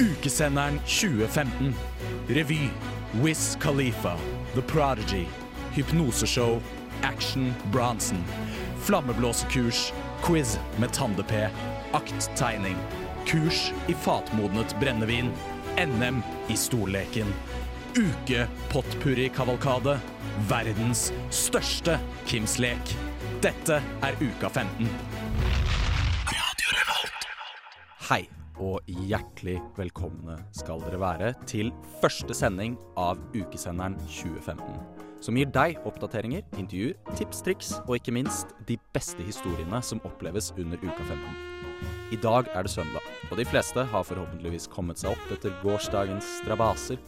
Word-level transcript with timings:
Ukesenderen 0.00 0.80
2015. 0.86 1.74
Revy. 2.28 2.70
Wiz 3.22 3.56
Khalifa. 3.60 4.18
The 4.54 4.62
Prodigy. 4.62 5.26
Hypnoseshow. 5.72 6.60
Action 7.02 7.54
Bronson. 7.72 8.24
Flammeblåsekurs. 8.80 9.92
Quiz 10.22 10.58
med 10.78 10.92
Tande-P. 10.92 11.48
Akttegning. 11.92 12.76
Kurs 13.26 13.72
i 13.86 13.94
fatmodnet 13.94 14.76
brennevin. 14.80 15.30
NM 15.76 16.22
i 16.48 16.56
stolleken. 16.56 17.26
Uke 17.96 18.46
potpurri-kavalkade. 18.72 19.98
Verdens 20.48 21.12
største 21.30 21.98
Kims 22.26 22.58
lek. 22.58 22.96
Dette 23.40 23.82
er 24.02 24.12
Uka 24.20 24.48
15. 24.48 24.88
Hei, 28.10 28.28
og 28.62 28.86
hjertelig 28.88 29.58
velkomne 29.76 30.38
skal 30.56 30.80
dere 30.84 31.00
være 31.00 31.32
til 31.48 31.72
første 32.00 32.36
sending 32.36 32.76
av 33.00 33.20
Ukesenderen 33.36 33.98
2015. 34.06 34.62
Som 35.24 35.38
gir 35.38 35.48
deg 35.52 35.80
oppdateringer, 35.88 36.44
intervjuer, 36.60 36.96
tips, 37.18 37.42
triks 37.46 37.72
og 37.86 37.96
ikke 37.98 38.14
minst 38.14 38.52
de 38.68 38.76
beste 38.94 39.24
historiene 39.24 39.80
som 39.84 40.02
oppleves 40.08 40.52
under 40.56 40.80
Uka 40.82 41.02
15. 41.02 41.56
I 42.14 42.18
dag 42.22 42.48
er 42.54 42.64
det 42.64 42.72
søndag, 42.72 43.04
og 43.30 43.40
de 43.40 43.44
fleste 43.48 43.82
har 43.90 44.06
forhåpentligvis 44.06 44.68
kommet 44.72 45.00
seg 45.00 45.16
opp 45.16 45.32
etter 45.34 45.54
gårsdagens 45.64 46.28
strabaser. 46.42 47.00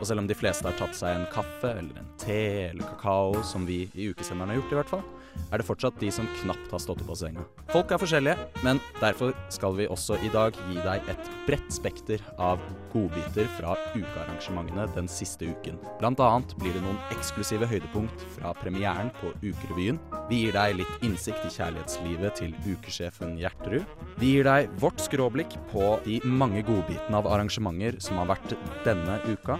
Og 0.00 0.06
selv 0.06 0.20
om 0.22 0.28
de 0.28 0.36
fleste 0.36 0.68
har 0.68 0.76
tatt 0.78 0.96
seg 0.98 1.14
en 1.16 1.28
kaffe 1.32 1.70
eller 1.78 2.02
en 2.02 2.10
te 2.20 2.40
eller 2.68 2.84
kakao, 2.94 3.40
som 3.46 3.64
vi 3.66 3.86
i 3.94 4.10
ukesenderen 4.12 4.52
har 4.52 4.60
gjort 4.60 4.74
i 4.74 4.78
hvert 4.80 4.92
fall, 4.96 5.06
er 5.50 5.60
det 5.60 5.66
fortsatt 5.66 5.98
de 6.00 6.10
som 6.14 6.28
knapt 6.40 6.72
har 6.72 6.82
stått 6.82 7.02
opp 7.04 7.12
av 7.14 7.18
senga. 7.20 7.44
Folk 7.72 7.92
er 7.94 8.00
forskjellige, 8.02 8.48
men 8.66 8.80
derfor 9.00 9.34
skal 9.54 9.76
vi 9.78 9.88
også 9.90 10.18
i 10.26 10.30
dag 10.34 10.56
gi 10.68 10.78
deg 10.82 11.10
et 11.12 11.30
bredt 11.46 11.70
spekter 11.74 12.22
av 12.42 12.62
godbiter 12.92 13.48
fra 13.56 13.74
ukearrangementene 13.94 14.86
den 14.94 15.10
siste 15.10 15.48
uken. 15.50 15.78
Blant 16.00 16.22
annet 16.22 16.54
blir 16.60 16.74
det 16.74 16.82
noen 16.84 17.00
eksklusive 17.14 17.68
høydepunkt 17.70 18.26
fra 18.36 18.54
premieren 18.58 19.10
på 19.20 19.32
Ukerevyen. 19.42 19.98
Vi 20.30 20.44
gir 20.44 20.56
deg 20.56 20.78
litt 20.80 21.06
innsikt 21.06 21.42
i 21.46 21.52
kjærlighetslivet 21.56 22.38
til 22.40 22.54
ukesjefen 22.66 23.36
Gjerterud. 23.40 23.86
Vi 24.20 24.36
gir 24.36 24.48
deg 24.48 24.70
vårt 24.82 25.02
skråblikk 25.02 25.58
på 25.72 25.96
de 26.06 26.20
mange 26.24 26.62
godbitene 26.66 27.18
av 27.18 27.28
arrangementer 27.30 27.98
som 28.02 28.22
har 28.22 28.30
vært 28.34 28.56
denne 28.86 29.20
uka. 29.26 29.58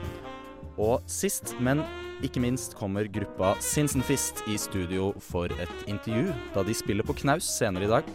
Og 0.75 1.05
sist, 1.11 1.55
men 1.63 1.83
ikke 2.25 2.43
minst 2.43 2.75
kommer 2.79 3.09
gruppa 3.11 3.55
Sinsenfist 3.63 4.43
i 4.51 4.57
studio 4.61 5.13
for 5.23 5.53
et 5.61 5.89
intervju, 5.91 6.33
da 6.55 6.65
de 6.65 6.77
spiller 6.77 7.07
på 7.07 7.17
knaus 7.21 7.47
senere 7.59 7.87
i 7.87 7.93
dag. 7.93 8.09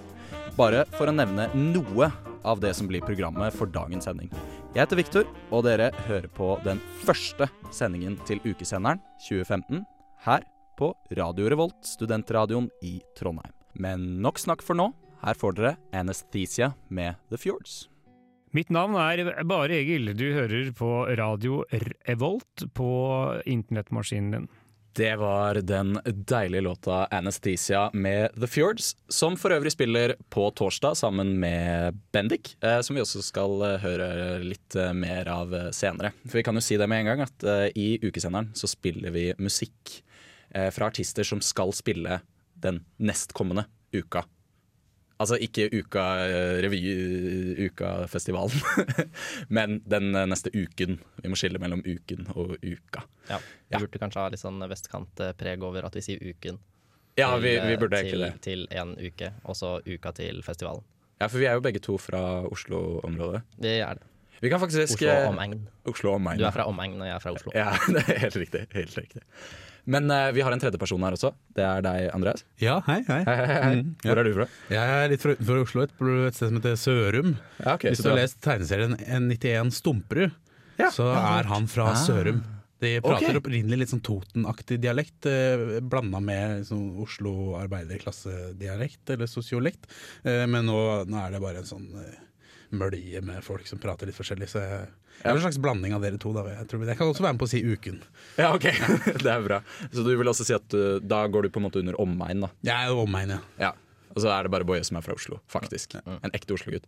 Bare 0.58 0.84
for 0.98 1.10
å 1.10 1.16
nevne 1.16 1.48
noe 1.56 2.10
av 2.48 2.62
det 2.64 2.74
som 2.78 2.90
blir 2.90 3.04
programmet 3.06 3.54
for 3.56 3.70
dagens 3.70 4.08
sending. 4.10 4.32
Jeg 4.74 4.84
heter 4.84 5.00
Viktor, 5.00 5.30
og 5.54 5.66
dere 5.68 5.92
hører 6.08 6.30
på 6.34 6.56
den 6.66 6.82
første 7.04 7.50
sendingen 7.76 8.18
til 8.28 8.42
Ukesenderen 8.46 9.02
2015 9.28 9.86
her 10.26 10.46
på 10.80 10.94
Radio 11.18 11.50
Revolt, 11.52 11.80
studentradioen 11.86 12.70
i 12.86 12.98
Trondheim. 13.20 13.54
Men 13.80 14.22
nok 14.24 14.40
snakk 14.42 14.66
for 14.66 14.80
nå. 14.80 14.92
Her 15.20 15.36
får 15.36 15.58
dere 15.58 15.78
Anesthesia 15.96 16.74
med 16.88 17.20
The 17.30 17.40
Fjords. 17.40 17.90
Mitt 18.50 18.72
navn 18.74 18.96
er 18.98 19.44
Bare 19.46 19.76
Egil. 19.78 20.10
Du 20.18 20.26
hører 20.34 20.72
på 20.74 20.90
radio 21.20 21.60
Revolt 22.08 22.64
på 22.74 22.90
internettmaskinen 23.46 24.32
din. 24.34 24.48
Det 24.98 25.12
var 25.22 25.60
den 25.62 26.00
deilige 26.04 26.64
låta 26.66 27.06
'Anesthesia' 27.06 27.94
med 27.94 28.34
The 28.34 28.48
Fjords, 28.48 28.96
som 29.08 29.38
for 29.38 29.54
øvrig 29.54 29.72
spiller 29.72 30.16
på 30.30 30.50
torsdag 30.52 30.98
sammen 30.98 31.40
med 31.40 32.00
Bendik, 32.12 32.56
eh, 32.64 32.82
som 32.82 32.96
vi 32.96 33.04
også 33.04 33.22
skal 33.22 33.62
eh, 33.62 33.78
høre 33.86 34.40
litt 34.42 34.76
eh, 34.76 34.94
mer 34.94 35.30
av 35.30 35.54
senere. 35.70 36.12
For 36.26 36.42
vi 36.42 36.44
kan 36.44 36.58
jo 36.58 36.66
si 36.66 36.78
det 36.78 36.90
med 36.90 37.06
en 37.06 37.06
gang 37.06 37.22
at 37.22 37.46
i 37.78 38.00
ukesenderen 38.02 38.50
så 38.58 38.68
spiller 38.68 39.14
vi 39.14 39.34
musikk 39.38 40.02
fra 40.50 40.88
artister 40.90 41.24
som 41.24 41.42
skal 41.46 41.70
spille 41.78 42.22
den 42.58 42.82
nestkommende 42.98 43.68
uka. 43.94 44.26
Altså 45.20 45.36
ikke 45.44 45.66
uka 45.76 46.04
eh, 46.24 46.58
revy, 46.64 46.80
ukafestivalen, 47.68 48.56
men 49.56 49.80
den 49.90 50.14
eh, 50.16 50.26
neste 50.32 50.52
uken. 50.56 51.00
Vi 51.24 51.32
må 51.32 51.36
skille 51.40 51.60
mellom 51.60 51.82
uken 51.84 52.30
og 52.36 52.56
uka. 52.64 53.04
Ja, 53.30 53.40
Vi 53.42 53.76
Ja. 53.76 53.80
burde 53.84 54.00
kanskje 54.02 54.22
ha 54.24 54.30
litt 54.32 54.40
sånn 54.42 54.64
vestkantpreg 54.72 55.62
over 55.68 55.86
at 55.86 55.96
vi 56.00 56.02
sier 56.06 56.24
uken. 56.24 56.58
Ja, 57.20 57.34
til, 57.36 57.44
vi 57.68 57.76
burde 57.82 58.00
til, 58.00 58.06
egentlig 58.06 58.32
det. 58.32 58.42
Til 58.48 58.68
en 58.72 58.96
uke, 58.96 59.34
og 59.44 59.56
så 59.60 59.74
uka 59.86 60.14
til 60.16 60.40
festivalen. 60.46 60.86
Ja, 61.20 61.28
For 61.28 61.38
vi 61.42 61.50
er 61.52 61.58
jo 61.60 61.66
begge 61.68 61.82
to 61.84 61.98
fra 62.00 62.22
Oslo-området. 62.48 63.42
Det 63.60 63.76
er 63.84 64.00
det. 64.00 64.06
Vi 64.40 64.48
kan 64.50 64.62
faktisk 64.62 64.96
Oslo 64.96 65.10
eh, 65.12 65.26
omegn. 65.28 65.66
Oslo 65.92 66.14
omegn. 66.16 66.40
Du 66.40 66.46
er 66.48 66.56
fra 66.56 66.64
omegn, 66.72 66.96
og 67.02 67.10
jeg 67.10 67.16
er 67.18 67.20
fra 67.20 67.34
Oslo. 67.36 67.52
Ja, 67.54 67.74
det 67.94 68.06
er 68.08 68.22
helt 68.24 68.38
riktig. 68.40 68.62
Helt 68.72 68.96
riktig. 68.96 69.22
Men 69.86 70.12
eh, 70.12 70.32
vi 70.36 70.42
har 70.46 70.52
en 70.52 70.60
tredje 70.62 70.80
person 70.82 71.02
her 71.06 71.16
også. 71.16 71.32
Det 71.56 71.64
er 71.64 71.82
deg, 71.86 72.10
Andreas. 72.16 72.44
Ja, 72.62 72.80
hei, 72.88 73.00
hei. 73.08 73.22
Hei, 73.28 73.36
hei, 73.40 73.48
hei. 73.64 73.74
Mm, 73.80 73.96
Hvor 74.04 74.12
ja. 74.12 74.20
er 74.20 74.30
du 74.30 74.34
fra? 74.42 74.48
Jeg 74.76 74.94
er 75.00 75.10
litt 75.14 75.24
fra 75.24 75.36
utenfor 75.38 75.64
Oslo, 75.64 75.84
et, 75.88 75.96
et 76.30 76.38
sted 76.38 76.52
som 76.52 76.60
heter 76.60 76.78
Sørum. 76.84 77.34
Ja, 77.64 77.74
okay, 77.78 77.90
Hvis 77.94 78.04
du 78.04 78.10
har 78.12 78.20
lest 78.20 78.40
tegneserien 78.46 78.96
N91 79.00 79.72
Stumperud, 79.80 80.32
Ja, 80.80 80.90
så 80.96 81.10
er 81.16 81.50
han 81.52 81.68
fra 81.68 81.92
Ah. 81.94 82.00
Sørum. 82.00 82.44
De 82.80 82.94
prater 83.04 83.34
okay. 83.34 83.36
opprinnelig 83.42 83.82
litt 83.82 83.90
sånn 83.92 84.00
Toten-aktig 84.08 84.78
dialekt, 84.80 85.26
eh, 85.28 85.82
blanda 85.84 86.22
med 86.24 86.62
sånn 86.70 86.94
Oslo 87.04 87.58
arbeiderklassedialekt, 87.60 89.10
eller 89.10 89.28
sosiolekt. 89.28 89.90
Eh, 90.24 90.46
men 90.48 90.66
nå, 90.70 90.78
nå 91.10 91.20
er 91.26 91.32
det 91.36 91.42
bare 91.44 91.60
en 91.64 91.68
sånn 91.68 91.90
eh, 92.00 92.14
mølje 92.76 93.22
med 93.26 93.44
folk 93.46 93.68
som 93.70 93.80
prater 93.82 94.10
litt 94.10 94.18
forskjellig. 94.18 94.48
Så 94.52 94.62
jeg, 94.64 94.88
det 95.20 95.28
er 95.28 95.36
en 95.36 95.44
slags 95.44 95.60
blanding 95.62 95.94
av 95.98 96.04
dere 96.06 96.20
to. 96.22 96.32
Da. 96.36 96.46
Jeg, 96.54 96.68
tror, 96.72 96.86
jeg 96.88 97.00
kan 97.00 97.10
også 97.12 97.26
være 97.26 97.36
med 97.38 97.42
på 97.44 97.48
å 97.50 97.52
si 97.52 97.62
Uken. 97.66 98.00
Ja, 98.40 98.52
ok. 98.56 98.68
det 99.26 99.32
er 99.34 99.46
bra. 99.46 99.62
Så 99.92 100.06
du 100.06 100.12
vil 100.16 100.32
også 100.32 100.48
si 100.48 100.56
at 100.58 100.66
du, 100.74 100.82
da 101.04 101.24
går 101.32 101.48
du 101.48 101.54
på 101.56 101.62
en 101.62 101.68
måte 101.70 101.82
under 101.84 101.98
omegn, 102.02 102.46
da? 102.46 102.52
Jeg 102.70 102.90
er 102.92 103.02
omegn, 103.04 103.36
ja. 103.38 103.40
Ja. 103.62 103.72
Og 104.16 104.24
så 104.24 104.32
er 104.34 104.48
det 104.48 104.52
bare 104.54 104.66
Boje 104.66 104.82
som 104.88 104.98
er 104.98 105.04
fra 105.06 105.14
Oslo, 105.14 105.38
faktisk. 105.54 105.94
En 106.02 106.34
ekte 106.34 106.56
Oslo-gutt. 106.56 106.88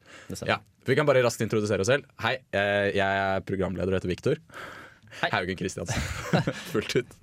Ja. 0.50 0.58
Vi 0.90 0.96
kan 0.98 1.06
bare 1.06 1.22
raskt 1.22 1.44
introdusere 1.46 1.84
oss 1.86 1.92
selv. 1.92 2.08
Hei, 2.24 2.38
eh, 2.58 2.88
jeg 2.98 3.20
er 3.26 3.44
programleder 3.46 3.94
og 3.94 4.00
heter 4.00 4.10
Viktor. 4.10 4.42
Haugen 5.30 5.60
Kristiansen. 5.60 6.02
Fullt 6.72 6.96
ut. 6.98 7.14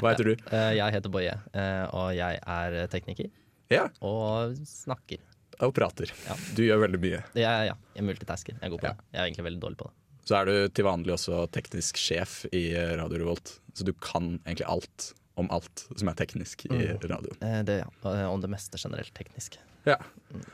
Hva 0.00 0.12
heter 0.14 0.28
du? 0.28 0.32
Eh, 0.52 0.70
Jeg 0.78 0.92
heter 0.96 1.12
Boje, 1.12 1.34
eh, 1.56 1.84
og 1.96 2.10
jeg 2.16 2.40
er 2.40 2.74
tekniker 2.92 3.30
Ja, 3.72 3.86
og 4.04 4.56
snakker. 4.68 5.20
Og 5.60 5.74
prater. 5.76 6.10
Ja. 6.26 6.34
Du 6.56 6.62
gjør 6.64 6.80
veldig 6.86 7.00
mye. 7.02 7.20
Jeg, 7.34 7.42
ja, 7.44 7.74
jeg 7.94 8.02
er 8.02 8.06
multitasker. 8.08 8.56
Jeg 8.60 8.66
er 8.66 8.70
god 8.74 8.80
på 8.80 8.86
Ja. 8.90 8.94
det. 8.94 9.04
Jeg 9.12 9.20
er 9.20 9.26
egentlig 9.30 9.44
veldig 9.50 9.60
dårlig 9.60 9.78
på 9.78 9.84
det. 9.90 9.94
Så 10.24 10.36
er 10.40 10.44
du 10.48 10.68
til 10.72 10.84
vanlig 10.84 11.12
også 11.12 11.42
teknisk 11.52 11.96
sjef 12.00 12.46
i 12.52 12.72
eh, 12.72 12.94
Radio 12.96 13.18
Revolt. 13.20 13.58
Så 13.74 13.84
du 13.84 13.92
kan 13.92 14.38
egentlig 14.46 14.66
alt 14.66 15.12
om 15.36 15.48
alt 15.50 15.84
som 15.98 16.08
er 16.08 16.14
teknisk 16.14 16.64
i 16.70 16.86
radio. 17.10 17.34
Eh, 17.42 17.62
Det, 17.66 17.78
ja. 17.82 17.88
og- 18.02 18.32
Og 18.34 18.40
det 18.40 18.50
meste 18.50 18.78
generelt 18.78 19.12
teknisk. 19.14 19.58
Ja, 19.86 19.96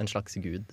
En 0.01 0.07
slags 0.09 0.35
gud 0.35 0.65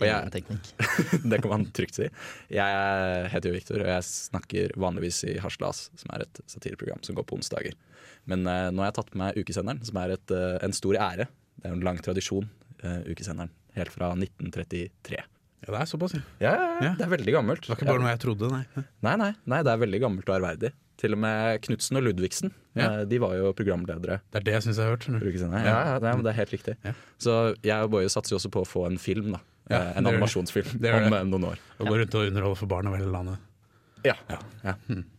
Og 0.00 0.06
jeg- 0.06 0.30
teknikk. 0.32 0.72
det 1.30 1.42
kan 1.42 1.50
man 1.50 1.66
trygt 1.72 1.94
si. 1.94 2.08
Jeg 2.50 3.30
heter 3.30 3.48
jo 3.50 3.54
Viktor, 3.54 3.80
og 3.80 3.86
jeg 3.86 4.02
snakker 4.02 4.72
vanligvis 4.76 5.24
i 5.24 5.38
Haslas, 5.38 5.90
som 5.96 6.10
er 6.14 6.22
et 6.22 6.40
satireprogram 6.46 7.02
som 7.04 7.14
går 7.16 7.24
på 7.24 7.36
onsdager. 7.36 7.74
Men 8.26 8.46
eh, 8.46 8.70
nå 8.70 8.78
har 8.82 8.90
jeg 8.92 8.94
tatt 8.94 9.14
med 9.14 9.34
meg 9.34 9.44
Ukesenderen, 9.44 9.84
som 9.84 9.96
er 9.96 10.10
et, 10.16 10.30
eh, 10.30 10.58
en 10.64 10.72
stor 10.72 10.94
ære. 10.94 11.26
Det 11.60 11.64
er 11.64 11.68
jo 11.74 11.76
en 11.76 11.84
lang 11.84 11.98
tradisjon, 11.98 12.48
eh, 12.82 13.02
Ukesenderen. 13.08 13.50
Helt 13.76 13.92
fra 13.92 14.10
1933. 14.16 15.22
Ja, 15.66 15.72
det 15.72 15.80
er 15.80 15.88
såpass, 15.90 16.12
ja. 16.14 16.20
Ja, 16.40 16.52
Ja. 16.82 16.90
det 16.98 17.04
er 17.06 17.10
veldig 17.16 17.32
gammelt. 17.34 17.62
Det 17.64 17.68
var 17.72 17.76
ikke 17.80 17.86
bare 17.88 18.02
noe 18.04 18.10
jeg 18.12 18.20
trodde, 18.22 18.50
nei. 18.52 18.64
Nei, 19.02 19.16
nei, 19.16 19.30
nei, 19.46 19.62
det 19.66 19.72
er 19.72 19.80
veldig 19.82 20.00
gammelt 20.04 20.28
og 20.28 20.36
ærverdig. 20.40 20.72
Til 20.96 21.12
og 21.12 21.18
med 21.20 21.60
Knutsen 21.62 21.96
og 21.98 22.04
Ludvigsen 22.06 22.52
Ja. 22.76 23.00
eh, 23.00 23.04
De 23.04 23.18
var 23.18 23.34
jo 23.36 23.52
programledere. 23.52 24.20
Det 24.32 24.40
er 24.40 24.44
det 24.44 24.52
jeg 24.54 24.62
syns 24.62 24.76
jeg 24.78 24.84
har 24.86 24.96
hørt. 24.96 25.06
ukesenderen. 25.08 25.64
Ja, 25.64 25.78
ja, 25.92 25.98
det, 25.98 26.08
er, 26.12 26.22
det 26.22 26.30
er 26.32 26.38
helt 26.40 26.50
riktig. 26.56 26.76
Ja. 26.84 26.92
Så 27.18 27.56
jeg 27.62 27.82
og 27.84 27.90
Boje 27.90 28.08
satser 28.08 28.32
jo 28.32 28.38
også 28.38 28.50
på 28.50 28.62
å 28.62 28.66
få 28.68 28.86
en 28.86 28.96
film. 28.98 29.32
da 29.32 29.40
Ja, 29.68 29.76
Eh, 29.76 29.96
En 29.98 30.04
det 30.04 30.12
gjør 30.12 30.20
det. 30.20 30.22
animasjonsfilm 30.22 30.80
Det 30.80 30.94
om 30.94 31.10
det. 31.10 31.20
eh, 31.20 31.24
noen 31.24 31.44
år. 31.44 31.58
Og 31.80 31.86
gå 31.88 31.96
rundt 31.98 32.14
og 32.14 32.26
underholde 32.30 32.56
for 32.56 32.66
barn 32.66 32.86
over 32.86 32.96
hele 32.98 33.10
landet. 33.12 33.38
Ja, 34.04 34.14
ja. 34.62 34.74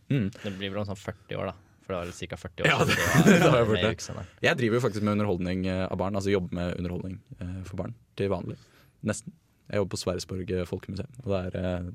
Mm. 0.08 0.30
Det 0.32 0.58
blir 0.58 0.70
vel 0.72 0.78
om 0.78 0.86
sånn 0.86 0.96
40 0.96 1.36
år, 1.36 1.46
da. 1.46 1.54
For 1.88 1.96
det 1.96 2.12
var 2.12 2.28
ca. 2.28 2.36
40 2.36 2.64
år 2.64 2.68
Ja, 2.68 2.78
det, 2.84 2.96
det- 3.00 3.38
det 3.40 3.48
har 3.48 3.64
var 3.64 3.78
jeg 3.80 3.96
det. 3.96 4.24
Jeg 4.44 4.58
driver 4.60 4.76
jo 4.76 4.80
faktisk 4.84 5.04
med 5.08 5.14
underholdning 5.16 5.62
eh, 5.72 5.86
av 5.88 5.96
barn. 5.96 6.18
Altså 6.20 6.34
jobber 6.34 6.58
med 6.58 6.74
underholdning 6.76 7.14
eh, 7.40 7.54
for 7.64 7.80
barn 7.80 7.94
til 8.20 8.28
vanlig. 8.28 8.58
Nesten. 9.08 9.32
Jeg 9.68 9.80
jobber 9.80 9.94
på 9.96 10.00
Sverresborg 10.00 10.50
eh, 10.52 10.64
folkemuseum, 10.68 11.10
og 11.24 11.32
der 11.32 11.56
eh, 11.60 11.88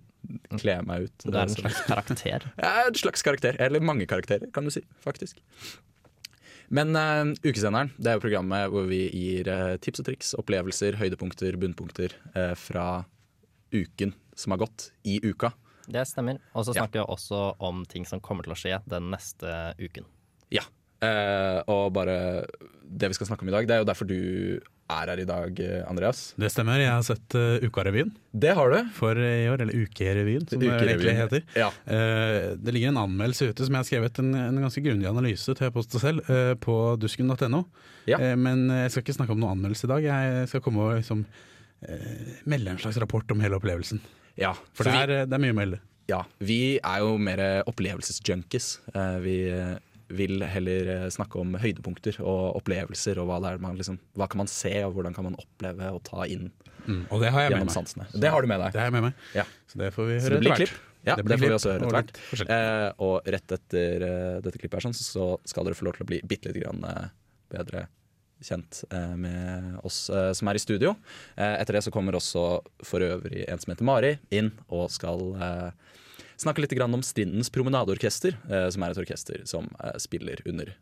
kler 0.57 0.75
jeg 0.79 0.85
meg 0.89 1.05
ut. 1.07 1.15
Du 1.25 1.29
er 1.33 1.43
en 1.45 1.53
slags 1.53 1.79
karakter. 1.85 2.49
Jeg 2.57 2.81
er 2.83 2.89
en 2.89 2.99
slags 2.99 3.25
karakter. 3.25 3.57
Eller 3.61 3.85
mange 3.85 4.05
karakterer, 4.09 4.49
kan 4.53 4.65
du 4.65 4.73
si. 4.73 4.81
Faktisk. 5.05 5.41
Men 6.73 6.95
uh, 6.97 7.33
Ukesenderen 7.45 7.91
det 8.01 8.09
er 8.09 8.17
jo 8.17 8.23
programmet 8.23 8.69
hvor 8.73 8.85
vi 8.89 9.03
gir 9.13 9.49
uh, 9.51 9.75
tips 9.83 10.01
og 10.01 10.07
triks, 10.09 10.33
opplevelser, 10.41 10.97
høydepunkter, 11.01 11.57
bunnpunkter 11.61 12.15
uh, 12.33 12.53
fra 12.57 13.03
uken 13.73 14.13
som 14.37 14.55
har 14.55 14.63
gått 14.63 14.87
i 15.05 15.19
uka. 15.21 15.51
Det 15.87 16.05
stemmer. 16.07 16.39
Og 16.55 16.65
så 16.65 16.73
Ja. 16.75 16.83
snakker 16.83 17.01
vi 17.01 17.07
også 17.15 17.55
om 17.59 17.85
ting 17.85 18.05
som 18.05 18.19
kommer 18.21 18.43
til 18.43 18.53
å 18.53 18.59
skje 18.59 18.81
den 18.87 19.11
neste 19.11 19.73
uken. 19.79 20.05
Ja. 20.51 20.63
Eh, 21.03 21.59
og 21.67 21.91
bare 21.93 22.45
det 22.87 23.09
vi 23.09 23.13
skal 23.17 23.27
snakke 23.27 23.43
om 23.43 23.49
i 23.49 23.51
dag, 23.51 23.67
det 23.67 23.75
er 23.75 23.81
jo 23.83 23.89
derfor 23.89 24.07
du 24.07 24.61
er 24.93 25.07
her 25.09 25.19
i 25.19 25.25
dag, 25.25 25.59
Andreas. 25.89 26.33
Det 26.37 26.51
stemmer, 26.51 26.77
jeg 26.79 26.91
har 26.91 27.01
sett 27.07 27.35
uh, 27.35 27.57
Ukarevyen 27.65 28.11
Det 28.35 28.53
har 28.53 28.69
du. 28.69 28.89
for 28.93 29.15
i 29.17 29.47
år, 29.49 29.61
eller 29.63 29.73
Ukerevyen 29.73 30.47
som 30.47 30.59
det 30.59 30.69
egentlig 30.69 31.15
heter. 31.17 31.43
Ja. 31.55 31.69
Uh, 31.87 32.55
det 32.59 32.73
ligger 32.75 32.89
en 32.91 32.99
anmeldelse 33.01 33.49
ute 33.49 33.65
som 33.65 33.73
jeg 33.73 33.79
har 33.79 33.87
skrevet 33.89 34.19
en, 34.19 34.33
en 34.35 34.61
ganske 34.61 34.83
grundig 34.83 35.07
analyse 35.09 35.55
til 35.55 35.71
post 35.71 35.95
selv 35.99 36.21
uh, 36.29 36.53
på 36.55 36.75
dusken.no. 36.99 37.63
Ja. 38.11 38.19
Uh, 38.19 38.35
men 38.35 38.67
jeg 38.69 38.91
skal 38.91 39.03
ikke 39.03 39.17
snakke 39.17 39.33
om 39.33 39.39
noen 39.39 39.57
anmeldelse 39.57 39.87
i 39.87 39.93
dag. 39.95 40.03
Jeg 40.03 40.47
skal 40.51 40.61
komme 40.61 40.83
og 40.83 40.99
liksom, 40.99 41.25
melde 42.45 42.75
en 42.75 42.77
slags 42.79 42.99
rapport 43.01 43.31
om 43.31 43.41
hele 43.43 43.57
opplevelsen. 43.57 43.99
Ja. 44.39 44.53
For 44.73 44.83
det 44.89 44.93
er, 45.03 45.25
det 45.29 45.33
er 45.37 45.41
mye 45.43 45.53
å 45.55 45.59
melde. 45.61 45.79
Ja, 46.11 46.21
vi 46.43 46.77
er 46.83 46.99
jo 46.99 47.13
mer 47.21 47.39
opplevelsesjunkies. 47.69 48.73
Eh, 48.93 49.17
Vi 49.23 49.37
vil 50.13 50.43
heller 50.45 50.89
eh, 50.93 51.05
snakke 51.09 51.39
om 51.41 51.55
høydepunkter 51.57 52.19
og 52.21 52.57
opplevelser, 52.59 53.17
og 53.21 53.29
hva, 53.29 53.39
det 53.41 53.53
er 53.55 53.61
man 53.63 53.77
liksom, 53.79 53.95
hva 54.19 54.27
kan 54.29 54.43
man 54.43 54.49
se, 54.51 54.73
og 54.85 54.93
hvordan 54.97 55.15
kan 55.15 55.25
man 55.29 55.37
oppleve 55.41 55.93
og 55.95 56.03
ta 56.09 56.27
inn 56.29 56.51
Mm, 56.83 57.05
og 57.15 57.21
det 57.23 57.29
har 57.31 57.45
jeg 57.45 57.51
med 57.53 57.61
meg. 57.63 57.71
sansene. 57.71 58.05
Det 58.11 58.27
har 58.27 58.41
du 58.43 58.47
med 58.51 58.59
deg. 58.59 58.73
Det 58.75 58.79
har 58.81 58.89
jeg 58.89 58.93
med 58.97 59.03
meg. 59.05 59.13
Ja. 59.31 59.45
Så 59.71 59.77
det 59.79 59.93
får 59.95 60.03
vi 60.09 60.15
høre 60.19 60.35
etter 60.41 60.49
hvert. 60.51 60.71
Ja, 61.07 61.15
Det 61.15 61.23
det, 61.29 61.37
får 61.39 61.47
vi 61.47 61.53
også 61.55 61.69
høre 61.71 61.85
etter 61.87 61.95
hvert. 61.95 62.49
Eh, 62.51 62.87
og 63.05 63.29
rett 63.31 63.53
etter 63.55 64.03
uh, 64.03 64.41
dette 64.43 64.59
klippet 64.59 64.75
her, 64.81 64.83
sånn, 64.89 64.97
så 64.97 65.27
skal 65.47 65.63
dere 65.63 65.77
få 65.79 65.87
lov 65.87 65.95
til 65.95 66.03
å 66.03 66.09
bli 66.09 66.19
bitte 66.27 66.51
litt 66.51 66.59
grann, 66.59 66.83
uh, 66.83 67.07
bedre 67.55 67.85
kjent 68.43 68.83
eh, 68.91 69.15
med 69.19 69.79
oss 69.83 70.05
eh, 70.09 70.31
som 70.37 70.49
er 70.49 70.59
i 70.59 70.61
studio. 70.61 70.95
Eh, 71.35 71.55
etter 71.61 71.77
det 71.77 71.83
så 71.85 71.93
kommer 71.93 72.17
også 72.17 72.61
for 72.85 73.03
øvrig 73.05 73.45
en 73.47 73.61
som 73.61 73.73
heter 73.73 73.87
Mari 73.87 74.15
inn 74.33 74.51
og 74.69 74.91
skal 74.93 75.21
snakke 76.39 76.63
litt 76.63 76.73
om 76.81 77.03
Strindens 77.05 77.51
promenadeorkester, 77.53 78.35
som 78.73 78.83
er 78.83 78.91
et 78.91 78.99
orkester 78.99 79.43
som 79.47 79.69
spiller 80.01 80.41
under 80.49 80.73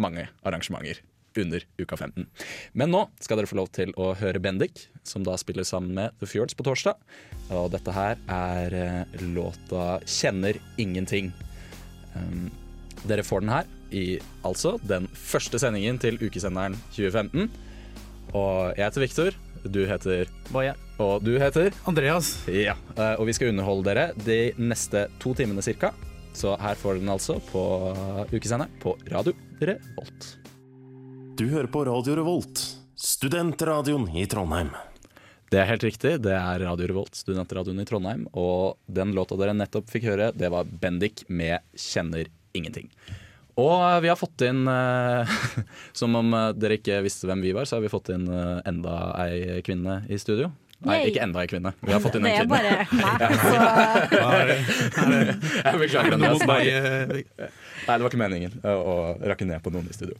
mange 0.00 0.26
arrangementer 0.44 1.00
under 1.38 1.62
uka 1.78 1.96
15. 1.96 2.26
Men 2.74 2.90
nå 2.92 3.04
skal 3.22 3.38
dere 3.38 3.48
få 3.48 3.56
lov 3.60 3.70
til 3.72 3.94
å 3.94 4.10
høre 4.18 4.42
Bendik, 4.42 4.88
som 5.06 5.24
da 5.24 5.36
spiller 5.40 5.64
sammen 5.64 5.94
med 5.96 6.18
The 6.20 6.28
Fjords 6.28 6.58
på 6.58 6.66
torsdag. 6.66 6.98
Og 7.54 7.70
dette 7.72 7.94
her 7.94 8.18
er 8.26 9.06
låta 9.22 10.02
'Kjenner 10.04 10.58
ingenting'. 10.76 11.30
Um, 12.16 12.50
dere 13.06 13.22
får 13.22 13.40
den 13.40 13.54
her 13.54 13.70
i 13.92 14.18
altså 14.46 14.76
den 14.86 15.06
første 15.14 15.58
sendingen 15.62 15.98
til 16.02 16.18
ukesenderen 16.22 16.76
2015. 16.94 17.50
Og 18.34 18.76
jeg 18.76 18.84
heter 18.86 19.00
Viktor. 19.06 19.38
Du 19.68 19.82
heter 19.86 20.28
Boje. 20.52 20.74
Og 21.00 21.22
du 21.24 21.34
heter 21.40 21.72
Andreas, 21.88 22.46
Ja. 22.48 22.74
eh, 22.96 23.16
Og 23.20 23.26
vi 23.26 23.32
skal 23.36 23.48
underholde 23.52 23.84
dere 23.84 24.12
de 24.24 24.52
neste 24.56 25.08
to 25.20 25.34
timene 25.34 25.62
cirka. 25.62 25.92
Så 26.32 26.56
her 26.60 26.74
får 26.78 26.94
dere 26.94 27.00
den 27.00 27.08
altså 27.12 27.40
på 27.50 27.62
ukesenderen 28.32 28.70
på 28.80 28.96
Radio 29.10 29.32
Revolt. 29.60 30.36
Du 31.36 31.48
hører 31.48 31.66
på 31.72 31.84
Radio 31.86 32.14
Revolt, 32.16 32.60
studentradioen 32.96 34.08
i 34.16 34.26
Trondheim. 34.26 34.70
Det 35.50 35.58
er 35.58 35.66
helt 35.66 35.82
riktig. 35.82 36.12
Det 36.22 36.30
er 36.32 36.60
Radio 36.62 36.86
Revolt, 36.86 37.16
studentradioen 37.18 37.80
i 37.82 37.84
Trondheim. 37.88 38.26
Og 38.38 38.76
den 38.86 39.12
låta 39.16 39.36
dere 39.40 39.52
nettopp 39.56 39.88
fikk 39.90 40.04
høre, 40.06 40.30
det 40.36 40.48
var 40.52 40.64
Bendik 40.64 41.24
med 41.28 41.58
'Kjenner 41.74 42.26
ingenting'. 42.54 42.90
Og 43.60 44.02
vi 44.04 44.08
har 44.10 44.16
fått 44.20 44.44
inn, 44.46 44.62
eh, 44.70 45.36
som 46.00 46.14
om 46.18 46.32
eh, 46.38 46.48
dere 46.56 46.78
ikke 46.80 47.02
visste 47.04 47.28
hvem 47.30 47.42
vi 47.44 47.52
var, 47.56 47.68
så 47.68 47.76
har 47.78 47.84
vi 47.84 47.92
fått 47.92 48.08
inn 48.14 48.26
eh, 48.30 48.56
enda 48.70 48.96
ei 49.26 49.60
kvinne 49.66 50.00
i 50.08 50.18
studio. 50.22 50.48
Nei, 50.80 50.94
Yay. 51.02 51.10
ikke 51.10 51.20
enda 51.26 51.42
ei 51.42 51.48
kvinne. 51.50 51.74
Vi 51.84 51.92
har 51.92 52.00
fått 52.00 52.14
inn 52.16 52.24
Det 52.24 52.30
en 52.32 52.36
er 52.40 52.46
kvinne. 52.46 52.54
bare 52.56 52.76
meg. 53.02 53.34
Så 53.42 54.22
er 54.38 54.46
det? 54.48 54.54
Jeg 55.60 55.80
beklager, 55.82 56.14
Andreas. 56.16 56.44
Nei, 56.48 56.62
det 57.90 58.00
var 58.00 58.08
ikke 58.08 58.22
meningen 58.22 58.54
å, 58.64 58.94
rakke 59.28 59.44
ned 59.50 59.60
på 59.66 59.72
noen 59.74 59.90
i 59.92 59.96
studio. 59.98 60.16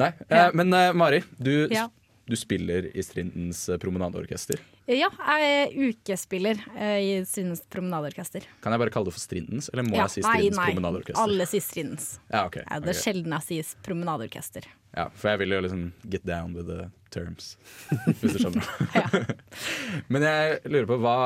Nei, 0.00 0.08
eh, 0.30 0.38
Ja. 0.38 0.46
Men 0.56 0.72
eh, 0.72 0.88
Mari, 0.96 1.20
du, 1.36 1.52
Ja. 1.72 1.90
Du 2.26 2.36
spiller 2.36 2.86
i 2.96 3.02
Strindens 3.04 3.68
eh, 3.68 3.76
promenadeorkester. 3.82 4.60
ja, 4.88 5.08
jeg 5.10 5.48
er 5.50 5.74
ukespiller 5.90 6.60
eh, 6.76 6.98
i 7.04 7.24
Strindens 7.28 7.60
promenadeorkester. 7.70 8.46
Kan 8.64 8.72
jeg 8.72 8.80
bare 8.84 8.90
kalle 8.94 9.10
det 9.10 9.14
for 9.16 9.20
Strindens, 9.24 9.68
eller 9.72 9.84
må 9.84 9.96
Ja, 9.96 10.06
jeg 10.06 10.10
si 10.10 10.20
nei, 10.24 10.30
Strindens 10.38 10.56
nei, 10.60 10.66
promenadeorkester? 10.72 11.22
alle 11.22 11.46
sier 11.50 11.60
Strindens. 11.64 12.08
Ja, 12.32 12.46
okay, 12.46 12.64
Ja, 12.70 12.80
det 12.80 12.94
er 12.94 12.98
ok. 12.98 13.02
sjelden 13.04 13.36
jeg 13.38 13.42
sier 13.50 13.74
promenadeorkester. 13.84 14.64
Ja, 14.96 15.08
for 15.14 15.28
jeg 15.32 15.38
vil 15.42 15.50
jo 15.56 15.60
liksom 15.60 15.92
get 16.06 16.24
down 16.24 16.54
with 16.54 16.66
the 16.70 16.90
terms, 17.10 17.56
hvis 18.20 18.36
du 18.36 18.38
skjønner. 18.38 19.34
Men 20.12 20.22
jeg 20.26 20.58
lurer 20.70 20.86
på, 20.88 20.98
hva, 21.02 21.16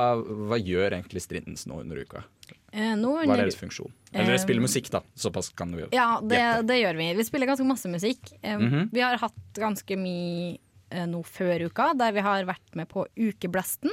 hva 0.51 0.59
gjør 0.61 0.97
egentlig 0.99 1.23
Strindens 1.25 1.67
nå 1.69 1.81
under 1.83 2.01
uka? 2.03 2.25
Eh, 2.73 2.95
nå 3.01 3.15
Hva 3.23 3.33
er 3.37 3.45
deres 3.47 3.57
funksjon? 3.61 3.93
Eller 4.13 4.33
dere 4.33 4.39
Eh, 4.39 4.43
spiller 4.45 4.61
musikk, 4.65 4.91
da. 4.93 5.01
Såpass 5.17 5.49
kan 5.57 5.73
vi 5.77 5.83
jo. 5.85 5.89
ja, 5.93 6.19
det, 6.21 6.41
det 6.69 6.81
gjør 6.83 6.97
vi. 7.01 7.07
Vi 7.17 7.25
spiller 7.29 7.49
ganske 7.49 7.65
masse 7.69 7.89
musikk. 7.89 8.33
Mm 8.43 8.69
-hmm. 8.73 8.89
Vi 8.93 9.01
har 9.01 9.17
hatt 9.21 9.57
ganske 9.57 9.97
mye 9.97 10.53
eh, 10.53 10.59
nå 10.91 11.23
før 11.27 11.67
uka, 11.69 11.93
der 11.99 12.13
vi 12.17 12.21
har 12.25 12.45
vært 12.49 12.75
med 12.79 12.89
på 12.89 13.07
Ukeblasten. 13.17 13.91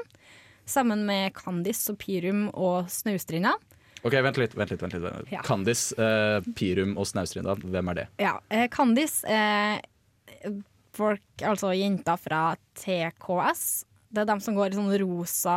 Sammen 0.66 1.04
med 1.06 1.34
Candice 1.38 1.92
og 1.94 2.00
Pyrum 2.02 2.48
og 2.54 2.88
Snaustrinda. 2.90 3.54
Ok, 4.06 4.14
vent 4.22 4.38
litt. 4.38 4.54
vent 4.58 4.70
litt, 4.72 4.82
vent 4.82 4.94
litt. 4.94 5.32
Ja. 5.34 5.42
Candice, 5.46 5.94
eh, 5.98 6.40
Pirum 6.58 6.96
og 6.98 7.06
Snaustrinda, 7.10 7.56
hvem 7.58 7.90
er 7.92 7.94
det? 7.96 8.08
Ja, 8.22 8.36
eh, 8.50 8.68
Candice 8.70 9.26
er 9.28 9.82
folk, 10.96 11.22
altså 11.42 11.72
jenter 11.76 12.18
fra 12.22 12.56
TKS. 12.80 13.86
Det 14.16 14.22
er 14.24 14.26
dem 14.30 14.40
som 14.40 14.56
går 14.56 14.72
i 14.72 14.78
sånn 14.78 14.94
rosa 15.02 15.56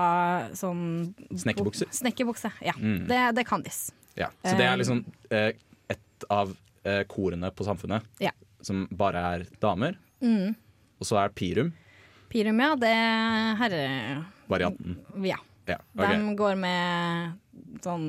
sånn? 0.57 1.15
Snekkerbukse, 1.39 2.51
ja. 2.65 2.73
Mm. 2.81 3.05
Det, 3.07 3.19
det 3.37 3.45
er 3.45 3.49
Candice. 3.49 3.93
Ja, 4.19 4.31
Så 4.43 4.57
det 4.59 4.65
Eh, 4.67 4.73
er 4.73 4.77
liksom 4.81 5.05
eh, 5.31 5.53
et 5.95 6.25
av 6.31 6.57
eh, 6.85 7.05
korene 7.05 7.53
på 7.55 7.65
Samfunnet 7.65 8.03
Ja. 8.19 8.33
som 8.63 8.89
bare 8.91 9.21
er 9.37 9.45
damer. 9.61 9.97
Mm. 10.21 10.57
Og 10.99 11.07
så 11.07 11.21
er 11.23 11.35
Pirum 11.35 11.73
Pyrum, 12.29 12.59
ja, 12.61 12.73
det 12.77 12.91
er 12.93 13.55
herre... 13.63 13.85
varianten. 14.51 14.99
Ja. 15.25 15.39
Ja, 15.69 15.79
De 15.97 16.35
går 16.37 16.57
med 16.57 17.81
sånn 17.85 18.09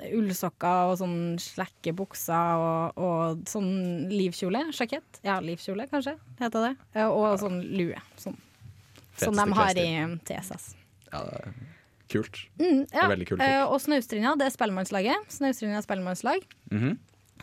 ullsokker 0.00 0.90
og 0.90 0.98
sånn 1.00 1.16
slekke 1.42 1.92
bukser 1.96 2.60
og, 2.60 3.00
og 3.00 3.42
sånn 3.50 4.08
livkjole. 4.12 4.66
Sjakett. 4.76 5.20
Ja, 5.26 5.38
livkjole, 5.44 5.86
kanskje, 5.90 6.16
heter 6.40 6.70
det. 6.70 6.72
Eh, 6.94 7.08
Og 7.08 7.36
sånn 7.42 7.60
lue. 7.74 7.98
Sånn. 8.20 8.38
Som 9.20 9.36
de 9.36 9.46
har 9.58 9.76
i. 9.80 9.90
TSS. 10.24 10.70
Ja, 11.10 11.24
det 11.26 11.42
er 11.42 11.52
kult. 12.10 12.40
Mm, 12.58 12.80
ja. 12.90 13.04
veldig 13.10 13.26
kult 13.28 13.42
Uh, 13.44 13.66
og 13.68 13.76
Snaustrinda, 13.82 14.32
det 14.40 14.48
er 14.48 14.54
Spellemannslaget. 14.54 15.28
Snaustrinda 15.30 15.82
Spellemannslag. 15.84 16.46
Mhm. 16.72 16.96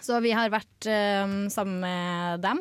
Så 0.03 0.19
vi 0.21 0.29
har 0.35 0.51
vært 0.53 0.85
uh, 0.85 1.47
sammen 1.49 1.79
med 1.81 2.43
dem, 2.43 2.59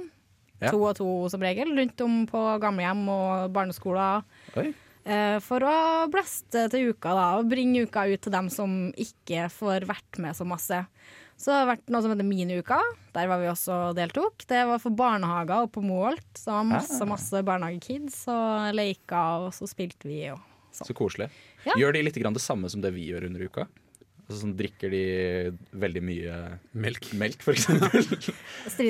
Ja. 0.60 0.70
to 0.72 0.80
og 0.88 0.94
to 0.96 1.06
som 1.28 1.40
regel, 1.44 1.74
rundt 1.76 2.00
om 2.00 2.26
på 2.26 2.40
gamlehjem 2.62 3.02
og 3.12 3.52
barneskoler. 3.52 4.22
Oi. 4.56 4.70
eh, 5.04 5.38
for 5.44 5.60
å 5.60 6.06
blaste 6.10 6.68
til 6.72 6.90
uka, 6.94 7.12
da, 7.14 7.26
og 7.38 7.50
bringe 7.50 7.84
uka 7.86 8.06
ut 8.08 8.20
til 8.24 8.32
dem 8.32 8.48
som 8.50 8.92
ikke 8.96 9.50
får 9.52 9.84
vært 9.86 10.18
med 10.18 10.34
så 10.34 10.46
masse. 10.48 10.86
Så 11.36 11.50
det 11.52 11.56
har 11.60 11.68
vært 11.76 11.90
noe 11.92 12.00
som 12.00 12.10
heter 12.14 12.24
Miniuka. 12.24 12.78
Der 13.12 13.26
var 13.28 13.38
vi 13.42 13.50
også 13.52 13.92
deltok. 13.94 14.46
Det 14.48 14.62
var 14.66 14.78
for 14.80 14.90
barnehager 14.96 15.66
og 15.66 15.72
på 15.74 15.82
Moholt. 15.84 16.24
Så 16.32 16.46
det 16.48 16.54
var 16.56 16.64
masse, 16.70 17.02
Ah. 17.02 17.10
masse 17.10 17.42
barnehagekids 17.44 18.22
og 18.32 18.72
leika, 18.74 19.44
og 19.44 19.52
så 19.52 19.68
spilte 19.68 20.08
vi 20.08 20.30
og 20.32 20.38
sånn. 20.72 20.86
Så 20.88 20.94
koselig. 20.96 21.28
Ja. 21.66 21.74
Gjør 21.76 21.92
de 21.92 22.02
litt 22.08 22.16
grann 22.16 22.32
det 22.32 22.40
samme 22.40 22.70
som 22.72 22.80
det 22.80 22.94
vi 22.94 23.10
gjør 23.12 23.26
under 23.28 23.40
uka? 23.44 23.66
Altså 24.30 24.40
sånn, 24.46 24.56
Drikker 24.56 24.90
de 24.90 25.52
veldig 25.76 26.02
mye 26.02 26.58
Melk. 26.74 27.12
melk, 27.14 27.42
for 27.44 27.52
eksempel? 27.52 28.00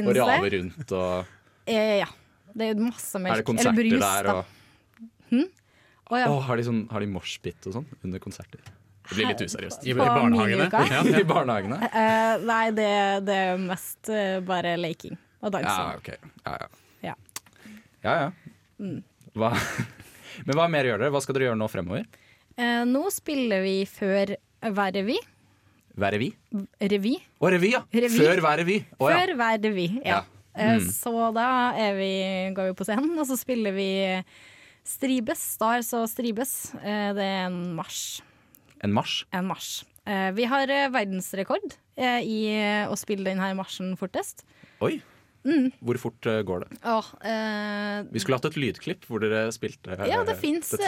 og 0.07 0.17
raver 0.17 0.51
rundt 0.55 0.93
og 0.93 1.27
Eh, 1.67 1.99
ja. 2.01 2.09
Det 2.57 2.71
er 2.73 2.81
masse 2.81 3.21
melk. 3.21 3.35
Er 3.35 3.43
det 3.43 3.49
konserter 3.49 3.83
Eller 3.83 3.99
brus, 3.99 4.07
der 4.07 4.31
og 4.33 5.29
hm? 5.29 5.47
oh, 6.09 6.17
ja. 6.17 6.27
oh, 6.31 6.41
Har 6.47 6.57
de, 6.57 6.65
sånn, 6.69 6.83
har 6.93 7.05
de 7.05 7.09
moshpit 7.11 7.69
og 7.69 7.81
sånn 7.81 7.89
under 8.07 8.23
konserter? 8.23 8.63
Det 9.07 9.15
blir 9.15 9.29
litt 9.31 9.43
useriøst. 9.45 9.85
I, 9.87 9.93
i 9.93 9.97
barnehagene. 9.99 10.67
Ja, 10.91 11.03
I 11.21 11.27
barnehagene? 11.27 11.79
Eh, 11.87 12.47
nei, 12.47 12.65
det, 12.75 12.89
det 13.27 13.37
er 13.53 13.61
mest 13.63 14.11
uh, 14.11 14.39
bare 14.47 14.75
leking 14.81 15.15
og 15.45 15.53
dansing. 15.55 15.69
Ja, 15.69 16.01
ok. 16.01 16.33
Ja, 16.47 16.57
ja. 16.65 17.13
Ja. 17.13 17.15
ja, 18.03 18.17
ja. 18.25 18.31
Mm. 18.83 18.99
Hva? 19.37 19.53
Men 20.47 20.59
hva 20.59 20.67
mer 20.73 20.89
gjør 20.89 21.05
dere? 21.05 21.15
Hva 21.15 21.23
skal 21.23 21.37
dere 21.37 21.51
gjøre 21.51 21.61
nå 21.61 21.69
fremover? 21.71 22.07
Eh, 22.57 22.83
nå 22.89 23.05
spiller 23.13 23.63
vi 23.65 23.77
før 23.89 24.35
hver 24.65 24.97
revy. 24.97 25.19
Hver 25.97 26.17
revy? 26.17 26.31
Revy. 26.81 27.15
Å, 27.41 27.51
revy, 27.53 27.71
ja! 27.73 27.85
Før 27.93 28.43
hver 28.45 28.61
revy. 28.61 28.81
Oh, 28.99 29.07
ja. 29.13 29.21
Før 29.21 29.37
hver 29.39 29.63
revy, 29.65 29.87
ja. 30.05 30.25
Eh, 30.57 30.77
Mm. 30.79 30.87
Så 30.91 31.13
da 31.37 31.49
er 31.77 31.95
vi, 31.99 32.13
går 32.57 32.71
vi 32.71 32.77
på 32.79 32.85
scenen, 32.89 33.13
og 33.19 33.27
så 33.29 33.37
spiller 33.37 33.73
vi 33.77 33.89
Stribes, 34.87 35.43
Stars 35.57 35.93
og 35.95 36.09
Stribes. 36.09 36.75
Eh, 36.83 37.13
det 37.17 37.23
er 37.27 37.47
en 37.51 37.75
marsj. 37.77 38.23
En 38.85 38.93
marsj? 38.93 39.25
En 39.33 39.47
marsj. 39.49 39.85
Eh, 40.07 40.31
vi 40.33 40.45
har 40.45 40.67
verdensrekord 40.95 41.77
i 41.97 42.41
å 42.87 42.95
spille 42.97 43.25
denne 43.25 43.55
marsjen 43.57 43.95
fortest. 43.97 44.45
Oi! 44.85 45.01
Hvor 45.81 45.99
fort 46.01 46.27
uh, 46.29 46.41
går 46.47 46.65
det? 46.65 46.79
Oh, 46.89 47.07
uh, 47.23 48.03
Vi 48.13 48.23
skulle 48.23 48.39
hatt 48.41 48.49
et 48.51 48.59
lydklipp 48.61 49.07
hvor 49.09 49.23
dere 49.23 49.47
spilte 49.55 49.95
eh, 49.95 50.05
ja, 50.11 50.23
det 50.27 50.37
fins 50.41 50.73
et 50.77 50.83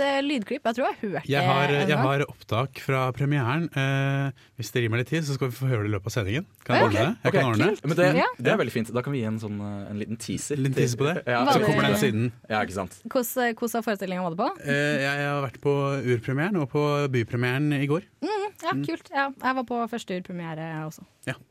eh, 0.00 0.20
lydklipp. 0.24 0.64
Jeg 0.64 0.76
tror 0.78 0.86
jeg 0.86 0.94
har 0.94 1.00
hørt 1.02 1.28
Jeg 1.30 1.48
har, 1.48 1.72
det 1.72 1.88
jeg 1.90 1.98
har 2.00 2.24
opptak 2.28 2.80
fra 2.84 3.04
premieren. 3.16 3.66
Eh, 3.74 4.44
hvis 4.58 4.70
det 4.74 4.84
gir 4.84 4.92
meg 4.92 5.02
litt 5.02 5.12
tid, 5.12 5.26
så 5.26 5.36
skal 5.36 5.50
vi 5.50 5.58
få 5.58 5.70
høre 5.70 5.86
det 5.86 5.92
i 5.92 5.94
løpet 5.96 6.10
av 6.12 6.16
sendingen. 6.18 6.46
Kan 6.66 6.78
jeg 6.78 6.88
ordne 6.88 7.00
det? 7.00 7.12
Jeg 7.24 7.32
Ok, 7.32 7.38
kan 7.38 7.50
ordne 7.50 7.70
det. 7.70 7.84
Men 7.84 7.98
det, 8.00 8.08
det 8.38 8.52
er 8.54 8.60
veldig 8.62 8.74
fint. 8.76 8.92
Da 8.94 9.04
kan 9.04 9.14
vi 9.16 9.22
gi 9.22 9.28
en, 9.30 9.40
sånn, 9.42 9.58
en 9.64 10.00
liten 10.00 10.20
teaser. 10.20 10.60
Liten 10.60 10.76
teaser 10.78 11.00
på 11.00 11.08
det? 11.10 11.16
Ja, 11.26 11.42
Så 11.50 11.64
kommer 11.64 11.88
den 11.88 11.98
siden. 12.00 12.28
ja 12.50 12.62
ikke 12.64 12.78
sant. 12.78 13.00
Hvordan 13.04 13.54
hvordan 13.58 13.86
forestillinga 13.88 14.26
var 14.26 14.34
det 14.36 14.40
på? 14.42 14.50
Eh, 14.64 15.00
jeg, 15.02 15.16
jeg 15.24 15.30
har 15.32 15.42
vært 15.44 15.60
på 15.64 15.74
urpremieren 16.14 16.60
og 16.62 16.68
på 16.74 16.84
bypremieren 17.14 17.72
i 17.80 17.88
går. 17.90 18.06
Ja, 18.24 18.76
kult. 18.86 19.10
Ja, 19.12 19.28
jeg 19.30 19.58
var 19.60 19.66
på 19.68 19.80
første 19.90 20.20
urpremiere 20.20 20.70
også. 20.86 21.04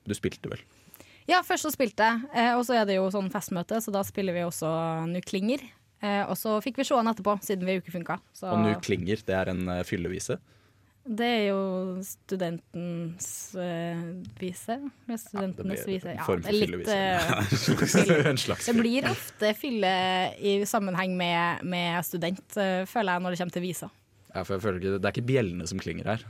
Du 0.08 0.15
spilte 0.17 0.50
vel. 0.51 0.63
Ja, 1.30 1.39
først 1.46 1.68
så 1.68 1.72
spilte 1.74 2.03
jeg, 2.03 2.25
eh, 2.36 2.51
og 2.58 2.65
så 2.68 2.75
er 2.82 2.88
det 2.89 2.98
jo 2.98 3.06
sånn 3.13 3.32
festmøte, 3.32 3.80
så 3.84 3.94
da 3.96 4.01
spiller 4.03 4.36
vi 4.36 4.44
også 4.44 4.70
Nu 5.08 5.22
klinger. 5.24 5.63
Eh, 6.03 6.24
og 6.27 6.36
så 6.36 6.58
fikk 6.63 6.82
vi 6.82 6.86
se 6.88 6.98
den 6.98 7.12
etterpå, 7.13 7.38
siden 7.46 7.68
vi 7.68 7.77
ukefunka. 7.80 8.18
Så 8.36 8.50
Og 8.51 8.60
Nu 8.65 8.74
klinger, 8.84 9.22
det 9.24 9.38
er 9.38 9.53
en 9.53 9.63
eh, 9.72 9.84
fyllevise. 9.88 10.39
det 11.03 11.27
er 11.27 11.46
jo 11.50 12.01
studentens 12.03 13.56
vise. 14.39 14.77
Med 15.08 15.20
studentenes 15.20 15.84
blir 15.84 15.96
vise. 15.96 16.15
Ja, 16.15 16.27
det 16.27 16.51
er 16.51 16.60
litt 16.60 16.92
eh, 16.92 18.27
en 18.32 18.39
slags 18.39 18.68
Det 18.68 18.75
blir 18.75 19.08
ofte 19.12 19.53
fylle 19.56 19.94
i 20.39 20.58
sammenheng 20.68 21.15
med, 21.20 21.63
med 21.63 22.03
student, 22.08 22.44
føler 22.56 23.15
jeg, 23.15 23.24
når 23.24 23.36
det 23.36 23.39
kommer 23.44 23.58
til 23.60 23.68
visa. 23.68 23.92
Ja, 24.34 24.44
for 24.44 24.56
jeg 24.58 24.63
føler 24.63 24.80
ikke, 24.80 25.00
Det 25.00 25.06
er 25.08 25.15
ikke 25.15 25.27
bjellene 25.32 25.68
som 25.70 25.80
klinger 25.80 26.15
her. 26.15 26.24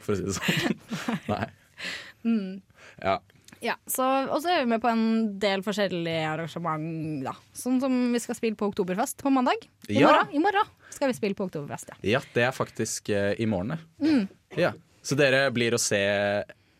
For 0.00 0.14
å 0.14 0.16
si 0.16 0.28
det 0.28 0.36
sånn. 0.36 0.76
Nei. 1.32 1.46
Mm. 2.22 2.60
Ja. 3.02 3.18
Ja, 3.62 3.76
så, 3.86 4.02
Og 4.32 4.40
så 4.42 4.50
er 4.50 4.64
vi 4.64 4.70
med 4.72 4.80
på 4.82 4.90
en 4.90 5.02
del 5.38 5.62
forskjellige 5.62 6.22
arrangement, 6.32 7.22
da. 7.22 7.36
Sånn 7.54 7.76
som 7.82 7.92
vi 8.10 8.18
skal 8.22 8.34
spille 8.34 8.58
på 8.58 8.66
Oktoberfest 8.72 9.22
på 9.22 9.30
mandag. 9.30 9.68
I, 9.86 10.00
Ja. 10.00 10.08
morgen, 10.08 10.32
I 10.34 10.40
morgen 10.42 10.72
skal 10.90 11.12
vi 11.12 11.14
spille 11.14 11.38
på 11.38 11.46
Oktoberfest, 11.46 11.92
ja. 11.92 12.00
ja, 12.16 12.20
det 12.34 12.42
er 12.48 12.50
faktisk 12.56 13.12
uh, 13.14 13.30
i 13.38 13.46
morgen. 13.46 13.78
Mm. 14.02 14.26
Ja. 14.58 14.72
Så 15.02 15.14
dere 15.18 15.44
blir 15.54 15.74
å 15.74 15.80
se 15.80 16.00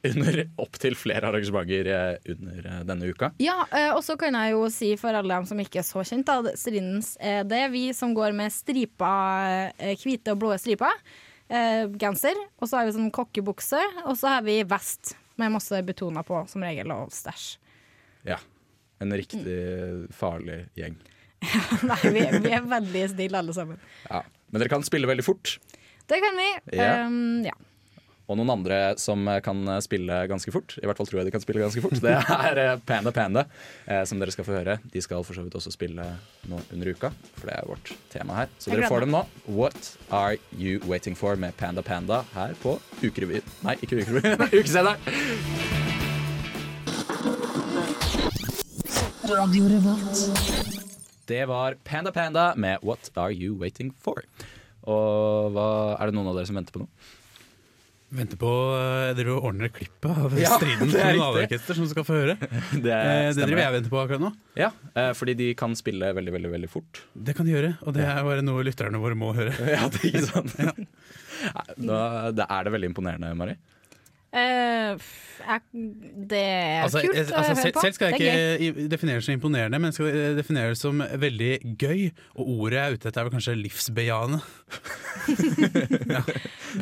under 0.03 0.41
opptil 0.65 0.97
flere 0.99 1.31
arrangementer 1.31 1.87
eh, 1.87 2.33
under 2.35 2.67
eh, 2.67 2.83
denne 2.91 3.07
uka. 3.15 3.31
Ja, 3.39 3.61
og 3.95 4.03
så 4.03 4.17
kan 4.19 4.35
jeg 4.35 4.57
jo 4.57 4.67
si 4.75 4.97
for 4.99 5.15
alle 5.15 5.31
dem 5.39 5.47
som 5.47 5.63
ikke 5.63 5.79
er 5.85 5.87
så 5.87 6.03
kjent, 6.03 6.27
da, 6.27 6.57
Strindens 6.59 7.15
er 7.23 7.71
vi 7.71 7.93
som 7.95 8.11
går 8.15 8.35
med 8.35 8.51
stripa, 8.51 9.13
hvite 10.03 10.35
og 10.35 10.43
blå 10.43 10.57
striper. 10.59 10.99
Genser. 12.03 12.39
Og 12.59 12.67
så 12.67 12.81
har 12.81 12.87
vi 12.89 12.95
sånn 12.97 13.11
kokkebukse, 13.15 13.79
og 14.07 14.17
så 14.19 14.35
har 14.39 14.47
vi 14.47 14.63
vest 14.67 15.15
med 15.41 15.55
masse 15.55 15.83
Betona 15.87 16.25
på, 16.27 16.43
som 16.51 16.65
regel, 16.65 16.93
og 16.95 17.13
stæsj. 17.15 17.47
Ja. 18.29 18.39
En 19.03 19.15
riktig 19.19 19.59
farlig 20.15 20.65
gjeng. 20.79 20.99
Nei, 21.91 21.99
vi, 22.15 22.23
vi 22.45 22.55
er 22.55 22.67
veldig 22.71 23.05
snille 23.17 23.41
alle 23.41 23.55
sammen. 23.57 23.81
Ja. 24.07 24.23
Men 24.53 24.63
dere 24.63 24.71
kan 24.71 24.85
spille 24.87 25.09
veldig 25.11 25.25
fort. 25.27 25.57
Det 26.11 26.19
kan 26.23 26.39
vi. 26.39 26.49
Ja. 26.77 27.07
Um, 27.07 27.43
ja. 27.47 27.57
Og 28.33 28.39
noen 28.41 28.49
andre 28.55 28.77
som 28.97 29.27
eh, 29.29 29.43
kan 29.45 29.61
spille 29.85 30.23
ganske 30.31 30.53
fort, 30.55 30.79
i 30.81 30.87
hvert 30.89 30.97
fall 30.97 31.09
tror 31.09 31.21
jeg 31.21 31.29
de 31.29 31.35
kan 31.35 31.43
spille 31.43 31.61
ganske 31.61 31.83
fort, 31.85 31.99
det 32.01 32.15
er 32.17 32.61
eh, 32.63 32.79
Panda 32.89 33.13
Panda, 33.13 33.43
eh, 33.85 34.01
som 34.09 34.23
dere 34.23 34.33
skal 34.33 34.47
få 34.49 34.55
høre. 34.57 34.79
De 34.95 35.03
skal 35.05 35.21
for 35.27 35.37
så 35.37 35.45
vidt 35.45 35.59
også 35.59 35.75
spille 35.75 36.07
nå 36.49 36.61
under 36.73 36.93
uka, 36.95 37.13
for 37.37 37.51
det 37.51 37.59
er 37.59 37.69
vårt 37.69 37.93
tema 38.15 38.39
her. 38.41 38.49
Så 38.57 38.73
dere 38.73 38.89
får 38.89 39.05
dem 39.05 39.13
nå. 39.13 39.23
What 39.53 39.93
are 40.09 40.41
you 40.57 40.81
waiting 40.89 41.19
for 41.19 41.37
med 41.37 41.53
Panda 41.61 41.85
Panda 41.85 42.23
her 42.33 42.57
på 42.65 42.79
Ukerevyen. 43.03 43.45
Nei, 43.67 43.77
ikke 43.85 44.01
Ukerevyen, 44.01 44.49
Ukesenderen. 44.63 44.97
Det 51.29 51.45
var 51.53 51.77
Panda 51.85 52.13
Panda 52.17 52.55
med 52.57 52.81
What 52.81 53.13
are 53.15 53.33
you 53.33 53.61
waiting 53.61 53.93
for? 54.01 54.25
Og 54.89 55.53
hva, 55.53 55.67
er 56.01 56.09
det 56.09 56.17
noen 56.17 56.33
av 56.33 56.41
dere 56.41 56.49
som 56.49 56.57
venter 56.57 56.75
på 56.75 56.87
noe? 56.87 57.21
Venter 58.13 58.37
på 58.37 58.49
uh, 58.77 59.11
Dere 59.17 59.33
ordner 59.39 59.71
klippet 59.73 60.11
av 60.13 60.35
Ja, 60.37 60.57
riktig. 60.61 60.75
kommunalorkester 60.93 61.79
som 61.79 61.87
skal 61.89 62.05
få 62.05 62.19
høre. 62.19 62.35
Det, 62.85 62.93
Eh, 62.93 63.31
det 63.33 63.47
driver 63.47 63.63
jeg 63.65 63.75
venter 63.79 63.93
på 63.95 64.01
akkurat 64.03 64.21
nå. 64.27 64.31
Ja, 64.59 64.69
eh, 64.93 65.13
fordi 65.17 65.35
de 65.39 65.47
kan 65.59 65.73
spille 65.79 66.13
veldig, 66.17 66.35
veldig 66.37 66.51
veldig 66.53 66.71
fort. 66.73 67.01
Det 67.17 67.35
kan 67.39 67.49
de 67.49 67.55
gjøre, 67.55 67.73
og 67.87 67.97
det 67.97 68.05
er 68.05 68.21
bare 68.27 68.45
noe 68.45 68.65
lytterne 68.69 69.01
våre 69.01 69.17
må 69.19 69.33
høre. 69.37 69.55
Ja, 69.75 69.89
det 69.89 70.03
er 70.03 70.11
ikke 70.11 70.27
sant? 70.29 70.53
ja. 70.61 70.75
Da, 71.81 72.01
det 72.37 72.45
er 72.47 72.67
det 72.69 72.75
veldig 72.77 72.91
imponerende, 72.93 73.33
Mari. 73.39 73.57
Eh, 74.33 74.97
jeg, 75.43 75.61
det 76.31 76.39
er 76.41 76.85
Altså, 76.87 77.03
kult 77.05 77.17
jeg- 77.19 77.27
å 77.27 77.29
altså, 77.37 77.53
høre 77.53 77.63
selv, 77.63 77.75
på. 77.77 77.81
selv 77.85 77.95
skal 77.99 78.07
jeg 78.15 78.21
ikke 78.73 78.87
definere 78.89 79.19
det 79.21 79.25
som 79.27 79.35
imponerende, 79.35 79.77
men 79.83 79.93
skal 79.93 80.07
eh, 80.09 80.33
definere 80.39 80.71
det 80.73 80.79
som 80.81 81.03
veldig 81.05 81.51
gøy. 81.77 82.07
Og 82.41 82.45
ordet 82.57 82.79
jeg 82.79 82.85
er 82.87 82.95
ute 82.97 83.07
etter, 83.11 83.21
er 83.21 83.27
vel 83.29 83.35
kanskje 83.37 83.57
livsbejaende. 83.61 84.41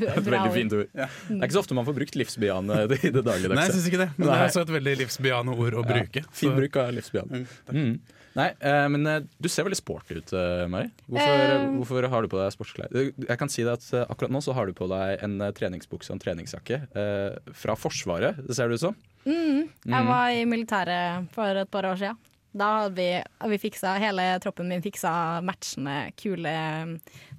et 0.01 0.31
Veldig 0.31 0.53
fint 0.55 0.73
ord. 0.79 0.87
Det 0.95 1.03
er 1.03 1.43
ikke 1.49 1.57
så 1.57 1.63
ofte 1.65 1.75
man 1.75 1.87
får 1.89 1.97
brukt 1.99 2.15
livsbejaende 2.21 2.75
i 2.87 3.11
det 3.11 3.25
Nei, 3.27 3.67
jeg 3.67 3.75
syns 3.75 3.89
ikke 3.91 4.03
det, 4.05 4.11
men 4.17 4.25
det 4.31 4.35
er 4.37 4.47
også 4.47 4.63
et 4.67 4.75
veldig 4.79 4.95
livsbejaende 5.03 5.53
ord 5.59 5.75
å 5.81 5.83
bruke. 5.91 6.21
Ja, 6.23 6.27
fin 6.43 6.55
bruk 6.57 6.75
av 6.81 6.87
livsbejaende. 6.97 7.37
Mm. 7.75 7.95
Nei, 8.39 8.47
eh, 8.63 8.85
men 8.93 9.07
eh, 9.11 9.25
du 9.43 9.49
ser 9.51 9.65
veldig 9.67 9.79
sporty 9.81 10.21
ut, 10.21 10.33
eh, 10.39 10.67
Mari. 10.71 10.91
Hvorfor, 11.11 11.41
um, 11.65 11.73
hvorfor 11.81 12.07
har 12.13 12.23
du 12.23 12.29
på 12.31 12.39
deg 12.39 12.53
sportsklær? 12.55 12.93
Jeg 13.27 13.39
kan 13.41 13.51
si 13.51 13.65
at 13.67 13.83
Akkurat 14.07 14.31
nå 14.31 14.39
så 14.45 14.55
har 14.55 14.71
du 14.71 14.73
på 14.79 14.87
deg 14.93 15.25
en 15.27 15.39
treningsbukse 15.57 16.13
og 16.13 16.19
en 16.19 16.23
treningsjakke 16.23 16.79
fra 17.59 17.75
Forsvaret, 17.75 18.39
det 18.47 18.55
ser 18.55 18.71
det 18.71 18.79
ut 18.79 18.85
som. 18.87 18.95
Mm. 19.27 19.67
Jeg 19.67 20.03
Mm. 20.05 20.07
var 20.13 20.31
i 20.31 20.45
militæret 20.47 21.29
for 21.35 21.45
et 21.65 21.71
par 21.71 21.83
år 21.91 21.99
siden. 21.99 22.17
Da 22.57 22.69
hadde 22.83 22.97
vi, 22.97 23.11
vi 23.51 23.59
fiksa, 23.63 23.99
hele 24.03 24.25
troppen 24.43 24.67
min 24.69 24.83
fiksa 24.83 25.11
matchende, 25.47 26.13
kule 26.19 26.55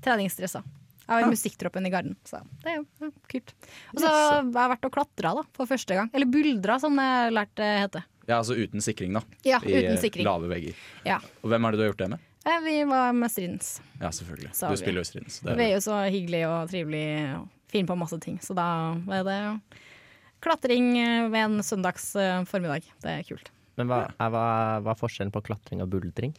treningsdresser. 0.04 0.64
Jeg 1.02 1.18
var 1.18 1.26
i 1.26 1.32
musikktroppen 1.34 1.88
i 1.88 1.92
Garden, 1.92 2.14
så 2.24 2.40
det 2.64 2.72
er 2.72 2.78
jo 2.80 3.10
kult. 3.28 3.52
Og 3.96 4.00
så 4.00 4.12
har 4.12 4.44
jeg 4.46 4.72
vært 4.72 4.86
og 4.88 4.94
klatra 4.96 5.34
da, 5.36 5.44
for 5.58 5.68
første 5.68 5.98
gang. 5.98 6.12
Eller 6.16 6.30
buldra, 6.32 6.78
som 6.80 6.96
det 6.96 7.10
lærte 7.36 7.60
det 7.60 7.72
heter. 7.82 8.06
Ja, 8.28 8.38
altså 8.38 8.56
uten 8.56 8.82
sikring, 8.82 9.14
da. 9.18 9.22
Ja, 9.48 9.60
I 9.66 9.80
uten 9.82 9.98
sikring. 10.02 10.26
lave 10.28 10.50
vegger. 10.52 10.76
Ja. 11.08 11.20
Og 11.42 11.50
hvem 11.50 11.66
er 11.66 11.72
det 11.72 11.80
du 11.80 11.84
har 11.86 11.92
gjort 11.94 12.04
det 12.04 12.10
med? 12.14 12.28
Eh, 12.46 12.60
Vi 12.66 12.84
var 12.90 13.14
med 13.14 13.30
strins 13.30 13.82
Ja, 14.00 14.10
selvfølgelig. 14.10 14.52
Så 14.54 14.68
Du 14.68 14.74
vi- 14.76 14.78
spiller 14.82 15.00
jo 15.02 15.04
Strins. 15.06 15.40
Det 15.42 15.56
Vi 15.58 15.64
er 15.64 15.74
jo 15.76 15.82
så 15.82 15.98
hyggelig 16.10 16.48
og 16.48 16.70
trivelig 16.70 17.38
og 17.38 17.50
på 17.88 17.96
masse 17.98 18.20
ting, 18.20 18.38
så 18.40 18.54
da 18.54 18.96
er 19.16 19.24
det 19.24 19.62
klatring 20.42 20.98
eh, 20.98 21.30
ved 21.30 21.40
en 21.40 21.64
søndags 21.64 22.16
eh, 22.16 22.44
formiddag. 22.44 22.84
Det 23.02 23.10
er 23.10 23.24
kult. 23.24 23.50
Men 23.78 23.88
hva 23.88 24.02
er, 24.10 24.30
hva, 24.30 24.82
hva 24.84 24.92
er 24.92 25.00
forskjellen 25.00 25.32
på 25.32 25.42
klatring 25.44 25.82
og 25.82 25.90
buldring? 25.90 26.34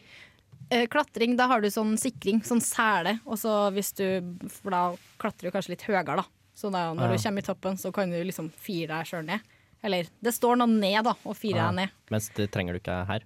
Eh, 0.72 0.86
Klatring, 0.86 1.36
da 1.36 1.46
har 1.48 1.60
du 1.60 1.68
sånn 1.68 1.96
sikring, 2.00 2.40
sånn 2.42 2.60
sele, 2.64 3.18
og 3.26 3.36
så 3.40 3.70
hvis 3.74 3.92
du 3.98 4.04
For 4.48 4.70
da 4.70 4.82
klatrer 5.20 5.50
du 5.50 5.50
kanskje 5.50 5.74
litt 5.74 5.82
høyere, 5.82 6.16
da. 6.16 6.24
Så 6.54 6.70
da, 6.72 6.92
når 6.94 7.10
ja. 7.12 7.16
du 7.16 7.22
kommer 7.22 7.38
i 7.38 7.46
toppen, 7.48 7.76
så 7.80 7.92
kan 7.92 8.10
du 8.12 8.18
liksom 8.24 8.50
fire 8.60 8.88
deg 8.98 9.06
sjøl 9.08 9.24
ned. 9.24 9.40
Eller 9.82 10.08
det 10.22 10.32
står 10.34 10.58
noe 10.60 10.70
ned, 10.70 11.00
da, 11.04 11.14
og 11.24 11.36
fire 11.36 11.58
Ah. 11.58 11.70
deg 11.70 11.80
ned. 11.82 11.96
Mens 12.14 12.28
det 12.36 12.50
trenger 12.54 12.76
du 12.76 12.80
ikke 12.82 13.06
her. 13.08 13.24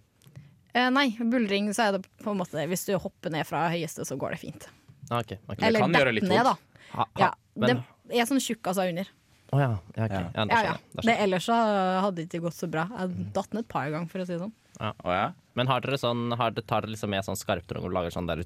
Eh, 0.77 0.89
nei, 0.93 1.09
buldring 1.17 1.71
så 1.73 1.89
er 1.89 1.93
det 1.97 2.07
på 2.21 2.33
en 2.33 2.39
måte 2.39 2.61
Hvis 2.69 2.85
du 2.85 2.99
hopper 3.01 3.33
ned 3.33 3.47
fra 3.49 3.69
høyeste, 3.73 4.05
så 4.05 4.17
går 4.21 4.37
det 4.37 4.41
fint. 4.41 4.69
Ah, 5.11 5.21
okay, 5.21 5.39
okay. 5.49 5.69
Eller 5.69 5.81
kan 5.81 5.93
gjøre 5.93 6.13
dett 6.13 6.23
litt 6.23 6.29
ned, 6.29 6.45
da. 6.45 6.57
Ha, 6.93 7.05
ha, 7.05 7.07
Ja, 7.21 7.31
men, 7.57 7.85
det 8.09 8.21
er 8.21 8.29
sånn 8.29 8.43
tjukkaser 8.43 8.91
under. 8.93 9.09
Å 9.55 9.61
ja. 9.63 9.69
ja, 9.97 10.05
okay. 10.05 10.21
Ja. 10.21 10.31
ja, 10.35 10.47
Ja, 10.51 10.63
ja. 10.67 11.03
Det, 11.07 11.15
ellers 11.23 11.47
så 11.47 11.57
hadde 12.03 12.17
det 12.19 12.27
ikke 12.27 12.43
gått 12.49 12.59
så 12.59 12.69
bra. 12.71 12.89
Jeg 12.99 13.33
datt 13.37 13.55
ned 13.55 13.63
et 13.65 13.69
par 13.71 13.89
ganger, 13.93 14.11
for 14.11 14.25
å 14.25 14.27
si 14.27 14.35
det 14.35 14.43
sånn. 14.43 14.55
Å 14.81 15.15
ja? 15.15 15.27
Men 15.57 15.71
har 15.71 15.81
dere 15.81 15.97
sånn, 16.01 16.27
har 16.37 16.53
dere, 16.53 16.67
tar 16.69 16.85
dere 16.85 16.93
liksom 16.93 17.13
med 17.15 17.25
sånn 17.25 17.39
skarptrong 17.39 17.87
og 17.89 17.95
lager 17.97 18.13
sånn 18.13 18.29
der 18.29 18.43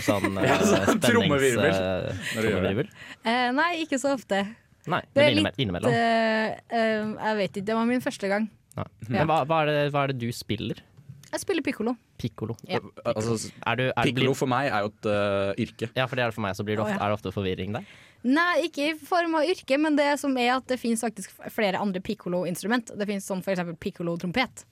Sånn 0.00 0.34
Ja, 0.40 0.56
eh, 0.56 0.64
sånn 0.64 0.98
spennings... 0.98 1.04
trommevirvel 1.04 2.88
eh? 2.88 3.30
Eh, 3.30 3.46
nei, 3.54 3.70
ikke 3.84 4.00
så 4.00 4.16
ofte. 4.16 4.42
Nei, 4.90 5.02
Det 5.14 5.24
er 5.24 5.36
litt, 5.38 5.58
innimellom. 5.62 5.94
Uh, 5.94 6.58
eh, 6.74 7.00
jeg 7.14 7.40
vet 7.40 7.56
ikke, 7.56 7.66
det 7.70 7.78
var 7.78 7.88
min 7.88 8.04
første 8.04 8.30
gang. 8.30 8.46
Ja. 8.76 8.86
Men 9.08 9.26
hva, 9.28 9.42
hva, 9.48 9.64
er 9.64 9.70
det, 9.70 9.80
hva 9.94 10.06
er 10.06 10.12
det 10.12 10.20
du 10.22 10.30
spiller? 10.34 10.82
Jeg 11.30 11.42
spiller 11.44 11.62
pikkolo. 11.62 11.94
Pikkolo. 12.18 12.56
Ja. 12.66 12.80
Altså, 13.06 13.36
Er 13.66 13.78
du, 13.78 13.84
er 13.88 14.08
Piccolo 14.08 14.32
for 14.34 14.50
meg 14.50 14.66
er 14.66 14.82
jo 14.82 14.90
et 14.90 15.06
uh, 15.06 15.52
yrke. 15.62 15.88
ja, 15.94 16.06
for 16.10 16.18
det 16.18 16.24
er 16.24 16.32
det 16.32 16.36
for 16.36 16.44
meg, 16.44 16.56
så 16.58 16.66
blir 16.66 16.76
det 16.76 16.84
ofte, 16.84 16.96
ja. 16.96 17.02
er 17.04 17.12
det 17.12 17.18
ofte 17.20 17.32
forvirring 17.34 17.76
der. 17.76 17.90
Nei, 18.26 18.66
ikke 18.66 18.88
i 18.90 18.96
form 18.98 19.38
av 19.38 19.46
yrke, 19.48 19.78
men 19.80 19.96
det 19.96 20.10
som 20.20 20.34
er 20.36 20.56
at 20.58 20.66
det 20.68 20.80
finnes 20.82 21.00
faktisk 21.00 21.32
flere 21.54 21.80
andre 21.80 22.02
pikkolo-instrument. 22.04 22.92
Det 22.98 23.06
finnes 23.08 23.28
sånn 23.30 23.44
for 23.46 23.54
eksempel 23.54 23.78
pikkolo-trompet. 23.80 24.64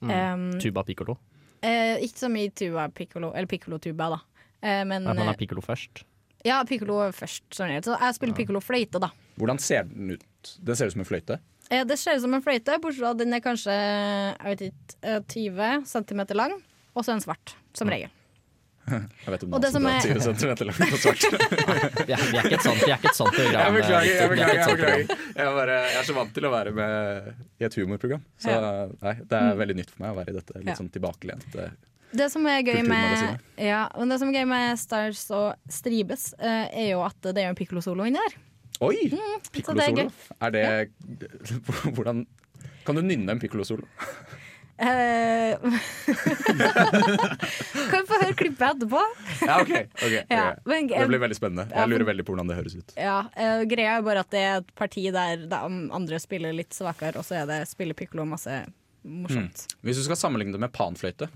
Mm. 0.00 0.10
Um, 0.10 0.46
Tuba 0.62 0.82
pikkolo. 0.88 1.18
Uh, 1.60 2.00
ikke 2.00 2.22
så 2.22 2.30
mye 2.32 2.50
tuba 2.56 2.88
pikkolo, 2.96 3.34
eller 3.36 3.50
pikkolo-tuba, 3.50 4.08
da. 4.16 4.22
Uh, 4.64 4.82
men 4.88 5.04
At 5.04 5.12
man 5.12 5.26
eh, 5.26 5.28
har 5.28 5.38
pikkolo 5.38 5.62
først. 5.64 6.06
Ja, 6.46 6.60
pikkolo 6.68 7.00
først. 7.16 7.44
Sånn, 7.54 7.72
så 7.84 7.96
jeg 8.00 8.16
spiller 8.16 8.36
pikkolo-fløyte, 8.38 9.00
da. 9.02 9.10
Hvordan 9.40 9.58
ser 9.62 9.84
den 9.90 10.14
ut? 10.16 10.54
Den 10.64 10.76
ser 10.78 10.88
ut 10.90 10.94
som 10.96 11.02
en 11.04 11.08
fløyte. 11.08 11.40
Eh, 11.70 11.84
det 11.86 11.98
ser 12.00 12.16
ut 12.18 12.24
som 12.24 12.34
en 12.34 12.42
fløyte, 12.42 12.78
bortsett 12.82 13.02
fra 13.04 13.10
at 13.14 13.18
den 13.20 13.34
er 13.36 13.42
kanskje 13.44 13.74
jeg 13.74 14.46
vet 14.48 14.64
ikke, 14.70 14.96
eh, 15.02 15.20
20 15.34 15.84
cm 15.86 16.24
lang, 16.34 16.56
og 16.94 17.04
så 17.04 17.12
er 17.12 17.20
den 17.20 17.26
svart, 17.28 17.54
som 17.76 17.88
regel. 17.92 18.10
Jeg 18.90 19.30
vet 19.30 19.42
om 19.44 19.52
Og 19.54 19.60
det 19.62 19.68
som 19.70 19.84
er- 19.86 20.00
20 20.02 20.22
centimeter 20.24 20.66
langt 20.66 20.80
og 20.80 20.98
svart. 20.98 21.22
Vi 22.08 22.14
er, 22.16 22.18
er 22.18 22.46
ikke 22.48 22.56
et 22.56 22.64
sånt, 22.64 22.80
vi 22.80 22.90
er 22.90 22.96
ikke 22.96 23.10
et 23.12 23.18
sånt 23.18 23.36
program. 23.36 23.60
Jeg 23.60 23.74
beklager, 23.76 24.08
jeg 24.08 24.24
er 24.24 24.32
beklager. 24.32 24.56
Jeg, 24.56 24.78
beklager. 24.80 25.20
Jeg, 25.36 25.52
bare, 25.60 25.76
jeg 25.92 25.98
er 26.00 26.08
så 26.08 26.16
vant 26.16 26.32
til 26.34 26.48
å 26.48 26.50
være 26.50 26.72
med 26.74 27.28
i 27.60 27.66
et 27.68 27.76
humorprogram. 27.78 28.24
Så 28.40 28.56
nei, 29.04 29.12
det 29.30 29.38
er 29.44 29.60
veldig 29.60 29.76
nytt 29.78 29.92
for 29.92 30.02
meg 30.02 30.10
å 30.10 30.18
være 30.18 30.32
i 30.34 30.36
dette 30.40 30.64
litt 30.64 30.80
sånn 30.80 30.90
tilbakelente. 30.96 31.68
Det 32.10 32.26
som 32.32 32.46
er 32.50 32.62
gøy 32.66 32.80
med, 32.88 33.38
ja, 33.60 33.84
det 33.94 34.18
som 34.18 34.30
er 34.32 34.40
gøy 34.40 34.46
med 34.50 34.78
Stars 34.80 35.22
og 35.34 35.54
Stribes, 35.70 36.32
uh, 36.40 36.66
er 36.74 36.92
jo 36.92 37.04
at 37.06 37.30
det 37.30 37.44
er 37.44 37.52
en 37.52 37.58
piccolo-solo 37.58 38.06
inni 38.08 38.18
der. 38.18 38.38
Oi! 38.80 38.96
Mm, 39.12 39.40
så 39.44 39.50
Piccolo 39.52 39.76
det 39.78 39.88
er. 39.92 40.10
Er 40.40 40.50
det 40.54 40.64
Hvordan 41.96 42.24
Kan 42.86 42.96
du 42.96 43.02
nynne 43.04 43.34
en 43.34 43.40
piccolo 43.42 43.64
solo? 43.68 43.84
Eh, 44.80 45.58
kan 47.90 48.00
vi 48.00 48.06
få 48.08 48.16
høre 48.22 48.32
klippet 48.38 48.64
etterpå? 48.64 49.02
Ja, 49.44 49.58
OK. 49.60 49.74
okay. 49.92 50.22
Ja, 50.30 50.54
men- 50.64 50.88
Det 50.88 51.08
blir 51.10 51.20
veldig 51.20 51.36
spennende. 51.36 51.66
Ja, 51.68 51.82
Jeg 51.82 51.88
lurer 51.92 52.06
veldig 52.08 52.24
på 52.24 52.32
hvordan 52.32 52.48
det 52.48 52.56
høres 52.56 52.74
ut. 52.78 52.94
Ja, 52.96 53.18
uh, 53.36 53.62
Greia 53.68 53.98
er 53.98 54.02
bare 54.06 54.24
at 54.24 54.30
det 54.32 54.40
er 54.40 54.56
et 54.62 54.72
parti 54.74 55.04
der 55.12 55.44
de 55.44 55.60
andre 55.92 56.18
spiller 56.18 56.56
litt 56.56 56.72
svakere, 56.72 57.20
og 57.20 57.24
så 57.28 57.42
er 57.42 57.46
det 57.52 57.68
spiller 57.68 57.94
piccolo 57.94 58.24
masse 58.24 58.62
morsomt. 59.04 59.66
Hvis 59.84 60.00
du 60.00 60.04
skal 60.08 60.16
sammenligne 60.16 60.52
det 60.56 60.60
med 60.64 60.72
panfløyte 60.72 61.28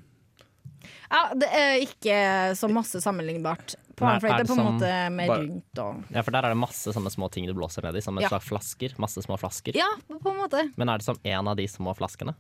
Ja, 1.11 1.23
Det 1.35 1.49
er 1.53 1.81
ikke 1.85 2.19
så 2.57 2.69
masse 2.71 3.00
sammenlignbart. 3.00 3.75
Men 4.00 4.09
er- 4.09 4.21
Panfløyte 4.21 4.35
er 4.35 4.43
det 4.43 4.49
på 4.50 4.57
en 4.59 4.67
måte 4.75 5.12
mer 5.14 5.29
rundt 5.29 5.79
og 5.79 6.05
Ja, 6.11 6.23
for 6.23 6.31
der 6.33 6.43
er 6.45 6.49
det 6.55 6.59
masse 6.59 6.93
sånne 6.93 7.11
små 7.14 7.31
ting 7.31 7.47
du 7.47 7.55
blåser 7.55 7.83
ned 7.83 7.95
i, 7.97 8.00
som 8.00 8.17
en 8.19 8.23
Ja. 8.23 8.29
slags 8.29 8.49
flasker. 8.49 8.97
Masse 8.99 9.23
små 9.23 9.38
flasker. 9.38 9.75
Ja, 9.75 9.87
på 10.11 10.31
en 10.31 10.37
måte. 10.41 10.73
Men 10.76 10.88
er 10.88 10.99
det 10.99 11.05
som 11.05 11.17
en 11.25 11.49
av 11.49 11.57
de 11.57 11.67
små 11.67 11.95
flaskene? 11.97 12.35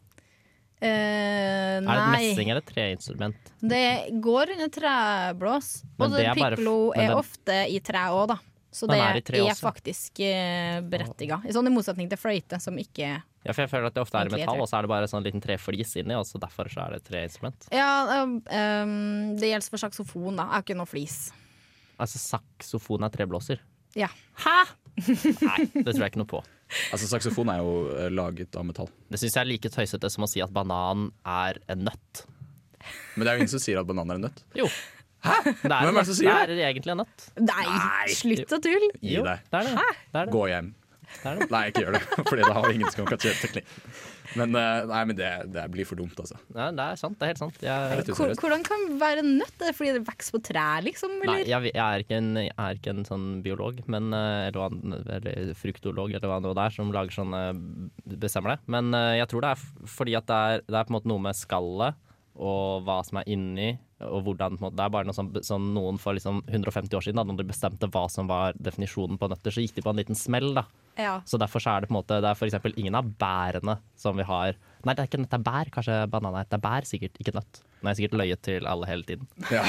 Eh, 0.82 1.78
Er 1.78 1.80
det 1.80 1.88
et 1.88 2.10
messing 2.12 2.50
eller 2.50 2.60
et 2.60 2.66
treinstrument? 2.66 3.52
Det 3.62 4.20
går 4.20 4.50
under 4.56 4.68
treblås. 4.68 5.84
Og 5.98 6.10
det 6.10 6.26
er 6.26 6.34
bare- 6.34 6.58
er 6.58 7.06
det- 7.08 7.16
ofte 7.16 7.70
i 7.70 7.78
tre 7.80 7.98
òg, 8.10 8.28
da. 8.28 8.38
Så 8.74 8.88
det 8.90 8.98
er 8.98 9.20
er 9.22 9.54
faktisk 9.54 10.18
eh, 10.26 10.80
berettiga. 10.82 11.38
Sånn 11.54 11.70
I 11.70 11.72
motsetning 11.74 12.08
til 12.10 12.18
fløyte, 12.18 12.58
som 12.62 12.74
ikke 12.80 13.12
Ja, 13.44 13.52
for 13.52 13.62
jeg 13.62 13.70
føler 13.70 13.86
at 13.92 13.94
det 13.94 14.02
ofte 14.02 14.18
er 14.18 14.32
metall, 14.32 14.62
og 14.64 14.66
så 14.66 14.80
er 14.80 14.86
det 14.86 14.90
bare 14.90 15.10
sånn 15.10 15.22
liten 15.22 15.42
treflis 15.44 15.94
inni, 16.00 16.16
og 16.18 16.26
så 16.26 16.40
derfor 16.42 16.70
så 16.72 16.86
er 16.86 16.96
det 16.96 17.04
tre 17.04 17.20
treinstrument. 17.20 17.68
Ja, 17.70 18.24
um, 18.24 18.40
det 19.38 19.52
gjelder 19.52 19.70
for 19.76 19.84
saksofon, 19.84 20.40
da. 20.40 20.48
Er 20.50 20.64
ikke 20.64 20.78
noe 20.78 20.90
flis. 20.90 21.28
Altså 22.00 22.18
saksofon 22.18 23.06
er 23.06 23.14
treblåser. 23.14 23.62
Ja. 23.94 24.10
Hæ?! 24.42 24.58
Nei, 25.04 25.64
det 25.74 25.90
tror 25.90 26.04
jeg 26.04 26.12
ikke 26.12 26.22
noe 26.22 26.30
på. 26.30 26.42
Altså 26.94 27.08
Saksofon 27.10 27.50
er 27.52 27.62
jo 27.62 27.72
eh, 27.94 28.10
laget 28.14 28.54
av 28.58 28.66
metall. 28.66 28.90
Det 29.10 29.20
syns 29.20 29.36
jeg 29.36 29.42
er 29.42 29.50
like 29.50 29.70
tøysete 29.74 30.10
som 30.10 30.26
å 30.26 30.30
si 30.30 30.42
at 30.42 30.52
banan 30.54 31.08
er 31.26 31.58
en 31.70 31.84
nøtt. 31.88 32.24
Men 33.14 33.24
det 33.24 33.30
er 33.30 33.36
jo 33.36 33.44
ingen 33.44 33.52
som 33.54 33.62
sier 33.62 33.80
at 33.80 33.88
banan 33.88 34.12
er 34.12 34.20
en 34.20 34.26
nøtt. 34.28 34.44
Jo. 34.58 34.68
Hæ? 35.24 35.34
Det 35.44 35.72
er, 35.72 35.74
Hvem 35.88 35.90
er 35.90 36.00
det 36.00 36.06
som 36.10 36.16
sier 36.20 36.48
det 36.50 36.56
er 36.60 36.70
egentlig 36.70 36.94
en 36.94 37.00
nøtt. 37.04 37.28
Nei, 37.40 37.66
slutt 38.14 38.56
å 38.56 38.62
tulle! 38.64 38.90
Gi 39.00 39.20
deg. 39.24 39.44
Det 39.50 39.60
er 39.60 39.70
det. 39.70 39.76
det, 39.76 40.18
er 40.18 40.24
det. 40.24 40.32
Gå 40.34 40.42
hjem. 40.50 40.72
det, 41.14 41.22
er 41.30 41.38
det. 41.40 41.46
Nei, 41.54 41.62
ikke 41.70 41.84
gjør 41.86 41.96
det, 41.96 42.02
Fordi 42.30 42.42
da 42.44 42.52
har 42.58 42.68
ingen 42.74 42.92
som 42.92 43.08
kan 43.08 43.22
kjøre 43.24 43.38
teknikk. 43.40 43.72
Men, 44.34 44.54
eh, 44.58 44.86
nei, 44.90 45.00
men 45.06 45.16
det, 45.18 45.28
det 45.54 45.64
blir 45.70 45.86
for 45.86 45.98
dumt, 46.00 46.16
altså. 46.18 46.36
Ja, 46.56 46.70
det 46.74 46.84
er 46.84 46.98
sant. 46.98 47.16
Det 47.20 47.26
er 47.26 47.32
helt 47.34 47.42
sant. 47.42 47.58
Jeg, 47.62 48.04
Hvor- 48.16 48.32
Hvordan 48.40 48.64
kan 48.66 48.86
det 48.88 48.96
være 48.98 49.22
nøtt? 49.26 49.54
Er 49.60 49.70
det 49.70 49.74
fordi 49.78 49.92
det 49.94 50.02
vokser 50.08 50.34
på 50.34 50.40
trær, 50.48 50.82
liksom? 50.86 51.12
nei, 51.22 51.36
jeg, 51.46 51.70
jeg, 51.70 51.78
er 51.84 52.02
ikke 52.04 52.18
en, 52.18 52.30
jeg 52.42 52.54
er 52.66 52.80
ikke 52.80 52.94
en 52.96 53.04
sånn 53.06 53.26
biolog, 53.44 53.78
men, 53.94 54.10
eh, 54.16 54.48
eller, 54.50 54.74
eller 55.20 55.54
fruktolog, 55.58 56.16
eller 56.16 56.32
hva 56.32 56.40
det 56.44 56.54
er, 56.66 56.74
som 56.74 56.90
lager 56.94 57.14
sånne 57.14 57.44
bestemmer 58.24 58.56
det. 58.56 58.72
Men 58.74 58.90
eh, 58.96 59.12
jeg 59.20 59.30
tror 59.30 59.46
det 59.46 59.54
er 59.54 59.88
fordi 59.94 60.18
at 60.18 60.26
det 60.30 60.40
er, 60.56 60.64
det 60.66 60.80
er 60.80 60.88
på 60.88 60.94
en 60.94 60.98
måte 60.98 61.12
noe 61.12 61.24
med 61.28 61.38
skallet 61.38 62.00
og 62.34 62.82
hva 62.88 62.98
som 63.06 63.20
er 63.20 63.28
inni, 63.30 63.68
og 64.08 64.24
hvordan 64.26 64.58
måte, 64.60 64.76
Det 64.76 64.84
er 64.84 64.94
bare 64.94 65.08
noe 65.08 65.16
sånn, 65.16 65.32
sånn 65.44 65.72
noen 65.76 65.98
for 66.00 66.16
liksom 66.16 66.42
150 66.46 66.96
år 66.96 67.04
siden, 67.06 67.20
da 67.20 67.24
når 67.24 67.42
de 67.42 67.50
bestemte 67.50 67.90
hva 67.90 68.06
som 68.10 68.30
var 68.30 68.56
definisjonen 68.58 69.18
på 69.20 69.28
nøtter, 69.30 69.54
så 69.54 69.64
gikk 69.64 69.76
de 69.78 69.84
på 69.86 69.94
en 69.94 70.00
liten 70.00 70.18
smell, 70.18 70.52
da. 70.56 70.66
Ja. 71.00 71.18
Så 71.26 71.40
derfor 71.40 71.62
så 71.62 71.74
er 71.74 71.82
det 71.82 71.88
på 71.90 71.96
en 71.96 71.98
måte 71.98 72.20
Det 72.22 72.30
er 72.30 72.46
eksempel 72.46 72.76
ingen 72.78 72.94
av 72.94 73.08
bærene 73.18 73.80
som 73.98 74.14
vi 74.14 74.22
har 74.22 74.54
Nei, 74.84 74.92
det 74.94 75.02
er 75.02 75.08
ikke 75.08 75.18
nøtt, 75.22 75.32
det 75.32 75.38
er 75.40 75.46
bær. 75.48 75.70
Kanskje 75.74 75.94
banan 76.12 76.36
er 76.36 76.44
Det 76.44 76.58
er 76.58 76.62
bær, 76.62 76.86
sikkert, 76.86 77.16
ikke 77.18 77.34
nøtt. 77.34 77.62
Nå 77.84 77.90
har 77.90 77.98
jeg 77.98 78.06
sikkert 78.06 78.20
løyet 78.22 78.40
til 78.40 78.64
alle 78.64 78.88
hele 78.88 79.04
tiden. 79.04 79.28
Ja. 79.52 79.60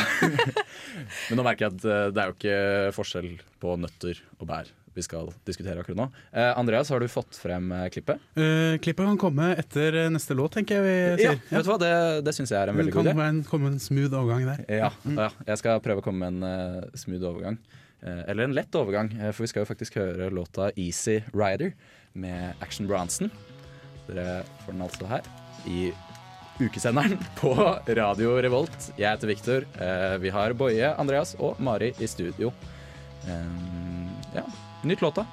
Men 1.27 1.37
nå 1.37 1.43
merker 1.43 1.67
jeg 1.67 1.75
at 1.75 1.83
eh, 1.83 2.07
det 2.15 2.21
er 2.21 2.29
jo 2.31 2.35
ikke 2.37 2.59
forskjell 2.95 3.31
på 3.59 3.75
nøtter 3.81 4.21
og 4.39 4.47
bær 4.47 4.69
vi 4.95 5.03
skal 5.03 5.27
diskutere 5.43 5.81
akkurat 5.81 5.97
nå. 5.99 6.05
Eh, 6.31 6.51
Andreas, 6.55 6.87
har 6.89 7.03
du 7.03 7.09
fått 7.11 7.35
frem 7.35 7.67
eh, 7.75 7.87
klippet? 7.91 8.21
Uh, 8.37 8.77
klippet 8.79 9.03
kan 9.09 9.17
komme 9.19 9.49
etter 9.59 9.97
neste 10.07 10.37
låt, 10.37 10.55
tenker 10.55 10.79
jeg 10.79 10.85
vi 10.85 11.23
sier. 11.25 11.41
Ja, 11.49 11.57
vet 11.57 11.67
du 11.67 11.71
hva? 11.73 11.79
Det, 11.81 11.91
det 12.23 12.35
syns 12.37 12.53
jeg 12.53 12.61
er 12.61 12.71
en 12.71 12.79
veldig 12.79 12.93
god 12.95 13.09
idé. 13.09 13.15
Det 13.17 13.25
en, 13.33 13.41
komme 13.49 13.73
en 13.73 13.81
smooth 13.83 14.15
overgang 14.15 14.47
der. 14.47 14.63
Ja, 14.71 14.93
ja, 15.17 15.27
jeg 15.51 15.59
skal 15.59 15.83
prøve 15.83 15.99
å 15.99 16.05
komme 16.05 16.23
med 16.29 16.39
en 16.39 16.87
uh, 16.87 16.95
smooth 16.95 17.27
overgang. 17.27 17.59
Uh, 17.99 18.23
eller 18.23 18.47
en 18.47 18.55
lett 18.55 18.79
overgang, 18.79 19.11
for 19.33 19.43
vi 19.43 19.51
skal 19.51 19.65
jo 19.65 19.71
faktisk 19.73 19.99
høre 19.99 20.31
låta 20.31 20.71
'Easy 20.71 21.19
Rider' 21.35 21.75
med 22.15 22.63
Action 22.63 22.87
Bronson. 22.87 23.33
Dere 24.07 24.45
får 24.63 24.77
den 24.77 24.87
altså 24.87 25.11
her 25.11 25.27
i 25.67 25.89
ukesenderen 26.59 27.17
på 27.39 27.53
Radio 27.87 28.35
Revolt. 28.41 28.91
Jeg 28.97 29.09
heter 29.09 29.27
Viktor. 29.27 29.65
Eh, 29.81 30.17
vi 30.23 30.31
har 30.33 30.53
Boje, 30.53 30.93
Andreas 30.95 31.35
og 31.39 31.59
Mari 31.59 31.93
i 31.99 32.07
studio. 32.07 32.53
Eh, 33.27 33.47
ja, 34.35 34.45
nytt 34.83 35.01
låta. 35.01 35.25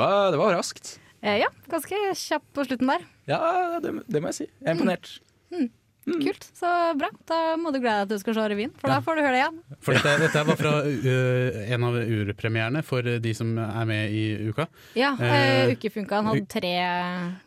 Var, 0.00 0.30
det 0.34 0.40
var 0.40 0.56
raskt. 0.56 0.94
Eh, 1.22 1.36
ja, 1.42 1.50
ganske 1.70 1.98
kjapp 2.16 2.46
på 2.56 2.64
slutten 2.68 2.88
der. 2.94 3.04
Ja, 3.28 3.40
det, 3.84 3.92
det 4.08 4.22
må 4.24 4.32
jeg 4.32 4.38
si. 4.42 4.48
Jeg 4.60 4.72
er 4.72 4.78
imponert. 4.78 5.18
Mm. 5.52 5.68
Kult, 6.10 6.46
så 6.56 6.66
bra. 6.98 7.10
Da 7.28 7.36
må 7.60 7.70
du 7.74 7.76
glede 7.78 8.06
deg 8.06 8.08
til 8.08 8.18
du 8.18 8.22
skal 8.24 8.34
se 8.38 8.44
revyen, 8.50 8.70
for 8.80 8.88
Ja. 8.88 8.96
da 8.96 9.04
får 9.04 9.18
du 9.18 9.22
høre 9.22 9.34
det 9.36 9.42
igjen. 9.42 9.58
For 9.84 9.94
dette, 9.98 10.14
dette 10.24 10.42
var 10.48 10.56
fra 10.58 10.72
uh, 10.80 11.58
en 11.76 11.84
av 11.86 11.98
urpremierene 12.00 12.82
for 12.86 13.04
de 13.22 13.34
som 13.36 13.52
er 13.60 13.84
med 13.86 14.16
i 14.16 14.24
uka. 14.48 14.66
Ja, 14.98 15.12
Eh, 15.20 15.36
eh, 15.68 15.74
Ukefunka 15.76 16.22
han 16.22 16.30
hadde 16.32 16.48
tre 16.50 16.72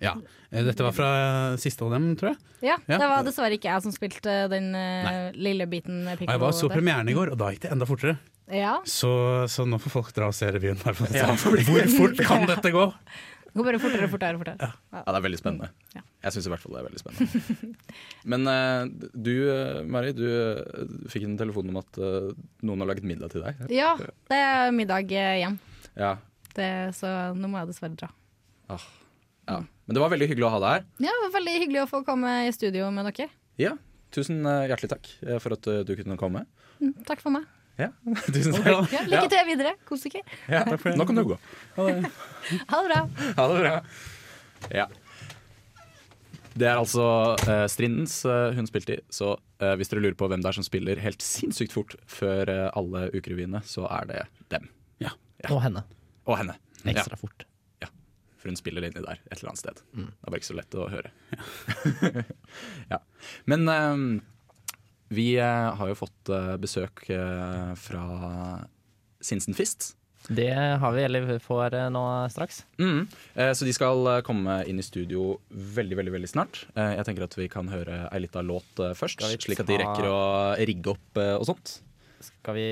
Ja. 0.06 0.14
Dette 0.54 0.86
var 0.86 0.94
fra 0.94 1.10
siste 1.58 1.82
av 1.82 1.96
dem, 1.96 2.12
tror 2.16 2.36
jeg. 2.36 2.38
Ja, 2.70 2.78
Ja. 2.88 3.00
det 3.02 3.10
var 3.10 3.26
dessverre 3.26 3.58
ikke 3.58 3.74
jeg 3.74 3.82
som 3.88 3.92
spilte 3.92 4.36
den 4.54 4.70
uh, 4.78 5.32
lille 5.34 5.66
biten 5.68 6.04
med 6.06 6.22
jeg 6.22 6.40
var 6.40 6.54
så 6.54 6.70
premieren 6.70 7.10
i 7.10 7.18
går, 7.18 7.34
og 7.34 7.38
da 7.42 7.50
gikk 7.52 7.66
det 7.66 7.72
enda 7.74 7.90
fortere. 7.90 8.20
Ja, 8.52 8.82
Så, 8.86 9.10
så 9.48 9.64
nå 9.68 9.80
får 9.80 9.94
folk 9.94 10.10
dra 10.16 10.28
og 10.28 10.36
se 10.36 10.50
revyen. 10.52 10.80
her 10.84 10.98
Ja. 11.16 11.30
Hvor 11.40 11.88
fort 11.96 12.20
kan 12.28 12.48
dette 12.50 12.74
gå? 12.74 12.88
det 13.54 13.62
går 13.62 13.68
bare 13.70 13.80
fortere 13.80 14.08
og 14.08 14.12
fortere. 14.12 14.38
fortere. 14.42 14.70
Ja, 14.92 15.04
det 15.06 15.14
er 15.20 15.24
veldig 15.28 15.40
spennende. 15.40 15.70
Ja. 15.94 16.02
Jeg 16.26 16.34
syns 16.34 16.48
i 16.48 16.52
hvert 16.54 16.64
fall 16.64 16.74
det 16.74 16.80
er 16.82 16.88
veldig 16.88 17.02
spennende. 17.04 17.76
Men 18.34 18.50
uh, 18.50 19.10
du, 19.14 19.32
eh, 19.54 19.82
Mari, 19.86 20.14
du 20.18 20.26
uh, 20.26 20.82
fikk 21.12 21.28
en 21.28 21.38
telefon 21.38 21.70
om 21.70 21.78
at 21.84 22.00
uh, 22.02 22.32
noen 22.66 22.82
har 22.82 22.90
laget 22.90 23.06
middag 23.06 23.30
til 23.34 23.46
deg. 23.46 23.62
Ja, 23.74 23.94
det 24.32 24.40
er 24.42 24.74
middag 24.74 25.06
hjem. 25.14 25.38
igjen, 25.38 25.60
Ja. 26.00 26.16
det, 26.58 26.70
så 26.98 27.14
nå 27.38 27.52
må 27.52 27.62
jeg 27.62 27.74
dessverre 27.74 28.00
dra. 28.00 28.10
ja. 28.74 29.62
Men 29.86 29.98
det 29.98 30.02
var 30.02 30.14
veldig 30.16 30.32
hyggelig 30.32 30.48
å 30.48 30.54
ha 30.56 30.62
deg 30.64 30.74
her. 30.78 30.86
Ja, 31.04 31.12
det 31.14 31.24
var 31.28 31.34
veldig 31.38 31.58
hyggelig 31.60 31.84
å 31.84 31.90
få 31.92 32.02
komme 32.08 32.38
i 32.48 32.54
studio 32.56 32.90
med 32.96 33.12
dere. 33.12 33.30
Ja, 33.62 33.76
Tusen 34.14 34.46
hjertelig 34.46 34.92
takk 34.92 35.08
for 35.42 35.56
at 35.56 35.66
du 35.90 35.92
kunne 35.98 36.14
komme. 36.22 36.44
Mm, 36.78 36.92
takk 37.08 37.22
for 37.24 37.34
meg. 37.34 37.48
Ja, 37.80 37.90
Tusen 38.34 38.58
takk. 38.60 38.92
Ja, 38.94 39.06
lykke 39.10 39.30
til 39.32 39.48
videre. 39.50 39.76
Kos 39.88 40.04
dere. 40.06 40.22
Ja, 40.52 40.66
nå 40.70 41.08
kan 41.10 41.18
du 41.18 41.24
gå. 41.34 41.38
Ha 41.78 41.88
det 41.90 42.90
bra. 42.90 43.00
Ha 43.40 43.48
det 43.50 43.62
bra. 43.64 43.78
Ja. 44.74 44.90
Det 46.54 46.68
er 46.70 46.78
altså 46.78 47.06
uh, 47.34 47.64
Strindens 47.72 48.20
uh, 48.30 48.52
hun 48.54 48.68
spilte 48.70 49.00
i, 49.00 49.00
så 49.10 49.32
uh, 49.34 49.72
hvis 49.80 49.90
dere 49.90 50.04
lurer 50.04 50.18
på 50.20 50.28
hvem 50.30 50.44
det 50.44 50.52
er 50.52 50.58
som 50.60 50.68
spiller 50.68 51.02
helt 51.02 51.26
sinnssykt 51.26 51.74
fort 51.74 51.96
før 52.06 52.52
alle 52.70 53.08
ukerevyene, 53.16 53.64
så 53.66 53.88
er 53.90 54.12
det 54.12 54.22
dem. 54.54 54.70
Og 55.50 55.60
henne. 55.66 55.82
Og 56.30 56.38
henne. 56.40 56.56
Ekstra 56.88 57.18
fort. 57.20 57.48
For 58.44 58.52
hun 58.52 58.60
spiller 58.60 58.84
inni 58.84 59.00
der 59.00 59.22
et 59.32 59.38
eller 59.38 59.54
annet 59.54 59.62
sted. 59.62 59.78
Det 59.96 60.04
er 60.04 60.32
bare 60.34 60.40
ikke 60.42 60.50
så 60.50 60.56
lett 60.58 60.76
å 60.76 60.88
høre. 60.92 61.12
ja. 62.92 62.98
Men 63.50 63.70
eh, 63.72 64.02
vi 65.14 65.28
eh, 65.40 65.70
har 65.80 65.92
jo 65.92 65.98
fått 66.00 66.30
eh, 66.34 66.56
besøk 66.62 67.04
eh, 67.14 67.74
fra 67.80 68.04
Sinsenfist. 69.24 69.94
Det 70.32 70.48
har 70.80 70.92
vi, 70.96 71.02
eller 71.04 71.40
får 71.44 71.74
eh, 71.76 71.88
nå 71.92 72.04
straks. 72.32 72.62
Mm. 72.80 73.08
Så 73.56 73.66
de 73.68 73.74
skal 73.76 74.08
komme 74.24 74.62
inn 74.72 74.80
i 74.80 74.86
studio 74.86 75.38
veldig 75.52 75.98
veldig, 76.00 76.14
veldig 76.16 76.30
snart. 76.32 76.62
Jeg 76.78 77.04
tenker 77.08 77.26
at 77.28 77.36
vi 77.40 77.50
kan 77.52 77.68
høre 77.72 78.06
ei 78.10 78.22
lita 78.24 78.44
låt 78.46 78.80
først, 79.00 79.24
slik 79.44 79.60
at 79.64 79.68
de 79.68 79.82
rekker 79.84 80.08
å 80.08 80.22
rigge 80.64 80.94
opp 80.96 81.20
og 81.26 81.44
sånt. 81.50 81.78
Skal 82.24 82.56
vi 82.56 82.68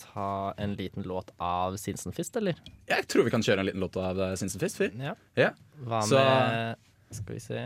ta 0.00 0.54
en 0.56 0.72
liten 0.78 1.04
låt 1.04 1.28
av 1.44 1.76
Sinsenfist, 1.80 2.38
eller? 2.40 2.56
Jeg 2.88 3.04
tror 3.12 3.26
vi 3.28 3.32
kan 3.34 3.44
kjøre 3.44 3.60
en 3.60 3.68
liten 3.68 3.84
låt 3.84 3.98
av 4.00 4.22
Sinsenfist. 4.40 4.80
vi. 4.80 4.88
Ja. 5.04 5.12
Ja. 5.36 5.50
Hva 5.84 6.00
Så- 6.08 6.16
med 6.16 6.76
Skal 7.14 7.36
vi 7.36 7.42
se 7.42 7.60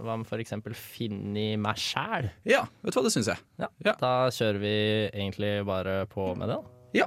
Hva 0.00 0.16
med 0.16 0.26
eksempel 0.44 0.72
'Finni 0.74 1.56
meg 1.60 1.76
sjæl'? 1.76 2.30
ja, 2.48 2.62
vet 2.82 2.94
du 2.94 2.98
hva, 3.00 3.04
det 3.04 3.12
syns 3.12 3.28
jeg. 3.28 3.38
Ja. 3.60 3.68
Ja. 3.84 3.94
Da 4.00 4.12
kjører 4.32 4.58
vi 4.62 4.74
egentlig 5.12 5.52
bare 5.68 6.06
på 6.10 6.30
med 6.38 6.48
det. 6.48 6.60
da. 6.94 7.06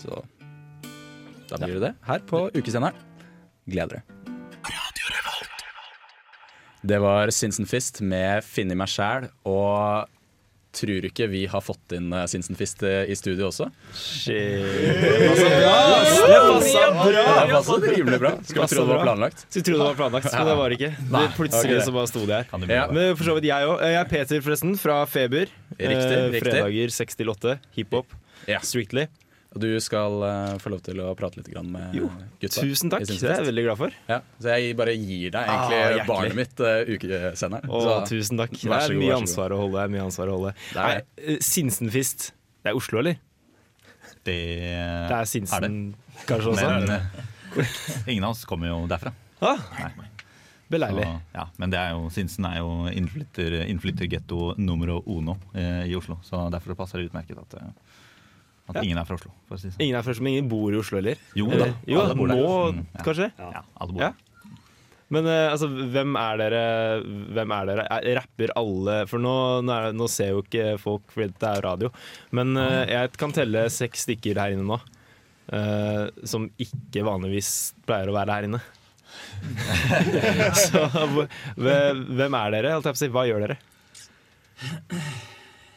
Så 0.00 0.22
da 1.50 1.58
blir 1.66 1.76
det 1.80 1.90
det 1.90 1.94
her 2.06 2.22
på 2.30 2.46
Ukesenderen. 2.54 2.96
Gleder 3.68 4.00
dere. 4.00 4.20
Det 6.80 6.96
var 7.02 7.28
Sinsen 7.28 7.66
Fist 7.68 8.00
med 8.00 8.42
'Finni 8.42 8.74
meg 8.74 8.88
sjæl', 8.88 9.28
og 9.44 10.08
tror 10.72 11.04
ikke 11.08 11.26
vi 11.30 11.44
har 11.50 11.60
fått 11.64 11.92
inn 11.96 12.12
eh, 12.14 12.26
Sinsenfist 12.30 12.82
eh, 12.86 13.08
i 13.10 13.16
studio 13.18 13.48
også? 13.48 13.66
Det 14.26 14.40
passa 16.50 16.84
bra! 16.94 17.46
Det 17.46 17.52
passet 17.52 17.86
rimelig 17.90 18.18
bra. 18.22 18.32
Skal 18.46 18.62
vi 18.62 18.68
tro 18.74 18.84
det 18.84 18.92
var 18.92 19.02
planlagt? 19.04 19.44
Skulle 19.48 19.66
tro 19.66 19.78
det 19.78 19.86
var 19.88 19.98
planlagt, 19.98 20.30
men 20.34 20.48
det 20.50 20.56
var 20.60 20.72
det 20.72 20.78
ikke. 20.78 20.92
Det 21.14 21.24
plutselig 21.36 21.80
så 21.86 21.94
bare 21.96 22.10
sto 22.10 22.24
det 22.28 22.42
her. 22.42 22.66
Ja. 22.70 22.84
Men 22.92 23.16
for 23.18 23.30
så 23.30 23.36
vidt 23.38 23.48
jeg 23.50 23.70
òg. 23.70 23.82
Jeg 23.86 23.98
er 24.00 24.10
Peter, 24.10 24.44
forresten, 24.44 24.76
fra 24.80 25.00
Feber. 25.10 25.50
Riktig, 25.76 25.98
Eh, 26.10 26.28
riktig. 26.34 26.52
Fredager 26.52 26.92
6 26.94 27.18
til 27.20 27.30
8. 27.32 27.56
Hiphop. 27.76 28.14
Ja. 28.48 28.60
Strictly. 28.64 29.06
Og 29.50 29.62
du 29.64 29.70
skal 29.82 30.14
uh, 30.22 30.58
få 30.62 30.70
lov 30.70 30.82
til 30.86 31.00
å 31.02 31.08
prate 31.18 31.40
litt 31.40 31.48
grann 31.50 31.70
med 31.74 31.96
Jo, 31.98 32.06
gutta. 32.38 32.62
Tusen 32.62 32.92
takk. 32.92 33.02
Det 33.08 33.16
er 33.18 33.40
jeg 33.40 33.48
veldig 33.48 33.64
glad 33.66 33.80
for. 33.80 33.96
Ja, 34.06 34.20
så 34.38 34.52
jeg 34.54 34.76
bare 34.78 34.94
gir 34.94 35.32
deg 35.34 35.40
Ah, 35.40 35.64
egentlig 35.66 36.04
ah, 36.04 36.06
barnet 36.06 36.38
mitt, 36.38 36.62
uh, 36.62 36.92
ukesenderen. 36.94 37.72
Oh, 37.72 37.88
tusen 38.06 38.38
takk. 38.38 38.54
Det 38.54 38.70
er 38.70 38.94
god, 38.94 39.00
mye 39.02 39.16
ansvar 39.16 39.56
å 39.56 39.58
holde. 39.64 39.80
Er 39.82 39.90
mye 39.90 40.04
ansvar 40.06 40.30
å 40.30 40.36
holde. 40.38 40.54
Det 40.70 40.84
er. 40.84 41.02
Nei, 41.02 41.34
eh, 41.34 41.42
Sinsenfist. 41.42 42.30
Det 42.62 42.70
er 42.70 42.78
Oslo, 42.78 43.02
eller? 43.02 43.18
Det, 44.22 44.38
Det 44.60 45.16
er 45.18 45.26
Sinsen 45.28 45.80
kanskje 46.28 46.54
også? 46.54 46.70
Men 47.56 47.66
ingen 48.06 48.24
av 48.24 48.36
oss 48.36 48.44
kommer 48.46 48.70
jo 48.70 48.84
derfra. 48.90 49.12
Ah, 49.40 49.58
Nei. 49.80 50.06
beleilig. 50.70 51.06
Så, 51.08 51.20
ja, 51.34 51.46
men 51.58 51.72
det 51.72 51.78
er 51.80 51.94
jo, 51.96 52.06
Sinsen 52.14 52.46
er 52.46 52.60
jo 52.60 52.70
innflytter, 52.92 53.56
innflyttergetto 53.64 54.52
numero 54.60 55.00
uno 55.10 55.38
eh, 55.54 55.88
i 55.90 55.96
Oslo. 55.98 56.20
Så 56.22 56.44
derfor 56.52 56.76
passer 56.78 57.00
det 57.00 57.08
utmerket 57.10 57.40
at, 57.40 57.56
eh, 57.58 57.89
at 58.70 58.78
Ja. 58.80 58.82
ingen 58.86 58.98
er 59.02 59.04
fra 59.08 59.18
Oslo. 59.20 59.30
Si 59.56 59.68
sånn. 59.68 59.80
Ingen 59.84 59.98
er 59.98 60.02
fra 60.06 60.14
Oslo, 60.14 60.24
men 60.24 60.32
ingen 60.38 60.48
bor 60.50 60.72
i 60.72 60.78
Oslo 60.80 60.98
heller? 61.00 61.20
Jo 61.36 61.46
da, 61.50 61.54
Eller- 61.58 61.74
jo, 61.86 62.00
alle 62.00 62.14
bor 62.18 62.28
der. 62.30 62.36
nå 62.36 62.72
Mm, 62.72 62.82
ja. 62.94 63.02
kanskje? 63.06 63.30
Ja, 63.38 63.62
alle 63.80 63.92
bor 63.92 64.00
der. 64.06 64.14
Men 65.10 65.26
eh, 65.26 65.50
altså, 65.50 65.66
hvem 65.90 66.14
er 66.16 66.36
dere? 66.38 67.02
Hvem 67.34 67.50
er 67.56 67.66
dere? 67.66 67.86
Jeg 68.04 68.16
rapper 68.20 68.52
alle 68.54 69.06
For 69.10 69.18
nå, 69.18 69.32
nå, 69.66 69.72
er, 69.74 69.92
nå 69.92 70.06
ser 70.08 70.28
jo 70.30 70.42
ikke 70.44 70.78
folk, 70.78 71.02
fordi 71.10 71.34
det 71.34 71.48
er 71.50 71.60
radio. 71.66 71.90
Men 72.30 72.56
eh, 72.56 72.86
jeg 72.86 73.12
kan 73.18 73.32
telle 73.34 73.64
seks 73.74 74.06
stykker 74.06 74.38
her 74.38 74.52
inne 74.54 74.62
nå. 74.70 74.78
Uh, 75.52 76.06
som 76.24 76.44
ikke 76.62 77.02
vanligvis 77.02 77.72
pleier 77.84 78.06
å 78.06 78.14
være 78.14 78.30
her 78.36 78.44
inne. 78.46 78.60
Så 80.54 80.84
hvem 81.58 82.36
er 82.38 82.50
dere? 82.54 82.76
Hva 83.10 83.24
gjør 83.26 83.48
dere? 83.48 83.58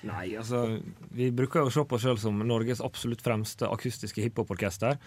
Nei, 0.04 0.34
altså 0.36 0.80
Vi 1.16 1.30
bruker 1.36 1.63
jo 1.63 1.70
å 1.70 1.74
se 1.74 1.84
på 1.88 1.96
oss 1.96 2.04
sjøl 2.04 2.20
som 2.20 2.42
Norges 2.48 2.82
absolutt 2.84 3.24
fremste 3.24 3.70
akustiske 3.72 4.24
hiphoporkester. 4.26 4.98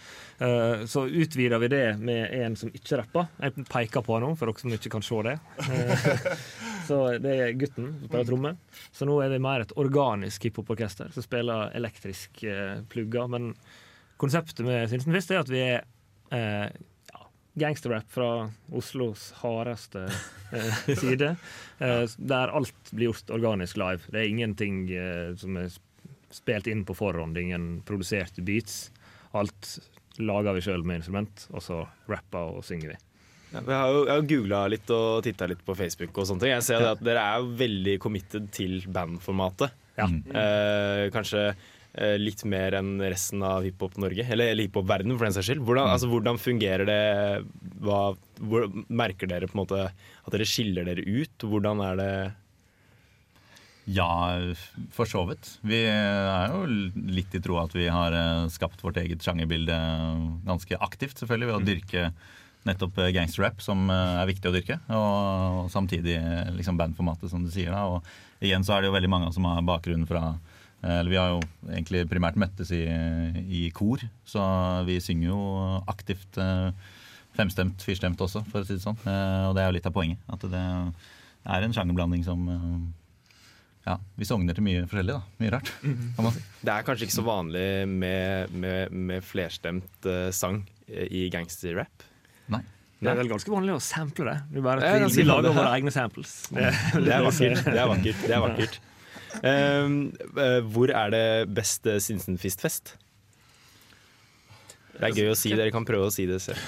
Uh, 0.40 0.86
så 0.88 1.04
utvider 1.06 1.60
vi 1.60 1.70
det 1.72 1.84
med 2.00 2.32
en 2.38 2.56
som 2.56 2.72
ikke 2.72 3.02
rapper. 3.02 3.28
Jeg 3.42 3.66
peker 3.68 4.04
på 4.06 4.16
han 4.16 4.24
nå, 4.24 4.32
for 4.38 4.48
dere 4.48 4.64
som 4.64 4.76
ikke 4.76 4.94
kan 4.96 5.04
se 5.04 5.20
det. 5.26 5.36
Uh, 5.66 6.08
så 6.88 7.00
det 7.22 7.36
er 7.36 7.58
gutten 7.60 7.90
som 7.92 8.08
spiller 8.08 8.30
tromme. 8.30 8.54
Så 8.94 9.08
nå 9.08 9.18
er 9.24 9.34
vi 9.34 9.42
mer 9.44 9.66
et 9.66 9.76
organisk 9.76 10.48
hiphoporkester 10.48 11.12
som 11.12 11.26
spiller 11.26 11.74
elektrisk 11.76 12.46
uh, 12.48 12.80
plugger. 12.92 13.28
Men 13.32 13.52
konseptet 14.20 14.64
med 14.64 14.88
Sinsenfist 14.92 15.34
er 15.34 15.44
at 15.44 15.52
vi 15.52 15.64
er 15.66 16.76
gangsterrap 17.56 18.10
fra 18.12 18.30
Oslos 18.72 19.30
hardeste 19.40 20.06
eh, 20.52 20.80
side. 21.00 21.34
Eh, 21.78 22.04
der 22.16 22.52
alt 22.52 22.92
blir 22.92 23.10
gjort 23.10 23.32
organisk 23.32 23.80
live. 23.80 24.04
Det 24.12 24.20
er 24.20 24.30
ingenting 24.30 24.84
eh, 24.92 25.32
som 25.40 25.56
er 25.60 25.72
spilt 26.32 26.68
inn 26.68 26.84
på 26.84 26.96
forhånd, 26.96 27.38
ingen 27.40 27.80
produserte 27.86 28.44
beats. 28.44 28.90
Alt 29.36 29.78
lager 30.20 30.56
vi 30.56 30.64
sjøl 30.64 30.84
med 30.84 31.00
instrument, 31.00 31.46
og 31.52 31.64
så 31.64 31.82
rapper 32.10 32.58
og 32.58 32.64
synger 32.66 32.94
vi. 32.94 33.00
Ja, 33.54 33.62
jeg 33.62 33.78
har 33.78 33.92
jo 33.94 34.00
jeg 34.02 34.12
har 34.12 34.28
googla 34.32 34.60
litt 34.68 34.90
og 34.92 35.22
titta 35.24 35.48
litt 35.48 35.62
på 35.64 35.76
Facebook. 35.78 36.12
og 36.18 36.26
sånne 36.28 36.42
ting 36.42 36.50
Jeg 36.50 36.64
ser 36.66 36.82
det 36.82 36.92
at 36.96 37.04
Dere 37.04 37.22
er 37.22 37.40
jo 37.40 37.52
veldig 37.56 37.98
committed 38.02 38.48
til 38.52 38.80
bandformatet. 38.92 39.72
Ja. 39.96 40.08
Eh, 40.10 41.06
kanskje 41.14 41.54
litt 42.20 42.42
mer 42.44 42.74
enn 42.76 42.98
resten 43.00 43.40
av 43.46 43.64
hiphop-Norge, 43.64 44.26
eller, 44.28 44.50
eller 44.52 44.66
hiphop-verdenen 44.66 45.16
for 45.16 45.28
den 45.28 45.36
saks 45.36 45.48
skyld. 45.48 45.62
Hvordan, 45.64 45.88
altså, 45.94 46.10
hvordan 46.12 46.40
fungerer 46.40 46.84
det? 46.88 46.98
Hva, 47.80 48.00
hvor, 48.40 48.66
merker 48.88 49.30
dere 49.30 49.48
på 49.48 49.56
en 49.56 49.62
måte 49.62 49.86
at 49.88 50.34
dere 50.34 50.48
skiller 50.48 50.84
dere 50.88 51.04
ut? 51.06 51.46
Hvordan 51.46 51.80
er 51.86 52.00
det 52.00 52.10
Ja, 53.96 54.10
for 54.92 55.08
så 55.08 55.22
vidt. 55.28 55.54
Vi 55.64 55.84
er 55.88 56.52
jo 56.52 56.64
litt 56.66 57.36
i 57.38 57.40
troa 57.40 57.64
at 57.68 57.76
vi 57.76 57.86
har 57.88 58.16
eh, 58.18 58.48
skapt 58.52 58.82
vårt 58.82 58.98
eget 59.00 59.22
sjangerbilde 59.22 59.76
ganske 60.48 60.80
aktivt, 60.82 61.20
selvfølgelig, 61.22 61.52
ved 61.52 61.56
å 61.60 61.68
dyrke 61.70 62.08
nettopp 62.66 62.98
eh, 62.98 63.12
gangsterrap, 63.14 63.62
som 63.62 63.86
eh, 63.90 64.20
er 64.20 64.30
viktig 64.30 64.50
å 64.50 64.54
dyrke. 64.54 64.80
Og 64.90 65.70
samtidig 65.72 66.18
eh, 66.18 66.52
liksom 66.58 66.78
bandformatet, 66.80 67.30
som 67.30 67.46
du 67.46 67.50
sier. 67.54 67.70
da, 67.70 67.86
Og 67.86 68.44
igjen 68.44 68.66
så 68.66 68.76
er 68.76 68.82
det 68.82 68.90
jo 68.90 68.96
veldig 68.98 69.12
mange 69.12 69.32
som 69.36 69.46
har 69.48 69.64
bakgrunn 69.66 70.06
fra 70.08 70.24
eh, 70.34 70.54
eller 70.82 71.10
Vi 71.10 71.16
har 71.18 71.30
jo 71.34 71.40
egentlig 71.70 72.04
primært 72.10 72.36
møttes 72.38 72.70
i, 72.76 72.82
i 73.48 73.70
kor, 73.74 74.02
så 74.28 74.42
vi 74.86 74.98
synger 75.00 75.30
jo 75.32 75.38
aktivt 75.88 76.36
eh, 76.38 76.70
femstemt, 77.36 77.82
firstemt 77.84 78.20
også, 78.22 78.44
for 78.50 78.60
å 78.62 78.68
si 78.68 78.76
det 78.76 78.84
sånn. 78.84 78.98
Eh, 79.08 79.48
Og 79.48 79.56
det 79.56 79.64
er 79.64 79.70
jo 79.72 79.76
litt 79.78 79.88
av 79.88 79.96
poenget. 79.96 80.20
At 80.30 80.44
det 80.52 80.62
er 80.62 81.66
en 81.66 81.74
sjangerblanding 81.74 82.22
som 82.26 82.46
eh, 82.52 82.78
ja, 83.86 83.98
vi 84.18 84.26
sogner 84.26 84.56
til 84.56 84.64
mye 84.66 84.84
forskjellig. 84.90 85.14
da, 85.14 85.22
Mye 85.42 85.52
rart, 85.54 85.68
kan 85.80 86.24
man 86.26 86.34
si. 86.34 86.40
Det 86.66 86.72
er 86.74 86.86
kanskje 86.86 87.06
ikke 87.06 87.18
så 87.20 87.26
vanlig 87.26 87.66
med, 87.86 88.50
med, 88.50 88.90
med 88.90 89.22
flerstemt 89.22 90.08
uh, 90.10 90.26
sang 90.34 90.64
i 90.90 91.28
gangsterrap? 91.30 92.02
Nei. 92.50 92.62
Det 92.98 93.12
er 93.12 93.18
vel 93.20 93.30
ganske 93.30 93.52
vanlig 93.52 93.76
å 93.76 93.82
sample 93.84 94.26
det. 94.26 94.34
Er 94.58 94.64
bare 94.64 94.82
Det 94.82 94.90
er 94.90 95.04
vi, 95.04 95.12
vi 95.20 95.26
lager 95.28 95.54
våre 95.54 95.70
egne 95.76 95.92
samples. 95.94 96.34
Det, 96.50 96.70
Det 96.96 97.14
er 97.14 97.22
vakkert. 97.28 97.62
Det 97.62 97.78
er 97.78 97.90
vakkert. 97.92 98.22
Det 98.26 98.34
er 98.34 98.42
vakkert. 98.42 98.78
Eh, 99.42 100.60
hvor 100.72 100.92
er 100.92 101.10
det 101.14 101.24
beste 101.54 101.98
Sinsenfist-fest? 102.02 102.94
Det 104.96 105.10
er 105.10 105.16
gøy 105.18 105.28
å 105.32 105.36
si. 105.36 105.50
Dere 105.52 105.72
kan 105.74 105.84
prøve 105.84 106.08
å 106.08 106.12
si 106.14 106.24
det 106.28 106.38
selv. 106.40 106.60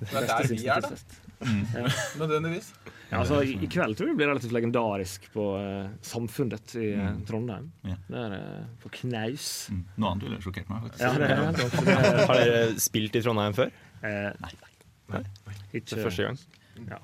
Det 0.00 0.12
er 0.16 0.28
der 0.30 0.46
vi 0.48 0.62
er, 0.72 0.86
da. 0.86 0.94
Nødvendigvis. 2.18 2.70
Ja, 3.08 3.22
altså, 3.22 3.38
i, 3.40 3.54
kveld 3.72 3.96
tror 3.96 4.08
jeg 4.08 4.14
det 4.16 4.18
blir 4.20 4.28
relativt 4.28 4.52
legendarisk 4.52 5.28
på 5.32 5.44
uh, 5.56 5.86
Samfunnet 6.04 6.74
i 6.76 6.90
uh, 6.96 7.14
Trondheim. 7.28 7.70
Ja. 7.88 7.94
Det 8.04 8.18
er 8.20 8.34
eh, 8.36 8.64
på 8.82 8.90
knaus. 8.98 9.46
Mm. 9.72 9.78
Noe 9.96 10.10
annet 10.10 10.26
ville 10.26 10.40
sjokkert 10.44 10.68
meg, 10.68 10.82
faktisk. 10.84 11.04
Ja, 11.06 11.12
det 11.16 11.28
er 11.28 11.40
det. 11.56 11.68
Det 11.88 11.94
er- 11.94 12.18
Har 12.28 12.40
dere 12.42 12.64
spilt 12.84 13.16
i 13.16 13.22
Trondheim 13.24 13.56
før? 13.56 13.72
Eh, 14.04 14.28
nei. 14.44 14.52
Nei. 15.14 15.22
Ikke 15.72 15.86
Det 15.94 15.96
er 15.96 16.04
første 16.04 16.26
gang? 16.28 16.42
Ja. 16.90 17.00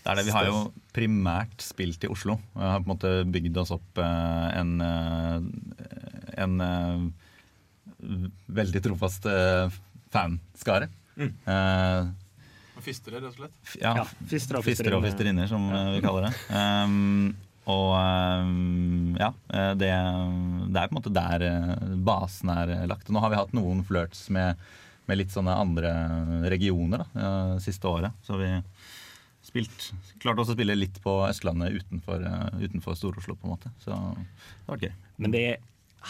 Det 0.00 0.08
er 0.08 0.16
det. 0.16 0.24
Vi 0.30 0.32
har 0.34 0.46
jo 0.48 0.60
primært 0.96 1.60
spilt 1.62 2.04
i 2.06 2.10
Oslo. 2.10 2.38
Vi 2.54 2.64
har 2.64 2.80
på 2.80 2.88
en 2.88 2.94
måte 2.94 3.10
bygd 3.28 3.58
oss 3.60 3.72
opp 3.74 4.00
eh, 4.00 4.46
en, 4.56 4.72
eh, 4.80 6.40
en 6.40 6.64
eh, 6.64 7.04
veldig 8.60 8.82
trofast 8.88 9.28
fanskare. 10.10 10.88
Mm. 11.20 11.30
Eh, 11.44 12.10
Fistere, 12.80 13.18
rett 13.20 13.28
og 13.28 13.36
slett. 13.36 13.56
ja, 13.76 13.90
Ja, 13.98 14.04
fistere 14.30 14.56
og 14.62 14.64
fistere 14.64 14.96
og 14.96 15.04
fisterinner. 15.04 15.44
som 15.50 15.66
ja. 15.68 15.82
vi 15.92 16.00
kaller 16.00 16.30
det. 16.30 16.30
Um, 16.48 17.34
og 17.68 17.90
um, 18.40 19.10
ja, 19.20 19.28
det, 19.76 19.90
det 20.72 20.80
er 20.80 20.88
på 20.88 20.94
en 20.94 20.96
måte 20.96 21.12
der 21.12 21.44
basen 22.08 22.48
er 22.54 22.72
lagt. 22.88 23.12
Nå 23.12 23.20
har 23.20 23.34
vi 23.34 23.36
hatt 23.36 23.52
noen 23.52 23.84
flørts 23.84 24.30
med, 24.32 24.56
med 25.04 25.20
litt 25.20 25.34
sånne 25.34 25.58
andre 25.60 25.92
regioner 26.48 27.04
da, 27.12 27.28
siste 27.60 27.84
året. 27.92 28.16
Så 28.24 28.40
vi 28.40 28.48
spilt, 29.50 29.90
klarte 30.22 30.42
også 30.44 30.54
å 30.54 30.58
spille 30.58 30.76
litt 30.78 31.00
på 31.04 31.16
Østlandet 31.26 31.76
utenfor, 31.82 32.22
eh, 32.26 32.64
utenfor 32.64 32.96
Stor-Oslo, 32.98 33.36
på 33.36 33.48
en 33.48 33.54
måte. 33.56 33.72
Så 33.82 33.92
det 33.92 34.68
var 34.70 34.84
gøy. 34.86 34.92
Men 35.20 35.34
det 35.34 35.44
er 35.52 35.58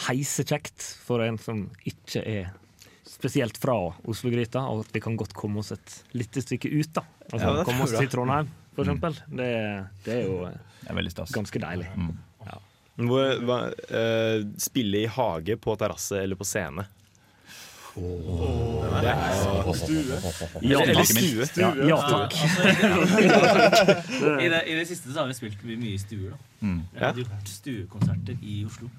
heisekjekt 0.06 0.84
for 1.02 1.24
en 1.24 1.38
som 1.42 1.64
ikke 1.88 2.22
er 2.22 2.52
spesielt 3.10 3.58
fra 3.58 3.74
Oslo-gryta, 4.08 4.62
og 4.70 4.84
at 4.84 4.94
vi 4.94 5.02
kan 5.02 5.16
godt 5.18 5.34
komme 5.34 5.60
oss 5.62 5.72
et 5.74 5.96
lite 6.14 6.42
stykke 6.44 6.70
ut. 6.70 6.92
da. 6.94 7.02
Altså, 7.32 7.56
Ja, 7.56 7.64
komme 7.66 7.84
oss 7.84 7.96
til 7.96 8.08
Trondheim, 8.12 8.50
for 8.76 8.86
eksempel. 8.86 9.18
Det, 9.28 9.50
det 10.06 10.14
er 10.14 10.26
jo 10.28 10.36
Det 10.46 10.94
er 10.94 11.10
stas. 11.10 11.32
ganske 11.34 11.62
deilig. 11.62 11.88
Mm. 11.96 12.12
Ja. 12.46 12.58
Hvor, 13.00 13.40
hva, 13.48 13.58
uh, 13.90 14.46
spille 14.60 15.04
i 15.04 15.10
hage, 15.10 15.56
på 15.56 15.76
terrasse 15.80 16.22
eller 16.22 16.38
på 16.38 16.46
scene? 16.46 16.86
Det 17.94 19.12
er 19.12 19.36
jo 19.66 19.74
Stue. 19.80 20.18
Ja, 20.62 20.80
Eller 20.82 21.04
stue. 21.04 21.46
Ja, 21.56 21.70
ja 21.88 21.98
takk. 22.06 22.34
I 24.44 24.48
det, 24.48 24.62
I 24.66 24.74
det 24.78 24.86
siste 24.88 25.12
så 25.12 25.22
har 25.22 25.30
vi 25.30 25.36
spilt 25.38 25.62
mye, 25.66 25.94
i 25.94 25.98
stuer. 25.98 26.32
da. 26.32 26.36
Mm. 26.60 26.80
Vi 26.92 27.04
har 27.04 27.22
gjort 27.22 27.54
stuekonserter 27.54 28.42
i 28.42 28.64
Oslo 28.68 28.90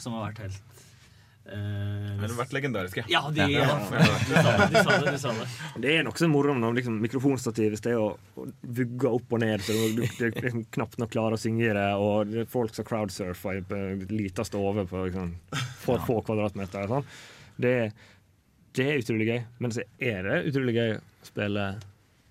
som 0.00 0.16
har 0.16 0.30
vært 0.30 0.44
helt 0.44 0.82
eh, 1.50 1.56
De 2.20 2.24
har 2.24 2.36
vært 2.38 2.54
legendariske. 2.56 3.04
Ja, 3.10 3.22
de, 3.34 3.46
ja. 3.52 3.66
Du 3.68 4.34
sa 4.34 4.54
det, 4.56 4.68
du 4.70 4.76
sa 4.78 4.94
det. 4.96 5.14
Du 5.14 5.18
sa 5.20 5.34
det. 5.36 5.48
Det 5.84 5.94
er 5.96 6.06
nokså 6.06 6.28
moro 6.30 6.54
når 6.56 6.78
liksom, 6.80 7.00
mikrofonstativet 7.04 7.80
står 7.80 7.98
og, 8.00 8.52
vugger 8.62 9.18
opp 9.18 9.36
og 9.36 9.42
ned, 9.44 9.64
så 9.66 9.76
du, 9.76 10.00
du, 10.00 10.06
du 10.18 10.40
liksom, 10.40 10.64
knapt 10.76 11.00
nok 11.02 11.12
klarer 11.12 11.36
å 11.36 11.40
synge 11.40 11.74
det, 11.76 11.88
og 12.00 12.30
det 12.30 12.44
er 12.44 12.50
folk 12.50 12.76
som 12.76 12.88
crowdsurfer 12.88 13.60
i 13.60 13.66
på 13.66 13.82
lita 14.12 14.46
stove 14.48 14.86
på 14.90 15.04
liksom, 15.08 15.34
for 15.84 16.06
få 16.08 16.20
kvadratmeter. 16.28 16.88
Sånn. 16.90 17.12
Det, 17.60 17.74
det 18.76 18.86
er 18.86 19.00
utrolig 19.02 19.26
gøy. 19.30 19.40
Men 19.62 19.72
så 19.74 19.82
er 19.98 20.22
det 20.28 20.42
utrolig 20.50 20.74
gøy 20.76 20.92
å 20.96 21.00
spille 21.26 21.64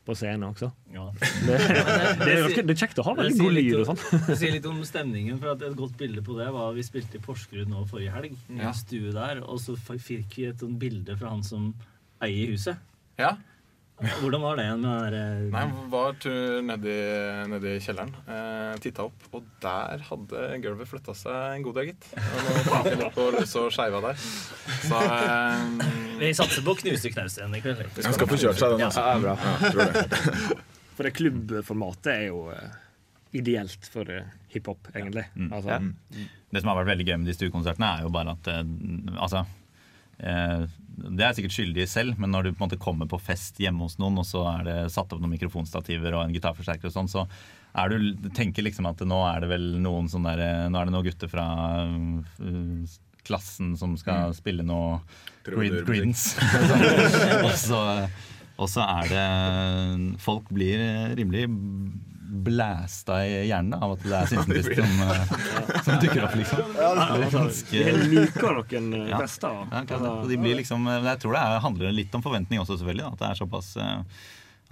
på 0.09 0.15
scenen 0.17 0.47
også. 0.47 0.71
Ja. 0.95 1.03
Det, 1.19 1.57
det, 1.59 2.31
er, 2.33 2.47
det 2.65 2.73
er 2.73 2.79
kjekt 2.79 2.97
å 3.01 3.05
ha 3.05 3.13
veldig 3.19 3.37
god 3.43 3.53
lyd 3.57 3.75
og 3.81 3.85
sånn. 3.91 3.99
Det 4.25 4.37
sier 4.39 4.55
litt 4.55 4.65
om 4.65 4.79
stemningen. 4.87 5.37
for 5.41 5.51
at 5.53 5.61
Et 5.67 5.75
godt 5.77 5.93
bilde 5.99 6.23
på 6.25 6.37
det 6.39 6.47
var 6.55 6.73
vi 6.73 6.85
spilte 6.87 7.19
i 7.19 7.21
Porsgrunn 7.21 7.69
nå 7.69 7.83
forrige 7.91 8.15
helg. 8.15 8.33
I 8.49 8.63
Ja. 8.63 8.71
stue 8.73 9.11
der, 9.13 9.43
Og 9.45 9.59
så 9.61 9.75
fikk 9.77 10.33
vi 10.39 10.47
et 10.49 10.63
sånt 10.63 10.79
bilde 10.81 11.17
fra 11.19 11.29
han 11.35 11.43
som 11.45 11.73
eier 12.25 12.55
huset. 12.55 12.77
Ja. 13.19 13.35
Hvordan 13.99 14.39
var 14.41 14.55
det 14.55 14.63
igjen 14.63 14.79
med 14.79 15.11
den 15.11 15.11
der, 15.11 15.39
Nei, 15.51 15.87
var 15.91 16.13
tur 16.23 16.61
nedi, 16.63 16.93
nedi 17.51 17.73
kjelleren. 17.83 18.13
Eh, 18.31 18.77
Titta 18.79 19.03
opp, 19.09 19.25
og 19.35 19.43
der 19.59 19.99
hadde 20.07 20.43
gulvet 20.63 20.87
flytta 20.87 21.11
seg 21.19 21.57
en 21.57 21.65
god 21.67 21.75
del, 21.81 21.89
gitt. 21.91 22.07
Og 22.15 22.45
nå 22.47 22.61
fant 22.69 22.87
vi 22.87 22.95
litt 22.95 23.17
på 23.17 23.25
løs 23.35 23.55
og 23.59 23.67
skeiva 23.75 23.99
der. 24.07 24.15
Så 24.87 25.01
eh, 25.03 26.08
Vi 26.19 26.33
satser 26.35 26.65
på 26.65 26.73
å 26.75 26.79
knuse 26.79 27.11
knausen 27.13 27.55
i 27.55 27.61
kveld. 27.63 27.85
Han 28.05 28.15
skal 28.15 28.29
få 28.29 28.37
kjørt 28.39 28.59
seg, 28.59 28.75
den. 28.75 28.85
Altså. 28.89 29.05
Ja, 29.05 29.19
bra. 29.23 29.35
Ja, 29.39 29.71
tror 29.71 29.93
det. 29.93 30.59
For 30.99 31.07
det 31.07 31.13
klubbformatet 31.15 32.09
er 32.11 32.25
jo 32.27 32.41
eh, 32.51 32.71
ideelt 33.39 33.85
for 33.87 34.09
eh, 34.11 34.25
hiphop, 34.51 34.89
egentlig. 34.91 35.23
Mm. 35.35 35.47
Altså, 35.55 35.77
Ja. 35.77 36.27
Det 36.49 36.63
som 36.63 36.71
har 36.71 36.79
vært 36.79 36.89
veldig 36.89 37.05
gøy 37.05 37.15
med 37.21 37.29
de 37.29 37.35
stuekonsertene, 37.37 37.87
er 37.87 38.07
jo 38.07 38.09
bare 38.11 38.33
at 38.33 38.47
eh, 38.51 38.63
Altså 39.21 39.45
Det 40.19 41.23
er 41.23 41.35
sikkert 41.37 41.53
skyldig 41.55 41.85
selv, 41.87 42.17
men 42.19 42.33
når 42.33 42.43
du 42.43 42.49
på 42.49 42.57
en 42.57 42.65
måte 42.65 42.81
kommer 42.81 43.07
på 43.07 43.19
fest 43.21 43.61
hjemme 43.61 43.85
hos 43.85 43.95
noen, 44.01 44.17
og 44.19 44.25
så 44.27 44.41
er 44.57 44.65
det 44.67 44.77
satt 44.91 45.13
opp 45.15 45.21
noen 45.21 45.37
mikrofonstativer 45.37 46.17
og 46.17 46.25
en 46.25 46.33
gitarforsterker 46.35 46.89
og 46.89 46.95
sånn, 46.97 47.11
så 47.11 47.23
er 47.79 47.93
du, 47.93 48.27
tenker 48.35 48.65
liksom 48.65 48.89
at 48.89 48.99
nå 49.07 49.21
er 49.29 49.45
det 49.45 49.51
vel 49.53 49.69
noen 49.79 50.09
sånn 50.11 50.25
der 50.27 50.41
Nå 50.73 50.81
er 50.81 50.89
det 50.89 50.95
noen 50.97 51.05
gutter 51.05 51.31
fra 51.31 51.45
klassen 53.29 53.75
som 53.79 53.95
skal 54.01 54.33
spille 54.37 54.65
noe 54.65 54.99
grid, 55.45 55.79
Troubadourmusikk. 55.85 56.43
Og, 57.47 57.53
så, 57.57 57.81
og 58.59 58.67
så 58.69 58.83
er 58.99 59.09
det 59.13 60.19
Folk 60.21 60.49
blir 60.53 60.81
rimelig 61.17 61.45
blæsta 62.29 63.15
i 63.25 63.47
hjernen 63.49 63.73
av 63.81 63.95
at 63.95 64.03
det 64.05 64.13
er 64.19 64.27
Sinsenfist 64.31 64.75
som, 64.77 64.99
som 65.85 65.95
dukker 66.03 66.25
opp, 66.27 66.35
liksom. 66.37 66.59
Det 66.75 66.83
altså, 66.85 67.31
ganske- 67.33 67.85
vi 68.03 68.19
luker 68.19 68.59
noen 68.59 68.91
eh, 68.99 69.07
Ja. 69.09 69.21
ja, 69.25 69.81
det. 69.89 70.11
De 70.29 70.37
blir 70.37 70.59
liksom, 70.59 70.85
jeg 70.93 71.21
tror 71.23 71.33
det 71.37 71.41
er, 71.41 71.63
handler 71.65 71.95
litt 71.95 72.13
om 72.19 72.21
forventning 72.25 72.61
også, 72.61 72.77
selvfølgelig. 72.77 73.07
Da. 73.07 73.11
At 73.15 73.23
det 73.23 73.29
er 73.31 73.39
såpass 73.41 73.71
eh, 73.81 74.25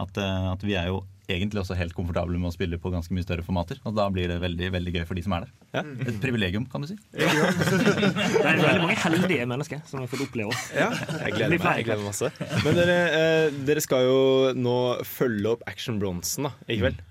at, 0.05 0.19
eh, 0.21 0.51
at 0.53 0.67
vi 0.69 0.75
er 0.77 0.91
jo 0.91 0.99
egentlig 1.27 1.59
også 1.61 1.75
helt 1.77 1.93
komfortable 1.95 2.39
med 2.39 2.49
å 2.49 2.53
spille 2.55 2.77
på 2.79 2.91
ganske 2.93 3.13
mye 3.15 3.25
større 3.25 3.43
formater. 3.45 3.79
Og 3.87 3.95
da 3.97 4.05
blir 4.13 4.29
det 4.31 4.37
veldig 4.43 4.69
veldig 4.77 4.93
gøy 4.95 5.03
for 5.09 5.19
de 5.19 5.23
som 5.25 5.35
er 5.37 5.45
der. 5.45 5.51
Ja. 5.75 5.83
Et 6.07 6.19
privilegium, 6.23 6.65
kan 6.71 6.83
du 6.83 6.87
si. 6.91 6.97
Det 7.17 7.27
er 7.27 8.61
veldig 8.63 8.83
mange 8.85 8.99
heldige 9.03 9.47
mennesker 9.49 9.83
som 9.89 10.01
har 10.03 10.11
fått 10.11 10.23
oppleve 10.27 10.53
oss. 10.55 10.63
Ja, 10.75 10.89
jeg 11.25 11.35
gleder 11.35 11.57
meg, 11.57 11.81
jeg 11.81 11.87
gleder 11.89 12.03
meg 12.03 12.09
masse. 12.13 12.31
Men 12.63 12.79
dere, 12.79 12.97
eh, 13.17 13.59
dere 13.67 13.83
skal 13.83 14.07
jo 14.07 14.19
nå 14.57 14.77
følge 15.07 15.55
opp 15.55 15.67
Action 15.69 15.99
Bronsen 16.01 16.47
da, 16.47 16.53
i 16.71 16.79
kveld. 16.79 17.03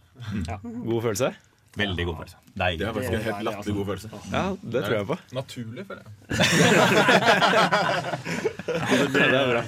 Ja. 0.48 0.57
God 0.64 1.02
følelse? 1.11 1.35
Veldig 1.76 2.05
god 2.09 2.16
følelse. 2.22 2.38
Det 2.57 2.64
er 2.64 2.70
Deilig. 2.70 2.87
faktisk 2.96 3.12
en 3.12 3.24
helt 3.26 3.42
latterlig 3.44 3.74
god 3.76 3.87
følelse. 3.90 4.09
Ja, 4.33 4.44
det 4.72 4.81
tror 4.87 4.94
jeg 4.96 5.07
på. 5.11 5.16
Naturlig, 5.37 5.83
føler 5.90 6.02
jeg. 6.07 6.09
Det 8.66 9.26
det. 9.31 9.64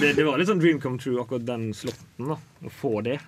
Det, 0.00 0.12
det 0.16 0.24
var 0.24 0.38
litt 0.38 0.48
sånn 0.48 0.60
dream 0.62 0.78
come 0.80 0.98
true, 1.00 1.18
akkurat 1.20 1.42
den 1.48 1.70
slåtten. 1.76 2.30
Å 2.30 2.70
få 2.80 3.00
det. 3.04 3.18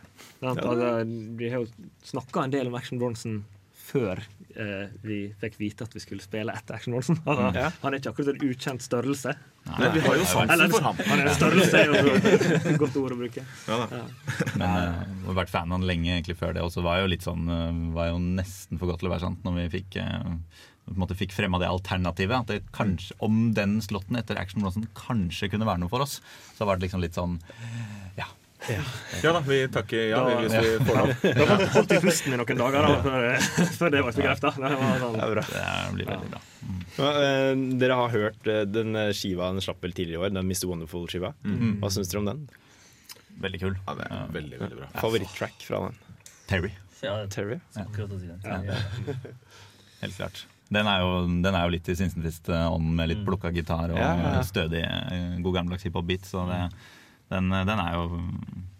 Sant? 0.42 0.62
Altså, 0.66 0.92
vi 1.38 1.50
har 1.52 1.62
jo 1.62 1.90
snakka 2.12 2.46
en 2.48 2.54
del 2.54 2.70
om 2.70 2.74
Action 2.78 2.98
Bronson 3.00 3.42
før 3.82 4.20
eh, 4.56 4.88
vi 5.04 5.16
fikk 5.40 5.56
vite 5.60 5.84
at 5.84 5.92
vi 5.96 6.00
skulle 6.00 6.22
spille 6.24 6.52
etter 6.54 6.76
Action 6.78 6.94
Bronson. 6.94 7.18
Altså, 7.28 7.48
Ja. 7.60 7.70
Han 7.82 7.92
er 7.94 8.00
ikke 8.00 8.12
akkurat 8.14 8.30
en 8.32 8.44
ukjent 8.48 8.84
størrelse. 8.84 9.34
Nei, 9.66 9.88
vi 9.94 10.02
har 10.02 10.16
jo 10.18 10.24
sansen 10.26 10.72
for 10.72 10.86
ham. 10.88 10.98
han 11.06 11.20
er 11.22 11.28
en 11.30 11.36
størrelse, 11.36 11.78
er 11.78 11.92
jo 11.92 12.14
et 12.72 12.78
godt 12.80 12.96
ord 13.02 13.14
å 13.14 13.18
bruke. 13.20 13.44
Ja, 13.68 13.78
da. 13.84 14.02
Men 14.56 14.66
eh, 14.66 14.98
jeg 15.04 15.28
har 15.28 15.38
vært 15.42 15.52
fan 15.54 15.70
av 15.70 15.78
han 15.80 15.86
lenge 15.90 16.10
egentlig 16.16 16.38
før 16.40 16.56
det. 16.56 16.64
Og 16.66 16.72
så 16.74 16.82
var 16.86 16.98
jeg 16.98 17.06
jo 17.08 17.12
litt 17.14 17.26
sånn 17.26 17.46
eh, 17.52 17.80
Var 17.98 18.10
jo 18.12 18.18
nesten 18.40 18.80
for 18.80 18.90
godt 18.90 19.02
til 19.04 19.10
å 19.10 19.14
være 19.14 19.26
sant 19.28 19.46
når 19.46 19.58
vi 19.60 19.68
fikk 19.78 19.98
eh, 20.02 20.28
på 20.82 20.96
en 20.96 21.02
måte 21.04 21.14
fikk 21.18 21.34
fremma 21.36 21.60
det 21.62 21.68
alternativet. 21.70 22.42
At 22.42 22.50
det 22.50 22.62
kanskje, 22.74 23.14
om 23.22 23.50
den 23.54 23.76
slåtten 23.84 24.18
etter 24.18 24.40
Action 24.40 24.64
Bronson 24.64 24.88
kanskje 24.98 25.52
kunne 25.52 25.68
være 25.68 25.84
noe 25.84 25.92
for 25.92 26.02
oss, 26.02 26.18
så 26.56 26.66
var 26.66 26.78
det 26.80 26.88
liksom 26.88 27.02
litt 27.04 27.18
sånn 27.18 27.38
Ja. 28.18 28.26
Ja 28.68 29.32
da, 29.32 29.40
vi 29.46 29.58
takker 29.74 30.04
ja 30.12 30.20
da, 30.22 30.36
hvis 30.40 30.52
vi 30.54 30.84
får 30.86 30.98
lov. 30.98 31.12
Da 31.38 31.46
holdt, 31.50 31.64
holdt 31.74 31.94
i 31.96 32.00
pusten 32.04 32.34
i 32.34 32.38
noen 32.38 32.60
dager 32.60 32.86
da, 32.86 32.92
før, 33.02 33.26
før 33.78 33.94
det 33.94 34.02
var 34.06 34.16
bekrefta. 34.18 34.52
Det 34.54 34.70
sånn, 35.02 35.16
Det 35.18 35.28
bra. 35.32 35.44
Det 35.50 35.94
blir 35.96 36.10
veldig 36.12 36.30
bra. 36.34 36.42
Ja, 36.98 37.10
eh, 37.24 37.50
dere 37.80 37.96
har 37.98 38.12
hørt 38.12 38.46
eh, 38.52 38.62
den 38.68 38.94
eh, 38.98 39.10
skiva 39.16 39.48
den 39.54 39.64
slapp 39.64 39.82
vel 39.82 39.94
tidligere 39.96 40.20
i 40.20 40.22
år, 40.28 40.34
den 40.36 40.44
Mr. 40.46 40.68
Wonderful-skiva. 40.70 41.32
Hva 41.82 41.90
syns 41.94 42.12
dere 42.12 42.22
om 42.22 42.30
den? 42.30 42.44
Veldig 43.42 43.60
kul. 43.64 43.76
Ja, 43.88 43.96
det 43.98 44.08
er 44.12 44.32
veldig, 44.38 44.58
veldig 44.62 44.80
bra. 44.82 44.88
Favoritttrack 45.00 45.66
fra 45.66 45.82
den? 45.88 46.00
Terry. 46.50 46.72
Ja, 47.02 47.16
Terry? 47.32 47.58
Helt 50.02 50.16
klart. 50.16 50.44
Den 50.72 50.88
er 50.88 51.02
jo, 51.02 51.08
den 51.44 51.54
er 51.56 51.66
jo 51.66 51.72
litt 51.74 51.88
i 51.92 51.94
Sinsenfist-ånden 51.98 52.94
med 52.96 53.10
litt 53.10 53.24
plukka 53.26 53.50
gitar 53.52 53.90
og 53.92 53.98
Ja, 53.98 54.12
ja, 54.16 54.30
ja. 54.38 54.44
stødig, 54.46 54.82
god 55.44 55.56
gammeldags 55.58 55.84
hiphop-beat. 55.84 56.24
Så 56.28 56.44
det, 56.48 56.60
den, 57.32 57.50
den 57.68 57.82
er 57.82 57.98
jo 57.98 58.06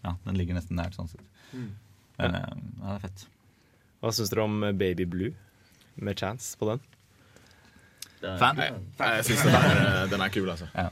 Ja, 0.03 0.17
den 0.27 0.39
ligger 0.39 0.59
nesten 0.59 0.79
nært, 0.79 0.97
sånn 0.99 1.11
sett. 1.11 1.25
Men 2.19 2.37
eh, 2.39 2.49
ja, 2.49 2.89
det 2.89 2.97
er 2.97 3.05
fett. 3.09 3.27
Hva 4.03 4.11
syns 4.15 4.33
dere 4.33 4.47
om 4.49 4.63
eh, 4.67 4.75
Baby 4.75 5.07
Blue 5.09 5.33
med 6.03 6.19
Chance 6.19 6.57
på 6.59 6.71
den? 6.73 6.83
Fan? 8.23 8.59
Jeg 8.63 9.25
syns 9.27 9.43
den, 9.43 9.57
den 10.13 10.23
er 10.23 10.31
kul, 10.31 10.47
altså. 10.53 10.69
Ja. 10.77 10.89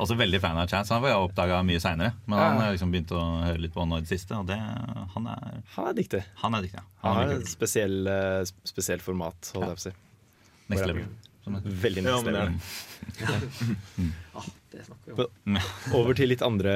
Også 0.00 0.16
veldig 0.16 0.40
fan 0.40 0.56
av 0.56 0.70
Chance. 0.70 0.94
Han 0.94 1.04
har 1.04 1.12
jeg 1.12 1.26
oppdaga 1.28 1.58
mye 1.68 1.82
seinere. 1.82 2.14
Men 2.24 2.40
han 2.40 2.60
har 2.62 2.72
liksom 2.72 2.94
begynt 2.94 3.12
å 3.12 3.20
høre 3.44 3.60
litt 3.60 3.74
på 3.74 3.84
nå 3.84 4.00
i 4.00 4.06
det 4.06 4.12
siste, 4.14 4.38
og 4.40 4.48
det, 4.48 4.56
han 4.56 5.28
er 5.34 5.60
Han 5.74 5.90
er 5.90 5.98
dyktig. 5.98 6.22
Han 6.42 6.56
er 6.56 6.64
dyktig, 6.64 6.80
ja. 6.80 6.86
Han 7.04 7.16
Han 7.18 7.20
har 7.20 7.34
et 7.36 7.52
spesielt 7.52 7.52
spesiell, 7.52 8.12
eh, 8.12 8.68
spesielt 8.72 9.04
format, 9.04 9.52
holdt 9.54 9.68
jeg 9.68 9.76
på 9.80 9.82
å 9.82 9.86
si. 9.88 9.94
Next 10.72 10.88
level. 10.88 11.08
Som 11.46 11.56
er- 11.60 11.66
Veldig 11.86 12.02
Ja, 12.02 12.16
next 12.18 12.26
men 12.26 12.60
det 14.76 14.82
snakker 14.84 15.12
vi 15.12 15.22
det. 15.22 15.26
Men 15.46 15.94
Over 15.96 16.16
til 16.18 16.28
litt 16.28 16.42
andre 16.44 16.72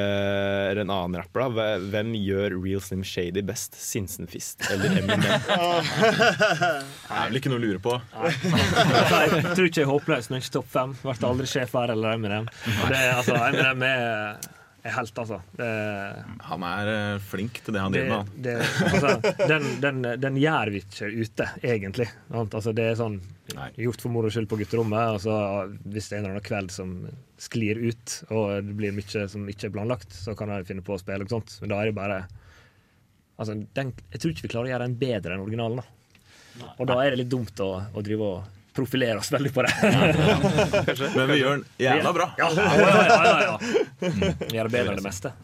eller 0.71 0.81
en 0.85 0.93
annen 0.95 1.19
rapper. 1.21 1.43
da 1.57 1.67
Hvem 1.91 2.13
gjør 2.17 2.55
Real 2.63 2.81
Slim 2.85 3.03
Shady 3.05 3.43
best? 3.45 3.75
Sinsenfist 3.77 4.63
eller 4.71 4.95
Eminem? 5.01 5.27
Det 6.01 7.19
er 7.19 7.27
vel 7.27 7.41
ikke 7.41 7.51
noe 7.53 7.59
å 7.61 7.65
lure 7.65 7.83
på. 7.83 7.97
Nei. 8.15 8.31
Jeg 8.31 9.43
tror 9.57 9.67
ikke 9.67 9.83
jeg 9.83 9.89
er 9.89 9.91
håpløs, 9.91 10.31
men 10.31 10.41
ikke 10.41 10.55
topp 10.61 10.71
fem. 10.73 10.95
Ble 11.03 11.17
aldri 11.33 11.51
sjef 11.51 11.75
her 11.77 11.93
eller 11.97 12.17
Eminem. 12.17 12.49
Det, 12.87 12.95
er- 12.97 13.19
altså, 13.19 13.37
Eminem 13.51 13.85
er, 13.91 14.49
er 14.87 14.97
helt, 14.97 15.21
altså. 15.25 15.41
Det, 15.59 15.69
Han 16.49 16.65
er 16.71 16.93
eh, 16.95 17.19
flink 17.33 17.61
til 17.67 17.77
det 17.77 17.83
han 17.85 17.93
driver 17.99 18.23
med. 18.23 18.63
altså 18.95 19.11
den, 19.51 19.69
den, 19.85 20.01
den 20.23 20.39
gjør 20.41 20.73
vi 20.73 20.85
ikke 20.87 21.11
ute, 21.27 21.51
egentlig. 21.67 22.09
Altså, 22.39 22.73
det 22.77 22.87
er 22.95 22.97
sånn 23.03 23.21
gjort 23.77 24.03
for 24.05 24.13
moro 24.13 24.31
skyld 24.33 24.49
på 24.51 24.59
gutterommet. 24.61 25.17
Og 25.17 25.23
så 25.25 25.37
hvis 25.85 26.11
det 26.11 26.17
er 26.17 26.21
en 26.21 26.25
eller 26.27 26.37
annen 26.37 26.47
kveld 26.47 26.75
som 26.75 26.95
sklir 27.41 27.81
ut, 27.81 28.17
og 28.31 28.67
det 28.67 28.77
blir 28.79 28.95
mye 28.97 29.27
som 29.33 29.49
ikke 29.51 29.71
er 29.71 29.75
planlagt, 29.75 30.15
så 30.15 30.37
kan 30.39 30.53
jeg 30.55 30.69
finne 30.69 30.85
på 30.87 30.97
å 30.97 31.01
spille 31.01 31.27
og 31.27 31.35
sånt. 31.35 31.57
Men 31.63 31.75
da 31.75 31.81
er 31.81 31.91
det 31.91 31.99
bare 31.99 32.21
altså, 33.41 33.57
den, 33.77 33.95
Jeg 34.13 34.23
tror 34.23 34.35
ikke 34.35 34.47
vi 34.47 34.55
klarer 34.55 34.71
å 34.71 34.75
gjøre 34.75 34.89
den 34.89 35.01
bedre 35.01 35.37
enn 35.37 35.45
originalen. 35.45 35.83
da. 35.83 36.73
Og 36.77 36.89
da 36.91 36.99
er 37.03 37.15
det 37.15 37.23
litt 37.23 37.33
dumt 37.33 37.63
å, 37.65 37.73
å 37.95 38.03
drive 38.05 38.27
og 38.35 38.57
profilere 38.77 39.19
oss 39.19 39.33
veldig 39.33 39.53
på 39.55 39.65
det. 39.67 39.73
Men 41.17 41.33
vi 41.33 41.41
gjør 41.41 41.57
den 41.59 41.65
jævla 41.83 42.13
bra. 42.17 42.29
Ja, 42.39 42.51
ja, 42.55 42.69
ja, 42.77 43.19
ja, 43.25 43.41
ja. 43.49 44.35
Gjør 44.55 44.71
det 44.71 44.73
bedre 44.73 44.95
enn 44.95 45.01
det 45.01 45.07
meste. 45.07 45.35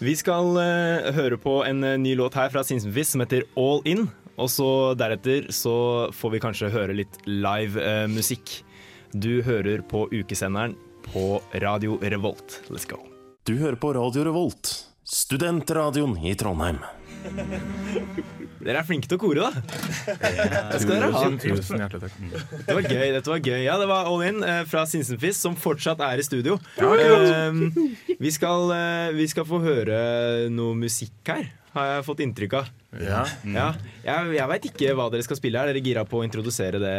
Vi 0.00 0.14
skal 0.16 0.56
eh, 0.62 1.10
høre 1.16 1.36
på 1.40 1.58
en 1.66 1.84
eh, 1.84 1.98
ny 2.00 2.14
låt 2.16 2.36
her 2.38 2.52
fra 2.52 2.62
Sinsenfist 2.64 3.12
som 3.12 3.20
heter 3.24 3.44
All 3.60 3.82
In. 3.88 4.06
Og 4.40 4.48
så 4.48 4.68
deretter 4.98 5.50
så 5.54 5.74
får 6.16 6.34
vi 6.34 6.42
kanskje 6.42 6.72
høre 6.72 6.96
litt 6.96 7.20
live 7.28 7.80
eh, 7.84 8.06
musikk. 8.10 8.60
Du 9.12 9.42
hører 9.44 9.82
på 9.86 10.06
ukesenderen 10.14 10.76
på 11.10 11.40
Radio 11.62 11.98
Revolt. 12.02 12.60
Let's 12.70 12.88
go. 12.88 13.02
Du 13.48 13.56
hører 13.58 13.76
på 13.80 13.92
Radio 13.96 14.24
Revolt, 14.28 14.72
studentradioen 15.04 16.16
i 16.24 16.34
Trondheim. 16.38 16.80
Dere 18.60 18.82
er 18.82 18.84
flinke 18.84 19.08
til 19.08 19.16
å 19.16 19.20
kore, 19.22 19.46
da. 19.48 19.60
Det 20.68 20.80
skal 20.82 20.90
dere 20.92 21.08
ha. 21.14 21.22
Tusen 21.40 21.80
hjertelig 21.80 22.02
takk. 22.04 22.16
Dette 22.52 22.76
var 22.76 22.84
gøy. 22.84 23.06
dette 23.14 23.32
var 23.32 23.40
gøy 23.40 23.62
Ja, 23.64 23.76
Det 23.80 23.86
var 23.88 24.10
All 24.10 24.24
In 24.26 24.42
eh, 24.44 24.60
fra 24.68 24.84
Sinsenfist, 24.88 25.40
som 25.40 25.56
fortsatt 25.56 26.02
er 26.04 26.20
i 26.20 26.26
studio. 26.26 26.58
Ja. 26.76 26.90
Eh, 26.92 27.60
vi, 28.20 28.32
skal, 28.34 28.68
eh, 28.76 29.14
vi 29.16 29.28
skal 29.32 29.48
få 29.48 29.62
høre 29.64 29.96
noe 30.52 30.76
musikk 30.76 31.32
her, 31.32 31.48
har 31.74 31.86
jeg 31.90 32.06
fått 32.06 32.22
inntrykk 32.24 32.56
av. 32.58 32.70
Ja. 33.00 33.22
Ja, 33.46 33.68
jeg 34.04 34.34
jeg 34.36 34.50
veit 34.50 34.68
ikke 34.70 34.94
hva 34.98 35.08
dere 35.12 35.26
skal 35.26 35.38
spille. 35.38 35.60
Er 35.60 35.70
dere 35.70 35.84
gira 35.84 36.04
på 36.08 36.20
å 36.20 36.26
introdusere 36.26 36.80
det? 36.82 36.96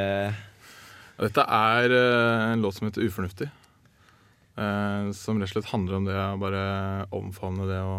Dette 1.21 1.43
er 1.45 1.93
eh, 1.93 2.45
en 2.53 2.63
låt 2.63 2.77
som 2.77 2.87
heter 2.87 3.05
Ufornuftig. 3.05 3.49
Eh, 4.57 5.11
som 5.17 5.39
rett 5.39 5.51
og 5.51 5.53
slett 5.55 5.71
handler 5.71 5.99
om 5.99 6.07
det 6.07 6.17
å 6.17 6.39
bare 6.41 6.63
omfavne 7.15 7.67
det 7.69 7.79
å 7.85 7.97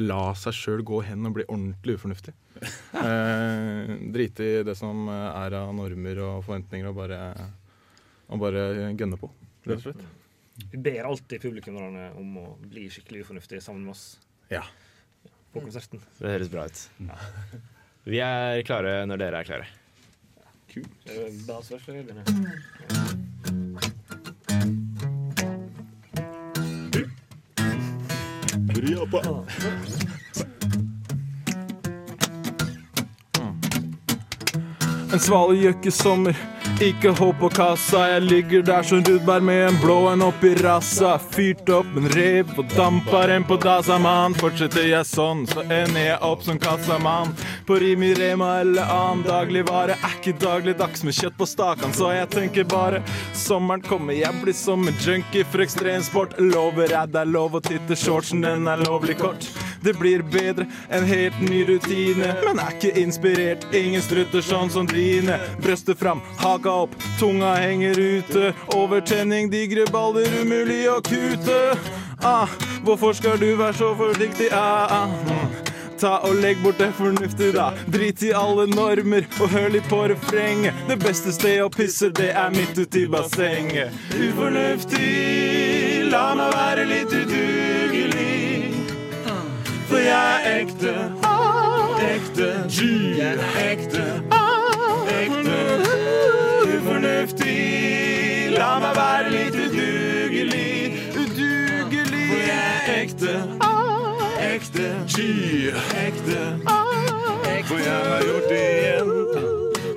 la 0.00 0.22
seg 0.38 0.56
sjøl 0.56 0.82
gå 0.86 1.02
hen 1.04 1.28
og 1.28 1.34
bli 1.38 1.46
ordentlig 1.48 1.98
ufornuftig. 2.00 2.36
Eh, 3.00 3.90
drite 4.12 4.44
i 4.44 4.62
det 4.66 4.74
som 4.76 5.06
er 5.08 5.54
av 5.56 5.70
normer 5.72 6.18
og 6.26 6.42
forventninger, 6.44 6.90
og 6.90 6.98
bare, 6.98 7.18
og 8.28 8.42
bare 8.42 8.64
gønne 8.98 9.16
på, 9.16 9.30
rett 9.64 9.78
og 9.78 9.84
slett. 9.86 10.02
Vi 10.74 10.80
ber 10.84 11.06
alltid 11.08 11.40
publikummerne 11.40 12.10
om 12.20 12.34
å 12.42 12.44
bli 12.60 12.88
skikkelig 12.92 13.22
ufornuftige 13.24 13.62
sammen 13.64 13.86
med 13.86 13.94
oss 13.94 14.18
Ja. 14.52 14.60
På 15.52 15.60
konserten. 15.60 16.00
Det 16.18 16.30
høres 16.30 16.50
bra 16.52 16.66
ut. 16.70 16.78
Vi 18.06 18.18
er 18.24 18.62
klare 18.66 19.04
når 19.08 19.16
dere 19.24 19.42
er 19.42 19.48
klare. 19.48 19.66
Begynner? 20.70 22.24
En 35.10 35.18
svale 35.18 35.56
gjør 35.58 35.74
ikke 36.80 37.10
hold 37.18 37.34
på 37.40 37.48
kassa. 37.52 38.06
Jeg 38.14 38.22
ligger 38.24 38.62
der 38.64 38.84
som 38.86 39.02
rudbær 39.04 39.42
med 39.44 39.66
en 39.68 39.78
blå 39.82 39.96
en 40.10 40.24
oppi 40.24 40.54
rassa. 40.62 41.16
Fyrt 41.34 41.68
opp 41.76 41.88
en 41.98 42.08
rev 42.14 42.48
og 42.56 42.72
damper 42.72 43.32
en 43.34 43.44
på 43.44 43.58
Dasaman. 43.60 44.36
Fortsetter 44.40 44.88
jeg 44.88 45.08
sånn, 45.08 45.44
så 45.50 45.64
ender 45.66 46.06
jeg 46.06 46.18
opp 46.24 46.44
som 46.46 46.60
kassamann. 46.60 47.34
På 47.68 47.76
Rimi, 47.82 48.14
Rema 48.16 48.52
eller 48.62 48.88
annen 48.88 49.24
dagligvare. 49.26 49.98
Er 50.00 50.16
ikke 50.16 50.38
dagligdags 50.40 51.04
med 51.04 51.16
kjøtt 51.16 51.36
på 51.40 51.48
stakan, 51.48 51.92
så 51.96 52.14
jeg 52.16 52.30
tenker 52.32 52.68
bare 52.70 53.02
sommeren 53.36 53.84
kommer. 53.84 54.16
Jeg 54.16 54.40
blir 54.40 54.56
som 54.56 54.88
en 54.88 55.04
junkie 55.04 55.44
for 55.44 55.64
ekstremsport. 55.66 56.38
Lover 56.40 56.88
jeg 56.96 57.12
det 57.12 57.24
er 57.26 57.34
lov 57.34 57.60
å 57.60 57.64
titte 57.64 57.98
shortsen, 57.98 58.44
den 58.46 58.68
er 58.70 58.80
lovlig 58.88 59.20
kort. 59.20 59.50
Det 59.82 59.94
blir 59.98 60.22
bedre, 60.22 60.66
en 60.88 61.04
helt 61.04 61.40
ny 61.40 61.64
rutine. 61.68 62.34
Men 62.44 62.60
er 62.60 62.76
ikke 62.76 62.92
inspirert, 63.00 63.64
ingen 63.74 64.02
strutter 64.04 64.44
sånn 64.44 64.70
som 64.72 64.88
dine. 64.90 65.38
Brøstet 65.62 65.98
fram, 66.00 66.20
haka 66.40 66.74
opp, 66.84 66.96
tunga 67.20 67.54
henger 67.60 67.98
ute. 67.98 68.52
Overtenning, 68.76 69.50
digre 69.52 69.86
baller, 69.92 70.28
umulig 70.42 70.84
å 70.92 71.00
kute. 71.04 71.60
Ah, 72.20 72.48
hvorfor 72.84 73.16
skal 73.16 73.40
du 73.40 73.54
være 73.56 73.78
så 73.80 73.94
forsiktig? 73.96 74.52
Ah, 74.52 75.02
ah. 75.02 75.18
mm. 75.30 75.70
Ta 76.00 76.14
og 76.24 76.34
Legg 76.40 76.62
bort 76.62 76.78
det 76.80 76.92
fornuftige, 76.96 77.52
da. 77.52 77.70
Drit 77.92 78.22
i 78.24 78.30
alle 78.32 78.64
normer 78.72 79.26
og 79.40 79.52
hør 79.52 79.68
litt 79.74 79.88
på 79.92 80.00
refrenget. 80.08 80.76
Det 80.88 80.96
beste 81.02 81.32
stedet 81.36 81.66
å 81.66 81.68
pisse, 81.72 82.08
det 82.16 82.30
er 82.32 82.52
midt 82.56 82.80
uti 82.80 83.04
bassenget. 83.12 83.92
Ufornuftig, 84.16 85.08
la 86.08 86.30
meg 86.40 86.56
være 86.56 86.88
litt 86.88 87.12
udugelig. 87.12 87.59
For 89.90 89.98
jeg 89.98 90.40
er 90.44 90.60
ekte, 90.60 90.92
ekte 92.14 92.48
G. 92.70 92.78
Jeg 93.18 93.32
er 93.34 93.70
ekte, 93.72 94.02
ekte 95.20 95.56
Ufornuftig, 96.76 98.52
la 98.54 98.68
meg 98.84 98.94
være 99.00 99.32
litt 99.34 99.56
udugelig. 99.64 100.94
Udugelig. 101.22 102.26
For 102.30 102.38
jeg 102.46 102.62
er 102.70 103.00
ekte, 103.00 103.34
ekte 104.52 104.86
G. 105.10 105.26
Ekte, 106.06 106.38
For 107.66 107.78
jeg 107.82 108.00
har 108.12 108.22
gjort 108.28 108.46
det 108.48 108.60
igjen. 108.78 109.10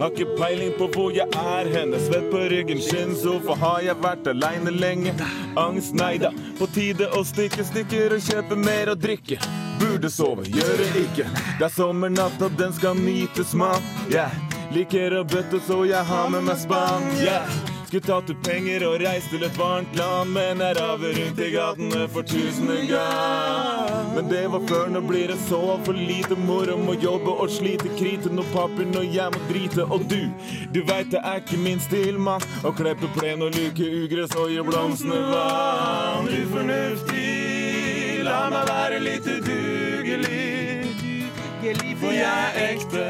Har 0.01 0.09
ikke 0.09 0.25
peiling 0.37 0.73
på 0.77 0.87
hvor 0.95 1.11
jeg 1.13 1.27
er 1.37 1.69
henne. 1.77 1.99
Svett 2.07 2.31
på 2.31 2.41
ryggen, 2.51 2.81
skinnsofa. 2.81 3.53
Har 3.61 3.85
jeg 3.85 4.01
vært 4.01 4.27
aleine 4.33 4.73
lenge? 4.73 5.13
Angst, 5.57 5.93
nei 5.93 6.17
da. 6.17 6.33
På 6.57 6.65
tide 6.73 7.11
å 7.13 7.21
stikke 7.23 7.65
stykker 7.69 8.17
og 8.17 8.25
kjøpe 8.31 8.57
mer 8.57 8.91
å 8.91 8.97
drikke. 8.97 9.37
Burde 9.83 10.09
sove, 10.09 10.47
gjør 10.47 10.79
det 10.79 10.89
ikke. 11.03 11.27
Det 11.59 11.67
er 11.67 11.75
sommernatt, 11.75 12.39
den 12.57 12.73
skal 12.73 12.95
nytes, 12.95 13.51
mann. 13.53 13.83
Yeah. 14.07 14.31
Liker 14.73 15.19
å 15.19 15.27
bøtte, 15.27 15.59
så 15.67 15.83
jeg 15.85 16.07
har 16.07 16.31
med 16.31 16.47
meg 16.47 16.57
spann. 16.63 17.03
Yeah. 17.19 17.51
Skulle 17.93 18.07
tatt 18.07 18.29
ut 18.31 18.39
penger 18.41 18.81
og 18.87 18.95
reist 19.03 19.29
til 19.29 19.43
et 19.45 19.57
varmt 19.59 19.91
land, 19.93 20.31
men 20.33 20.63
jeg 20.63 20.77
raver 20.79 21.11
rundt 21.13 21.41
i 21.45 21.49
gatene 21.53 22.07
for 22.09 22.25
tusende 22.25 22.79
gang. 22.89 24.07
Men 24.15 24.31
det 24.31 24.47
var 24.49 24.63
før, 24.71 24.87
nå 24.95 25.03
blir 25.05 25.29
det 25.29 25.37
så 25.43 25.59
altfor 25.75 25.99
lite 25.99 26.33
moro. 26.47 26.73
Må 26.87 26.95
jobbe 26.97 27.35
og 27.43 27.53
slite, 27.53 27.91
krite 27.99 28.33
noe 28.33 28.49
papir 28.49 28.89
når 28.89 29.05
jeg 29.13 29.35
må 29.35 29.43
drite. 29.51 29.85
Og 29.93 30.07
du, 30.09 30.23
du 30.73 30.81
veit 30.89 31.13
det 31.13 31.21
er 31.21 31.43
ikke 31.43 31.61
min 31.61 31.83
stil, 31.85 32.17
mann. 32.17 32.41
Å 32.65 32.73
klippe 32.73 33.11
plen 33.19 33.45
og 33.45 33.53
luke 33.59 33.85
ugress 34.01 34.33
og 34.41 34.49
gi 34.49 34.65
blomstene 34.65 35.19
vann. 35.29 36.33
Ufornuftig, 36.33 37.52
la 38.33 38.49
meg 38.49 38.65
være 38.69 38.99
litt 38.99 39.27
udugelig. 39.29 40.41
For 42.01 42.11
jeg 42.11 42.45
er 42.55 42.71
ekte, 42.73 43.03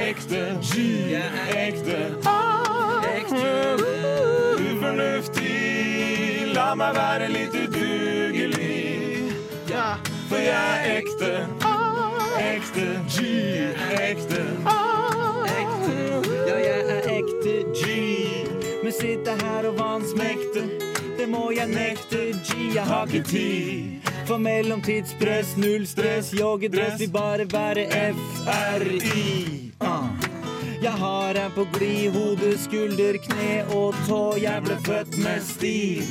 ekte 0.00 0.40
G. 0.68 0.72
Ekte, 1.54 1.98
ekte 3.12 3.50
Ufornuftig, 4.66 5.52
la 6.56 6.68
meg 6.80 6.96
være 6.96 7.28
litt 7.34 7.54
udugelig. 7.60 8.80
For 10.30 10.40
jeg 10.42 10.64
er 10.72 10.96
ekte. 10.96 11.32
Ekte, 12.46 12.86
ekte 14.00 14.42
Ja, 16.48 16.56
jeg 16.56 16.80
er 16.96 17.10
ekte 17.18 17.54
G. 17.76 17.80
Men 18.82 18.92
sitter 18.92 19.34
her 19.44 19.68
og 19.70 19.78
vansmekter. 19.78 20.66
Det 21.18 21.28
må 21.28 21.50
jeg 21.56 21.68
nekte. 21.68 22.32
G, 22.46 22.74
jeg 22.74 22.84
har 22.84 23.06
ikke 23.06 23.22
tid. 23.28 24.05
For 24.26 24.38
mellomtidspress, 24.38 25.56
null 25.56 25.86
stress, 25.86 26.32
joggedress 26.34 27.00
vil 27.00 27.10
bare 27.10 27.44
være 27.52 27.86
FRI. 28.14 29.72
Uh. 29.80 30.06
Jeg 30.82 30.92
har 30.92 31.34
en 31.34 31.50
på 31.54 31.66
glid, 31.72 32.10
hode, 32.10 32.58
skulder, 32.58 33.16
kne 33.22 33.64
og 33.74 33.94
tå. 34.08 34.36
Jeg 34.42 34.62
ble 34.62 34.76
født 34.86 35.18
med 35.18 35.40
stil. 35.40 36.02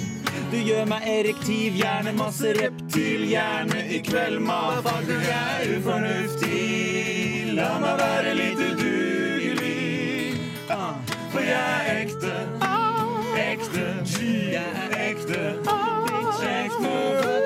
Du 0.51 0.57
gjør 0.57 0.85
meg 0.87 1.03
erektiv, 1.11 1.75
gjerne 1.75 2.13
masse 2.15 2.53
reptil. 2.55 3.27
Gjerne 3.29 3.83
i 3.91 3.99
kveld, 4.07 4.39
motherfucker, 4.39 5.21
jeg 5.27 5.59
er 5.59 5.77
ufornuftig. 5.77 7.53
La 7.59 7.73
meg 7.83 7.99
være 7.99 8.35
litt 8.39 8.61
udugelig. 8.69 10.39
Ah, 10.71 10.95
for 11.33 11.43
jeg 11.43 11.91
er 11.91 12.01
ekte. 12.05 12.35
Ekte. 13.45 13.87
Jeg 14.55 14.69
er 14.85 14.97
ekte. 15.11 15.41
Ekte. 16.45 16.95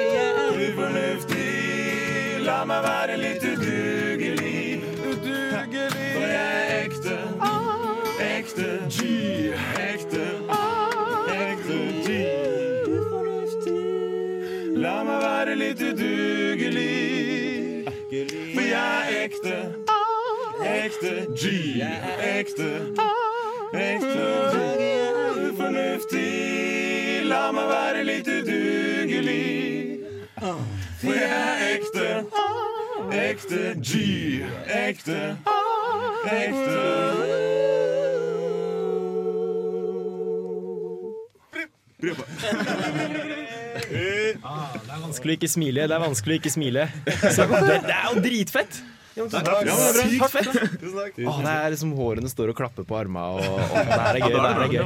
Jeg 0.10 0.28
er 0.28 0.39
ufornuftig. 0.80 2.46
La 2.46 2.66
meg 2.66 2.84
være 2.84 3.18
litt 3.18 3.44
udugelig. 3.44 4.84
Udugelig. 5.10 6.12
For 6.16 6.26
jeg 6.26 6.52
er 6.60 6.84
ekte. 6.84 7.16
Ekte. 8.38 8.68
G. 8.90 9.00
Ekte. 9.94 10.24
Ekte 11.36 11.78
G. 12.06 12.10
La 14.80 15.04
meg 15.04 15.22
være 15.22 15.56
litt 15.56 15.82
udugelig. 15.82 16.96
For 18.56 18.62
jeg 18.62 18.90
er 19.00 19.24
ekte. 19.24 19.56
Ekte 20.64 21.14
G. 21.36 21.44
Ekte. 22.40 22.72
Ekte 23.74 24.28
G. 24.54 24.58
Ufornuftig. 25.50 26.28
La 27.30 27.52
meg 27.52 27.68
være 27.70 28.04
litt 28.04 28.28
udugelig. 28.28 29.59
For 30.40 31.12
jeg 31.12 31.30
er 31.30 31.58
ekte. 31.76 32.08
Ekte 33.12 33.62
G. 33.82 33.92
Ekte. 34.68 35.20
Det 42.00 42.16
er 44.88 45.02
vanskelig 45.02 45.34
å 45.34 45.38
ikke 45.40 45.50
smile. 45.52 45.88
Det 45.88 45.96
er 45.98 46.04
vanskelig 46.04 46.38
å 46.38 46.40
ikke 46.40 46.54
smile. 46.54 46.88
Så 47.20 47.48
det, 47.50 47.82
det 47.88 47.98
er 47.98 48.08
jo 48.08 48.24
dritfett! 48.24 48.80
Tusen 49.20 49.44
takk. 49.44 49.68
Sykt 49.98 50.32
fett! 50.32 50.48
Åh, 51.26 51.42
det 51.44 51.52
er 51.52 51.74
liksom 51.74 51.92
hårene 51.98 52.32
står 52.32 52.54
og 52.54 52.60
klapper 52.62 52.88
på 52.88 52.96
armene. 52.96 53.26
Og, 53.36 53.44
og, 53.68 53.76
det 53.76 54.00
her 54.00 54.16
er 54.16 54.24
gøy. 54.24 54.32
Det 54.32 54.48
her 54.48 54.64
er 54.64 54.72
gøy. 54.72 54.84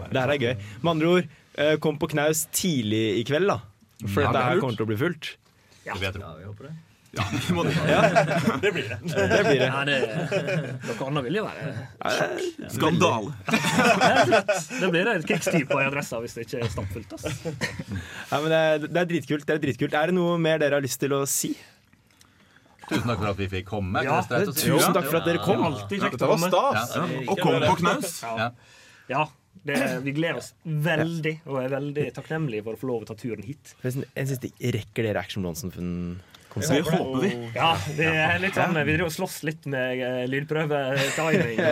Det 0.00 0.22
her 0.22 0.34
er 0.34 0.40
gøy. 0.46 0.54
Med 0.80 0.90
andre 0.94 1.12
ord, 1.18 1.30
eh, 1.58 1.76
kom 1.84 2.00
på 2.00 2.08
knaus 2.14 2.46
tidlig 2.54 3.04
i 3.20 3.26
kveld, 3.28 3.50
da. 3.52 3.60
For 4.04 4.24
Ja, 4.24 4.32
dette 4.32 4.42
er 4.42 4.50
her 4.54 4.60
kommer 4.64 4.76
til 4.78 4.86
å 4.86 4.90
bli 4.90 4.98
fullt. 5.00 5.36
Det 5.84 5.92
ja 5.92 5.94
vi 6.00 6.44
håper 6.44 6.68
det. 6.70 6.74
Ja. 7.14 7.24
Det 8.62 8.72
blir 8.72 8.88
det. 8.88 8.98
Det 9.36 9.44
blir 9.44 9.58
det. 9.60 9.66
Ja, 9.66 9.84
det 9.84 9.98
Noe 10.88 11.06
annet 11.08 11.26
vil 11.28 11.38
jo 11.38 11.44
være 11.46 12.70
Skandale. 12.72 13.34
Det 14.80 14.88
blir 14.90 15.10
et 15.14 15.28
krigstype 15.28 15.78
i 15.78 15.86
adressa 15.86 16.18
hvis 16.24 16.34
det 16.38 16.46
ikke 16.48 16.64
er 16.64 16.72
stappfullt. 16.72 17.14
Ja, 17.14 18.40
men 18.40 18.48
det, 18.50 18.58
er, 18.58 18.88
det 18.88 19.04
er 19.04 19.12
dritkult. 19.12 19.46
Det 19.46 19.56
er 19.56 19.62
dritkult. 19.62 19.94
Er 19.94 20.10
det 20.10 20.18
noe 20.18 20.34
mer 20.42 20.58
dere 20.62 20.80
har 20.80 20.84
lyst 20.84 21.00
til 21.04 21.14
å 21.14 21.22
si? 21.28 21.52
Tusen 22.88 23.06
takk 23.08 23.22
for 23.22 23.30
at 23.30 23.38
vi 23.40 23.48
fikk 23.52 23.70
komme. 23.70 24.02
Ja, 24.04 24.18
Det 24.28 24.42
er 24.42 24.50
tusen 24.50 24.96
takk 24.96 25.06
for 25.08 25.20
at 25.22 25.28
dere 25.28 25.40
kom. 25.44 25.62
Det 25.62 25.70
alltid 25.70 26.04
kjekt 26.08 26.26
å 26.26 26.32
var 26.34 26.42
stas. 26.42 26.96
Ja. 26.98 27.06
Og 27.30 27.40
kom 27.40 27.62
på 27.64 27.78
knaus. 27.80 28.18
Ja. 29.12 29.24
Det, 29.64 29.76
vi 30.04 30.12
gleder 30.12 30.36
oss 30.42 30.50
veldig, 30.64 31.34
og 31.48 31.56
er 31.62 31.70
veldig 31.72 32.02
takknemlige 32.18 32.64
for 32.66 32.76
å 32.76 32.80
få 32.82 32.88
lov 32.90 33.04
å 33.06 33.08
ta 33.08 33.14
turen 33.16 33.42
hit. 33.46 33.74
Forresten, 33.80 34.04
Jeg 34.14 34.28
synes 34.28 34.42
de 34.44 34.50
rekker 34.76 35.06
dere 35.08 35.22
Action 35.22 35.42
Bronson-konsert. 35.46 36.84
Det 36.84 36.98
håper 36.98 37.20
vi. 37.24 37.30
Ja, 37.56 37.70
det 37.96 38.08
er 38.12 38.38
litt 38.44 38.54
sånn, 38.58 38.76
Vi 38.76 38.92
driver 38.92 39.08
og 39.08 39.14
slåss 39.16 39.38
litt 39.48 39.64
med 39.72 40.28
lydprøvetiming. 40.28 41.62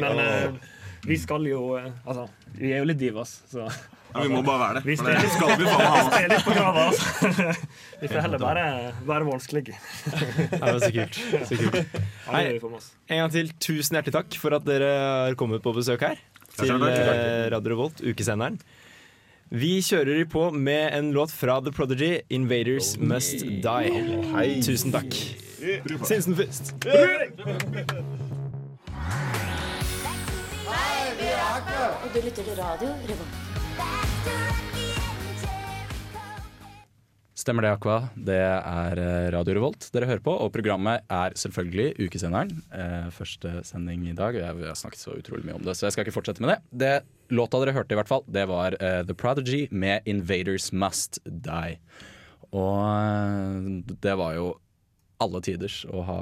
Men 0.00 0.60
vi 1.02 1.16
skal 1.18 1.42
jo 1.50 1.64
eh, 1.80 1.88
Altså, 2.06 2.28
vi 2.54 2.70
er 2.72 2.78
jo 2.82 2.86
litt 2.92 3.00
divas, 3.00 3.40
så 3.50 3.64
Ja, 4.12 4.22
vi 4.22 4.28
må 4.30 4.42
bare 4.46 4.60
være 4.60 4.74
det. 4.80 4.82
Vi 4.86 4.96
For 5.00 5.08
det 5.08 5.30
skal 5.32 5.52
vi 5.58 5.66
faen 5.66 6.10
vi 6.12 6.18
ha. 6.20 6.26
litt 6.32 6.44
på 6.46 6.52
kravet, 6.56 6.82
altså. 6.88 7.54
Vi 8.02 8.08
får 8.10 8.20
heller 8.26 8.40
bare 8.42 8.64
være 9.08 9.24
vanskelige. 9.28 9.76
Det 10.04 10.58
var 10.60 10.78
så 10.82 10.90
kult. 10.92 11.18
Så 11.48 11.58
kult. 11.60 12.66
Oss. 12.76 12.88
En 13.08 13.22
gang 13.22 13.32
til, 13.34 13.52
tusen 13.62 13.96
hjertelig 13.96 14.14
takk 14.18 14.36
for 14.42 14.56
at 14.58 14.64
dere 14.66 14.90
har 15.28 15.36
kommet 15.40 15.62
på 15.64 15.72
besøk 15.76 16.02
her. 16.04 16.20
Til 16.58 16.70
eh, 16.70 17.50
Radio 17.52 17.72
Revolt, 17.72 18.02
ukesenderen. 18.04 18.58
Vi 19.52 19.82
kjører 19.84 20.24
på 20.32 20.46
med 20.50 20.94
en 20.96 21.12
låt 21.12 21.32
fra 21.32 21.60
The 21.60 21.72
Prodigy, 21.72 22.20
'Invaders 22.30 22.96
Must 22.98 23.44
Die'. 23.44 24.62
Tusen 24.64 24.92
takk. 24.92 25.12
Sinsen 26.08 26.36
først. 26.36 26.72
Og 32.02 32.08
du 32.14 32.20
lytter 32.24 32.42
til 32.42 32.56
radio 32.56 32.88
Revolt. 33.08 34.71
Stemmer 37.42 37.64
det, 37.64 37.72
Aqua. 37.74 37.96
Det 38.14 38.36
er 38.38 38.98
eh, 39.02 39.28
Radio 39.34 39.56
Revolt 39.56 39.88
dere 39.90 40.06
hører 40.06 40.22
på, 40.22 40.30
og 40.44 40.52
programmet 40.54 41.02
er 41.10 41.34
selvfølgelig 41.34 42.04
Ukesenderen. 42.04 42.52
Eh, 42.70 43.08
første 43.10 43.64
sending 43.66 44.04
i 44.06 44.14
dag. 44.14 44.36
Jeg, 44.38 44.46
har 44.46 44.78
snakket 44.78 45.00
så 45.00 45.16
utrolig 45.16 45.48
mye 45.48 45.56
om 45.58 45.64
det, 45.66 45.74
så 45.74 45.88
jeg 45.88 45.96
skal 45.96 46.06
ikke 46.06 46.14
fortsette 46.14 46.44
med 46.44 46.52
det. 46.52 46.58
det 46.84 47.34
låta 47.34 47.58
dere 47.58 47.74
hørte, 47.74 47.96
i 47.96 47.98
hvert 47.98 48.12
fall, 48.12 48.22
det 48.30 48.44
var 48.46 48.76
eh, 48.78 49.00
The 49.08 49.16
Prodigy 49.18 49.64
med 49.74 50.06
'Invaders 50.06 50.70
Must 50.70 51.18
Die'. 51.26 51.80
Og 52.54 53.90
det 54.06 54.14
var 54.22 54.36
jo 54.38 54.46
alle 55.18 55.42
tiders 55.42 55.82
å 55.90 56.04
ha 56.06 56.20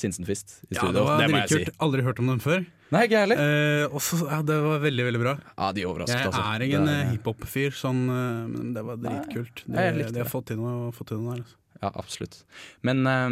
Sinsenfist 0.00 0.56
i 0.70 0.76
Ja, 0.78 0.88
det 0.94 1.04
var 1.04 1.22
jeg 1.26 1.48
si. 1.52 1.62
Aldri 1.84 2.02
hørt 2.06 2.18
om 2.22 2.30
dem 2.32 2.40
før. 2.42 2.64
Nei, 2.90 3.04
ikke 3.06 3.20
heller. 3.22 3.38
Eh, 3.38 3.84
også, 3.94 4.18
ja, 4.26 4.40
det 4.42 4.56
var 4.64 4.80
veldig, 4.82 5.04
veldig 5.06 5.20
bra. 5.22 5.34
Ja, 5.54 5.68
de 5.76 5.84
overrasket, 5.86 6.16
Jeg 6.24 6.32
altså. 6.32 6.42
er 6.56 6.64
ingen 6.66 6.88
eh, 6.90 6.98
er- 7.04 7.12
hiphop-fyr, 7.14 7.70
sånn, 7.78 8.00
eh, 8.10 8.42
men 8.50 8.72
det 8.74 8.82
var 8.88 8.98
dritkult. 9.04 9.62
De, 9.68 9.86
de 10.10 10.18
har 10.24 10.30
fått 10.32 10.48
til 10.50 10.58
noe, 10.58 10.90
fått 10.96 11.12
til 11.12 11.20
noe 11.22 11.36
her. 11.36 11.44
Altså. 11.44 11.56
Ja, 11.80 11.92
absolutt. 12.02 12.40
Men 12.82 13.06
eh, 13.06 13.28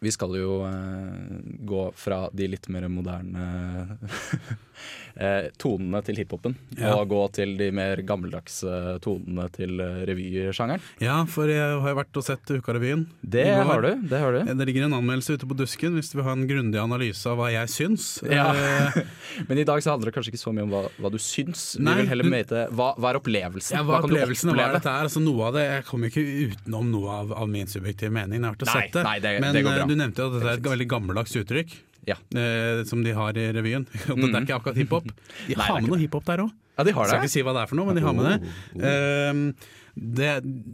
vi 0.00 0.10
skal 0.14 0.32
jo 0.38 0.62
eh, 0.64 1.40
gå 1.68 1.82
fra 2.00 2.22
de 2.32 2.46
litt 2.48 2.68
mer 2.72 2.86
moderne 2.88 3.98
eh, 5.20 5.48
tonene 5.60 6.00
til 6.06 6.16
hiphopen, 6.20 6.54
Ja. 6.78 6.94
og 6.96 7.08
gå 7.10 7.20
til 7.36 7.56
de 7.58 7.70
mer 7.74 8.00
gammeldagse 8.06 8.98
tonene 9.04 9.44
til 9.52 9.80
eh, 9.82 9.98
revysjangeren. 10.08 10.80
Ja, 11.04 11.18
for 11.28 11.50
jeg 11.52 11.80
har 11.84 11.98
vært 11.98 12.16
og 12.16 12.24
sett 12.24 12.48
Ukarevyen. 12.56 13.06
Det 13.20 13.44
har 13.52 13.82
du. 13.84 13.90
Det 14.08 14.20
har 14.22 14.32
du. 14.38 14.40
Det 14.48 14.66
ligger 14.70 14.86
en 14.88 14.96
anmeldelse 15.00 15.36
ute 15.36 15.48
på 15.50 15.56
Dusken 15.58 15.98
hvis 15.98 16.10
du 16.12 16.18
vil 16.20 16.26
ha 16.28 16.32
en 16.36 16.46
grundig 16.48 16.80
analyse 16.80 17.26
av 17.28 17.36
hva 17.40 17.50
jeg 17.52 17.68
syns. 17.72 18.08
Ja. 18.24 18.48
Eh, 18.56 19.02
Men 19.50 19.60
i 19.60 19.66
dag 19.68 19.82
så 19.84 19.92
handler 19.94 20.10
det 20.10 20.16
kanskje 20.16 20.32
ikke 20.34 20.42
så 20.46 20.54
mye 20.56 20.64
om 20.64 20.72
hva, 20.72 20.82
hva 20.96 21.12
du 21.12 21.18
syns. 21.20 21.74
Nei, 21.80 21.98
vi 22.00 22.06
vil 22.06 22.12
heller 22.14 22.30
du- 22.30 22.34
vite 22.38 22.64
hva, 22.72 22.90
hva 22.96 23.12
er 23.12 23.20
opplevelsen? 23.20 23.76
Ja, 23.76 23.84
hva 23.84 24.00
kan 24.00 24.08
du 24.10 24.16
opplevelsen 24.16 24.50
var 24.54 24.56
oppleve? 24.64 24.80
dette 24.80 24.96
er, 24.96 25.10
altså 25.10 25.20
Noe 25.20 25.50
av 25.50 25.54
det, 25.60 25.66
Jeg 25.68 25.84
kommer 25.90 26.08
ikke 26.08 26.24
utenom 26.54 26.88
noe 26.94 27.12
av, 27.20 27.32
av 27.44 27.48
min 27.52 27.68
subjektive 27.70 28.10
mening. 28.16 28.40
Jeg 28.40 28.48
har 28.48 28.56
vært 28.56 28.64
og 28.66 28.72
sett 28.72 28.96
det. 28.96 29.04
nei, 29.04 29.18
det- 29.20 29.36
Men 29.44 29.54
det 29.54 29.64
går 29.66 29.76
eh, 29.76 29.78
bra. 29.84 29.89
Du 29.90 29.96
nevnte 29.98 30.22
jo 30.22 30.30
at 30.30 30.36
dette 30.38 30.50
er 30.54 30.60
et 30.60 30.68
veldig 30.70 30.88
gammeldags 30.94 31.34
uttrykk. 31.40 31.74
Ja. 32.08 32.16
Eh, 32.32 32.82
som 32.88 33.02
de 33.04 33.12
har 33.16 33.36
i 33.36 33.50
revyen. 33.52 33.84
Og 34.14 34.22
det 34.22 34.30
er 34.32 34.46
ikke 34.46 34.58
akkurat 34.60 34.78
hiphop. 34.80 35.10
De 35.50 35.56
Nei, 35.58 35.66
har 35.66 35.80
med 35.82 35.90
noe 35.92 36.00
hiphop 36.00 36.24
der 36.30 36.46
òg. 36.46 36.54
Ja, 36.78 36.84
de 36.88 36.94
har 36.96 37.10
Skal 37.10 37.26
ikke 37.26 37.34
si 37.34 37.42
hva 37.44 37.52
det 37.52 37.64
er 37.66 37.68
for 37.68 37.76
noe, 37.76 37.90
men 37.90 37.98
de 37.98 38.04
har 38.06 38.14
med 38.16 38.30
det. 38.30 38.52
Eh, 38.88 39.74
det 40.16 40.30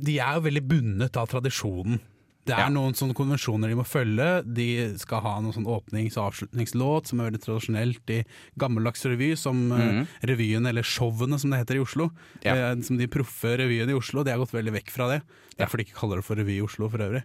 de 0.06 0.20
er 0.22 0.36
jo 0.38 0.44
veldig 0.44 0.62
bundet 0.70 1.16
av 1.18 1.26
tradisjonen. 1.32 1.98
Det 2.46 2.54
er 2.54 2.60
Ja. 2.60 2.70
noen 2.70 2.94
sånne 2.94 3.16
konvensjoner 3.18 3.72
de 3.72 3.74
må 3.74 3.82
følge. 3.82 4.26
De 4.54 4.66
skal 5.02 5.18
ha 5.24 5.32
noen 5.42 5.56
sånn 5.56 5.66
åpnings- 5.66 6.14
og 6.14 6.28
avslutningslåt 6.30 7.08
som 7.10 7.18
er 7.18 7.32
veldig 7.32 7.42
tradisjonelt 7.42 8.12
i 8.14 8.20
gammeldags 8.56 9.02
revy, 9.02 9.32
som 9.36 9.64
mm. 9.68 9.80
Mhm. 9.82 10.06
revyen, 10.30 10.68
eller 10.70 10.86
showene 10.86 11.40
som 11.42 11.50
det 11.50 11.64
heter 11.64 11.80
i 11.80 11.82
Oslo. 11.82 12.12
Ja. 12.44 12.54
Eh, 12.54 12.80
som 12.86 12.96
de 12.98 13.08
proffe 13.10 13.56
revyene 13.58 13.90
i 13.90 13.98
Oslo. 13.98 14.22
De 14.22 14.30
har 14.30 14.38
gått 14.38 14.54
veldig 14.54 14.76
vekk 14.78 14.94
fra 14.94 15.08
det. 15.10 15.22
Derfor 15.58 15.78
de 15.78 15.88
ikke 15.88 15.98
kaller 15.98 16.22
det 16.22 16.24
for 16.28 16.36
revy 16.38 16.60
i 16.60 16.62
Oslo 16.62 16.88
for 16.88 17.02
øvrig. 17.02 17.24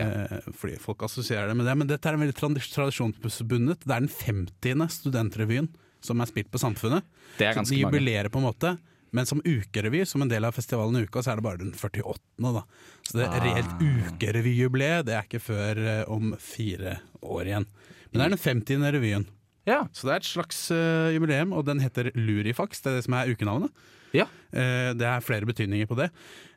Eh, 0.00 0.38
fordi 0.56 0.78
folk 0.80 1.02
assosierer 1.04 1.48
det 1.48 1.56
med 1.56 1.66
det. 1.66 1.74
Men 1.76 1.86
dette 1.90 2.08
er 2.08 2.14
en 2.16 2.22
veldig 2.24 2.36
tradisjonsbundet. 2.38 3.84
Det 3.84 3.92
er 3.92 4.00
den 4.06 4.08
50. 4.08 4.88
studentrevyen 4.88 5.68
som 6.02 6.20
er 6.20 6.26
spilt 6.30 6.50
på 6.50 6.58
Samfunnet. 6.58 7.04
Det 7.38 7.46
er 7.50 7.54
ganske 7.54 7.74
de 7.76 7.82
mange. 7.84 7.92
jubilerer 7.92 8.28
på 8.32 8.40
en 8.40 8.48
måte. 8.48 8.78
Men 9.12 9.26
som 9.28 9.42
ukerevy, 9.44 10.06
som 10.08 10.22
en 10.24 10.28
del 10.30 10.44
av 10.48 10.54
festivalen 10.56 10.96
i 10.96 11.04
uka, 11.04 11.20
så 11.20 11.32
er 11.32 11.36
det 11.36 11.44
bare 11.44 11.58
den 11.60 11.72
48. 11.76 12.16
da. 12.40 12.62
Så 13.04 13.18
det 13.18 13.28
Ah. 13.28 13.40
reelt 13.44 13.74
ukerevyjubileet, 14.22 15.04
det 15.06 15.14
er 15.14 15.26
ikke 15.26 15.40
før 15.42 15.78
eh, 15.78 16.04
om 16.10 16.32
fire 16.40 16.98
år 17.22 17.44
igjen. 17.50 17.66
Men 18.12 18.18
det 18.20 18.24
er 18.24 18.34
den 18.36 18.38
50. 18.38 18.92
revyen. 18.96 19.26
Ja. 19.66 19.82
Så 19.92 20.08
det 20.08 20.12
er 20.12 20.16
et 20.16 20.26
slags 20.26 20.70
uh, 20.74 21.12
jubileum, 21.14 21.52
og 21.52 21.64
den 21.68 21.78
heter 21.80 22.10
Lurifax. 22.18 22.80
Det 22.82 22.90
er 22.90 22.96
det 22.98 23.04
som 23.06 23.14
er 23.14 23.30
ukenavnet. 23.30 23.70
Ja. 24.12 24.26
Eh, 24.52 24.92
det 24.94 25.06
er 25.08 25.20
flere 25.24 25.46
betydninger 25.48 25.86
på 25.88 25.96
det. 25.96 26.10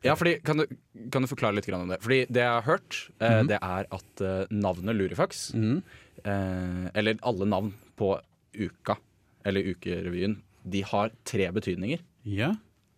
Ja, 0.04 0.14
fordi, 0.14 0.36
kan, 0.44 0.58
du, 0.58 0.66
kan 1.10 1.22
du 1.22 1.28
forklare 1.30 1.54
litt 1.56 1.68
om 1.72 1.88
det? 1.88 2.00
Fordi 2.04 2.26
Det 2.28 2.42
jeg 2.42 2.52
har 2.52 2.62
hørt, 2.62 3.08
eh, 3.20 3.42
Mhm. 3.42 3.48
det 3.48 3.58
er 3.62 3.86
at 3.90 4.20
eh, 4.20 4.46
navnet 4.50 4.96
Lurifax, 4.96 5.52
Mhm. 5.54 5.82
eh, 6.24 6.90
eller 6.94 7.18
alle 7.22 7.46
navn 7.46 7.74
på 7.96 8.20
uka, 8.54 8.96
eller 9.44 9.62
ukerevyen, 9.62 10.40
de 10.68 10.80
har 10.82 11.10
tre 11.24 11.50
betydninger. 11.50 12.00
Ja. 12.24 12.54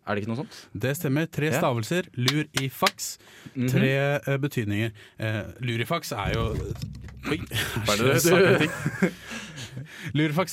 Er 0.07 0.15
det 0.15 0.23
ikke 0.23 0.33
noe 0.35 0.41
sånt? 0.45 0.55
Det 0.73 0.95
stemmer. 0.97 1.27
Tre 1.29 1.51
stavelser. 1.53 2.07
Lur 2.17 2.45
i 2.59 2.67
fax. 2.69 3.17
Tre 3.53 3.67
Tre 3.69 4.19
-hmm. 4.19 4.39
betydninger. 4.41 4.91
Eh, 5.19 5.43
lurifax 5.61 6.11
er 6.11 6.33
jo 6.33 6.55
Oi, 7.27 7.39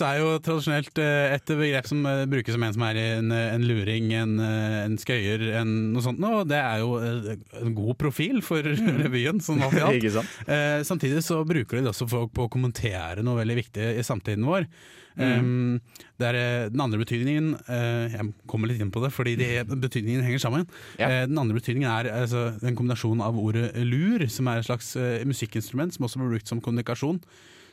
er 0.09 0.21
jo 0.21 0.33
tradisjonelt 0.43 0.99
eh, 1.03 1.35
et 1.37 1.53
begrep 1.53 1.89
som 1.89 2.03
eh, 2.09 2.25
brukes 2.31 2.57
som 2.57 2.65
en 2.67 2.75
som 2.75 2.85
er 2.89 2.97
en, 3.03 3.33
en 3.33 3.67
luring, 3.67 4.11
en, 4.19 4.35
eh, 4.43 4.79
en 4.85 4.97
skøyer, 5.01 5.45
en, 5.61 5.73
noe 5.95 6.05
sånt. 6.05 6.21
noe. 6.23 6.45
det 6.49 6.59
er 6.59 6.83
jo 6.83 6.91
eh, 7.01 7.33
en 7.63 7.77
god 7.77 7.99
profil 8.03 8.43
for 8.45 8.67
revyen, 9.03 9.41
sånn 9.45 9.63
alt 9.67 9.79
i 9.79 9.87
alt. 9.87 10.21
Eh, 10.47 10.81
samtidig 10.87 11.23
så 11.27 11.43
bruker 11.47 11.79
de 11.79 11.87
det 11.87 11.95
også 11.95 12.09
for 12.11 12.29
å 12.29 12.53
kommentere 12.53 13.25
noe 13.27 13.41
veldig 13.43 13.59
viktig 13.63 13.85
i 13.97 14.07
samtiden 14.07 14.47
vår. 14.49 14.69
Um, 15.17 15.79
det 16.21 16.29
er 16.29 16.37
eh, 16.37 16.67
den 16.69 16.83
andre 16.85 16.99
betydningen 17.01 17.55
uh, 17.71 18.05
Jeg 18.13 18.35
kommer 18.51 18.69
litt 18.69 18.83
inn 18.85 18.91
på 18.93 19.01
det, 19.01 19.09
fordi 19.17 19.33
de, 19.41 19.49
betydningen 19.65 20.25
henger 20.27 20.43
sammen. 20.43 20.67
Eh, 21.01 21.23
den 21.25 21.41
andre 21.41 21.57
betydningen 21.57 21.89
er 21.89 22.11
altså, 22.13 22.51
en 22.61 22.77
kombinasjon 22.77 23.23
av 23.25 23.39
ordet 23.41 23.71
lur, 23.89 24.27
som 24.33 24.51
er 24.53 24.61
et 24.61 24.69
slags 24.69 24.93
uh, 25.01 25.25
musikkinstrument 25.29 25.97
som 25.97 26.05
også 26.05 26.21
blir 26.21 26.37
brukt 26.37 26.53
som 26.53 26.61
kommunikasjon. 26.61 27.23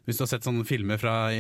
Hvis 0.08 0.20
du 0.20 0.26
har 0.26 0.32
sett 0.32 0.48
sånne 0.48 0.66
filmer 0.68 1.00
fra 1.00 1.32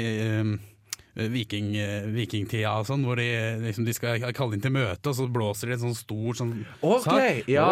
viking, 1.13 1.73
vikingtida 2.15 2.71
og 2.79 2.87
sånn, 2.87 3.03
hvor 3.03 3.19
de, 3.19 3.27
liksom, 3.59 3.83
de 3.83 3.95
skal 3.95 4.23
kalle 4.35 4.55
inn 4.55 4.63
til 4.63 4.71
møte, 4.71 5.11
og 5.11 5.17
så 5.17 5.27
blåser 5.27 5.67
de 5.67 5.75
en 5.75 5.81
sånn 5.81 5.97
stor 5.99 6.39
sånn 6.39 6.53
okay, 6.79 7.43
sak. 7.43 7.51
ja. 7.51 7.67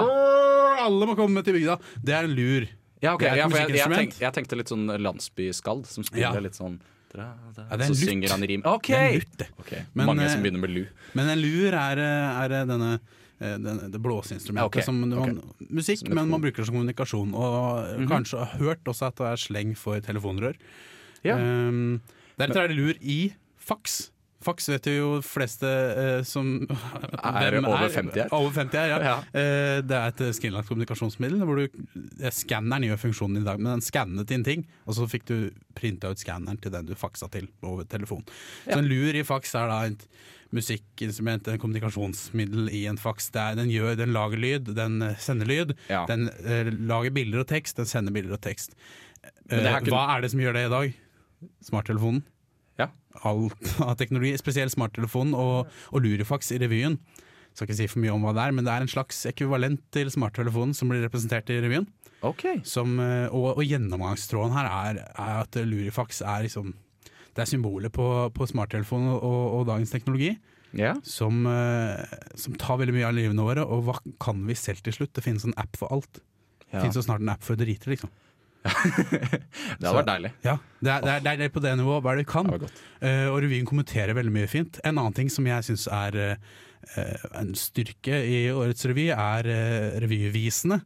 Alle 0.84 1.08
må 1.08 1.16
komme 1.16 1.44
til 1.48 1.56
bygda! 1.56 1.80
Det 2.04 2.18
er 2.18 2.28
en 2.28 2.36
lur. 2.36 2.68
Ja, 3.02 3.16
okay, 3.16 3.32
ja, 3.32 3.48
jeg, 3.48 3.72
jeg, 3.80 3.88
tenkte, 3.96 4.20
jeg 4.22 4.36
tenkte 4.36 4.60
litt 4.60 4.72
sånn 4.74 4.92
landsbyskald, 5.00 5.88
som 5.90 6.04
spiller 6.06 6.42
Ja. 6.42 6.44
litt 6.44 6.60
sånn 6.60 6.82
dra, 7.14 7.26
dra, 7.56 7.66
Ja, 7.70 7.78
det 7.78 7.86
er 7.86 7.90
en 7.90 7.96
Så 7.96 8.06
synger 8.08 8.30
han 8.36 8.44
i 8.44 8.48
rim. 8.54 8.62
Ok! 8.66 8.88
Det 8.88 8.98
er 8.98 9.08
en 9.08 9.20
lut, 9.22 9.48
Men, 9.94 10.06
Mange 10.10 10.24
eh, 10.26 10.32
som 10.34 10.44
begynner 10.46 10.64
med 10.64 10.70
lu. 10.76 10.86
Men 11.18 11.30
en 11.34 11.42
lur 11.42 11.74
er, 11.74 12.02
eh, 12.06 12.40
er 12.46 12.56
denne 12.70 12.92
eh, 13.42 13.58
det 13.92 14.02
blåseinstrumentet 14.02 14.66
Okay, 14.70 14.82
ok, 14.82 14.86
som 14.86 15.00
man, 15.02 15.14
ok. 15.14 15.70
Musikk, 15.70 16.08
men 16.10 16.30
man 16.30 16.42
bruker 16.42 16.62
det 16.64 16.70
som 16.70 16.76
kommunikasjon. 16.78 17.34
Og 17.34 18.00
Mhm. 18.00 18.08
kanskje 18.10 18.40
har 18.46 18.58
hørt 18.60 18.84
også 18.86 19.08
at 19.08 19.16
det 19.18 19.28
er 19.32 19.36
sleng 19.48 19.76
for 19.78 20.00
telefonrør. 20.00 20.56
Ja. 21.24 21.36
Um, 21.38 22.02
deretter 22.40 22.64
er 22.64 22.68
det 22.70 22.78
lur 22.78 22.94
i 23.02 23.34
faks. 23.60 24.12
Faks 24.42 24.70
vet 24.72 24.88
jo 24.90 25.20
de 25.20 25.26
fleste 25.28 25.70
eh, 25.70 26.24
som 26.26 26.48
Er 26.66 27.58
over 27.62 27.88
50 27.94 28.16
her. 28.24 28.32
Over 28.34 28.52
50 28.56 28.78
her, 28.80 28.90
ja. 28.90 29.00
Ja. 29.06 29.16
Eh, 29.38 29.78
det 29.86 29.98
er 30.00 30.12
et 30.16 30.24
skrinlagt 30.38 30.70
kommunikasjonsmiddel. 30.72 31.44
Hvor 31.46 31.62
du, 31.62 31.82
eh, 32.22 32.34
Skanneren 32.34 32.88
gjør 32.88 33.02
funksjonen 33.06 33.42
i 33.44 33.46
dag, 33.46 33.62
men 33.62 33.76
den 33.78 33.86
skannet 33.86 34.34
inn 34.34 34.46
ting, 34.48 34.66
og 34.88 34.98
så 34.98 35.06
fikk 35.12 35.28
du 35.30 35.36
printa 35.78 36.10
ut 36.12 36.22
skanneren 36.22 36.58
til 36.62 36.74
den 36.74 36.90
du 36.90 36.96
faksa 36.98 37.30
til 37.34 37.48
over 37.62 37.86
telefon. 37.90 38.26
Ja. 38.66 38.74
Så 38.76 38.82
en 38.82 38.90
lur 38.90 39.18
i 39.18 39.24
faks 39.28 39.54
er 39.62 39.70
da 39.72 39.80
et 39.92 40.08
musikkinstrument, 40.52 41.48
en 41.48 41.62
kommunikasjonsmiddel 41.62 42.68
i 42.76 42.82
en 42.92 42.98
faks. 43.00 43.30
Er, 43.38 43.56
den, 43.60 43.70
gjør, 43.72 43.94
den 44.02 44.12
lager 44.16 44.42
lyd, 44.42 44.74
den 44.76 45.02
eh, 45.06 45.16
sender 45.22 45.48
lyd, 45.48 45.76
Ja. 45.92 46.04
den 46.10 46.28
eh, 46.44 46.74
lager 46.92 47.14
bilder 47.16 47.46
og 47.46 47.48
tekst, 47.54 47.78
den 47.80 47.88
sender 47.90 48.12
bilder 48.16 48.36
og 48.40 48.44
tekst. 48.44 48.76
Eh, 49.52 49.62
Hva 49.88 50.04
er 50.18 50.26
det 50.26 50.32
som 50.34 50.42
gjør 50.44 50.58
det 50.58 50.66
i 50.68 50.74
dag? 50.74 50.94
Smarttelefonen. 51.66 52.24
Ja. 53.12 53.32
Alt 53.32 53.74
av 53.84 53.96
teknologi, 54.00 54.34
spesielt 54.40 54.74
smarttelefonen 54.74 55.36
og, 55.38 55.72
og 55.92 56.06
lurifaks 56.06 56.54
i 56.56 56.60
revyen. 56.62 57.00
Skal 57.52 57.68
ikke 57.68 57.80
si 57.82 57.90
for 57.92 58.00
mye 58.04 58.14
om 58.14 58.24
hva 58.24 58.32
det 58.36 58.46
er, 58.46 58.54
men 58.56 58.68
det 58.68 58.72
er 58.74 58.86
en 58.86 58.92
slags 58.92 59.26
ekvivalent 59.28 59.82
til 59.92 60.12
smarttelefonen 60.14 60.72
som 60.78 60.92
blir 60.92 61.04
representert 61.04 61.52
i 61.52 61.60
revyen. 61.64 61.90
Som, 62.68 62.96
eh, 63.02 63.28
og, 63.34 63.58
og 63.58 63.66
gjennomgangstråden 63.66 64.54
her 64.56 64.70
er, 64.70 65.02
er 65.10 65.42
at 65.42 65.58
lurifaks 65.66 66.22
er 66.22 66.46
liksom 66.46 66.76
Det 67.32 67.46
er 67.46 67.48
symbolet 67.48 67.94
på, 67.96 68.06
på 68.36 68.46
smarttelefonen 68.52 69.14
og, 69.16 69.44
og 69.56 69.68
dagens 69.70 69.94
teknologi. 69.94 70.34
Som, 71.04 71.46
eh, 71.48 72.18
som 72.36 72.56
tar 72.60 72.80
veldig 72.82 72.96
mye 72.96 73.08
av 73.08 73.16
livene 73.16 73.46
våre. 73.46 73.64
Og 73.64 73.86
hva 73.88 73.96
kan 74.20 74.42
vi 74.48 74.56
selv 74.60 74.84
til 74.84 74.96
slutt? 74.96 75.14
Det 75.16 75.24
finnes 75.24 75.46
en 75.48 75.56
app 75.60 75.80
for 75.80 75.92
alt. 75.96 76.20
Det 76.68 76.82
finnes 76.82 77.00
jo 77.00 77.04
snart 77.06 77.24
en 77.24 77.32
app 77.32 77.44
for 77.44 77.60
driter, 77.60 77.92
liksom. 77.92 78.12
Det 79.80 79.86
hadde 79.86 79.94
vært 79.98 80.10
deilig. 80.10 80.32
Ja, 80.46 80.58
det 80.82 80.92
er, 80.94 81.06
det 81.06 81.14
er, 81.14 81.38
det 81.40 81.48
er 81.48 81.54
på 81.54 81.64
det 81.64 81.76
nivået 81.80 82.04
hva 82.06 82.18
du 82.18 82.26
kan. 82.30 82.50
Uh, 82.52 83.28
og 83.32 83.40
revyen 83.44 83.68
kommenterer 83.68 84.18
veldig 84.18 84.34
mye 84.36 84.50
fint. 84.52 84.82
En 84.86 84.98
annen 84.98 85.16
ting 85.18 85.32
som 85.34 85.48
jeg 85.50 85.66
syns 85.66 85.88
er 85.92 86.18
uh, 86.22 87.26
en 87.40 87.52
styrke 87.58 88.22
i 88.26 88.44
årets 88.54 88.86
revy, 88.90 89.08
er 89.14 89.50
uh, 89.50 89.98
revyvisene. 90.04 90.82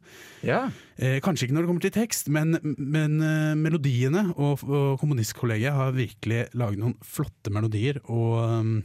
Eh, 0.46 1.18
kanskje 1.24 1.48
ikke 1.48 1.56
når 1.56 1.64
det 1.64 1.70
kommer 1.72 1.84
til 1.84 1.94
tekst, 1.96 2.28
men, 2.32 2.56
men 2.78 3.16
melodiene 3.60 4.28
og, 4.36 4.62
og 4.64 5.00
kommunistkollegiet 5.00 5.74
har 5.74 5.96
virkelig 5.96 6.44
laget 6.56 6.80
noen 6.80 6.94
flotte 7.04 7.52
melodier. 7.52 7.98
Og 8.06 8.36
um, 8.40 8.76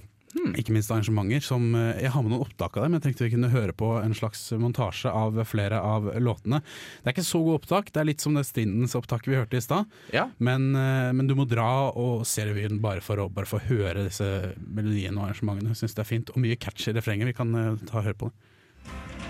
ikke 0.60 0.74
minst 0.76 0.92
arrangementer 0.94 1.44
som 1.44 1.74
eh, 1.78 2.02
Jeg 2.04 2.14
har 2.14 2.24
med 2.24 2.34
noen 2.34 2.46
opptak 2.46 2.78
av 2.78 2.86
dem. 2.86 2.98
Jeg 2.98 3.06
tenkte 3.06 3.26
vi 3.28 3.34
kunne 3.36 3.52
høre 3.54 3.76
på 3.78 3.94
en 4.00 4.16
slags 4.18 4.44
montasje 4.60 5.12
av 5.12 5.40
flere 5.50 5.80
av 5.82 6.10
låtene. 6.22 6.62
Det 7.02 7.12
er 7.12 7.16
ikke 7.16 7.28
så 7.28 7.42
gode 7.44 7.62
opptak, 7.62 7.92
det 7.94 8.04
er 8.04 8.10
litt 8.12 8.24
som 8.24 8.38
det 8.38 8.46
Stindens-opptaket 8.50 9.32
vi 9.32 9.40
hørte 9.40 9.60
i 9.60 9.64
stad. 9.64 9.90
Men, 10.38 10.72
eh, 10.76 11.12
men 11.16 11.30
du 11.30 11.36
må 11.38 11.48
dra 11.50 11.90
og 11.92 12.26
se 12.30 12.46
revyen 12.48 12.82
bare 12.84 13.04
for 13.06 13.22
å 13.22 13.30
bare 13.32 13.50
få 13.50 13.62
høre 13.70 14.08
disse 14.08 14.28
melodiene 14.62 15.20
og 15.20 15.30
arrangementene. 15.30 15.74
Jeg 15.76 15.84
synes 15.84 15.98
det 15.98 16.06
er 16.06 16.14
fint. 16.14 16.36
Og 16.36 16.44
mye 16.44 16.60
catchy 16.60 16.96
refrenger. 16.96 17.32
Vi 17.32 17.38
kan 17.38 17.56
eh, 17.56 17.84
ta 17.88 18.02
og 18.02 18.10
høre 18.10 18.22
på 18.24 18.32
det. 18.32 19.21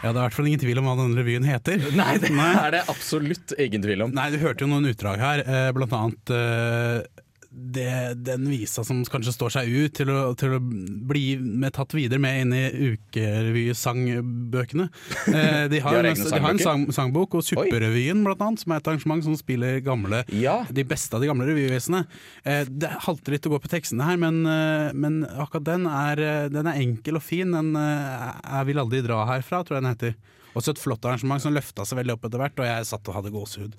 Ja, 0.00 0.12
Det 0.14 0.16
er 0.16 0.22
i 0.22 0.26
hvert 0.30 0.36
fall 0.38 0.46
ingen 0.48 0.62
tvil 0.62 0.78
om 0.80 0.86
hva 0.88 0.94
denne 0.96 1.18
revyen 1.20 1.44
heter. 1.44 1.82
Nei, 1.92 2.14
det 2.22 2.30
er 2.32 2.70
det 2.78 2.84
absolutt 2.88 3.52
ingen 3.60 3.82
tvil 3.84 4.06
om. 4.06 4.14
Nei, 4.16 4.30
Du 4.32 4.38
hørte 4.40 4.64
jo 4.64 4.70
noen 4.70 4.88
utdrag 4.88 5.20
her, 5.20 5.42
eh, 5.44 5.66
blant 5.76 5.92
annet 5.98 6.32
eh, 6.32 7.19
det, 7.50 8.14
den 8.14 8.44
visa 8.46 8.84
som 8.86 9.00
kanskje 9.10 9.32
står 9.34 9.52
seg 9.56 9.70
ut 9.74 9.94
til 9.98 10.10
å, 10.14 10.18
til 10.38 10.52
å 10.54 10.60
bli 10.62 11.34
med, 11.40 11.72
tatt 11.74 11.96
videre 11.96 12.22
med 12.22 12.44
inn 12.44 12.52
i 12.54 12.92
ukerevysangbøkene. 12.94 14.88
Eh, 15.30 15.66
de 15.70 15.78
har, 15.82 15.94
De 15.94 15.96
har 15.96 16.06
en, 16.08 16.22
de 16.30 16.40
har 16.42 16.54
en 16.54 16.60
sang, 16.60 16.84
sangbok, 16.94 17.36
og 17.38 17.44
Supperevyen 17.44 18.22
blant 18.24 18.40
annet, 18.44 18.62
som 18.62 18.72
er 18.72 18.80
et 18.80 18.88
arrangement 18.90 19.22
som 19.24 19.36
spiller 19.38 19.78
gamle, 19.84 20.22
de 20.26 20.84
beste 20.86 21.14
av 21.16 21.22
de 21.22 21.28
gamle 21.30 21.46
revyvisene. 21.48 22.02
Eh, 22.44 22.64
det 22.66 22.90
halter 23.06 23.36
litt 23.36 23.46
å 23.46 23.52
gå 23.54 23.60
på 23.62 23.70
tekstene 23.72 24.06
her, 24.08 24.18
men, 24.20 24.40
eh, 24.48 24.90
men 24.96 25.20
akkurat 25.28 25.66
den 25.68 25.86
er, 25.90 26.22
eh, 26.24 26.48
den 26.52 26.70
er 26.70 26.80
enkel 26.82 27.20
og 27.20 27.24
fin. 27.26 27.52
Den 27.54 27.74
eh, 27.78 28.26
Jeg 28.40 28.70
vil 28.70 28.82
aldri 28.82 29.02
dra 29.06 29.22
herfra, 29.28 29.62
tror 29.66 29.78
jeg 29.78 29.84
den 29.86 29.92
heter. 29.94 30.18
Også 30.58 30.74
et 30.74 30.82
flott 30.82 31.04
arrangement 31.06 31.42
som 31.42 31.54
løfta 31.54 31.86
seg 31.86 32.00
veldig 32.00 32.16
opp 32.16 32.26
etter 32.26 32.42
hvert, 32.42 32.58
og 32.58 32.70
jeg 32.70 32.90
satt 32.90 33.10
og 33.10 33.20
hadde 33.20 33.34
gåsehud. 33.34 33.78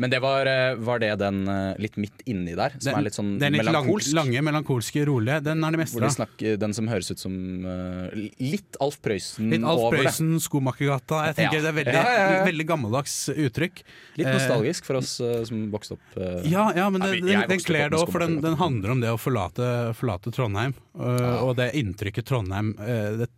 Men 0.00 0.10
det 0.10 0.20
var, 0.22 0.46
eh, 0.46 0.74
var 0.80 0.98
det 1.02 1.10
den 1.20 1.42
eh, 1.48 1.74
litt 1.82 1.96
midt 2.00 2.22
inni 2.26 2.54
der, 2.56 2.72
som 2.78 2.92
Den- 2.92 2.98
er 2.98 3.04
litt 3.06 3.16
sånn 3.16 3.38
den 3.38 3.52
litt 3.52 3.64
melankolsk? 3.64 4.14
lange, 4.16 4.40
melankolske, 4.42 5.04
rolige. 5.06 5.42
Den 5.44 5.62
er 5.64 5.70
det 5.70 5.80
meste 5.82 6.00
de 6.00 6.06
av. 6.06 6.14
snakker, 6.16 6.58
den 6.58 6.72
som 6.72 6.88
høres 6.88 7.10
ut 7.10 7.18
som 7.18 7.32
uh, 7.66 8.08
litt 8.40 8.76
Alf 8.80 9.00
Prøysen 9.02 9.50
Litt 9.52 9.64
Alf. 9.64 9.92
Prøysen, 9.92 10.40
Skomakergata. 10.40 11.26
Jeg 11.28 11.36
tenker 11.36 11.60
Ja. 11.60 11.62
Det 11.62 11.70
er 11.70 11.76
veldig, 11.84 11.94
Ja, 11.94 12.38
ja, 12.38 12.44
veldig 12.46 12.66
gammeldags 12.66 13.28
uttrykk. 13.28 13.82
Litt 14.16 14.26
nostalgisk 14.26 14.84
for 14.88 14.96
oss 14.96 15.20
uh, 15.20 15.44
som 15.44 15.70
vokste 15.70 15.98
opp 15.98 16.16
uh, 16.16 16.40
Ja, 16.48 16.72
ja, 16.74 16.88
men 16.90 17.00
det, 17.02 17.20
den, 17.20 17.44
den 17.48 17.60
kler 17.60 17.92
det 17.92 18.00
òg, 18.00 18.10
for 18.10 18.24
den, 18.24 18.40
den 18.40 18.56
handler 18.56 18.96
om 18.96 19.00
det 19.04 19.12
å 19.12 19.20
forlate, 19.20 19.94
forlate 19.98 20.32
Trondheim. 20.32 20.74
Og, 20.92 21.54
det 21.56 21.70
inntrykket 21.76 22.26
Trondheim 22.28 22.74
det, 22.76 23.28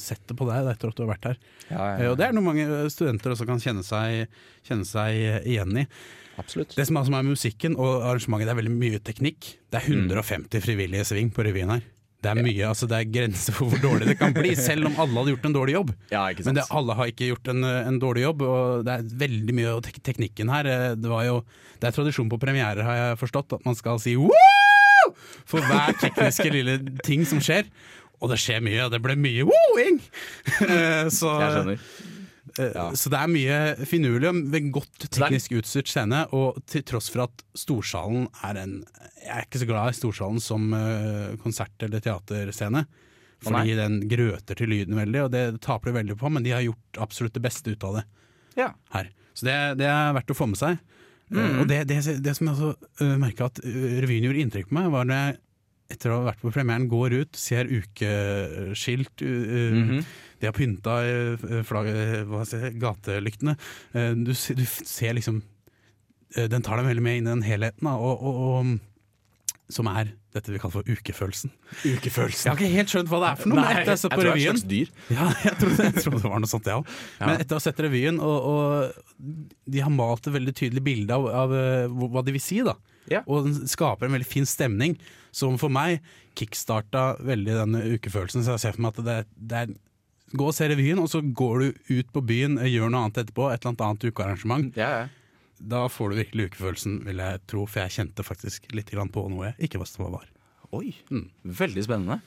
setter 0.00 0.36
på 0.36 0.46
deg 0.48 0.68
etter 0.70 0.88
at 0.88 0.96
du 0.96 1.02
har 1.04 1.10
vært 1.14 1.28
her. 1.30 1.38
Ja, 1.70 1.76
ja, 1.76 2.02
ja. 2.04 2.10
Og 2.10 2.16
det 2.20 2.28
er 2.28 2.36
noe 2.36 2.44
mange 2.44 2.66
studenter 2.92 3.32
også 3.32 3.46
kan 3.48 3.60
kjenne 3.60 3.84
seg, 3.84 4.28
kjenne 4.66 4.84
seg 4.88 5.44
igjen 5.48 5.76
i. 5.80 5.85
Absolutt. 6.36 6.74
Det 6.76 6.84
som 6.86 6.96
er, 7.00 7.04
som 7.08 7.14
er 7.16 7.22
musikken 7.24 7.76
og 7.80 8.02
arrangementet, 8.04 8.46
det 8.48 8.52
er 8.52 8.58
veldig 8.62 8.74
mye 8.76 8.98
teknikk. 9.00 9.52
Det 9.72 9.78
er 9.80 9.86
150 9.94 10.60
frivillige 10.64 11.04
sving 11.08 11.30
på 11.32 11.44
revyen 11.46 11.70
her. 11.72 11.84
Det 12.26 12.30
er 12.32 12.40
mye, 12.42 12.64
altså 12.66 12.86
det 12.90 12.96
er 12.96 13.08
grenser 13.12 13.54
for 13.54 13.70
hvor 13.70 13.78
dårlig 13.82 14.06
det 14.08 14.16
kan 14.18 14.32
bli, 14.34 14.54
selv 14.68 14.88
om 14.88 14.96
alle 14.98 15.14
hadde 15.20 15.32
gjort 15.34 15.44
en 15.46 15.54
dårlig 15.54 15.74
jobb. 15.76 15.92
Ja. 16.10 16.24
Men 16.44 16.56
det, 16.58 16.64
alle 16.74 16.96
har 16.98 17.10
ikke 17.12 17.28
gjort 17.30 17.50
en, 17.52 17.62
en 17.64 17.98
dårlig 18.02 18.24
jobb, 18.24 18.42
og 18.42 18.84
det 18.88 18.94
er 18.96 19.10
veldig 19.20 19.54
mye 19.54 19.74
av 19.76 19.82
tek 19.86 20.00
teknikken 20.10 20.50
her. 20.50 20.66
eh, 20.72 20.86
Det, 20.98 21.10
var 21.12 21.24
jo, 21.28 21.36
det 21.80 21.88
er 21.90 21.96
tradisjon 21.96 22.28
på 22.32 22.40
premierer, 22.42 22.82
har 22.88 22.98
jeg 23.02 23.20
forstått, 23.22 23.52
at 23.60 23.68
man 23.68 23.78
skal 23.78 24.00
si 24.02 24.16
woo! 24.18 25.12
For 25.46 25.62
hver 25.62 25.94
tekniske 26.02 26.48
lille 26.50 26.80
ting 27.06 27.22
som 27.28 27.38
skjer. 27.44 27.68
Og 28.16 28.30
det 28.32 28.38
skjer 28.40 28.62
mye, 28.64 28.80
og 28.88 28.92
det 28.96 29.02
ble 29.04 29.14
mye 29.20 29.44
wooing! 29.46 30.00
Eh, 30.66 31.06
Så, 31.12 31.30
Jeg 31.38 31.52
skjønner. 31.52 31.86
Eh, 32.62 32.92
så 32.96 33.10
det 33.12 33.18
er 33.20 33.32
mye 33.32 33.58
finurlig 33.88 34.28
og 34.30 34.70
godt 34.78 35.06
teknisk 35.12 35.52
utstyrt 35.58 35.90
scene, 35.90 36.24
og 36.36 36.60
til 36.70 36.82
tross 36.88 37.10
for 37.12 37.26
at 37.26 37.44
Storsalen 37.58 38.28
er 38.46 38.60
en 38.62 38.76
Jeg 39.22 39.32
er 39.34 39.46
ikke 39.48 39.60
så 39.62 39.68
glad 39.68 39.90
i 39.90 39.96
Storsalen 39.98 40.40
som 40.42 40.72
eh, 40.76 41.36
konsert- 41.42 41.82
eller 41.82 42.00
teaterscene. 42.04 42.86
Fordi 43.44 43.74
den 43.76 43.98
grøter 44.08 44.56
til 44.56 44.70
lyden 44.72 44.96
veldig, 44.96 45.24
og 45.26 45.30
det 45.34 45.60
taper 45.60 45.90
de 45.92 45.98
veldig 45.98 46.14
på, 46.18 46.30
men 46.32 46.42
de 46.46 46.54
har 46.54 46.62
gjort 46.64 47.00
absolutt 47.04 47.34
det 47.36 47.42
beste 47.44 47.70
ut 47.74 47.84
av 47.84 47.98
det 47.98 48.04
Ja. 48.56 48.70
her. 48.94 49.10
Så 49.36 49.44
det, 49.44 49.56
det 49.82 49.86
er 49.92 50.14
verdt 50.16 50.30
å 50.32 50.36
få 50.38 50.46
med 50.48 50.56
seg. 50.62 50.78
Eh, 50.78 51.36
Mm. 51.36 51.58
og 51.60 51.66
det, 51.66 51.80
det, 51.90 51.96
det 52.22 52.32
som 52.38 52.46
jeg 52.46 52.54
også 52.54 52.76
uh, 53.02 53.16
merka 53.18 53.48
at 53.50 53.58
revyen 53.58 54.22
gjorde 54.28 54.42
inntrykk 54.44 54.68
på 54.70 54.76
meg, 54.78 54.92
var 54.94 55.04
når 55.08 55.16
jeg 55.18 55.38
etter 55.92 56.12
å 56.12 56.20
ha 56.20 56.28
vært 56.30 56.42
på 56.42 56.52
premieren 56.54 56.88
går 56.90 57.14
ut, 57.20 57.38
ser 57.38 57.70
ukeskilt 57.70 59.22
uh, 59.22 59.28
mm 59.28 59.84
-hmm. 59.90 60.06
De 60.40 60.46
har 60.46 60.52
pynta 60.52 60.96
uh, 61.00 61.38
jeg 61.64 62.46
si, 62.46 62.78
gatelyktene. 62.78 63.56
Uh, 63.94 64.12
du, 64.12 64.32
du 64.32 64.64
ser 64.66 65.14
liksom 65.14 65.42
Den 66.36 66.62
tar 66.62 66.76
deg 66.76 66.86
veldig 66.86 67.02
med 67.02 67.16
inn 67.16 67.26
i 67.26 67.30
den 67.30 67.42
helheten, 67.42 67.86
da, 67.86 67.94
og, 67.96 68.20
og, 68.20 68.34
og 68.36 68.78
som 69.72 69.86
er 69.86 70.10
dette 70.36 70.52
vi 70.52 70.60
kaller 70.62 70.74
for 70.78 70.90
ukefølelsen. 70.90 71.52
Ukefølelsen. 71.82 72.46
Jeg 72.46 72.52
har 72.52 72.60
ikke 72.60 72.72
helt 72.74 72.92
skjønt 72.92 73.12
hva 73.12 73.20
det 73.22 73.30
er 73.30 73.40
for 73.40 73.52
noe, 73.52 73.62
Nei, 73.62 73.72
ha 73.76 73.96
sett 73.96 74.06
jeg 74.06 74.12
tror 74.12 74.24
det 74.26 74.32
er 74.32 74.36
et 74.36 74.46
slags 74.46 74.66
dyr. 74.70 74.92
Ja, 75.12 75.28
jeg 75.46 75.58
trodde, 75.62 75.86
jeg 75.88 75.96
trodde 75.96 76.20
det 76.22 76.32
var 76.32 76.44
noe 76.44 76.52
sånt, 76.52 76.68
jeg 76.70 76.82
òg. 76.82 76.92
Ja. 77.18 77.24
Men 77.24 77.42
etter 77.44 77.56
å 77.56 77.60
ha 77.60 77.64
sett 77.66 77.82
revyen, 77.86 78.20
og, 78.22 78.50
og 78.50 79.24
de 79.76 79.82
har 79.84 79.94
malt 79.94 80.28
et 80.28 80.36
veldig 80.36 80.54
tydelig 80.60 80.84
bilde 80.86 81.16
av, 81.16 81.26
av 81.44 81.56
eh, 81.56 81.96
hva 82.14 82.24
de 82.26 82.36
vil 82.36 82.44
si, 82.44 82.60
da. 82.66 82.76
Og 83.24 83.46
den 83.46 83.68
skaper 83.70 84.08
en 84.08 84.16
veldig 84.16 84.28
fin 84.28 84.48
stemning, 84.48 84.96
som 85.34 85.58
for 85.60 85.72
meg 85.72 86.04
kickstarta 86.36 87.16
veldig 87.24 87.58
denne 87.62 87.82
ukefølelsen. 87.96 88.44
Så 88.44 88.56
jeg 88.56 88.64
ser 88.64 88.76
for 88.76 88.86
meg 88.86 88.96
at 88.96 89.04
det, 89.06 89.18
det 89.36 89.64
er 89.64 89.76
Gå 90.34 90.48
og 90.50 90.56
se 90.56 90.66
revyen, 90.66 90.98
og 90.98 91.06
så 91.06 91.20
går 91.22 91.60
du 91.62 91.92
ut 92.00 92.08
på 92.10 92.20
byen, 92.26 92.56
eh, 92.58 92.72
gjør 92.72 92.90
noe 92.90 93.04
annet 93.06 93.20
etterpå. 93.22 93.46
Et 93.52 93.62
eller 93.62 93.84
annet 93.86 94.06
ukearrangement. 94.10 94.72
Ja, 94.74 94.88
ukearrangement. 94.90 95.22
Da 95.58 95.86
får 95.88 96.12
du 96.12 96.18
virkelig 96.20 96.48
ukefølelsen, 96.50 96.98
vil 97.06 97.22
jeg 97.22 97.42
tro, 97.48 97.64
for 97.70 97.84
jeg 97.84 97.94
kjente 97.98 98.24
faktisk 98.26 98.66
litt 98.76 98.90
på 98.92 99.28
noe 99.32 99.52
jeg 99.52 99.68
ikke 99.68 99.80
visste 99.80 100.02
hva 100.02 100.10
var. 100.18 100.26
Oi, 100.76 100.90
veldig 101.44 101.84
spennende. 101.86 102.20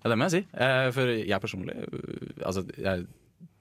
Ja, 0.00 0.10
det 0.10 0.16
må 0.18 0.26
jeg 0.28 0.34
si. 0.34 0.42
Eh, 0.60 0.88
for 0.92 1.12
jeg 1.14 1.40
personlig 1.40 1.76
øh, 1.80 2.32
Altså, 2.44 2.64
jeg 2.76 3.06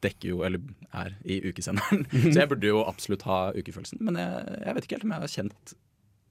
dekker 0.03 0.29
jo, 0.33 0.41
eller 0.43 0.59
er 0.91 1.13
i 1.23 1.39
ukesenderen, 1.47 2.03
så 2.33 2.41
jeg 2.41 2.49
burde 2.51 2.67
jo 2.67 2.83
absolutt 2.83 3.23
ha 3.29 3.39
ukefølelsen. 3.55 4.01
Men 4.03 4.19
jeg, 4.19 4.57
jeg 4.65 4.75
vet 4.75 4.87
ikke 4.87 4.97
helt 4.97 5.07
om 5.07 5.15
jeg 5.15 5.23
har 5.23 5.33
kjent 5.37 5.75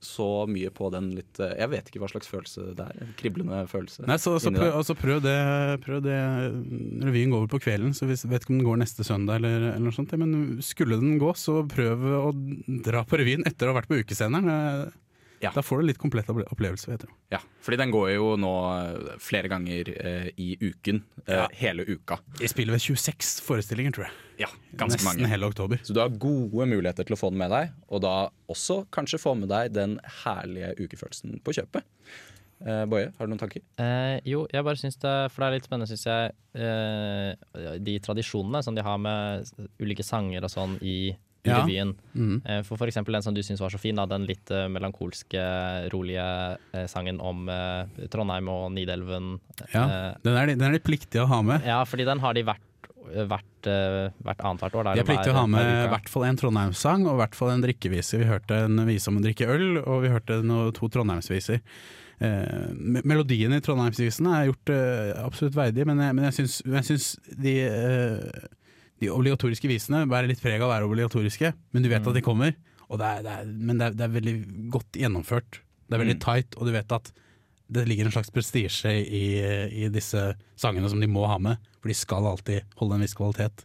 så 0.05 0.27
mye 0.49 0.71
på 0.73 0.89
den 0.93 1.11
litt 1.17 1.39
eh, 1.41 1.55
Jeg 1.59 1.71
vet 1.71 1.89
ikke 1.89 2.01
hva 2.03 2.09
slags 2.11 2.29
følelse 2.29 2.73
det 2.77 2.85
er. 2.85 3.01
En 3.05 3.13
kriblende 3.19 3.61
følelse. 3.71 4.05
Nei, 4.09 4.17
så, 4.21 4.35
så 4.43 4.51
prøv, 4.53 4.69
altså 4.81 4.95
prøv 4.99 5.23
det. 5.25 5.37
Prøv 5.85 6.03
det. 6.05 6.17
Revyen 7.03 7.33
går 7.33 7.45
vel 7.45 7.51
på 7.53 7.61
kvelden, 7.63 7.95
så 7.97 8.07
hvis, 8.09 8.25
vet 8.29 8.45
ikke 8.45 8.55
om 8.55 8.61
den 8.61 8.67
går 8.67 8.81
neste 8.83 9.07
søndag. 9.07 9.41
Eller, 9.41 9.69
eller 9.73 9.87
noe 9.87 9.95
sånt. 9.95 10.13
Men 10.19 10.59
skulle 10.65 10.99
den 11.01 11.17
gå, 11.21 11.31
så 11.39 11.61
prøv 11.69 12.07
å 12.19 12.33
dra 12.85 13.05
på 13.07 13.19
revyen 13.21 13.47
etter 13.49 13.69
å 13.69 13.73
ha 13.73 13.79
vært 13.81 13.91
på 13.91 14.01
ukesenderen. 14.03 14.93
Eh, 15.49 15.53
Da 15.55 15.61
får 15.61 15.81
du 15.81 15.87
litt 15.87 15.97
komplett 15.99 16.27
opple- 16.31 16.45
opplevelse. 16.51 16.87
Vet 16.91 17.01
du. 17.05 17.07
Ja, 17.31 17.39
fordi 17.61 17.77
den 17.77 17.91
går 17.91 18.13
jo 18.15 18.35
nå 18.39 18.51
eh, 18.77 19.17
flere 19.19 19.49
ganger 19.51 19.89
eh, 19.93 20.29
i 20.37 20.57
uken. 20.61 21.03
eh, 21.27 21.47
Hele 21.59 21.83
uka. 21.87 22.19
Jeg 22.39 22.49
spiller 22.53 22.73
ved 22.77 22.81
26 22.81 23.41
forestillinger, 23.43 23.91
tror 23.97 24.05
jeg. 24.07 24.13
Ja, 24.45 24.47
ganske 24.75 24.97
Nesten 25.01 25.21
mange. 25.21 25.29
hele 25.29 25.45
oktober. 25.45 25.77
Så 25.83 25.93
du 25.93 25.99
har 25.99 26.09
gode 26.09 26.65
muligheter 26.67 27.05
til 27.05 27.15
å 27.15 27.19
få 27.19 27.29
den 27.29 27.37
med 27.43 27.51
deg, 27.51 27.71
og 27.89 28.01
da 28.01 28.29
også 28.49 28.85
kanskje 28.89 29.19
få 29.21 29.35
med 29.37 29.49
deg 29.49 29.73
den 29.73 29.99
herlige 30.23 30.73
ukefølelsen 30.79 31.41
på 31.43 31.53
kjøpet. 31.59 31.83
Eh, 32.63 32.85
Boje, 32.87 33.11
har 33.17 33.27
du 33.27 33.33
noen 33.33 33.39
tanker? 33.41 33.61
Eh, 33.77 34.21
jo, 34.25 34.45
jeg 34.53 34.63
bare 34.63 34.79
syns 34.79 34.95
det 35.01 35.11
For 35.33 35.43
det 35.43 35.47
er 35.49 35.55
litt 35.57 35.65
spennende, 35.67 35.89
syns 35.91 36.05
jeg, 36.07 36.31
eh, 36.55 37.77
de 37.83 37.99
tradisjonene 37.99 38.63
som 38.63 38.73
de 38.77 38.81
har 38.85 38.97
med 38.97 39.49
ulike 39.83 40.05
sanger 40.05 40.45
og 40.47 40.49
sånn 40.53 40.77
i, 40.81 41.15
i 41.43 41.49
Ja. 41.49 41.57
revyen. 41.61 41.93
Mhm. 42.15 42.41
Eh, 42.45 42.61
for 42.63 42.87
eksempel 42.87 43.13
den 43.17 43.21
som 43.25 43.33
du 43.35 43.41
syns 43.43 43.59
var 43.59 43.69
så 43.69 43.77
fin, 43.79 43.95
da, 43.95 44.05
den 44.07 44.25
litt 44.25 44.49
eh, 44.51 44.67
melankolske, 44.71 45.41
rolige 45.91 46.57
eh, 46.73 46.85
sangen 46.87 47.19
om 47.19 47.45
Trondheim 48.09 48.47
og 48.49 48.71
Nidelven. 48.71 49.39
Ja, 49.73 50.13
den, 50.23 50.37
er, 50.37 50.47
den 50.55 50.61
er 50.69 50.71
de 50.77 50.79
pliktige 50.79 51.23
å 51.25 51.27
ha 51.27 51.41
med. 51.41 51.65
ja, 51.67 51.81
fordi 51.83 52.05
den 52.07 52.19
har 52.23 52.33
de 52.33 52.43
hvert, 52.47 52.61
hvert, 53.27 53.67
hvert 54.23 54.39
annethvert 54.47 54.75
år. 54.79 54.83
Der, 54.87 54.93
De 54.95 55.03
er 55.03 55.09
pliktige 55.11 55.33
å 55.35 55.41
ha 55.41 55.47
med 55.47 55.67
i 55.85 55.89
hvert 55.91 56.07
fall 56.09 56.23
en 56.29 56.39
Trondheimssang 56.39 57.03
og 57.07 57.17
i 57.17 57.21
hvert 57.25 57.35
fall 57.35 57.51
en 57.57 57.61
drikkevise. 57.65 58.17
Vi 58.21 58.29
hørte 58.29 58.63
en 58.65 58.85
vise 58.87 59.11
om 59.11 59.19
å 59.19 59.25
drikke 59.25 59.49
øl, 59.51 59.81
og 59.83 60.01
vi 60.05 60.13
hørte 60.15 60.39
noe, 60.47 60.71
to 60.71 60.87
Trondheimsviser. 60.87 61.59
Eh, 62.23 62.71
me- 62.77 63.01
melodiene 63.03 63.57
i 63.59 63.63
Trondheimsvisene 63.65 64.31
er 64.39 64.45
gjort 64.51 64.69
eh, 64.71 65.11
absolutt 65.25 65.55
verdig, 65.57 65.83
men 65.89 65.99
jeg, 65.99 66.15
men 66.15 66.27
jeg 66.29 66.37
syns, 66.39 66.61
jeg 66.63 66.87
syns 66.87 67.07
de, 67.35 67.55
eh, 67.67 68.47
de 69.03 69.11
obligatoriske 69.13 69.69
visene 69.69 70.05
bærer 70.09 70.31
litt 70.31 70.41
preg 70.43 70.61
av 70.63 70.69
å 70.69 70.73
være 70.73 70.87
obligatoriske, 70.87 71.51
men 71.75 71.83
du 71.85 71.89
vet 71.91 72.07
at 72.07 72.15
de 72.17 72.23
kommer. 72.25 72.55
Og 72.89 72.99
det 73.01 73.09
er, 73.09 73.21
det 73.25 73.35
er, 73.41 73.51
men 73.51 73.79
det 73.79 73.85
er, 73.91 73.99
det 73.99 74.07
er 74.07 74.15
veldig 74.15 74.33
godt 74.73 74.99
gjennomført. 75.03 75.59
Det 75.87 75.95
er 75.97 76.01
veldig 76.05 76.17
Mm. 76.19 76.23
tight, 76.23 76.55
og 76.57 76.67
du 76.67 76.71
vet 76.75 76.91
at 76.95 77.11
det 77.73 77.85
ligger 77.89 78.05
en 78.05 78.13
slags 78.13 78.29
prestisje 78.33 78.91
i, 79.01 79.23
i 79.83 79.87
disse 79.89 80.19
sangene 80.59 80.89
som 80.91 80.99
de 81.01 81.07
må 81.09 81.23
ha 81.29 81.37
med, 81.41 81.57
for 81.81 81.89
de 81.89 81.95
skal 81.97 82.27
alltid 82.29 82.67
holde 82.79 82.95
en 82.99 83.01
viss 83.05 83.15
kvalitet. 83.17 83.63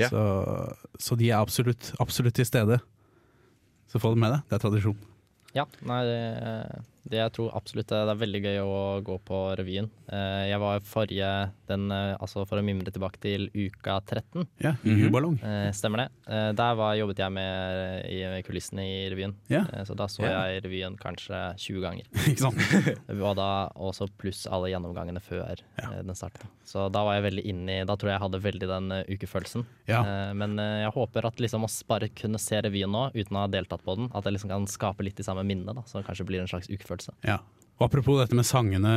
Ja. 0.00 0.08
Så, 0.10 0.22
så 0.98 1.16
de 1.20 1.28
er 1.30 1.38
absolutt, 1.42 1.92
absolutt 2.02 2.34
til 2.38 2.46
stede. 2.48 2.78
Så 3.92 4.00
få 4.02 4.14
det 4.14 4.22
med 4.24 4.32
deg, 4.34 4.46
det 4.48 4.56
er 4.56 4.62
tradisjon. 4.64 4.96
Ja, 5.54 5.66
nei, 5.86 6.00
det, 6.08 6.22
det 7.04 7.18
jeg 7.20 7.32
tror 7.36 7.50
absolutt 7.56 7.90
det 7.92 7.98
er 8.00 8.16
veldig 8.20 8.40
gøy 8.46 8.58
å 8.64 8.78
gå 9.04 9.18
på 9.28 9.40
revyen. 9.60 9.90
Eh, 10.08 10.48
Jeg 10.48 10.60
var 10.62 10.80
forrige, 10.88 11.30
den, 11.68 11.90
eh, 11.92 12.16
altså 12.16 12.46
for 12.48 12.60
å 12.60 12.64
mimre 12.64 12.92
tilbake 12.92 13.20
til 13.20 13.50
uka 13.52 14.00
13. 14.00 14.46
Ja, 14.58 14.74
mm 14.82 15.10
-hmm. 15.12 15.44
Eh, 15.44 15.72
Stemmer 15.72 15.98
det. 15.98 16.08
Der 16.56 16.74
var, 16.74 16.94
jobbet 16.94 17.18
jeg 17.18 17.32
med 17.32 18.04
i 18.06 18.42
kulissene 18.42 18.82
i 18.82 19.10
revyen. 19.10 19.34
Ja. 19.48 19.64
Så 19.84 19.94
da 19.94 20.06
så 20.06 20.22
Ja. 20.22 20.46
jeg 20.48 20.64
revyen 20.64 20.96
kanskje 20.96 21.56
20 21.58 21.80
ganger. 21.80 22.04
Ikke 22.28 22.38
sant? 22.38 23.10
Og 23.10 23.36
da 23.36 23.68
også 23.76 24.08
pluss 24.18 24.46
alle 24.46 24.70
gjennomgangene 24.70 25.20
før 25.20 25.56
eh, 25.78 26.02
den 26.02 26.14
starta. 26.14 26.46
Så 26.64 26.90
da 26.90 27.04
var 27.04 27.20
jeg 27.20 27.32
veldig 27.32 27.44
inne 27.44 27.82
i 27.82 27.84
Da 27.84 27.96
tror 27.96 28.10
jeg 28.10 28.20
jeg 28.20 28.24
hadde 28.30 28.42
veldig 28.42 28.68
den 28.68 29.04
ukefølelsen. 29.08 29.66
Ja. 29.86 30.00
Eh, 30.00 30.32
Men 30.34 30.56
jeg 30.56 30.92
håper 30.92 31.26
at 31.26 31.36
liksom 31.36 31.64
å 31.64 31.86
bare 31.86 32.08
kunne 32.08 32.38
se 32.38 32.60
revyen 32.62 32.90
nå 32.90 33.10
uten 33.14 33.36
å 33.36 33.40
ha 33.40 33.46
deltatt 33.46 33.84
på 33.84 33.96
den, 33.96 34.10
at 34.14 34.24
jeg 34.24 34.32
liksom 34.32 34.48
kan 34.48 34.66
skape 34.66 35.02
litt 35.04 35.16
de 35.16 35.22
samme 35.22 35.44
minnene, 35.44 35.74
da, 35.74 35.82
så 35.82 35.98
det 36.00 36.06
kanskje 36.06 36.26
blir 36.26 36.40
en 36.40 36.46
slags 36.48 36.68
ukefølelse. 36.68 36.93
Ja. 37.26 37.40
Og 37.74 37.88
Apropos 37.88 38.20
dette 38.20 38.36
med 38.38 38.46
sangene 38.46 38.90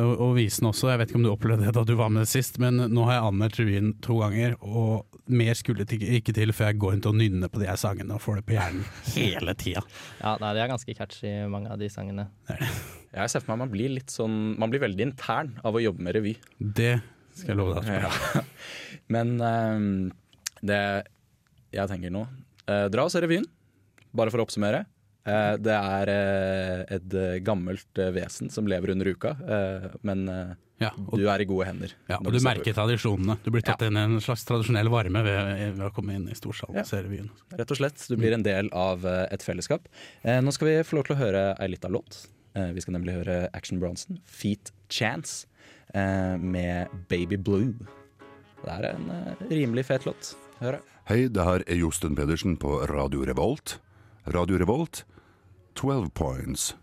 og, 0.00 0.12
og 0.24 0.30
visene 0.38 0.70
også, 0.70 0.88
jeg 0.88 1.00
vet 1.02 1.10
ikke 1.10 1.18
om 1.18 1.24
du 1.26 1.28
opplevde 1.34 1.66
det 1.66 1.74
da 1.76 1.82
du 1.84 1.92
var 1.98 2.08
med 2.08 2.24
sist, 2.26 2.56
men 2.62 2.78
nå 2.88 3.02
har 3.04 3.18
jeg 3.18 3.26
anmeldt 3.28 3.58
revyen 3.60 3.90
to 4.00 4.16
ganger, 4.22 4.54
og 4.64 5.18
mer 5.28 5.52
skulle 5.58 5.84
det 5.84 5.98
ikke- 6.00 6.32
til 6.32 6.52
før 6.56 6.70
jeg 6.70 6.78
går 6.80 6.94
rundt 6.94 7.08
og 7.10 7.14
nynner 7.14 7.52
på 7.52 7.60
de 7.60 7.68
her 7.68 7.76
sangene 7.76 8.16
og 8.16 8.22
får 8.24 8.40
det 8.40 8.46
på 8.48 8.56
hjernen 8.56 8.86
hele 9.12 9.54
tida. 9.54 9.82
Ja, 10.24 10.32
nei, 10.40 10.54
de 10.56 10.62
er 10.64 10.72
ganske 10.72 10.96
catchy, 10.96 11.34
mange 11.52 11.68
av 11.70 11.78
de 11.78 11.90
sangene. 11.92 12.24
Jeg 12.48 13.30
ser 13.30 13.44
for 13.44 13.52
meg 13.52 13.66
man 13.66 13.74
blir 13.76 13.92
litt 13.92 14.10
sånn 14.12 14.56
Man 14.58 14.72
blir 14.72 14.80
veldig 14.82 15.04
intern 15.10 15.52
av 15.64 15.76
å 15.76 15.82
jobbe 15.84 16.00
med 16.08 16.16
revy. 16.16 16.34
Det 16.58 16.94
skal 17.36 17.52
jeg 17.52 17.60
love 17.60 17.80
deg. 17.84 18.00
Ja. 18.00 18.42
Men 19.12 19.36
um, 19.44 20.12
det 20.64 20.80
jeg 21.76 21.92
tenker 21.92 22.12
nå 22.16 22.24
uh, 22.24 22.86
Dra 22.88 23.04
og 23.04 23.12
se 23.12 23.20
revyen, 23.20 23.44
bare 24.16 24.32
for 24.32 24.40
å 24.40 24.48
oppsummere. 24.48 24.86
Eh, 25.26 25.54
det 25.58 25.74
er 25.74 26.12
eh, 26.12 26.84
et 26.96 27.16
eh, 27.18 27.38
gammelt 27.44 28.00
vesen 28.14 28.52
som 28.52 28.68
lever 28.70 28.94
under 28.94 29.10
uka, 29.10 29.34
men 30.06 30.28
men 30.76 30.90
og, 31.08 31.14
du 31.16 31.22
er 31.32 31.40
i 31.40 31.46
gode 31.48 31.64
hender. 31.64 31.92
Ja, 32.04 32.18
og 32.20 32.34
du 32.34 32.36
merker 32.44 32.74
tradisjonene. 32.76 33.38
Du 33.40 33.48
blir 33.54 33.62
tatt 33.64 33.80
inn 33.86 33.96
i 33.96 34.02
en 34.04 34.18
slags 34.20 34.42
tradisjonell 34.44 34.90
varme 34.92 35.22
ved, 35.24 35.62
ved 35.78 35.84
å 35.86 35.88
komme 35.96 36.18
inn 36.18 36.26
i 36.28 36.36
storsalen 36.36 36.76
og 36.76 37.14
Ja. 37.16 37.22
Rett 37.62 37.72
og 37.72 37.78
slett. 37.78 38.04
Du 38.10 38.12
blir 38.20 38.36
en 38.36 38.44
del 38.44 38.68
av 38.76 39.06
et 39.08 39.40
fellesskap. 39.40 39.88
Eh, 40.20 40.36
nå 40.44 40.52
skal 40.52 40.68
vi 40.68 40.74
få 40.84 40.98
lov 40.98 41.08
til 41.08 41.16
å 41.16 41.20
høre 41.22 41.44
ei 41.64 41.70
lita 41.72 41.88
låt. 41.88 42.26
Eh, 42.52 42.74
vi 42.76 42.84
skal 42.84 42.98
nemlig 42.98 43.16
høre 43.16 43.38
Action 43.56 43.80
Bronson, 43.80 44.20
Feet 44.28 44.74
Chance, 44.92 45.46
eh, 45.94 46.36
med 46.36 46.92
Baby 47.08 47.40
Blue. 47.40 47.72
Det 48.60 48.76
er 48.76 48.90
en 48.92 49.10
rimelig 49.48 49.88
fet 49.88 50.04
låt. 50.04 50.34
Hør 50.60 50.76
her. 50.76 50.84
Hei, 51.08 51.28
det 51.32 51.44
her 51.44 51.64
er 51.64 51.80
Josten 51.80 52.16
Pedersen 52.18 52.56
på 52.60 52.82
Radio 52.90 53.24
Revolt. 53.24 53.78
Radio 54.28 54.58
Revolt, 54.58 55.04
12 55.76 56.10
points. 56.10 56.74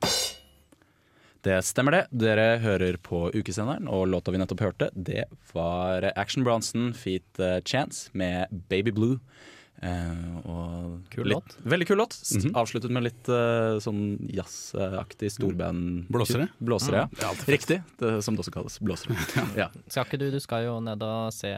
Det 1.43 1.57
stemmer 1.65 1.95
det. 1.95 2.03
Dere 2.13 2.59
hører 2.63 2.95
på 3.03 3.25
ukesenderen, 3.33 3.89
og 3.91 4.05
låta 4.07 4.31
vi 4.31 4.39
nettopp 4.39 4.61
hørte, 4.63 4.91
det 4.93 5.25
var 5.51 6.05
Action 6.13 6.45
Bronson 6.45 6.93
feat 6.95 7.41
eh, 7.41 7.57
Chance 7.67 8.13
med 8.13 8.53
Baby 8.69 8.93
Blue. 8.95 9.17
Uh, 9.83 10.37
og 10.47 11.09
Kul 11.11 11.25
litt, 11.27 11.41
låt. 11.41 11.57
Veldig 11.67 11.87
kul 11.89 11.97
låt. 11.99 12.15
Mm 12.15 12.41
-hmm. 12.43 12.55
Avsluttet 12.61 12.91
med 12.91 13.03
litt 13.03 13.27
uh, 13.27 13.79
sånn 13.83 14.29
jazzaktig 14.31 15.31
storband... 15.31 16.07
Blåsere? 16.07 16.47
Blåsere, 16.59 16.95
ja. 16.95 17.09
Det 17.11 17.25
alltid 17.25 17.43
fett. 17.43 17.49
Riktig, 17.49 17.81
det, 17.99 18.21
som 18.21 18.35
det 18.35 18.39
også 18.45 18.51
kalles. 18.51 18.79
Blåsere. 18.79 19.17
ja. 19.61 19.69
Skal 19.87 20.05
ikke 20.05 20.21
du? 20.21 20.31
Du 20.31 20.39
skal 20.39 20.63
jo 20.69 20.79
ned 20.79 21.03
og 21.03 21.33
se 21.33 21.51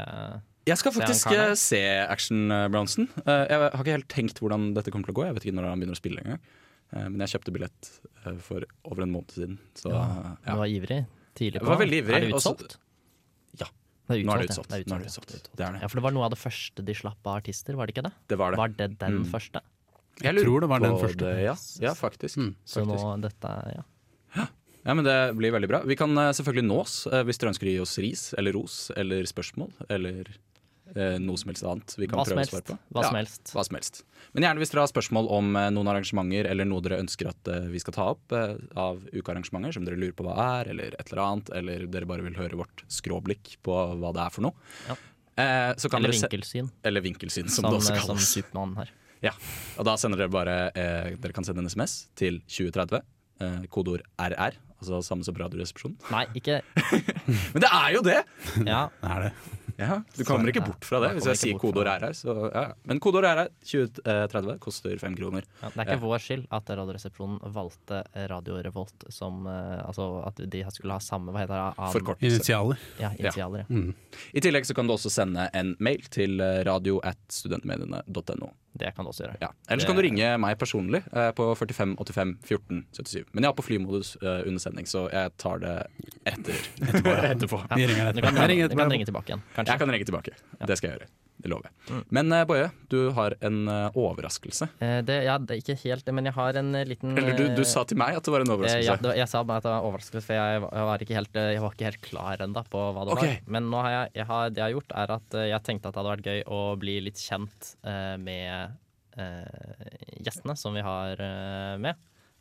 Jeg 0.65 0.77
skal 0.77 0.91
faktisk 0.91 1.27
se 1.55 1.83
Action 2.09 2.49
Bronson. 2.71 3.09
Jeg 3.25 3.59
har 3.59 3.69
ikke 3.77 3.99
helt 3.99 4.09
tenkt 4.09 4.39
hvordan 4.39 4.73
dette 4.73 4.89
kommer 4.89 5.05
til 5.05 5.13
å 5.13 5.19
gå. 5.21 5.25
Jeg 5.25 5.35
vet 5.35 5.45
ikke 5.45 5.59
når 5.61 5.69
han 5.69 5.79
begynner 5.79 5.99
å 5.99 6.01
spille 6.01 6.25
engang. 6.25 6.41
Eh, 6.93 7.07
men 7.09 7.19
jeg 7.25 7.33
kjøpte 7.35 7.53
billett 7.55 7.91
eh, 8.25 8.35
for 8.45 8.65
over 8.85 9.03
en 9.03 9.11
måned 9.15 9.31
siden. 9.33 9.57
Så, 9.75 9.89
Ja. 9.91 10.35
Du 10.45 10.57
var 10.61 10.67
ivrig 10.67 11.05
tidlig 11.35 11.53
Jeg 11.59 11.61
på. 11.61 11.71
var 11.73 11.77
veldig 11.81 12.01
ivrig. 12.03 12.15
Er 12.15 12.19
det 12.27 12.33
utsolgt? 12.35 12.77
Ja. 13.59 13.67
Det 14.07 14.19
er 14.19 14.23
Nå 14.23 14.33
er 14.35 14.37
det 14.43 14.49
utsolgt, 14.49 14.69
utsolgt. 14.69 14.85
ja. 14.87 14.91
Nå 14.91 14.95
er 14.95 14.99
det 14.99 15.07
utsolgt. 15.11 15.49
Det 15.55 15.65
er 15.65 15.71
det. 15.73 15.81
Ja, 15.81 15.87
for 15.87 15.95
det 15.99 16.03
var 16.03 16.11
noe 16.11 16.25
av 16.25 16.29
det 16.35 16.39
første 16.39 16.85
de 16.85 16.93
slapp 16.93 17.25
av 17.25 17.39
artister, 17.41 17.75
var 17.75 17.87
det 17.87 17.95
ikke 17.95 18.03
det? 18.09 18.13
Det 18.29 18.37
var 18.37 18.51
det. 18.51 18.57
Var 18.57 18.67
det 18.77 18.89
den 18.99 19.17
Mm. 19.23 19.25
første? 19.31 19.61
Jeg 20.21 20.35
jeg 20.35 20.45
tror 20.45 20.61
det 20.61 20.69
var 20.69 20.79
den 20.79 20.95
første. 20.97 21.17
det, 21.17 21.43
ja. 21.43 21.55
ja, 21.81 21.93
faktisk. 21.93 22.35
Så 22.65 22.85
nå 22.85 23.19
dette, 23.19 23.49
ja. 23.75 23.83
Ja, 24.85 24.93
men 24.93 25.03
Det 25.03 25.35
blir 25.35 25.51
veldig 25.51 25.67
bra. 25.67 25.79
Vi 25.83 25.95
kan 25.97 26.15
eh, 26.15 26.29
selvfølgelig 26.31 26.67
nås 26.69 27.07
hvis 27.25 27.37
dere 27.41 27.49
ønsker 27.49 27.65
å 27.65 27.71
gi 27.73 27.79
oss 27.81 27.97
ris 27.97 28.33
eller 28.37 28.53
ros 28.53 28.91
eller 28.95 29.23
spørsmål 29.25 29.71
eller 29.89 30.29
noe 30.93 31.37
som 31.41 31.49
helst 31.49 31.63
annet 31.65 31.95
vi 31.97 32.07
kan 32.07 32.19
Hva 32.19 32.25
prøve 32.27 32.43
å 32.45 32.49
svare 32.51 32.65
på. 32.69 32.75
Hva 32.93 33.03
som 33.07 33.15
helst. 33.17 33.51
Hva 33.55 33.63
som 33.65 33.75
helst. 33.79 34.03
Men 34.35 34.45
gjerne 34.45 34.61
hvis 34.61 34.71
dere 34.71 34.83
har 34.85 34.91
spørsmål 34.91 35.27
om 35.33 35.55
eh, 35.59 35.69
noen 35.73 35.89
arrangementer 35.91 36.47
eller 36.51 36.67
noe 36.69 36.83
dere 36.85 36.99
ønsker 37.03 37.29
at 37.31 37.49
eh, 37.51 37.65
vi 37.73 37.81
skal 37.83 37.95
ta 37.97 38.05
opp 38.13 38.35
eh, 38.37 38.53
av 38.79 39.01
ukearrangementer 39.11 39.73
som 39.75 39.83
dere 39.87 39.97
lurer 39.99 40.13
på 40.15 40.23
hva 40.27 40.35
er, 40.61 40.69
eller 40.75 40.95
et 40.99 41.09
eller 41.11 41.23
annet, 41.25 41.49
eller 41.57 41.87
dere 41.91 42.05
bare 42.09 42.23
vil 42.27 42.37
høre 42.37 42.59
vårt 42.61 42.85
skråblikk 42.91 43.55
på 43.65 43.75
hva 43.99 44.13
det 44.15 44.23
er 44.27 44.35
for 44.37 44.47
noe. 44.47 44.53
Eh, 45.35 45.71
så 45.75 45.89
kan 45.91 45.99
Eller 45.99 46.13
dere 46.13 46.21
se- 46.21 46.29
vinkelsyn. 46.31 46.69
Eller 46.87 47.03
vinkelsyn, 47.03 47.49
som, 47.49 47.65
Som, 47.65 47.71
det 47.73 47.81
også 47.81 47.97
kalles. 47.97 48.05
som. 48.07 48.43
Supermann 48.43 48.77
her. 48.79 48.93
Ja, 49.25 49.31
og 49.79 49.85
da 49.87 49.95
sender 49.97 50.19
dere 50.21 50.29
bare 50.29 50.55
eh, 50.77 51.15
Dere 51.17 51.33
kan 51.33 51.43
sende 51.47 51.63
en 51.63 51.69
SMS 51.71 52.05
til 52.19 52.41
2030. 52.45 53.01
Eh, 53.41 53.63
kodeord 53.73 54.03
RR, 54.21 54.55
altså 54.79 55.01
samme 55.03 55.25
som 55.27 55.35
Radioresepsjonen. 55.35 55.97
Nei, 56.13 56.23
ikke 56.39 56.61
Men 57.55 57.63
det 57.65 57.71
er 57.71 57.89
jo 57.97 58.03
det! 58.05 58.19
Ja. 58.69 58.85
Det 59.01 59.11
er 59.17 59.25
det. 59.27 59.33
Ja, 59.77 59.97
du 60.15 60.23
kommer 60.23 60.47
ikke 60.51 60.61
bort 60.63 60.85
fra 60.87 61.01
det 61.03 61.09
hvis 61.17 61.25
jeg 61.27 61.39
sier 61.41 61.57
kodeord 61.59 61.87
er 61.91 62.05
her. 62.07 62.13
Så, 62.15 62.31
ja. 62.53 62.61
Men 62.87 62.99
kodeord 63.03 63.25
RR 63.27 63.49
2030 63.67 64.57
koster 64.63 64.97
fem 65.01 65.15
kroner. 65.19 65.43
Ja, 65.61 65.69
det 65.73 65.81
er 65.83 65.89
ikke 65.89 66.01
vår 66.05 66.23
skyld 66.23 66.45
at 66.55 66.69
Radioresepsjonen 66.79 67.41
valgte 67.55 68.01
Radio 68.31 68.61
Revolt 68.63 69.07
som 69.11 69.45
eh, 69.51 69.81
Altså 69.85 70.07
at 70.29 70.39
de 70.49 70.63
skulle 70.71 70.95
ha 70.95 71.03
samme 71.03 71.33
Hva 71.35 71.43
heter 71.43 71.55
det? 71.59 71.79
An- 71.83 71.93
Forkortelse. 71.97 72.35
Initialer. 72.39 72.79
Ja, 73.03 73.11
initialer. 73.19 73.65
Ja. 73.65 73.75
Mm. 73.75 73.93
I 74.33 74.45
tillegg 74.47 74.65
så 74.69 74.73
kan 74.77 74.87
du 74.87 74.95
også 74.95 75.11
sende 75.11 75.49
en 75.53 75.75
mail 75.83 76.07
til 76.09 76.39
eh, 76.39 76.61
radio 76.67 77.01
at 77.03 77.19
studentmediene.no. 77.29 78.51
Det 78.77 78.91
kan 78.95 79.05
du 79.05 79.09
også 79.11 79.23
gjøre. 79.25 79.37
Ja. 79.41 79.49
Ellers 79.71 79.85
kan 79.87 79.95
du 79.95 80.01
ringe 80.03 80.31
meg 80.43 80.57
personlig 80.59 81.01
eh, 81.13 81.31
på 81.37 81.49
45 81.55 81.95
85 81.97 82.33
14 82.43 82.81
77. 82.91 83.25
Men 83.33 83.43
jeg 83.43 83.49
har 83.49 83.55
på 83.59 83.63
flymodus 83.67 84.15
eh, 84.21 84.41
under 84.47 84.59
sending, 84.59 84.85
så 84.91 85.05
jeg 85.13 85.31
tar 85.41 85.59
det 85.63 85.75
etter, 86.27 86.59
etterpå. 86.89 87.13
etterpå. 87.31 87.61
Ja. 87.69 87.75
Vi 87.79 87.87
ringer 87.91 88.09
etterpå. 88.11 88.21
Du 88.21 88.27
kan- 88.27 88.41
Jeg 88.41 88.49
ringer 88.55 88.67
du 88.69 88.75
kan 88.81 88.91
ringe 88.91 89.05
tilbake 89.11 89.31
igjen, 89.31 89.45
kanskje. 89.55 89.71
Jeg 89.73 89.79
kan 89.85 89.95
ringe 89.95 90.05
tilbake. 90.11 90.35
Det 90.65 90.77
skal 90.81 90.89
jeg 90.91 90.99
gjøre. 90.99 91.09
Det 91.45 91.51
lover 91.51 91.69
jeg. 91.69 91.99
Men 92.17 92.31
eh, 92.33 92.43
Boje, 92.49 92.69
du 92.89 93.11
har 93.13 93.35
en 93.45 93.57
eh, 93.69 93.97
overraskelse. 94.01 94.65
Eh, 94.81 94.95
Det, 95.05 95.17
ja, 95.27 95.35
det 95.37 95.53
er 95.53 95.59
ikke 95.61 95.75
helt 95.83 96.05
det, 96.07 96.13
men 96.17 96.25
jeg 96.25 96.33
har 96.33 96.57
en 96.57 96.71
liten 96.89 97.11
Eller 97.21 97.37
du, 97.37 97.43
du 97.59 97.61
sa 97.69 97.83
til 97.85 97.99
meg 98.01 98.17
at 98.17 98.25
det 98.25 98.33
var 98.33 98.41
en 98.41 98.53
overraskelse. 98.55 98.87
Ja, 98.89 98.95
var- 99.03 99.19
jeg 99.19 99.29
sa 99.29 99.43
bare 99.45 99.61
at 99.61 99.67
det 99.67 99.69
var 99.75 99.83
en 99.83 99.89
overraskelse, 99.91 100.23
for 100.25 100.33
jeg, 100.39 100.63
var- 100.73 101.03
ikke 101.05 101.17
helt, 101.19 101.37
jeg 101.53 101.61
var 101.61 101.75
ikke 101.77 101.85
helt 101.91 102.01
klar 102.07 102.41
ennå 102.47 102.63
på 102.73 102.81
hva 102.97 103.05
det 103.05 103.13
okay. 103.13 103.35
var. 103.35 103.53
Men 103.59 103.69
har 103.77 103.91
jeg, 103.93 104.09
jeg 104.17 104.25
har, 104.31 104.49
det 104.49 104.57
jeg 104.63 104.65
har 104.65 104.75
gjort, 104.79 104.97
er 105.03 105.13
at 105.19 105.37
jeg 105.51 105.63
tenkte 105.69 105.87
at 105.91 105.93
det 105.93 106.01
hadde 106.01 106.15
vært 106.15 106.31
gøy 106.31 106.41
å 106.49 106.63
bli 106.81 106.97
litt 107.05 107.21
kjent 107.21 107.71
med 108.25 108.73
gjestene 110.25 110.57
som 110.57 110.73
vi 110.75 110.81
har 110.85 111.21
med 111.79 111.95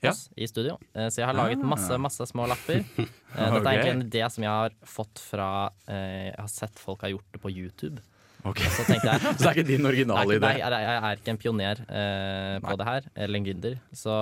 Ja. 0.05 0.11
oss 0.11 0.26
i 0.36 0.44
studio. 0.48 0.74
Så 0.92 1.20
jeg 1.22 1.26
har 1.28 1.32
laget 1.36 1.62
Ah. 1.62 1.66
masse, 1.70 1.96
masse 1.98 2.26
små 2.28 2.44
lapper. 2.48 2.82
Dette 2.96 3.68
er 3.68 3.78
egentlig 3.78 3.92
en 3.94 4.02
idé 4.05 4.24
som 4.30 4.42
jeg 4.44 4.50
har 4.52 4.70
fått 4.84 5.18
fra 5.22 5.70
Jeg 5.88 6.34
har 6.36 6.48
sett 6.52 6.78
folk 6.78 7.00
har 7.07 7.11
gjort 7.14 7.30
det 7.32 7.40
på 7.40 7.50
YouTube. 7.50 8.02
Ok. 8.45 8.61
Og 8.61 8.74
Så 8.76 8.84
tenkte 8.84 9.09
jeg 9.09 9.20
Så 9.24 9.40
det 9.40 9.49
er 9.49 9.57
ikke 9.57 9.66
din 9.68 9.88
originale 9.88 10.24
Nei, 10.28 10.36
idé? 10.36 10.45
Nei, 10.45 10.55
jeg, 10.61 10.84
jeg 10.84 11.01
er 11.09 11.20
ikke 11.20 11.32
en 11.32 11.40
pioner 11.40 11.82
eh, 11.88 12.57
på 12.64 12.76
det 12.80 12.86
her, 12.88 13.09
eller 13.16 13.40
en 13.40 13.49
gründer. 13.49 13.76
Så, 13.97 14.14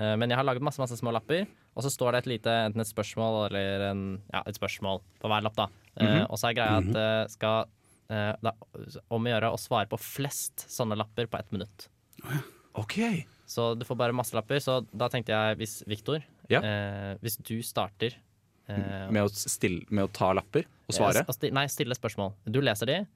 eh, 0.00 0.14
men 0.16 0.32
jeg 0.32 0.40
har 0.40 0.48
laget 0.48 0.64
masse 0.64 0.80
masse 0.80 0.96
små 1.00 1.12
lapper, 1.16 1.44
og 1.76 1.84
så 1.84 1.92
står 1.92 2.16
det 2.16 2.22
et 2.24 2.30
lite 2.36 2.54
enten 2.70 2.80
et 2.80 2.88
spørsmål 2.88 3.50
eller 3.50 3.86
en, 3.90 4.04
ja, 4.32 4.40
et 4.48 4.56
spørsmål 4.56 5.02
på 5.20 5.32
hver 5.32 5.44
lapp. 5.44 5.56
da. 5.58 5.68
Eh, 5.96 6.06
-hmm. 6.06 6.26
Og 6.30 6.38
så 6.40 6.48
er 6.48 6.56
greia 6.56 6.78
at 6.80 6.92
det 6.92 7.30
skal 7.32 7.66
eh, 8.08 8.32
det 8.42 8.52
er 8.52 9.00
om 9.10 9.26
å 9.26 9.30
gjøre 9.30 9.52
å 9.52 9.58
svare 9.60 9.86
på 9.86 9.98
flest 10.00 10.66
sånne 10.70 10.96
lapper 10.96 11.26
på 11.26 11.38
ett 11.38 11.52
minutt. 11.52 11.88
Ok. 12.74 13.26
Så 13.46 13.74
du 13.74 13.84
får 13.84 13.96
bare 13.96 14.12
masse 14.12 14.34
lapper. 14.36 14.58
Så 14.58 14.80
da 14.92 15.08
tenkte 15.08 15.32
jeg, 15.32 15.56
hvis 15.60 15.82
Viktor, 15.86 16.22
Ja. 16.48 16.60
eh, 16.60 17.16
hvis 17.22 17.36
du 17.42 17.62
starter 17.62 18.14
eh, 18.68 19.10
Med 19.10 19.22
å, 19.24 19.28
stille, 19.28 19.84
med 19.90 20.04
å 20.04 20.08
ta 20.12 20.32
lapper 20.32 20.64
og 20.88 20.94
svare? 20.94 21.24
Eh, 21.26 21.50
Nei, 21.52 21.66
stille 21.66 21.94
spørsmål. 21.94 22.32
Du 22.44 22.60
leser 22.60 22.86
de. 22.86 23.06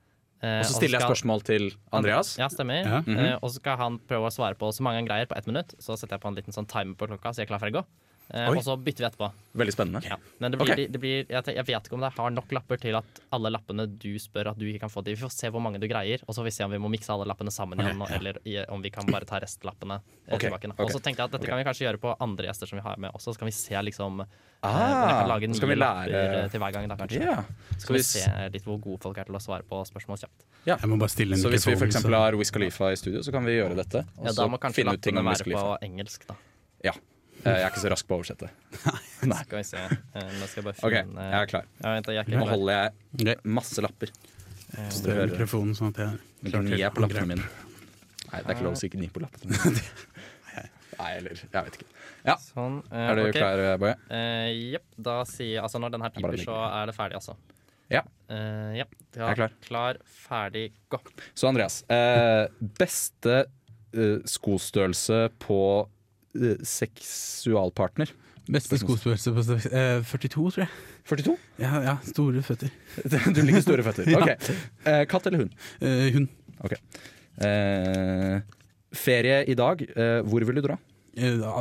Eh, 0.43 0.59
Og 0.61 0.65
så 0.67 0.75
stiller 0.77 0.99
jeg 0.99 1.03
skal- 1.03 1.15
spørsmål 1.17 1.43
til 1.45 1.71
Andreas? 1.93 2.37
Ja, 2.39 2.49
stemmer. 2.49 2.85
Ja. 2.85 3.01
Mhm. 3.01 3.19
Eh, 3.19 3.39
og 3.43 3.51
så 3.51 3.55
skal 3.61 3.77
han 3.77 3.99
prøve 3.99 4.27
å 4.27 4.33
svare 4.33 4.55
på 4.57 4.71
så 4.73 4.81
mange 4.83 4.97
han 4.97 5.07
greier 5.07 5.27
på 5.27 5.37
ett 5.37 5.47
minutt. 5.47 5.75
Så 5.79 5.97
setter 5.99 6.17
jeg 6.17 6.21
på 6.23 6.29
en 6.29 6.35
liten 6.37 6.53
sånn 6.53 6.67
timer 6.69 6.95
på 6.97 7.07
klokka, 7.09 7.33
så 7.35 7.37
jeg 7.43 7.51
er 7.51 7.57
klar 7.57 7.61
for 7.61 7.71
å 7.71 7.77
gå. 7.81 7.85
Eh, 8.31 8.47
Oi. 8.53 8.59
og 8.61 8.63
så 8.63 8.77
bytter 8.79 9.03
vi 9.03 9.07
etterpå. 9.09 9.29
Veldig 9.59 9.73
spennende. 9.75 10.01
Ja. 10.07 10.17
Men 10.39 10.53
det 10.53 10.61
blir, 10.61 10.71
okay. 10.71 10.87
det 10.87 11.01
blir, 11.03 11.25
jeg, 11.27 11.55
jeg 11.57 11.67
vet 11.67 11.89
ikke 11.89 11.97
om 11.97 12.05
det 12.05 12.13
har 12.15 12.35
nok 12.35 12.53
lapper 12.55 12.79
til 12.79 12.99
at 13.01 13.21
alle 13.35 13.51
lappene 13.51 13.89
du 13.91 14.13
spør 14.23 14.53
at 14.53 14.61
du 14.61 14.69
ikke 14.71 14.85
kan 14.85 14.93
få 14.93 15.03
til. 15.03 15.17
Vi 15.17 15.25
får 15.25 15.33
se 15.35 15.51
hvor 15.51 15.65
mange 15.65 15.81
du 15.83 15.89
greier, 15.91 16.23
og 16.27 16.31
så 16.31 16.45
får 16.45 16.47
vi 16.47 16.53
se 16.55 16.69
om 16.69 16.71
vi 16.71 16.79
må 16.83 16.91
mikse 16.93 17.11
alle 17.11 17.27
lappene 17.27 17.51
sammen 17.55 17.83
okay. 17.83 17.91
igjen, 17.91 18.21
eller 18.21 18.39
i, 18.47 18.55
om 18.71 18.85
vi 18.85 18.93
kan 18.95 19.09
bare 19.11 19.27
ta 19.27 19.41
restlappene 19.43 19.99
eh, 19.99 20.37
Ok, 20.37 20.47
tilbake. 20.47 20.71
Og 20.79 20.95
så 20.95 21.03
tenkte 21.03 21.25
jeg 21.25 21.33
at 21.33 21.35
dette 21.35 21.51
kan 21.51 21.59
vi 21.59 21.67
kanskje 21.67 21.89
gjøre 21.89 22.03
på 22.07 22.15
andre 22.23 22.53
gjester 22.53 22.71
som 22.71 22.79
vi 22.79 22.87
har 22.87 23.03
med 23.03 23.11
også. 23.19 23.35
Så 23.35 23.43
kan 23.43 23.51
vi 23.51 23.57
se 23.59 23.83
liksom 23.91 24.23
eh, 24.23 24.39
Ah, 24.61 25.23
kan 25.23 25.29
lage 25.31 25.49
nye 25.49 25.57
skal 25.57 25.71
vi 25.73 25.77
lære- 25.81 26.49
til 26.53 26.61
hver 26.61 26.73
gang, 26.75 26.87
da, 26.87 26.97
kanskje. 27.01 27.23
Yeah. 27.25 27.45
Så 27.79 27.87
kan 27.87 27.97
vi 27.97 28.03
se 28.05 28.49
litt 28.53 28.67
hvor 28.69 28.77
gode 28.79 29.01
folk 29.01 29.19
er 29.19 29.25
til 29.25 29.39
å 29.39 29.41
svare 29.41 29.65
på 29.65 29.81
spørsmål 29.89 30.21
kjapt. 30.21 30.45
Ja. 30.69 30.77
Jeg 30.77 30.91
må 30.93 30.99
bare 31.01 31.13
stille 31.13 31.35
en 31.35 31.41
Så 31.41 31.49
hvis 31.49 31.65
vi 31.67 31.73
f.eks. 31.79 32.03
har 32.05 32.37
Wiz 32.37 32.53
Khalifa 32.53 32.93
i 32.93 32.99
studio, 33.01 33.25
så 33.25 33.33
kan 33.33 33.47
vi 33.49 33.57
gjøre 33.57 33.79
dette. 33.79 34.05
Og 34.19 34.29
Ja, 34.29 34.35
så 34.37 34.45
da 34.45 34.51
må 34.53 34.61
kanskje 34.61 34.83
finne 34.85 34.95
ut 34.95 35.03
ting 35.03 35.17
om 35.17 35.25
lappene 35.25 35.57
være 35.57 35.65
på 35.65 35.89
engelsk, 35.89 36.29
da. 36.29 36.37
Ja. 36.85 36.93
Eh, 37.41 37.55
Jeg 37.57 37.65
er 37.65 37.71
ikke 37.71 37.81
så 37.85 37.91
rask 37.93 38.07
på 38.09 38.17
å 38.17 38.21
oversette. 38.21 38.49
Nei. 39.31 39.39
Skal 39.47 39.59
vi 39.59 39.65
se. 39.65 39.79
Eh, 39.81 40.33
Nå 40.37 40.47
skal 40.51 40.61
jeg 40.61 40.67
bare 40.67 40.77
OK, 40.85 40.97
finne 40.99 41.29
jeg 41.31 41.39
er 41.41 41.51
klar. 41.55 41.65
Ja, 41.81 41.95
vent, 41.97 42.11
jeg 42.13 42.19
er 42.21 42.27
ikke 42.29 42.37
Nå 42.37 42.45
klar. 42.45 42.53
holder 42.55 42.93
jeg 43.31 43.39
masse 43.59 43.85
lapper. 43.87 44.13
Eh, 44.77 44.89
Så 44.93 45.03
dere 45.07 45.15
hører. 45.23 45.33
mikrofonen, 45.35 45.75
sånn 45.79 45.95
at 45.95 46.01
jeg 46.05 46.53
klarer 46.53 46.69
Ni 46.69 46.83
er 46.85 46.93
på 46.95 47.05
lappene 47.07 47.27
mine. 47.33 47.47
Nei, 48.31 48.43
det 48.43 48.47
er 48.47 48.55
ikke 48.59 48.67
lov 48.69 48.77
å 48.77 48.81
si 48.83 48.91
ni 48.95 49.09
på 49.11 49.23
lappene. 49.25 49.57
Nei, 51.01 51.11
eller 51.17 51.33
Jeg 51.41 51.65
vet 51.65 51.77
ikke. 51.79 51.87
Ja. 52.27 52.35
Sånn. 52.45 52.75
eh, 52.93 53.07
Er 53.09 53.17
du 53.17 53.23
ok. 53.25 53.37
klar, 53.39 53.63
Boje? 53.81 53.95
Eh, 54.13 54.49
Jepp. 54.75 54.85
Da 55.01 55.15
sier 55.25 55.55
jeg 55.55 55.63
Altså, 55.65 55.81
når 55.81 55.95
den 55.95 56.03
her 56.05 56.11
Jeg 56.13 56.23
bare 56.27 56.37
piper, 56.37 56.45
så 56.45 56.59
er 56.83 56.91
det 56.91 56.95
ferdig, 56.99 57.17
altså. 57.17 57.37
Ja. 57.91 58.03
Eh, 58.29 58.75
ja. 58.83 58.85
Jeg 59.17 59.25
er 59.31 59.39
klar. 59.39 59.55
Klar, 59.65 59.97
ferdig, 60.05 60.67
gå. 60.93 61.01
Så 61.35 61.49
Andreas, 61.49 61.81
eh, 61.89 62.49
beste 62.79 63.39
eh, 63.97 64.19
skostørrelse 64.29 65.31
på 65.43 65.89
seksualpartner? 66.67 68.13
Beste 68.51 68.79
skostørrelse 68.81 69.33
på 69.35 69.45
størrelse 69.47 69.71
eh, 69.77 70.03
42, 70.07 70.31
tror 70.55 70.65
jeg. 70.65 70.71
42? 71.11 71.35
Ja, 71.63 71.71
ja 71.85 71.95
store 72.07 72.43
føtter. 72.47 72.73
Du 73.37 73.41
liker 73.45 73.63
store 73.65 73.85
føtter. 73.87 74.11
Ok. 74.19 74.51
Eh, 74.89 75.05
katt 75.11 75.29
eller 75.31 75.45
hund? 75.45 75.55
Eh, 75.85 76.09
hund. 76.17 76.29
Ok. 76.67 76.75
Eh, 77.47 78.41
ferie 78.97 79.41
i 79.51 79.57
dag. 79.59 79.85
Eh, 79.87 80.19
hvor 80.27 80.47
vil 80.49 80.61
du 80.61 80.65
dra? 80.67 80.79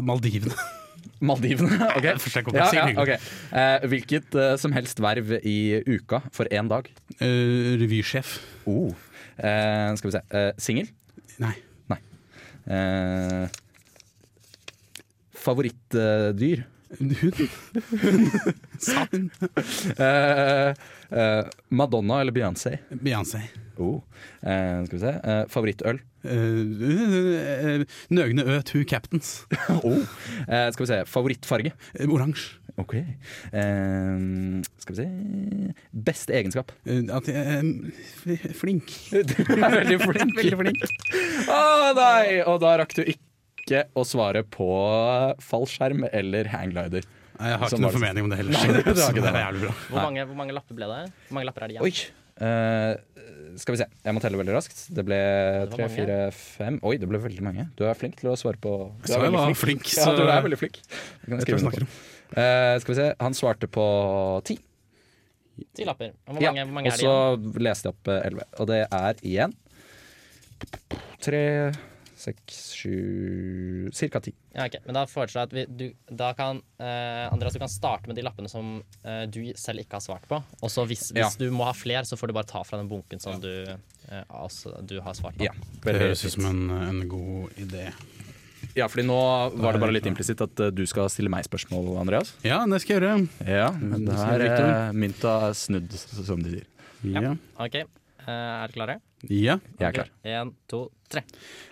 Maldivene. 0.01 0.55
Maldivene? 1.29 1.77
Ok. 1.99 2.09
Ja, 2.55 2.69
ja, 2.73 2.87
okay. 2.95 3.19
Eh, 3.51 3.87
hvilket 3.91 4.35
eh, 4.39 4.55
som 4.61 4.73
helst 4.75 5.01
verv 5.03 5.35
i 5.43 5.59
uka 5.87 6.23
for 6.35 6.49
én 6.49 6.71
dag? 6.71 6.89
Eh, 7.19 7.75
revysjef. 7.81 8.37
Oh. 8.69 8.95
Eh, 9.37 9.93
skal 9.99 10.09
vi 10.09 10.17
se. 10.17 10.45
Singel? 10.63 10.93
Nei. 11.39 11.55
Nei. 11.91 12.01
Eh, 15.39 15.43
Favorittdyr? 15.43 16.63
Hund. 16.99 17.15
Sand. 18.79 19.31
Eh, 19.97 20.73
eh, 21.19 21.45
Madonna 21.69 22.21
eller 22.21 22.31
Beyoncé? 22.31 22.79
Beyoncé. 22.89 23.41
Oh. 23.77 24.01
Eh, 24.41 24.83
skal 24.85 24.97
vi 24.97 24.99
se. 24.99 25.13
Eh, 25.23 25.43
favorittøl? 25.49 25.99
Uh, 26.19 27.85
Nøgne 28.11 28.43
Ø, 28.43 28.57
Two 28.67 28.83
Captains. 28.83 29.45
oh. 29.85 30.01
Eh, 30.49 30.67
skal 30.73 30.83
vi 30.83 30.89
se. 30.89 30.97
Favorittfarge? 31.07 31.71
Oransje. 32.09 32.57
Ok. 32.79 32.95
Eh, 32.95 34.17
skal 34.79 34.95
vi 34.95 34.97
se 34.99 35.07
Beste 35.91 36.35
egenskap? 36.35 36.71
at 36.83 37.31
jeg 37.31 37.37
er 37.37 38.53
flink. 38.57 38.91
Du 39.29 39.35
er 39.45 39.77
veldig 39.77 40.01
flink. 40.03 40.35
Veldig 40.41 40.59
flink. 40.65 40.85
Å 41.47 41.93
nei! 41.95 42.39
Og 42.47 42.59
da 42.63 42.75
rakk 42.81 42.97
du 42.99 43.03
ikke 43.05 43.28
å 43.95 44.05
svare 44.07 44.43
på 44.47 44.67
fallskjerm 45.43 46.07
eller 46.11 46.49
hangglider. 46.51 47.07
Nei, 47.39 47.51
jeg 47.53 47.59
har 47.61 47.71
ikke 47.71 47.81
noen 47.85 47.95
formening 47.95 48.25
om 48.25 48.31
det 48.33 48.39
heller. 48.41 48.55
Nei, 48.57 48.71
det 48.75 48.81
ikke 48.83 48.95
det. 49.23 49.33
Det 49.33 49.33
bra. 49.63 49.75
Hvor 49.87 50.01
mange, 50.01 50.25
hvor 50.27 50.39
mange 50.41 50.55
lapper 50.57 50.75
ble 50.75 50.89
det? 50.91 51.03
Hvor 51.29 51.37
mange 51.37 51.47
lapper 51.47 51.65
er 51.65 51.71
det 51.71 51.77
igjen? 51.77 51.87
Oi. 51.87 51.93
Uh, 52.39 53.55
skal 53.59 53.75
vi 53.75 53.79
se. 53.81 53.87
Jeg 54.05 54.15
må 54.15 54.21
telle 54.23 54.39
veldig 54.39 54.55
raskt. 54.55 54.81
Det 54.95 55.03
ble 55.07 55.19
tre, 55.73 55.87
fire, 55.91 56.17
fem 56.35 56.77
Oi, 56.87 56.95
det 57.01 57.09
ble 57.09 57.19
veldig 57.23 57.43
mange. 57.45 57.65
Du 57.79 57.83
er 57.87 57.97
flink 57.99 58.19
til 58.19 58.31
å 58.31 58.37
svare 58.39 58.59
på 58.61 58.73
Du 59.01 59.09
Så 59.09 59.17
er 59.17 59.25
jeg 59.25 59.25
veldig 59.27 59.41
var 59.41 59.59
flink, 59.59 59.89
Ja, 59.97 60.05
så- 60.07 60.15
du 60.15 60.23
er 60.25 60.45
veldig 60.45 60.59
flink. 60.61 60.79
Det 60.83 61.27
kan 61.27 61.37
jeg 61.37 61.47
skrive 61.47 61.59
jeg 61.59 61.67
under 61.67 61.85
på. 61.85 62.41
Eh, 62.43 62.73
skal 62.83 62.93
vi 62.93 62.99
se. 62.99 63.07
Han 63.19 63.37
svarte 63.37 63.71
på 63.71 63.85
ti. 64.47 64.59
Ti 65.75 65.87
lapper. 65.87 66.13
Og 66.27 66.37
mange, 66.37 66.45
Ja, 66.47 66.63
hvor 66.63 66.75
mange 66.77 66.93
er 66.93 66.99
det 66.99 67.07
så 67.07 67.59
leste 67.59 67.89
jeg 67.89 67.95
opp 67.97 68.11
eh, 68.13 68.21
elleve. 68.29 68.47
Og 68.59 68.71
det 68.71 68.81
er 68.85 69.23
igjen 69.27 69.55
tre, 71.23 71.43
seks, 72.19 72.57
sju 72.75 73.89
Cirka 73.95 74.19
ti. 74.23 74.33
Ja, 74.55 74.65
ok. 74.67 74.75
Men 74.85 74.97
da 74.97 75.05
foreslår 75.07 75.45
jeg 75.45 75.47
at 75.47 75.53
vi, 75.55 75.63
du, 75.79 76.15
da 76.19 76.33
kan 76.37 76.59
eh, 76.81 77.25
Andreas, 77.31 77.55
du 77.55 77.61
kan 77.63 77.71
starte 77.71 78.09
med 78.11 78.17
de 78.19 78.25
lappene 78.27 78.51
som 78.51 78.79
eh, 79.07 79.23
du 79.31 79.41
selv 79.59 79.83
ikke 79.85 79.97
har 79.99 80.03
svart 80.03 80.27
på. 80.29 80.41
Og 80.59 80.71
så 80.73 80.83
hvis, 80.89 81.07
hvis 81.15 81.21
Ja. 81.23 81.29
du 81.39 81.47
må 81.55 81.63
ha 81.69 81.73
fler, 81.77 82.03
så 82.09 82.19
får 82.19 82.27
du 82.31 82.35
bare 82.35 82.49
ta 82.51 82.63
fra 82.67 82.77
den 82.81 82.89
bunken 82.91 83.21
som 83.23 83.39
du, 83.43 83.51
eh, 83.71 84.23
altså, 84.29 84.75
du 84.85 84.97
har 85.05 85.15
svart 85.17 85.37
på. 85.39 85.47
Ja, 85.47 85.55
Det 85.85 85.95
høres 86.01 86.25
ut 86.27 86.35
som 86.35 86.49
en, 86.51 86.65
en 86.89 87.03
god 87.09 87.55
idé. 87.61 87.87
Ja, 88.75 88.85
fordi 88.91 89.05
nå 89.07 89.15
var 89.55 89.73
det 89.73 89.79
bare 89.81 89.93
litt 89.95 90.05
implisitt 90.11 90.41
at 90.43 90.59
eh, 90.65 90.73
du 90.75 90.83
skal 90.89 91.07
stille 91.09 91.31
meg 91.31 91.47
spørsmål, 91.47 91.93
Andreas. 92.03 92.33
Ja, 92.45 92.59
det 92.69 92.81
skal 92.83 92.97
jeg 92.99 93.05
gjøre. 93.05 93.47
Ja, 93.47 93.69
men 93.79 94.03
er 94.11 94.43
Victor. 94.43 94.67
eh, 94.67 94.91
mynta 95.05 95.37
er 95.47 95.55
snudd, 95.57 95.95
som 95.95 96.43
de 96.43 96.57
sier. 96.57 96.67
Ja. 97.15 97.31
Ok, 97.63 97.79
eh, 97.79 97.87
Er 98.27 98.67
dere 98.67 98.73
klare? 98.75 98.95
ja. 99.29 99.57
Jeg 99.79 99.87
er 99.89 99.91
klar. 99.95 100.09
Én, 100.25 100.53
to, 100.71 100.85
tre. 101.11 101.23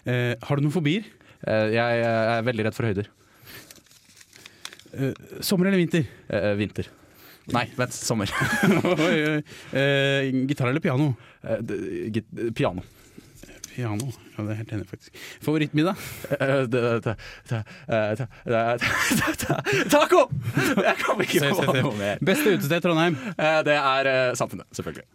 Eh, 0.05 0.33
har 0.41 0.55
du 0.59 0.63
noen 0.65 0.73
fobier? 0.75 1.05
Eh, 1.47 1.67
jeg 1.75 2.01
er 2.07 2.41
veldig 2.47 2.65
redd 2.67 2.75
for 2.77 2.87
høyder. 2.89 3.07
Eh, 4.97 5.13
sommer 5.43 5.67
eller 5.69 5.77
vinter? 5.83 6.07
Eh, 6.31 6.53
vinter. 6.59 6.87
Nei, 7.53 7.65
vent. 7.79 7.93
Sommer. 7.95 8.27
Eh, 9.77 10.31
gitar 10.49 10.67
eller 10.71 10.79
piano? 10.83 11.13
Eh, 11.43 11.61
git- 12.11 12.53
piano. 12.57 12.83
Piano, 13.77 14.07
ja, 14.09 14.43
det 14.43 14.51
er 14.55 14.57
helt 14.63 14.71
enig 14.73 14.87
faktisk. 14.89 15.17
Favorittmiddag? 15.45 15.95
Eh, 16.33 16.65
eh, 16.65 18.25
Taco! 19.93 20.23
Jeg 20.81 20.95
kommer 21.03 21.27
ikke 21.27 21.39
Se, 21.43 21.51
se, 21.53 21.67
på 21.67 21.75
noe 21.77 21.93
mer. 21.99 22.17
Beste 22.25 22.55
utested 22.57 22.79
i 22.79 22.83
Trondheim? 22.87 23.19
Eh, 23.37 23.59
Det 23.67 23.75
er 23.77 24.09
eh, 24.15 24.31
Samfunnet, 24.39 24.65
selvfølgelig. 24.73 25.05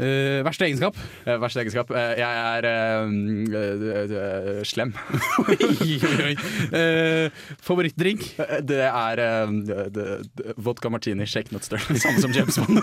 Eh, 0.00 0.40
verste 0.46 0.64
egenskap? 0.64 0.96
Uh, 1.26 1.34
Verste 1.42 1.60
egenskap? 1.60 1.90
Uh, 1.92 2.14
Jeg 2.16 2.24
er 2.24 2.64
slem. 4.64 4.94
favorittdrink? 7.66 8.24
Det 8.64 8.80
er 8.86 9.20
vodka 10.56 10.88
martini, 10.92 11.26
shake 11.28 11.52
nut 11.52 11.66
stir. 11.66 11.82
Samme 12.00 12.22
som 12.22 12.32
James 12.32 12.56
Bond. 12.56 12.80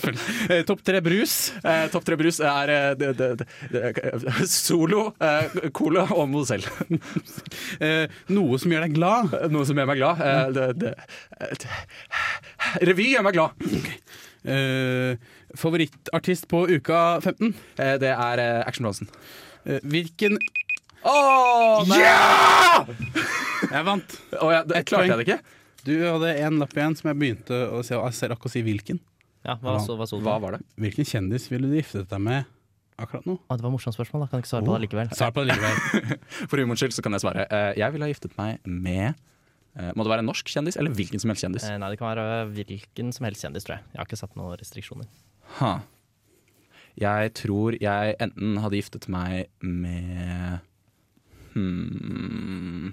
Topp 0.70 0.80
tre 0.86 1.02
brus? 1.04 1.36
Topp 1.92 2.06
tre 2.08 2.16
brus 2.20 2.40
er 2.40 2.72
de, 3.00 3.12
de, 3.18 3.28
det, 3.74 3.92
Solo, 4.48 5.10
Cola 5.76 6.06
og 6.16 6.28
Mozell. 6.32 6.64
Noe 8.32 8.60
som 8.62 8.72
gjør 8.72 8.86
deg 8.86 8.96
glad? 8.96 9.36
Noe 9.52 9.68
som 9.68 9.76
gjør 9.76 9.90
meg 9.92 10.00
glad. 10.00 10.16
Det, 10.80 10.94
revy 12.86 13.12
gjør 13.12 13.26
meg 13.28 13.36
glad. 13.36 13.50
Eh, 14.46 15.16
favorittartist 15.60 16.48
på 16.50 16.64
uka 16.68 17.20
15? 17.20 17.54
Eh, 17.78 17.96
det 18.02 18.12
er 18.12 18.42
eh, 18.42 18.62
Action 18.66 18.88
Bronsen. 18.88 19.10
Eh, 19.64 19.82
hvilken 19.82 20.38
Åh, 21.06 21.84
nei! 21.86 22.00
Yeah! 22.00 22.88
Jeg 23.76 23.86
vant. 23.86 24.16
Oh, 24.40 24.50
ja, 24.52 24.62
det, 24.66 24.82
klarte 24.88 25.06
poeng. 25.06 25.12
jeg 25.12 25.18
det 25.18 25.26
ikke? 25.26 25.56
Du 25.86 25.92
hadde 26.02 26.32
en 26.42 26.58
lapp 26.60 26.74
igjen 26.74 26.96
som 26.98 27.08
jeg 27.08 27.18
begynte 27.18 27.58
å 27.72 27.78
se, 27.86 27.94
og 27.94 28.10
jeg 28.10 28.30
rakk 28.32 28.48
å 28.48 28.50
si 28.50 28.60
hvilken. 28.66 28.98
Ja, 29.46 29.54
hva 29.62 29.76
så, 29.82 29.94
hva 29.98 30.08
så? 30.10 30.18
Hva 30.22 30.34
var 30.42 30.56
det? 30.56 30.64
Hvilken 30.82 31.06
kjendis 31.06 31.46
ville 31.52 31.70
du 31.70 31.76
giftet 31.78 32.10
deg 32.10 32.22
med 32.26 32.48
akkurat 32.98 33.28
nå? 33.28 33.36
Ah, 33.46 33.58
det 33.58 33.64
var 33.64 33.72
morsomt 33.74 33.94
spørsmål, 33.94 34.24
da 34.24 34.30
kan 34.32 34.42
ikke 34.42 34.50
svare 34.50 34.66
på 34.66 34.74
det 34.74 34.82
likevel. 34.86 35.12
Svar 35.14 35.30
på 35.36 35.44
det 35.44 35.54
likevel. 35.54 36.10
For 36.50 36.58
humorens 36.58 36.82
skyld 36.82 36.96
så 36.96 37.04
kan 37.06 37.14
jeg 37.16 37.22
svare. 37.22 37.46
Jeg 37.78 37.94
ville 37.94 38.08
ha 38.08 38.10
giftet 38.10 38.34
meg 38.40 38.66
med 38.66 39.06
eh, 39.12 39.92
Må 39.94 40.06
det 40.06 40.12
være 40.16 40.24
en 40.24 40.30
norsk 40.32 40.50
kjendis, 40.50 40.78
eller 40.80 40.96
hvilken 40.96 41.22
som 41.22 41.32
helst 41.32 41.46
kjendis? 41.46 41.68
Nei, 41.70 41.92
det 41.92 42.00
kan 42.00 42.10
være 42.10 42.26
hvilken 42.56 43.14
som 43.14 43.28
helst 43.28 43.46
kjendis, 43.46 43.68
tror 43.68 43.78
jeg. 43.78 43.86
Jeg 43.92 44.02
har 44.02 44.10
ikke 44.10 44.20
satt 44.24 44.34
noen 44.40 44.58
restriksjoner. 44.58 45.06
Ha. 45.58 45.72
Jeg 46.96 47.32
tror 47.36 47.76
jeg 47.80 48.16
enten 48.24 48.56
hadde 48.62 48.78
giftet 48.78 49.06
meg 49.12 49.50
med 49.60 50.62
hmm, 51.52 52.92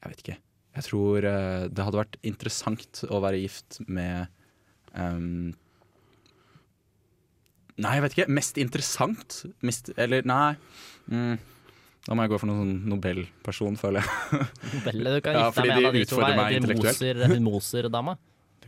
Jeg 0.00 0.12
vet 0.12 0.22
ikke. 0.24 0.38
Jeg 0.78 0.86
tror 0.86 1.26
eh, 1.28 1.66
det 1.68 1.84
hadde 1.84 2.00
vært 2.00 2.18
interessant 2.28 3.02
å 3.10 3.20
være 3.24 3.40
gift 3.42 3.80
med 3.88 4.28
um, 4.94 5.50
Nei, 7.78 7.92
jeg 7.94 8.02
vet 8.02 8.16
ikke. 8.16 8.30
Mest 8.34 8.58
interessant? 8.58 9.42
Mest, 9.62 9.92
eller 10.00 10.24
nei. 10.26 10.56
Mm, 11.12 11.36
da 12.08 12.16
må 12.16 12.24
jeg 12.24 12.32
gå 12.32 12.40
for 12.42 12.50
noen 12.50 12.64
sånn 12.64 12.88
Nobelperson, 12.90 13.76
føler 13.78 14.02
jeg. 14.02 14.48
Nobel, 14.72 15.04
du 15.04 15.20
kan 15.22 15.38
gifte 15.38 15.62
ja, 15.62 15.68
deg 15.68 15.68
med 15.68 15.76
en 15.76 15.90
av 15.90 15.94
de 15.94 16.02
to. 16.10 17.28
hun 17.36 17.44
Moser-dama? 17.46 18.16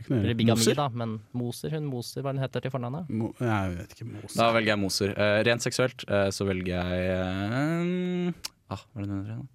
Eller 0.09 0.33
bigami, 0.39 0.57
Moser? 0.59 0.75
da, 0.75 0.87
men 0.89 1.19
Moser, 1.37 1.69
hun 1.75 1.85
Moser, 1.91 2.21
hva 2.23 2.33
den 2.33 2.41
hun 2.41 2.47
heter 2.47 2.63
til 2.65 2.71
fornavnet? 2.73 3.09
Mo 3.09 3.31
jeg 3.39 3.75
vet 3.77 3.93
ikke. 3.97 4.07
Moser. 4.13 4.37
Da 4.39 4.47
velger 4.55 4.73
jeg 4.73 4.79
Moser. 4.81 5.13
Eh, 5.17 5.43
rent 5.47 5.61
seksuelt 5.67 6.05
eh, 6.09 6.29
så 6.33 6.47
velger 6.47 6.73
jeg 6.73 7.05
eh, 7.11 8.33
ah, 8.71 8.81
Hva 8.93 9.01
er 9.01 9.05
det 9.05 9.09
den 9.11 9.21
heter 9.21 9.35
igjen? 9.35 9.45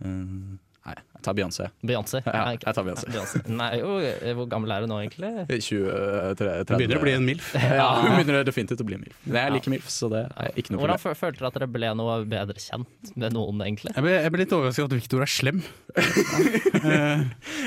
da? 0.00 0.58
Nei, 0.88 0.94
jeg 1.18 1.22
tar 1.26 1.34
Beyoncé. 1.36 1.64
Beyoncé? 1.84 2.20
Ja, 2.24 2.42
jeg 2.54 2.62
tar 2.64 2.84
Beyoncé. 2.86 3.08
Beyoncé. 3.12 3.40
Nei, 3.52 3.68
jo, 3.82 3.90
hvor 4.38 4.46
gammel 4.48 4.72
er 4.72 4.84
du 4.84 4.88
nå, 4.88 4.98
egentlig? 5.04 5.30
23-30. 5.68 6.70
Begynner 6.78 7.00
å 7.00 7.02
bli 7.04 7.14
en 7.18 7.26
MILF. 7.28 7.50
Ja, 7.78 7.88
hun 8.00 8.14
begynner 8.16 8.46
definitivt 8.48 8.80
å 8.80 8.86
bli 8.88 8.96
en 8.96 9.02
MILF. 9.04 9.18
Men 9.26 9.38
jeg 9.42 9.54
liker 9.58 9.74
MILF, 9.74 9.88
så 9.92 10.08
det 10.12 10.22
er 10.30 10.52
ikke 10.56 10.72
noe 10.72 10.80
Hvordan 10.80 11.02
problem. 11.02 11.02
Hvordan 11.04 11.20
følte 11.20 11.42
dere 11.42 11.50
at 11.52 11.58
dere 11.58 11.68
ble 11.76 11.90
noe 12.00 12.14
bedre 12.32 12.62
kjent 12.64 13.12
med 13.20 13.36
noen, 13.36 13.60
egentlig? 13.66 13.92
Jeg 13.98 14.06
ble, 14.06 14.14
jeg 14.24 14.32
ble 14.34 14.42
litt 14.44 14.54
overrasket 14.56 14.84
over 14.86 14.94
at 14.94 14.98
Victor 15.02 15.26
er 15.26 15.32
slem. 15.34 15.60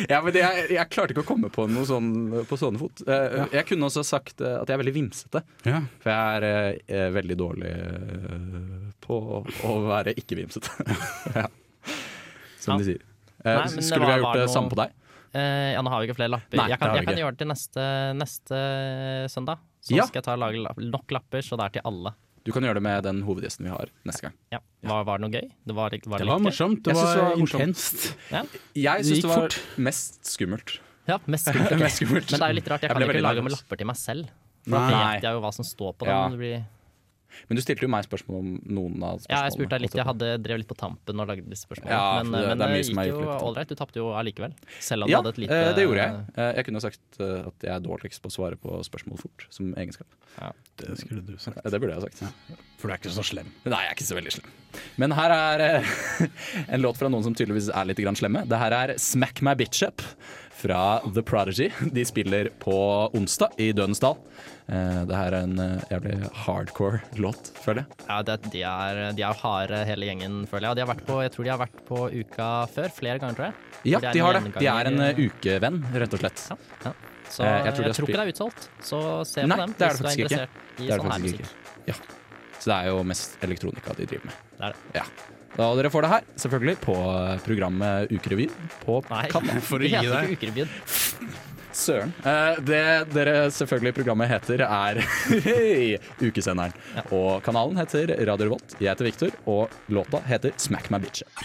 Ja, 0.10 0.22
men 0.24 0.34
det, 0.34 0.42
jeg, 0.42 0.66
jeg 0.76 0.90
klarte 0.94 1.14
ikke 1.14 1.24
å 1.24 1.28
komme 1.28 1.50
på 1.54 1.66
noe 1.70 1.86
sånn 1.88 2.10
på 2.50 2.58
sånne 2.60 2.80
fot. 2.82 3.04
Eh, 3.06 3.44
Jeg 3.54 3.68
kunne 3.70 3.88
også 3.90 4.04
sagt 4.08 4.42
eh, 4.42 4.56
at 4.62 4.70
jeg 4.70 4.76
er 4.78 4.82
veldig 4.82 4.94
vimsete. 4.96 5.44
Ja. 5.68 5.82
For 6.02 6.12
jeg 6.14 6.40
er 6.40 6.48
eh, 6.48 6.80
eh, 6.88 7.08
veldig 7.14 7.38
dårlig 7.40 7.72
på 9.04 9.20
å 9.68 9.76
være 9.90 10.16
ikke-vimsete. 10.18 10.70
ja. 11.36 11.48
Som 12.62 12.76
Ja. 12.76 12.78
de 12.82 12.90
sier. 12.92 13.02
Eh, 13.46 13.58
Nei, 13.58 13.68
skulle 13.82 14.06
vi 14.06 14.12
ha 14.12 14.18
gjort 14.22 14.34
det 14.38 14.46
noe- 14.48 14.54
samme 14.54 14.70
på 14.70 14.80
deg? 14.82 14.92
Eh, 15.34 15.74
ja, 15.74 15.82
nå 15.82 15.90
har 15.90 16.02
vi 16.02 16.08
ikke 16.10 16.18
flere 16.20 16.30
lapper. 16.34 16.58
Nei, 16.60 16.68
jeg 16.70 16.80
kan, 16.80 16.96
jeg 16.96 17.06
kan 17.08 17.16
gjøre 17.22 17.32
det 17.32 17.40
til 17.40 17.48
neste, 17.48 17.86
neste 18.20 18.58
søndag. 19.32 19.58
Så 19.82 19.96
Ja. 19.96 20.06
skal 20.06 20.20
jeg 20.22 20.26
ta 20.26 20.34
og 20.34 20.40
lage 20.44 20.90
nok 20.92 21.10
lapper, 21.12 21.42
så 21.42 21.58
det 21.58 21.66
er 21.66 21.70
til 21.80 21.82
alle. 21.86 22.14
Du 22.44 22.52
kan 22.52 22.64
gjøre 22.64 22.76
det 22.76 22.82
med 22.84 23.04
den 23.04 23.22
hovedgjesten 23.24 23.64
vi 23.66 23.70
har 23.70 23.88
neste 24.06 24.22
gang. 24.28 24.34
Ja. 24.52 24.60
Var, 24.84 25.04
var 25.06 25.18
det 25.20 25.26
noe 25.30 25.34
gøy? 25.42 25.48
Det 25.66 25.76
var, 25.76 25.90
var 25.90 26.18
Det 26.18 26.26
det 26.26 26.28
var 26.28 26.40
morsomt. 26.40 26.84
Det 26.84 26.94
var, 26.96 27.16
det 27.16 27.24
var 27.24 27.38
intenst. 27.38 28.16
Ja. 28.32 28.44
Jeg 28.74 29.06
syns 29.06 29.16
det, 29.16 29.22
det 29.22 29.30
var 29.30 29.42
fort. 29.46 29.60
mest 29.78 30.26
skummelt. 30.26 30.80
Ja, 31.08 31.18
mest 31.28 31.46
skummelt. 31.52 31.80
Mest 31.80 31.98
skummelt. 32.02 32.32
Men 32.32 32.40
det 32.40 32.46
er 32.48 32.54
jo 32.54 32.58
litt 32.62 32.68
rart, 32.70 32.82
jeg, 32.82 32.90
Jeg 32.90 32.98
kan 32.98 33.10
ikke 33.16 33.22
lage 33.26 33.44
med 33.46 33.52
lapper 33.54 33.78
til 33.78 33.88
meg 33.88 33.96
selv. 33.98 34.30
For 34.66 34.78
da 34.78 34.88
vet 35.14 35.24
jeg 35.24 35.34
jo 35.34 35.42
hva 35.42 35.54
som 35.54 35.66
står 35.66 35.94
på 35.98 36.06
dem. 36.06 36.42
Ja. 36.42 36.62
Men 37.50 37.58
du 37.58 37.62
stilte 37.64 37.86
jo 37.86 37.90
meg 37.92 38.06
spørsmål 38.08 38.38
om 38.40 38.50
noen 38.66 39.04
av 39.04 39.20
spørsmålene. 39.22 39.38
Ja, 39.38 39.44
jeg 39.48 39.56
spurte 39.58 39.70
deg 39.76 39.82
litt. 39.86 39.96
Jeg 40.02 40.08
hadde 40.08 40.30
drev 40.44 40.58
litt 40.62 40.70
på 40.72 40.78
tampen 40.80 41.20
og 41.24 41.28
lagde 41.32 41.46
disse 41.50 41.66
spørsmålene. 41.68 41.92
Ja, 41.92 42.24
men 42.24 42.32
det- 42.32 42.48
men 42.48 42.58
det 42.58 42.66
er 42.66 42.74
det, 42.74 42.98
er 42.98 43.06
gikk 43.06 43.12
jo 43.12 43.38
ålreit. 43.48 43.68
Du 43.68 43.76
tapte 43.76 43.96
jo 44.02 44.08
allikevel. 44.14 44.54
Selv 44.80 45.04
om 45.04 45.08
du 45.08 45.12
Ja, 45.12 45.22
hadde 45.22 45.30
et 45.36 45.38
lite 45.44 45.52
Ja, 45.62 45.74
det 45.74 45.86
gjorde 45.88 46.02
jeg. 46.06 46.26
Eh, 46.38 46.54
Jeg 46.62 46.66
kunne 46.66 46.82
sagt 46.82 47.20
eh, 47.20 47.48
at 47.48 47.58
jeg 47.62 47.72
er 47.76 47.80
dårligst 47.80 48.22
på 48.22 48.28
å 48.30 48.36
svare 48.36 48.56
på 48.58 48.82
spørsmål 48.84 49.20
fort, 49.20 49.46
som 49.50 49.74
egenskap. 49.76 50.08
Det 50.78 50.98
skulle 50.98 51.22
du 51.26 51.38
sagt. 51.38 51.62
Det 51.64 51.80
burde 51.80 51.94
jeg 51.94 52.02
ha 52.02 52.08
sagt. 52.08 52.24
For 52.78 52.88
du 52.88 52.94
er 52.94 52.98
ikke 52.98 53.12
så 53.14 53.24
slem. 53.24 53.46
Nei, 53.66 53.82
jeg 53.84 53.92
er 53.92 53.96
ikke 53.96 54.10
så 54.10 54.16
veldig 54.18 54.32
slem. 54.34 54.50
Men 54.98 55.12
her 55.12 55.30
er 55.32 55.60
eh, 55.62 56.28
en 56.74 56.82
låt 56.82 56.98
fra 56.98 57.10
noen 57.10 57.24
som 57.24 57.36
tydeligvis 57.36 57.70
er 57.70 57.86
litt 57.86 57.98
slemme. 58.18 58.48
Det 58.48 58.58
her 58.58 58.72
er 58.74 58.96
Smack 58.98 59.42
My 59.42 59.54
Bitch 59.54 59.84
Up 59.86 60.02
fra 60.62 60.82
The 61.16 61.24
Prodigy. 61.26 61.70
De 61.96 62.04
spiller 62.08 62.50
på 62.62 62.76
onsdag 63.18 63.58
i 63.62 63.72
Dødens 63.76 64.02
Dal. 64.04 64.16
Eh, 64.72 65.02
Det 65.10 65.18
her 65.18 65.34
er 65.34 65.44
en 65.48 65.60
eh, 65.60 65.84
jævlig 65.92 66.16
hardcore 66.46 67.02
låt, 67.20 67.50
føler 67.66 67.84
jeg. 67.84 68.06
Ja, 68.08 68.20
det, 68.30 68.38
de, 68.54 68.62
er, 68.70 69.02
de 69.18 69.26
er 69.28 69.40
harde 69.42 69.82
hele 69.90 70.08
gjengen, 70.12 70.42
føler 70.52 70.68
jeg. 70.70 70.72
Og 70.72 70.80
de 70.80 70.86
har 70.86 70.92
vært 70.94 71.06
på, 71.10 71.20
jeg 71.26 71.34
tror 71.36 71.48
de 71.50 71.54
har 71.56 71.62
vært 71.66 71.82
på 71.90 72.04
uka 72.22 72.50
før. 72.76 72.92
Flere 73.02 73.18
ganger, 73.24 73.40
tror 73.40 73.50
jeg. 73.50 73.58
Ja, 73.96 74.00
de, 74.06 74.14
de 74.14 74.22
har 74.24 74.38
det. 74.38 74.44
De 74.62 74.70
er 74.76 74.92
en 74.92 75.02
eh, 75.10 75.24
ukevenn, 75.26 75.82
rett 75.98 76.14
og 76.18 76.24
slett. 76.26 76.46
Så 77.32 77.46
Eh, 77.48 77.48
jeg, 77.48 77.64
jeg 77.64 77.74
tror 77.78 77.86
jeg 77.88 77.96
tror 77.96 78.10
ikke 78.10 78.18
det 78.20 78.24
er 78.28 78.32
utsolgt. 78.34 78.66
Så 78.84 78.98
se 79.24 79.44
Nei, 79.48 79.56
på 79.56 79.62
dem 79.64 79.76
det 79.80 79.86
er 79.88 79.94
hvis 79.96 80.02
det 80.02 80.04
du 80.04 80.10
er 80.10 80.18
interessert 80.20 80.50
ikke. 80.52 80.82
i 80.84 80.88
Det 80.88 80.92
er 80.92 81.00
sånn 81.00 81.12
her 81.14 81.22
musikk. 81.24 81.54
Ja. 81.88 81.94
Så 82.62 82.66
det 82.68 82.76
er 82.76 82.90
jo 82.92 82.98
mest 83.08 83.46
elektronika 83.48 83.94
de 83.98 84.08
driver 84.12 84.26
med. 84.28 84.42
Det 84.58 84.66
er 84.68 84.76
det. 84.76 85.00
Ja. 85.00 85.06
Da 85.58 85.68
dere 85.76 85.92
får 85.92 86.06
det 86.06 86.12
her, 86.14 86.28
selvfølgelig, 86.40 86.78
på 86.86 86.98
programmet 87.46 88.12
Ukerevyen 88.12 88.54
på 88.86 89.02
Kanal. 89.32 89.64
For 89.70 89.84
å 89.84 89.90
gi 89.90 90.00
deg. 90.00 90.36
Ukerevyen. 90.38 90.76
Søren. 91.72 92.12
Eh, 92.26 92.60
det 92.68 92.84
dere 93.14 93.36
selvfølgelig 93.54 93.96
programmet 93.96 94.32
heter, 94.32 94.64
er 94.66 95.00
Ukesenderen. 96.28 96.76
Og 97.16 97.42
kanalen 97.46 97.80
heter 97.80 98.12
Radio 98.28 98.50
Revolt. 98.50 98.76
Jeg 98.80 98.92
heter 98.92 99.08
Viktor, 99.08 99.36
og 99.50 99.72
låta 99.92 100.22
heter 100.28 100.56
Smack 100.60 100.92
My 100.92 101.00
Bitch 101.04 101.24
Up. 101.24 101.44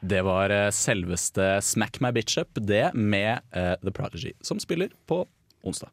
Det 0.00 0.20
var 0.24 0.52
eh, 0.52 0.68
selveste 0.72 1.48
Smack 1.64 2.00
My 2.04 2.12
Bitch 2.16 2.40
Up, 2.40 2.56
det 2.56 2.90
med 2.94 3.40
uh, 3.56 3.74
The 3.80 3.92
Prodigy, 3.92 4.34
som 4.44 4.60
spiller 4.60 4.92
på 5.08 5.24
onsdag. 5.64 5.92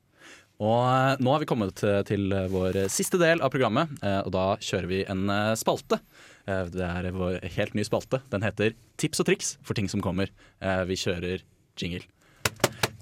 Og 0.58 1.22
nå 1.22 1.34
har 1.34 1.43
vi 1.43 1.48
kommet 1.50 1.84
til, 2.10 2.32
vår 2.50 2.88
siste 2.89 3.20
del 3.22 3.43
av 3.45 3.52
programmet, 3.54 3.91
og 4.26 4.32
da 4.34 4.45
kjører 4.58 4.88
vi 4.89 5.04
en 5.06 5.30
spalte. 5.54 6.00
Eh, 6.48 6.66
det 6.72 6.84
er 6.84 7.10
vår 7.12 7.41
helt 7.58 7.76
ny 7.76 7.84
spalte. 7.84 8.22
Den 8.32 8.45
heter 8.45 8.76
Tips 8.98 9.20
og 9.22 9.28
triks 9.28 9.56
for 9.66 9.78
ting 9.78 9.89
som 9.91 10.04
kommer. 10.04 10.32
Eh, 10.64 10.84
vi 10.88 10.95
kjører 11.00 11.43
jingle. 11.78 12.06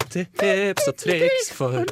Tips 0.10 0.88
og 0.88 0.98
triks 0.98 1.52
for 1.54 1.86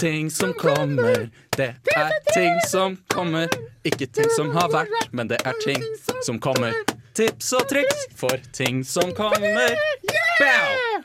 ting 0.00 0.30
som 0.32 0.52
kommer. 0.56 1.28
Det 1.56 1.70
er 1.96 2.12
ting 2.32 2.58
som 2.68 2.96
kommer, 3.12 3.50
ikke 3.84 4.08
ting 4.08 4.30
som 4.36 4.50
har 4.54 4.70
vært, 4.72 5.12
men 5.12 5.28
det 5.28 5.38
er 5.44 5.56
ting 5.64 5.82
som 6.24 6.40
kommer. 6.40 6.72
Tips 7.16 7.52
og 7.56 7.68
triks 7.70 8.06
for 8.16 8.40
ting 8.56 8.82
som 8.84 9.12
kommer. 9.16 9.76
Bow! 10.40 11.02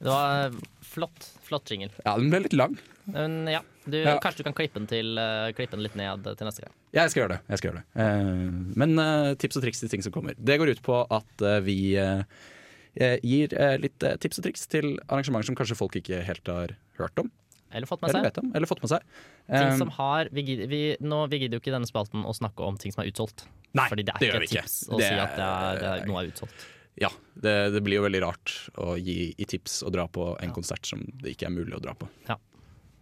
Det 0.00 0.08
var 0.08 0.46
eh, 0.46 0.60
flott. 0.82 1.32
Flott 1.46 1.70
jingle. 1.72 1.90
Ja, 2.04 2.16
den 2.18 2.30
ble 2.32 2.44
litt 2.44 2.56
lang. 2.56 2.76
Men 3.10 3.42
ja, 3.50 3.64
du, 3.92 3.98
Ja. 4.02 4.16
kanskje 4.22 4.42
du 4.42 4.48
kan 4.48 4.54
klippe 4.56 4.78
den, 4.80 4.86
til, 4.90 5.12
uh, 5.18 5.50
klippe 5.56 5.76
den 5.76 5.82
litt 5.84 5.96
ned 5.98 6.24
til 6.24 6.46
neste 6.48 6.64
gang. 6.64 6.72
Ja, 6.92 7.02
jeg 7.04 7.12
skal 7.14 7.22
gjøre 7.24 7.34
det. 7.36 7.40
Jeg 7.52 7.60
skal 7.62 7.70
gjøre 7.70 7.82
det. 7.82 7.86
Uh, 7.96 8.76
men 8.82 8.94
uh, 8.98 9.32
tips 9.40 9.58
og 9.60 9.64
triks 9.66 9.82
til 9.82 9.92
ting 9.92 10.02
som 10.06 10.14
kommer. 10.14 10.34
Det 10.38 10.58
går 10.60 10.72
ut 10.74 10.82
på 10.86 11.00
at 11.10 11.44
vi 11.66 11.76
gir 11.94 13.52
litt 13.78 14.02
tips 14.22 14.40
og 14.40 14.46
triks 14.48 14.64
til 14.70 14.96
arrangementer 15.06 15.46
som 15.50 15.58
kanskje 15.58 15.76
folk 15.78 15.94
ikke 16.00 16.24
helt 16.26 16.48
har 16.50 16.74
hørt 16.98 17.22
om. 17.22 17.28
Eller 17.70 17.86
fått 17.86 18.02
med 18.02 18.10
seg. 18.10 18.38
om, 18.42 18.50
eller 18.58 18.66
fått 18.66 18.80
med 18.82 18.90
seg. 18.90 19.04
Ting 19.46 19.76
som 19.78 19.92
har 19.94 20.26
vi, 20.34 20.42
vi, 20.66 20.80
nå, 20.98 21.20
vi 21.30 21.38
gidder 21.44 21.58
jo 21.58 21.62
ikke 21.62 21.70
i 21.70 21.76
denne 21.76 21.86
spalten 21.86 22.24
å 22.26 22.34
snakke 22.34 22.66
om 22.66 22.74
ting 22.82 22.90
som 22.90 23.04
er 23.04 23.12
utsolgt. 23.12 23.44
Nei, 23.78 23.86
Fordi 23.86 24.02
det 24.08 24.16
er 24.16 24.18
det 24.18 24.28
ikke 24.32 24.42
et 24.42 24.50
tips 24.56 24.74
ikke. 24.82 24.90
å 24.90 24.98
Det 24.98 25.06
si 25.06 25.20
at 25.22 25.36
det 25.38 25.46
er, 25.46 25.78
det 25.78 25.90
er, 25.92 26.06
noe 26.10 26.24
er 26.24 26.32
utsolgt. 26.32 26.64
Ja, 27.00 27.08
det, 27.38 27.54
det 27.76 27.80
blir 27.86 28.00
jo 28.00 28.06
veldig 28.08 28.20
rart 28.26 28.56
å 28.82 28.96
gi 28.98 29.30
i 29.38 29.46
tips 29.48 29.84
å 29.86 29.92
dra 29.94 30.08
på 30.10 30.32
en 30.42 30.50
konsert 30.56 30.90
som 30.90 31.04
det 31.22 31.36
ikke 31.36 31.46
er 31.46 31.54
mulig 31.54 31.78
å 31.78 31.82
dra 31.84 31.94
på. 31.94 32.10
Ja. 32.26 32.34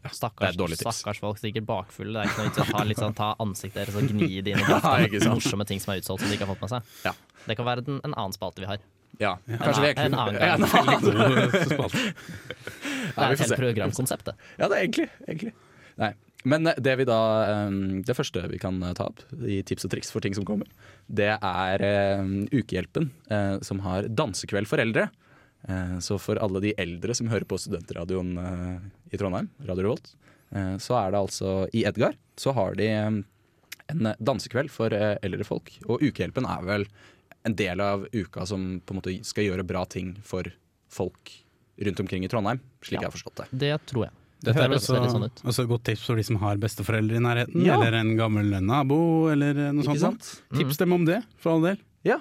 Stakkars, 0.06 0.54
stakkars 0.78 1.18
folk, 1.20 1.40
sikkert 1.40 1.66
bakfulle. 1.68 2.12
Det 2.14 2.20
er 2.22 2.30
ikke 2.30 2.38
noe 2.38 2.48
vits 2.48 2.58
i 2.58 2.62
å 2.62 2.66
ta, 2.70 2.82
litt 2.86 3.00
sånn, 3.02 3.16
ta 3.18 3.32
ansiktet 3.42 3.80
deres 3.82 3.96
og 3.98 4.06
gni 4.06 4.42
det 4.46 4.54
inn 4.54 4.60
i 4.62 4.62
Ja, 4.68 4.78
draften. 4.78 5.32
Morsomme 5.34 5.66
ting 5.68 5.82
som 5.82 5.92
er 5.94 6.02
utsolgt 6.02 6.22
som 6.22 6.30
de 6.30 6.38
ikke 6.38 6.46
har 6.46 6.54
fått 6.54 6.62
med 6.64 6.72
seg. 6.76 7.18
Det 7.48 7.56
kan 7.58 7.66
være 7.68 7.84
den, 7.88 7.98
en 8.06 8.14
annen 8.14 8.36
spalte 8.36 8.62
vi 8.62 8.70
har. 8.70 8.78
Ja, 9.18 9.34
En 9.48 9.58
kanskje 9.58 9.82
det 9.82 9.90
er 9.96 10.06
en 10.06 10.14
annen 10.14 10.38
en 10.44 10.64
annen 10.68 11.68
spalte. 11.72 11.98
Det 11.98 13.18
er 13.18 13.32
vi 13.32 13.34
et 13.34 13.42
får 13.42 13.44
helt 13.48 13.60
programkonsept, 13.64 14.30
det. 14.30 14.34
Ja, 14.60 14.68
det 14.68 14.78
er 14.78 14.82
egentlig, 14.86 15.08
egentlig. 15.26 15.54
Nei. 15.98 16.12
Men 16.48 16.68
det 16.78 16.92
vi 17.00 17.04
da 17.08 17.16
eh, 17.50 17.72
Det 18.06 18.14
første 18.14 18.44
vi 18.46 18.60
kan 18.62 18.76
eh, 18.86 18.92
ta 18.94 19.08
opp 19.10 19.24
i 19.42 19.58
tips 19.66 19.88
og 19.88 19.90
triks 19.90 20.12
for 20.14 20.22
ting 20.22 20.36
som 20.38 20.46
kommer, 20.46 20.68
det 21.10 21.32
er 21.34 21.82
eh, 21.82 22.22
Ukehjelpen, 22.54 23.08
eh, 23.34 23.56
som 23.66 23.82
har 23.82 24.06
dansekveld 24.06 24.70
for 24.70 24.78
eldre. 24.78 25.08
Eh, 25.66 25.98
Så 25.98 26.18
for 26.20 26.36
alle 26.38 26.60
de 26.62 26.74
eldre 26.78 27.14
som 27.14 27.28
hører 27.28 27.44
på 27.48 27.58
studentradioen 27.58 28.36
eh, 28.38 28.78
i 29.12 29.18
Trondheim, 29.18 29.48
Radio 29.66 29.88
Revolt, 29.88 30.12
eh, 30.54 30.76
så 30.78 30.94
er 31.00 31.10
det 31.12 31.18
altså 31.24 31.68
i 31.74 31.84
Edgar 31.88 32.14
så 32.38 32.52
har 32.54 32.74
de 32.78 32.86
en 33.88 34.14
dansekveld 34.20 34.70
for 34.70 34.92
eldre 34.94 35.44
folk. 35.48 35.72
Og 35.88 36.02
Ukehjelpen 36.04 36.44
er 36.46 36.62
vel 36.68 36.84
en 37.48 37.54
del 37.56 37.80
av 37.80 38.04
uka 38.12 38.44
som 38.46 38.80
på 38.84 38.92
en 38.94 39.00
måte 39.00 39.14
skal 39.24 39.44
gjøre 39.48 39.64
bra 39.66 39.84
ting 39.88 40.14
for 40.22 40.44
folk 40.92 41.32
rundt 41.80 42.00
omkring 42.02 42.24
i 42.24 42.28
Trondheim, 42.30 42.60
slik 42.82 43.00
jeg 43.00 43.08
har 43.08 43.14
forstått 43.14 43.42
det. 43.42 43.46
Det 43.58 43.72
tror 43.90 44.04
jeg. 44.08 44.12
Det 44.38 44.52
Dette 44.52 44.62
er 44.62 44.68
høres 44.68 44.84
også, 44.86 45.10
sånn 45.10 45.24
ut. 45.26 45.40
også 45.50 45.62
et 45.64 45.68
godt 45.72 45.84
tips 45.88 46.02
for 46.06 46.14
de 46.20 46.22
som 46.28 46.36
har 46.38 46.56
besteforeldre 46.62 47.16
i 47.18 47.22
nærheten, 47.24 47.64
Ja. 47.64 47.74
eller 47.74 47.96
en 47.98 48.12
gammel 48.16 48.52
nabo, 48.62 49.28
eller 49.32 49.72
noe 49.72 49.82
Ikke 49.82 49.98
sånt. 49.98 50.22
sant? 50.22 50.42
Tips 50.60 50.76
dem 50.78 50.92
om 50.94 51.04
det, 51.04 51.24
for 51.38 51.52
all 51.56 51.62
del. 51.62 51.78
Ja. 52.06 52.20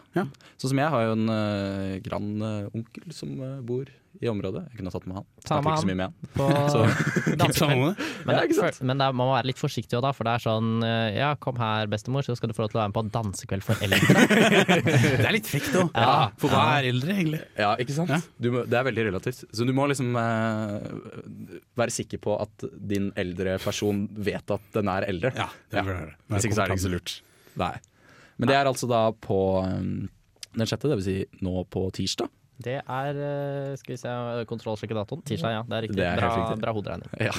Sånn 0.58 0.72
som 0.74 0.80
jeg 0.82 0.90
har 0.90 1.06
jo 1.06 1.14
en 1.16 1.30
uh, 1.30 1.96
grandonkel 2.04 3.14
som 3.16 3.36
uh, 3.40 3.60
bor 3.66 3.86
i 4.18 4.26
området. 4.32 4.64
Jeg 4.72 4.80
kunne 4.80 4.90
ha 4.90 4.94
tatt 4.98 5.06
med 5.06 5.18
han. 5.20 5.26
Ta 5.46 5.58
med 5.62 5.68
ikke 5.70 5.78
så 5.78 5.86
han 5.86 5.90
mye 5.92 5.98
med 6.00 6.08
han. 6.08 6.30
på 6.34 6.46
Så- 7.58 7.68
Men, 8.26 8.32
Ja, 8.34 8.40
ikke 8.48 8.56
sant? 8.58 8.80
men 8.82 8.98
det 8.98 9.06
er, 9.06 9.14
man 9.14 9.28
må 9.30 9.36
være 9.36 9.46
litt 9.52 9.60
forsiktig 9.62 9.94
òg, 10.00 10.02
da, 10.08 10.12
for 10.18 10.26
det 10.26 10.32
er 10.34 10.44
sånn 10.48 10.72
eh, 10.88 11.18
Ja, 11.20 11.28
kom 11.38 11.60
her, 11.62 11.86
bestemor, 11.92 12.26
så 12.26 12.34
skal 12.40 12.50
du 12.50 12.56
få 12.58 12.64
lov 12.66 12.72
til 12.74 12.80
å 12.80 12.82
være 12.82 12.90
med 12.90 12.98
på 12.98 13.04
dansekveld 13.14 13.66
for 13.68 13.84
eldre. 13.86 14.24
Det 15.22 15.28
er 15.28 15.36
litt 15.36 15.50
frekt 15.50 15.70
òg. 15.78 15.92
Ja. 15.94 16.16
For 16.42 16.50
hva 16.50 16.64
er 16.80 16.90
eldre, 16.90 17.14
egentlig? 17.14 17.42
Ja, 17.62 17.76
ikke 17.78 17.94
sant? 18.00 18.16
Du 18.42 18.50
må, 18.56 18.64
det 18.66 18.80
er 18.80 18.88
veldig 18.90 19.06
relativt. 19.12 19.44
Så 19.54 19.68
du 19.70 19.74
må 19.78 19.86
liksom 19.92 20.18
eh, 20.18 20.90
være 21.78 21.94
sikker 21.94 22.22
på 22.26 22.40
at 22.42 22.66
din 22.90 23.12
eldre 23.22 23.60
person 23.62 24.08
vet 24.18 24.58
at 24.58 24.66
den 24.80 24.90
er 24.98 25.06
eldre. 25.14 25.34
Ja, 25.38 25.52
det 25.70 25.84
er. 25.84 25.92
Være 25.94 26.18
Hvis 26.40 26.50
ikke 26.50 26.58
så 26.58 26.66
er 26.66 26.74
det 26.74 26.80
ikke 26.80 26.88
så 26.88 26.94
lurt. 26.98 27.16
Nei. 27.62 27.76
Men 28.38 28.52
det 28.52 28.58
er 28.58 28.70
altså 28.70 28.90
da 28.90 29.08
på 29.12 29.40
um, 29.66 30.08
den 30.58 30.70
sjette, 30.70 30.90
dvs. 30.90 31.08
Si 31.08 31.46
nå 31.46 31.64
på 31.74 31.88
tirsdag. 31.96 32.32
Det 32.58 32.80
er 32.82 33.20
eh, 33.22 33.74
Skal 33.78 33.94
vi 33.94 34.00
se, 34.02 34.14
kontrollsjekke 34.50 34.96
datoen. 34.98 35.22
Tirsdag, 35.28 35.60
ja. 35.60 35.66
Det 35.68 35.78
er 35.78 35.86
riktig. 35.86 36.00
Det 36.00 36.08
er 36.08 36.22
bra, 36.22 36.32
riktig. 36.34 36.64
bra 36.64 36.74
hoderegning. 36.74 37.12
Ja, 37.22 37.36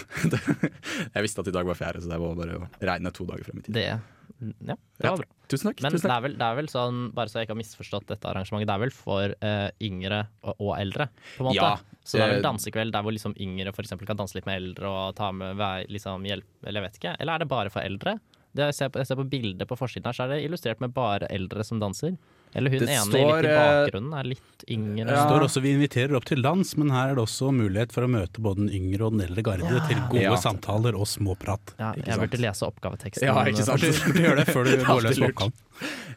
jeg 1.16 1.26
visste 1.26 1.42
at 1.42 1.50
i 1.50 1.56
dag 1.56 1.66
var 1.66 1.78
fjerde, 1.78 2.04
så 2.04 2.12
det 2.12 2.20
var 2.22 2.38
bare 2.38 2.60
å 2.60 2.68
regne 2.92 3.12
to 3.14 3.26
dager 3.26 3.48
frem 3.48 3.58
i 3.58 3.66
tid. 3.66 3.74
Det, 3.74 3.88
ja, 3.88 4.76
det 4.78 5.10
var 5.10 5.18
bra. 5.24 5.28
Tusen 5.50 5.70
takk. 5.70 5.82
Men 5.82 5.96
tusen 5.96 6.06
det 6.06 6.14
er, 6.14 6.24
vel, 6.28 6.38
det 6.38 6.46
er 6.46 6.56
vel 6.60 6.70
sånn, 6.70 7.02
bare 7.16 7.32
så 7.32 7.40
jeg 7.40 7.48
ikke 7.48 7.56
har 7.56 7.60
misforstått 7.64 8.08
dette 8.12 8.30
arrangementet, 8.30 8.70
det 8.70 8.76
er 8.76 8.84
vel 8.84 8.94
for 8.94 9.34
uh, 9.42 9.68
yngre 9.82 10.22
og, 10.44 10.52
og 10.54 10.72
eldre, 10.76 11.08
på 11.34 11.42
en 11.42 11.50
måte? 11.50 11.58
Ja, 11.58 12.00
så 12.04 12.20
det 12.20 12.26
er 12.26 12.34
vel 12.36 12.46
dansekveld 12.46 12.94
der 12.94 13.06
hvor 13.06 13.16
liksom 13.16 13.34
yngre 13.42 13.74
eksempel 13.74 14.08
kan 14.08 14.20
danse 14.20 14.38
litt 14.38 14.46
med 14.48 14.60
eldre 14.60 14.92
og 14.92 15.16
ta 15.18 15.32
med 15.34 15.58
liksom 15.90 16.28
hjelp, 16.28 16.46
eller 16.62 16.78
jeg 16.78 16.86
vet 16.86 17.00
ikke. 17.00 17.16
Eller 17.18 17.34
er 17.34 17.42
det 17.42 17.50
bare 17.50 17.74
for 17.74 17.82
eldre? 17.82 18.18
Det 18.56 18.68
jeg, 18.68 18.74
ser 18.74 18.92
på, 18.92 19.00
jeg 19.02 19.10
ser 19.10 19.18
på 19.20 19.28
bildet 19.28 19.68
på 19.68 19.76
forsiden 19.78 20.08
her, 20.08 20.16
så 20.16 20.24
er 20.24 20.34
det 20.34 20.42
illustrert 20.44 20.80
med 20.80 20.94
bare 20.96 21.28
eldre 21.32 21.64
som 21.66 21.80
danser. 21.82 22.16
Eller 22.54 22.70
hun 22.72 22.80
Det 22.80 22.88
ene 22.88 23.04
står, 23.04 23.42
litt 23.42 23.44
i 23.44 23.52
eh, 23.52 23.58
bakgrunnen 23.60 24.14
er 24.18 24.28
litt 24.32 24.64
yngre. 24.68 25.06
Det 25.08 25.18
står 25.20 25.44
også 25.46 25.62
vi 25.64 25.72
inviterer 25.76 26.16
opp 26.18 26.24
til 26.28 26.42
dans, 26.44 26.74
men 26.80 26.90
her 26.94 27.12
er 27.12 27.18
det 27.18 27.24
også 27.24 27.50
mulighet 27.54 27.92
for 27.94 28.06
å 28.06 28.10
møte 28.10 28.42
både 28.44 28.64
den 28.64 28.70
yngre 28.78 29.08
og 29.08 29.16
den 29.16 29.24
eldre 29.28 29.44
garde 29.46 29.64
Ja. 29.68 29.86
til 29.88 30.00
gode 30.08 30.22
Ja. 30.24 30.36
samtaler 30.36 30.96
og 30.98 31.06
småprat. 31.06 31.74
Ja, 31.78 31.92
jeg 31.94 32.18
burde 32.18 32.40
lese 32.40 32.64
oppgaveteksten. 32.68 33.26
Ja, 33.28 33.34
ikke 33.44 33.64
sant? 33.64 33.80
Du 33.80 33.92
burde 33.92 34.24
gjøre 34.24 34.44
det 34.44 34.46
før 34.52 34.64
du 34.64 34.70
Det 34.78 34.86
går 34.86 35.02
løs 35.08 35.18
på 35.18 35.28
oppgaven. 35.32 35.52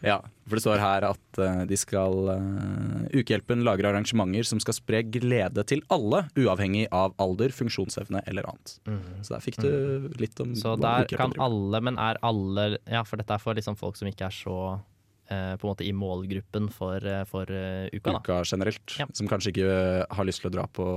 Ja, 0.02 0.16
for 0.50 0.58
det 0.58 0.64
står 0.64 0.80
her 0.82 1.04
at 1.06 1.38
uh, 1.38 1.66
de 1.70 1.78
skal 1.78 2.16
uh, 2.34 3.04
Ukehjelpen 3.14 3.62
lager 3.64 3.86
arrangementer 3.92 4.48
som 4.50 4.60
skal 4.60 4.74
spre 4.74 5.04
glede 5.06 5.62
til 5.70 5.84
alle, 5.94 6.24
uavhengig 6.36 6.88
av 6.92 7.14
alder, 7.22 7.54
funksjonsevne 7.54 8.24
eller 8.26 8.48
annet. 8.50 8.80
Så 9.22 9.36
der 9.36 9.44
fikk 9.46 9.60
du 9.62 10.10
litt 10.18 10.40
om 10.42 10.56
Så 10.58 10.74
der 10.82 11.06
kan 11.12 11.36
alle, 11.38 11.82
men 11.82 12.00
er 12.02 12.18
alle 12.26 12.80
Ja, 12.90 13.04
for 13.04 13.22
dette 13.22 13.38
er 13.38 13.44
for 13.44 13.54
liksom 13.54 13.78
folk 13.78 14.00
som 14.00 14.10
ikke 14.10 14.26
er 14.32 14.34
så 14.34 14.58
på 15.58 15.66
en 15.68 15.72
måte 15.72 15.86
i 15.88 15.92
målgruppen 15.96 16.70
for, 16.74 16.98
eh, 17.08 17.24
for 17.30 17.50
eh, 17.52 17.88
uka, 17.94 18.12
da. 18.12 18.20
Uka 18.20 18.40
generelt, 18.46 18.98
Ja. 19.00 19.06
som 19.14 19.28
kanskje 19.32 19.54
ikke 19.54 19.68
eh, 19.72 20.06
har 20.18 20.26
lyst 20.28 20.42
til 20.44 20.52
å 20.52 20.54
dra 20.58 20.66
på 20.68 20.88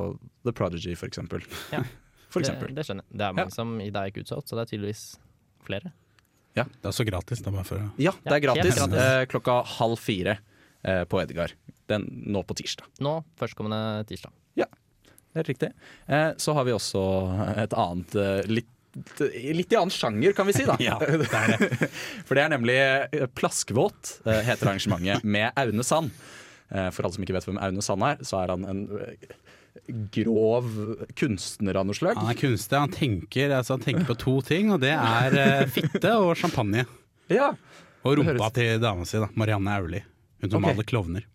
The 0.44 0.52
Prodigy, 0.52 0.94
for 0.98 1.06
eksempel. 1.10 1.44
Ja. 1.72 1.82
For 2.34 2.42
Det, 2.42 2.48
eksempel. 2.50 2.72
det 2.74 2.82
skjønner 2.82 3.04
jeg. 3.06 3.14
Det 3.20 3.24
er 3.28 3.34
mange 3.36 3.52
som 3.54 3.68
i 3.80 3.90
dag 3.94 4.08
er 4.08 4.10
ikke 4.10 4.24
utsolgt, 4.24 4.48
så 4.50 4.56
det 4.58 4.62
er 4.64 4.70
tydeligvis 4.72 5.02
flere. 5.62 5.92
Ja. 6.58 6.64
Det 6.64 6.82
er 6.82 6.90
også 6.90 7.04
gratis. 7.06 7.38
Det 7.38 7.46
er 7.46 7.54
bare 7.54 7.64
for 7.68 7.84
Ja, 8.02 8.10
det 8.24 8.32
er 8.32 8.40
Ja, 8.40 8.42
gratis. 8.48 8.74
gratis. 8.74 9.02
Eh, 9.04 9.26
klokka 9.30 9.54
halv 9.76 10.00
fire 10.02 10.34
eh, 10.82 11.04
på 11.06 11.20
Edgar. 11.22 11.54
Den, 11.86 12.08
nå 12.26 12.42
på 12.42 12.56
tirsdag. 12.58 12.88
Nå 13.06 13.12
førstkommende 13.38 14.02
tirsdag. 14.10 14.32
Ja, 14.58 14.66
Helt 15.36 15.46
riktig. 15.52 15.70
Eh, 16.10 16.32
så 16.38 16.54
har 16.58 16.64
vi 16.66 16.74
også 16.74 17.04
et 17.62 17.72
annet 17.78 18.14
eh, 18.18 18.42
litt 18.50 18.73
litt 19.54 19.72
i 19.72 19.78
annen 19.78 19.92
sjanger, 19.92 20.34
kan 20.36 20.46
vi 20.48 20.54
si. 20.56 20.66
da 20.68 20.76
Ja, 20.82 20.98
det 21.00 21.28
er 21.28 21.54
det. 21.54 21.88
For 22.26 22.38
det 22.38 22.44
er 22.44 22.52
nemlig 22.54 22.76
eh, 22.80 23.26
Plaskvåt, 23.34 24.18
eh, 24.26 24.42
heter 24.46 24.70
arrangementet, 24.70 25.24
med 25.24 25.50
Aune 25.60 25.86
Sand. 25.86 26.14
Eh, 26.70 26.90
For 26.94 27.06
alle 27.06 27.16
som 27.16 27.26
ikke 27.26 27.36
vet 27.36 27.48
hvem 27.48 27.60
Aune 27.62 27.84
Sand 27.84 28.06
er, 28.06 28.22
så 28.26 28.42
er 28.42 28.54
han 28.54 28.66
en 28.70 28.84
grov 30.14 30.68
kunstner 31.18 31.80
av 31.80 31.88
noe 31.88 31.98
slag. 31.98 32.16
Han 32.20 32.30
er 32.30 32.38
kunstner, 32.38 32.84
han 32.86 32.94
tenker, 32.94 33.50
altså, 33.52 33.74
han 33.76 33.84
tenker 33.84 34.06
på 34.08 34.16
to 34.22 34.38
ting, 34.46 34.70
og 34.72 34.80
det 34.84 34.94
er 34.94 35.66
fitte 35.74 36.14
og 36.22 36.36
champagne. 36.38 36.86
Ja. 37.32 37.52
Og 38.04 38.20
rumpa 38.20 38.50
til 38.54 38.78
dama 38.82 39.06
si, 39.08 39.18
da, 39.20 39.28
Marianne 39.40 39.78
Aulie. 39.80 40.04
Hun 40.40 40.50
som 40.52 40.60
okay. 40.60 40.74
maler 40.74 40.86
klovner. 40.88 41.26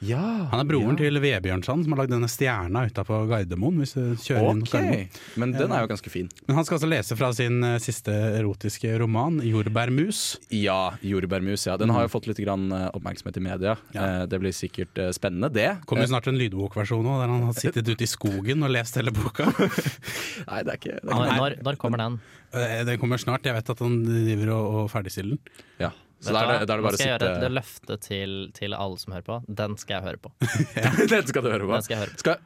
Ja, 0.00 0.48
Han 0.50 0.62
er 0.62 0.64
broren 0.68 0.94
ja. 0.96 1.02
til 1.02 1.20
Vebjørnson, 1.20 1.82
som 1.84 1.92
har 1.92 2.02
lagd 2.02 2.12
denne 2.14 2.28
stjerna 2.30 2.86
utafor 2.88 3.26
Gardermoen. 3.28 3.82
Hvis 3.82 3.92
du 3.98 4.14
kjører 4.16 4.46
inn 4.54 4.62
hos 4.64 4.72
Ok, 4.72 4.78
Gardermoen. 4.78 5.18
Men 5.42 5.52
den 5.52 5.74
er 5.76 5.84
jo 5.84 5.90
ganske 5.92 6.12
fin. 6.12 6.30
Men 6.46 6.56
han 6.56 6.66
skal 6.68 6.78
altså 6.78 6.88
lese 6.90 7.18
fra 7.20 7.28
sin 7.36 7.60
eh, 7.66 7.76
siste 7.84 8.14
erotiske 8.40 8.94
roman, 9.02 9.40
'Jordbærmus'. 9.44 10.22
Ja, 10.56 10.96
jordbærmus. 11.04 11.66
ja 11.68 11.76
Den 11.76 11.92
har 11.92 12.06
jo 12.08 12.12
fått 12.16 12.30
litt 12.30 12.40
grann 12.40 12.70
eh, 12.72 12.88
oppmerksomhet 12.96 13.36
i 13.36 13.44
media. 13.44 13.76
Ja. 13.92 14.08
Det 14.30 14.40
blir 14.40 14.56
sikkert 14.56 14.96
eh, 14.98 15.12
spennende, 15.16 15.52
det. 15.52 15.68
Kommer 15.86 16.08
jo 16.08 16.14
snart 16.14 16.28
en 16.32 16.40
lydbokversjon 16.40 17.04
nå, 17.04 17.20
der 17.20 17.34
han 17.36 17.48
har 17.50 17.56
sittet 17.60 17.88
ute 17.88 18.04
i 18.06 18.10
skogen 18.10 18.64
og 18.64 18.72
lest 18.72 18.96
hele 18.96 19.12
boka. 19.12 19.50
Nei, 20.48 20.62
det 20.64 20.72
er 20.72 20.78
ikke, 20.80 20.96
det 21.00 21.12
er 21.12 21.26
ikke 21.28 21.40
når, 21.44 21.58
når 21.68 21.80
kommer 21.80 22.00
den? 22.06 22.20
Eh, 22.56 22.80
Den 22.88 22.98
kommer 22.98 23.20
snart. 23.20 23.44
Jeg 23.44 23.54
vet 23.54 23.74
at 23.76 23.82
han 23.84 24.00
driver 24.04 24.54
og, 24.56 24.78
og 24.80 24.88
ferdigstiller 24.96 25.36
den. 25.36 25.66
Ja. 25.82 25.92
Så 26.20 26.32
da 26.36 26.40
er 26.44 26.66
det, 26.66 26.68
er 26.70 26.76
Nå 26.80 26.84
bare 26.84 26.98
skal 26.98 27.08
jeg 27.08 27.20
gjøre 27.20 27.46
et 27.46 27.52
løfte 27.56 27.96
til, 28.04 28.32
til 28.52 28.74
alle 28.76 28.98
som 29.00 29.12
hører 29.14 29.24
på. 29.24 29.36
Den 29.60 29.76
skal 29.80 29.94
jeg 29.96 30.02
høre 30.04 30.20
på. 30.20 30.32
Den 31.14 31.26
skal 31.30 31.42
du 31.46 31.48
høre 31.50 31.66
på. 31.70 31.78
Skal 31.86 31.96
høre 32.02 32.12
på. 32.12 32.20
Skal, 32.20 32.36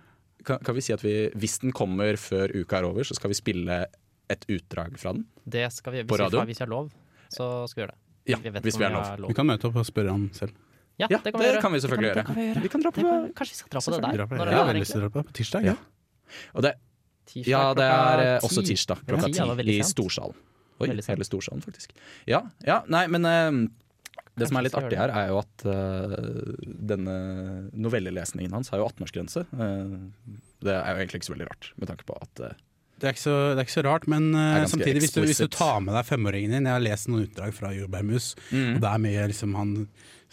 kan, 0.46 0.58
kan 0.62 0.74
vi 0.76 0.84
si 0.86 0.92
at 0.94 1.02
vi, 1.02 1.14
hvis 1.34 1.58
den 1.64 1.72
kommer 1.74 2.14
før 2.20 2.52
uka 2.54 2.78
er 2.78 2.86
over, 2.86 3.02
så 3.08 3.16
skal 3.18 3.32
vi 3.32 3.38
spille 3.38 3.80
et 4.30 4.46
utdrag 4.48 4.94
fra 5.00 5.12
den? 5.16 5.24
Det 5.44 5.66
skal 5.74 5.92
vi, 5.96 6.04
På 6.06 6.14
hvis, 6.14 6.20
vi, 6.20 6.24
radio? 6.28 6.44
hvis 6.52 6.60
vi 6.60 6.64
har 6.64 6.70
lov, 6.70 6.92
så 7.34 7.48
skal 7.70 7.80
vi 7.80 7.84
gjøre 7.86 7.94
det. 7.96 8.00
Ja, 8.30 8.38
Vi 8.40 8.50
hvis 8.68 8.78
vi 8.80 8.84
har 8.86 8.94
lov. 8.94 9.08
lov. 9.24 9.28
Vi 9.28 9.36
kan 9.36 9.46
møte 9.50 9.68
opp 9.68 9.76
og 9.82 9.84
spørre 9.90 10.14
han 10.14 10.28
selv. 10.32 10.54
Ja, 10.96 11.08
Ja, 11.10 11.18
det 11.18 11.32
kan 11.34 11.40
vi 11.40 11.44
det 11.44 11.50
gjøre. 11.56 11.60
kan 11.66 11.72
vi 11.74 11.78
selvfølgelig 11.82 12.14
Det 12.14 12.24
kan 12.28 12.36
vi 12.38 12.42
gjøre. 12.46 12.62
Vi 12.62 12.68
kan 12.70 12.82
dra 12.84 12.90
på 12.94 13.02
Det 13.02 13.10
kan- 13.10 13.32
Kanskje 13.34 13.52
vi 13.52 13.58
skal 13.58 13.70
dra 13.74 13.80
på 13.82 13.90
det 13.90 14.00
der? 14.04 14.16
Dra 14.16 14.26
på- 14.30 14.36
Jeg 14.46 14.54
har 14.54 14.66
veldig 14.70 14.82
lyst 14.84 14.92
til 14.94 15.00
å 15.00 15.04
dra 15.04 15.10
på, 15.10 15.22
på 15.26 15.32
tirsdag. 15.34 15.64
Ja. 15.66 15.74
Og 16.54 16.62
det, 16.62 16.72
Tirsdag 17.26 17.50
ja, 17.50 17.62
det 17.74 17.84
er 17.88 18.40
også 18.46 18.62
tirsdag 18.68 18.98
klokka 19.08 19.26
Ti, 19.32 19.38
ja, 19.40 19.54
det 19.58 19.64
i. 19.74 19.78
Storsalen. 19.82 20.36
Oi, 20.80 20.88
Veldig 20.90 21.04
hele 21.06 21.24
Storsalen, 21.26 21.62
faktisk. 21.64 21.92
Ja, 22.30 22.42
ja 22.66 22.80
nei, 22.90 23.04
men 23.12 23.24
uh, 23.28 23.70
det 24.34 24.48
som 24.50 24.58
er 24.58 24.66
litt 24.66 24.74
artig 24.74 24.98
her, 24.98 25.12
er 25.14 25.28
jo 25.30 25.38
at 25.38 25.64
uh, 25.70 26.14
denne 26.64 27.14
novellelesningen 27.78 28.54
hans 28.56 28.72
har 28.74 28.80
jo 28.82 28.88
18-årsgrense. 28.90 29.44
Uh, 29.54 29.98
det 30.64 30.74
er 30.74 30.88
jo 30.96 31.02
egentlig 31.04 31.20
ikke 31.22 31.28
så 31.30 31.34
veldig 31.36 31.50
rart, 31.50 31.68
med 31.78 31.90
tanke 31.92 32.06
på 32.08 32.16
at 32.18 32.40
eh, 32.48 32.54
Det 32.98 33.08
er 33.10 33.14
ikke 33.14 33.20
så, 33.26 33.36
det 33.52 33.60
er 33.60 33.66
ikke 33.68 33.74
så 33.76 33.82
rart, 33.84 34.06
men 34.08 34.30
eh, 34.32 34.64
samtidig, 34.70 35.02
hvis 35.04 35.12
du, 35.14 35.20
hvis 35.28 35.42
du 35.44 35.48
tar 35.52 35.80
med 35.84 35.92
deg 35.94 36.06
femåringen 36.08 36.54
din 36.56 36.68
Jeg 36.70 36.78
har 36.78 36.84
lest 36.86 37.10
noen 37.10 37.26
utdrag 37.26 37.52
fra 37.56 37.72
Jordbærmus, 37.76 38.30
Mm. 38.50 38.76
og 38.76 38.80
det 38.80 38.90
er 38.90 39.02
mye 39.04 39.26
liksom 39.28 39.54
Han 39.58 39.74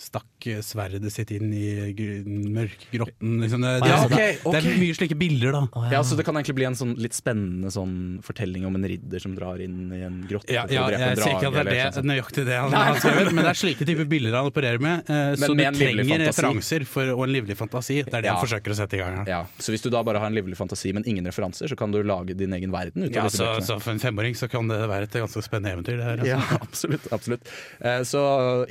stakk 0.02 0.48
eh, 0.50 0.62
sverdet 0.66 1.12
sitt 1.14 1.30
inn 1.36 1.52
i 1.54 1.94
gr- 1.94 2.26
mørkgrotten. 2.26 3.36
Liksom. 3.44 3.62
Det, 3.62 3.72
det, 3.84 3.90
Ja, 3.92 4.00
det, 4.10 4.22
ok, 4.42 4.54
det 4.56 4.62
er 4.62 4.80
mye 4.82 4.96
slike 4.98 5.18
bilder, 5.20 5.52
da. 5.56 5.62
Ja, 5.94 6.00
så 6.04 6.18
Det 6.18 6.26
kan 6.26 6.36
egentlig 6.40 6.56
bli 6.58 6.66
en 6.70 6.78
sånn 6.80 6.96
litt 7.02 7.14
spennende 7.18 7.70
sånn 7.74 7.94
fortelling 8.26 8.66
om 8.66 8.76
en 8.80 8.88
ridder 8.90 9.22
som 9.24 9.36
drar 9.38 9.62
inn 9.64 9.92
i 9.94 10.02
en 10.08 10.22
grotte 10.30 10.52
Ja, 10.56 10.64
ja, 10.70 10.88
jeg 10.90 11.02
en 11.06 11.22
sier 11.22 11.36
ikke 11.38 11.52
at 11.52 11.54
det 11.54 11.62
er 11.62 11.70
det, 11.72 11.86
sånn. 12.00 12.10
nøyaktig 12.12 12.46
det 12.50 12.58
han 12.58 12.74
har 12.74 12.98
skrevet, 13.02 13.30
men 13.32 13.46
det 13.46 13.52
er 13.54 13.60
slike 13.62 13.88
typer 13.92 14.10
bilder 14.12 14.38
han 14.40 14.50
opererer 14.52 14.82
med. 14.82 15.06
eh, 15.10 15.14
Men 15.36 15.38
så 15.46 15.56
med 15.56 15.74
du 15.78 15.84
trenger 15.86 16.24
referanser 16.26 16.86
for, 16.90 17.14
og 17.16 17.24
en 17.28 17.34
livlig 17.38 17.58
fantasi. 17.60 18.02
Det 18.04 18.14
er 18.14 18.22
det 18.26 18.32
Ja. 18.32 18.36
han 18.40 18.46
forsøker 18.48 18.74
å 18.74 18.80
sette 18.82 18.98
i 18.98 19.02
gang 19.04 19.18
her. 19.22 19.30
Ja, 19.30 19.42
så 19.60 19.72
hvis 19.76 19.86
du 19.86 19.90
da 19.94 20.02
bare 20.04 20.20
har 20.20 20.28
en 20.32 20.36
livlig 20.38 20.58
fantasi, 20.58 20.94
men 20.94 21.06
ingen 21.06 21.26
referanser, 21.30 21.70
så 21.70 21.78
kan 21.78 21.92
du 21.94 22.02
lage 22.04 22.34
din 22.38 22.52
egen 22.58 22.72
verden 22.74 23.12
Ja, 23.14 23.28
så, 23.30 23.54
så 23.62 23.78
for 23.82 23.92
en 23.94 24.00
femåring 24.00 24.34
så 24.36 24.50
kan 24.50 24.68
det 24.68 24.82
være 24.90 25.04
et 25.10 25.20
ganske 25.22 25.44
spennende 25.46 25.76
eventyr. 25.78 25.98
Det 26.02 26.04
her, 26.10 26.18
altså. 26.18 26.28
Ja, 26.28 26.58
absolutt. 26.66 27.08
absolutt. 27.12 27.48
Eh, 27.82 28.02
Så 28.08 28.22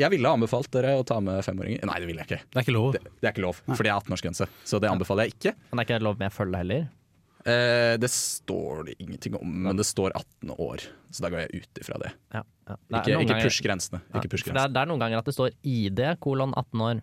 jeg 0.01 0.11
ville 0.11 0.29
anbefalt 0.29 0.71
dere 0.73 0.97
å 0.99 1.05
ta 1.07 1.20
med 1.27 1.43
femåringer. 1.45 1.85
Nei, 1.87 1.99
det 2.01 2.07
vil 2.11 2.17
jeg 2.21 2.27
ikke. 2.29 2.41
Det 2.51 2.57
er 2.61 2.65
ikke 2.67 2.75
lov. 2.77 2.93
Det, 2.97 3.03
det 3.21 3.29
er 3.29 3.35
ikke 3.35 3.45
lov, 3.47 3.61
for 3.69 3.83
det 3.87 3.91
er 3.93 3.99
18-årsgrense. 4.01 4.49
Så 4.65 4.81
det 4.83 4.91
anbefaler 4.91 5.29
jeg 5.29 5.35
ikke. 5.37 5.53
Men 5.71 5.79
det 5.79 5.85
er 5.85 5.89
ikke 5.99 6.05
lov 6.09 6.19
med 6.21 6.33
følge 6.35 6.61
heller? 6.63 6.89
Eh, 7.49 7.97
Det 8.03 8.11
står 8.13 8.85
det 8.91 8.95
ingenting 9.01 9.37
om, 9.41 9.53
men 9.69 9.77
det 9.79 9.87
står 9.89 10.13
18 10.15 10.51
år, 10.61 10.83
så 11.11 11.23
da 11.25 11.31
går 11.33 11.45
jeg 11.47 11.63
ut 11.63 11.81
ifra 11.85 11.99
det. 12.03 12.11
Ja, 12.37 12.43
ja. 12.69 12.77
Det 12.77 13.01
Ikke, 13.07 13.21
ikke 13.25 13.39
push 13.47 13.63
grensene. 13.65 14.03
Ja, 14.13 14.19
Ikke 14.21 14.29
push 14.35 14.45
grensene. 14.45 14.59
det, 14.61 14.65
er, 14.69 14.75
det 14.77 14.83
er 14.83 14.91
noen 14.93 15.01
ganger 15.01 15.23
at 15.23 15.31
det 15.31 15.35
står 15.39 15.55
ID 15.65 16.03
kolon 16.21 16.53
18 16.57 16.85
år, 16.89 17.01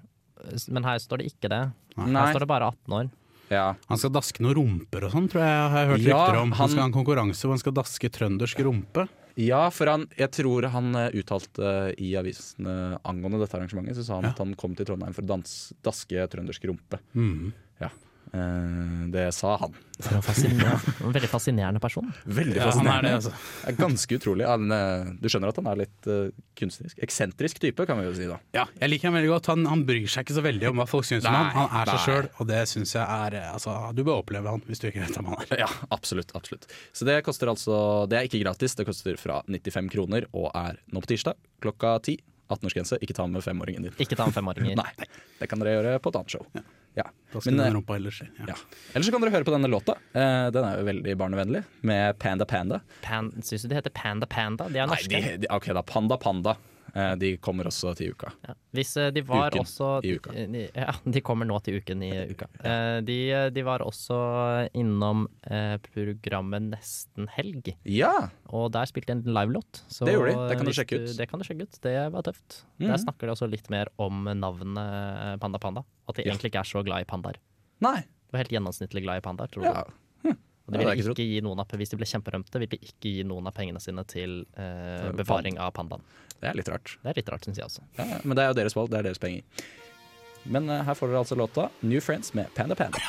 men 0.70 0.84
her 0.86 0.99
står 1.01 1.24
det 1.24 1.32
ikke 1.34 1.49
det. 1.49 1.63
Nei. 1.97 2.11
Her 2.22 2.34
står 2.36 2.45
det 2.45 2.51
bare 2.51 2.68
18 2.70 2.93
år. 2.99 3.09
Ja. 3.49 3.65
Han 3.88 3.97
skal 3.97 4.11
daske 4.11 4.43
noen 4.43 4.57
rumper 4.59 5.05
og 5.07 5.13
sånn, 5.15 5.28
tror 5.32 5.39
jeg 5.41 5.49
jeg 5.55 5.72
har 5.74 5.86
hørt 5.88 6.01
Ja, 6.03 6.18
rykter 6.20 6.38
om. 6.41 6.51
Han, 6.51 6.57
han- 6.59 6.70
skal 6.70 6.82
ha 6.84 6.88
en 6.91 6.95
konkurranse 6.97 7.41
hvor 7.47 7.55
han 7.55 7.61
skal 7.63 7.74
daske 7.80 8.09
trøndersk 8.11 8.59
rumpe. 8.68 9.07
Ja, 9.38 9.68
for 9.70 9.86
han, 9.92 10.08
jeg 10.18 10.32
tror 10.34 10.66
han 10.74 10.96
eh, 10.98 11.12
uttalte 11.20 11.94
i 12.02 12.16
avisene 12.18 12.98
angående 13.06 13.40
dette 13.44 13.54
arrangementet, 13.60 14.00
så 14.00 14.06
sa 14.08 14.16
han 14.18 14.26
Ja. 14.26 14.32
at 14.34 14.40
han 14.42 14.56
kom 14.58 14.74
til 14.76 14.88
Trondheim 14.90 15.14
for 15.14 15.22
å 15.22 15.30
dans, 15.30 15.52
daske 15.86 16.26
trøndersk 16.34 16.66
rumpe. 16.72 16.98
Mm. 17.14 17.52
Ja. 17.84 17.92
Eh, 18.34 19.04
det 19.14 19.28
sa 19.36 19.56
han. 19.62 19.76
For 19.98 20.14
en, 20.14 20.22
fascinerende, 20.22 20.92
veldig 21.16 21.30
fascinerende 21.32 21.80
person. 21.82 22.10
Veldig 22.30 22.60
Ja, 22.60 22.68
han 22.68 22.70
er 22.70 22.76
fascinerende. 22.76 23.08
det, 23.08 23.14
altså. 23.16 23.32
Det 23.64 23.72
er 23.72 23.78
ganske 23.80 24.18
utrolig. 24.20 24.46
Han, 24.46 24.74
eh, 24.76 25.08
du 25.24 25.26
skjønner 25.32 25.54
at 25.54 25.58
han 25.62 25.70
er 25.72 25.80
litt 25.82 26.10
eh, 26.14 26.28
kunstnerisk. 26.60 27.00
Eksentrisk 27.08 27.62
type, 27.64 27.88
kan 27.90 27.98
vi 27.98 28.06
jo 28.06 28.14
si 28.18 28.28
da. 28.30 28.38
Ja, 28.54 28.68
jeg 28.82 28.92
liker 28.94 29.10
ham 29.10 29.18
veldig 29.18 29.32
godt. 29.32 29.50
Han, 29.56 29.66
han 29.72 29.82
bryr 29.90 30.06
seg 30.12 30.28
ikke 30.28 30.38
så 30.38 30.46
veldig 30.46 30.70
om 30.70 30.84
hva 30.84 30.88
folk 30.92 31.08
syns 31.10 31.26
om 31.26 31.34
ham. 31.40 31.50
Han 31.56 31.74
er 31.82 31.94
seg 31.96 32.06
sjøl, 32.06 32.30
og 32.38 32.52
det 32.52 32.62
syns 32.70 32.94
jeg 33.00 33.04
er 33.08 33.40
altså, 33.56 33.76
Du 33.98 34.04
bør 34.04 34.22
oppleve 34.22 34.54
han 34.54 34.62
hvis 34.70 34.84
du 34.84 34.90
ikke 34.92 35.02
vet 35.08 35.18
hvem 35.18 35.32
han 35.34 35.42
er. 35.48 35.58
Ja, 35.66 35.72
absolutt. 35.98 36.36
absolutt. 36.38 36.70
Så 36.94 37.08
det 37.08 37.18
koster 37.26 37.50
altså 37.50 38.06
Det 38.12 38.20
er 38.20 38.30
ikke 38.30 38.44
gratis, 38.46 38.78
det 38.78 38.86
koster 38.86 39.18
fra 39.18 39.42
95 39.50 39.90
kroner 39.98 40.30
og 40.36 40.52
er 40.54 40.78
nå 40.94 41.02
på 41.02 41.16
tirsdag 41.16 41.40
klokka 41.64 41.98
10. 42.06 42.20
18-årsgrense. 42.50 43.00
Ikke 43.04 43.16
ta 43.18 43.28
med 43.28 43.43
femåringen 43.45 43.88
din. 43.88 43.95
Ikke 44.02 44.18
ta 44.20 44.28
med 44.30 44.36
femåringer. 44.38 44.76
Nei, 44.82 45.08
det 45.39 45.50
kan 45.52 45.60
dere 45.64 45.78
gjøre 45.78 45.98
på 46.04 46.14
et 46.14 46.20
annet 46.22 46.36
show. 46.38 46.45
Ja. 46.98 47.04
Da 47.34 47.41
skal 47.43 47.54
Men, 47.54 47.66
eh, 47.68 47.74
rumpa 47.76 47.95
ellers. 48.00 48.22
Ja. 48.26 48.48
Ja. 48.54 48.56
Ellers 48.95 49.06
så 49.06 49.14
kan 49.14 49.22
dere 49.22 49.34
høre 49.36 49.45
på 49.45 49.54
denne 49.54 49.70
låta. 49.70 49.98
Eh, 50.18 50.48
den 50.56 50.64
er 50.66 50.80
jo 50.80 50.88
veldig 50.88 51.14
barnevennlig, 51.20 51.62
med 51.86 52.18
Panda 52.24 52.48
Panda. 52.50 52.80
Pan, 53.06 53.30
Syns 53.45 53.68
du 53.68 53.70
de 53.70 53.78
heter 53.78 53.93
Panda 53.93 54.26
Panda? 54.26 54.66
De 54.72 54.80
er 54.82 54.88
Nei, 54.89 54.95
norske. 54.95 55.22
de, 55.28 55.38
de, 55.43 55.52
OK 55.54 55.70
da, 55.78 55.84
Panda 55.86 56.18
Panda. 56.18 56.56
Eh, 56.96 57.14
de 57.20 57.30
kommer 57.44 57.68
også 57.70 57.92
til 57.98 58.12
uka. 58.16 58.30
Ja. 58.48 58.54
Hvis 58.78 58.94
eh, 58.98 59.10
de 59.12 59.22
var 59.28 59.50
Uken 59.52 59.62
også 59.64 59.90
i 60.08 60.14
uka. 60.18 60.32
De, 60.34 60.62
ja, 60.76 60.94
de 61.18 61.22
kommer 61.26 61.46
nå 61.50 61.58
til 61.66 61.80
uken 61.82 62.04
i 62.08 62.12
uka. 62.32 62.48
Eh, 62.64 63.00
De, 63.08 63.18
de 63.54 63.64
var 63.68 63.84
også 63.86 64.18
innom 64.78 65.26
eh, 65.50 65.76
programmet 65.90 66.70
Nesten 66.72 67.28
helg, 67.36 67.74
Ja! 67.86 68.30
og 68.50 68.72
der 68.72 68.88
spilte 68.90 69.12
de 69.14 69.20
en 69.20 69.34
livelåt. 69.36 69.84
Det 70.00 70.14
gjorde 70.16 70.32
de. 70.34 70.48
Det 70.50 70.58
kan 70.58 70.66
du 70.70 70.74
sjekke 70.78 71.02
ut. 71.04 71.18
Det 71.18 71.30
kan 71.30 71.40
du 71.40 71.46
sjekke 71.48 71.68
ut. 71.68 71.80
Det 71.84 71.95
var 72.14 72.24
tøft. 72.28 72.61
Mhm. 72.80 72.88
Der 72.91 72.98
snakker 73.03 73.28
de 73.28 73.36
også 73.36 73.49
litt 73.52 73.70
mer 73.74 73.91
om 73.99 74.24
navnet 74.32 75.40
Panda 75.44 75.60
Panda. 75.60 75.84
At 76.07 76.16
de 76.16 76.24
egentlig 76.24 76.52
ikke 76.53 76.64
er 76.64 76.70
så 76.70 76.84
glad 76.88 77.03
i 77.03 77.10
pandaer. 77.10 77.38
Nei. 77.84 77.99
Du 78.28 78.36
var 78.36 78.44
helt 78.44 78.52
gjennomsnittlig 78.56 79.03
glad 79.03 79.20
i 79.22 79.24
pandaer, 79.24 79.48
tror 79.52 79.64
du. 79.64 79.68
Ja, 79.70 79.84
det 80.68 80.81
de 80.81 80.84
ville 80.84 80.95
ikke 80.99 81.14
ikke 81.15 81.27
gi 81.31 81.41
noen 81.45 81.61
av, 81.64 81.76
Hvis 81.80 81.94
de 81.94 81.99
ble 81.99 82.07
kjemperømte, 82.10 82.60
ville 82.60 82.76
de 82.76 82.89
ikke 82.89 83.11
gi 83.15 83.26
noen 83.27 83.48
av 83.48 83.56
pengene 83.56 83.80
sine 83.84 84.03
til 84.10 84.41
eh, 84.60 85.10
bevaring 85.15 85.60
av 85.64 85.72
pandaen. 85.77 86.03
Det 86.38 86.52
er 86.52 86.57
litt 86.60 86.69
rart. 86.69 86.98
Det 87.02 87.14
er 87.14 87.19
litt 87.22 87.30
rart, 87.31 87.48
syns 87.48 87.61
jeg 87.61 87.69
også. 87.69 87.85
Ja, 87.98 88.19
men 88.23 88.38
det 88.38 88.44
er 88.44 88.52
jo 88.52 88.57
deres 88.60 88.76
valg, 88.77 88.91
det 88.91 88.99
er 88.99 89.07
deres 89.07 89.22
penger. 89.22 89.65
Men 90.48 90.69
eh, 90.69 90.84
her 90.88 90.98
får 90.98 91.11
dere 91.11 91.23
altså 91.23 91.39
låta 91.39 91.69
New 91.81 92.03
Friends 92.03 92.34
med 92.38 92.52
Panda 92.56 92.76
Panda. 92.76 92.99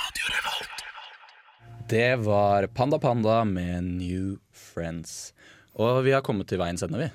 Det 1.88 2.16
var 2.22 2.66
Panda 2.76 2.98
Panda 3.02 3.42
med 3.48 3.84
New 3.84 4.36
Friends. 4.52 5.32
Og 5.78 6.02
vi 6.06 6.12
har 6.14 6.24
kommet 6.26 6.50
til 6.50 6.60
veiens 6.60 6.82
ende, 6.84 7.00
vi. 7.00 7.08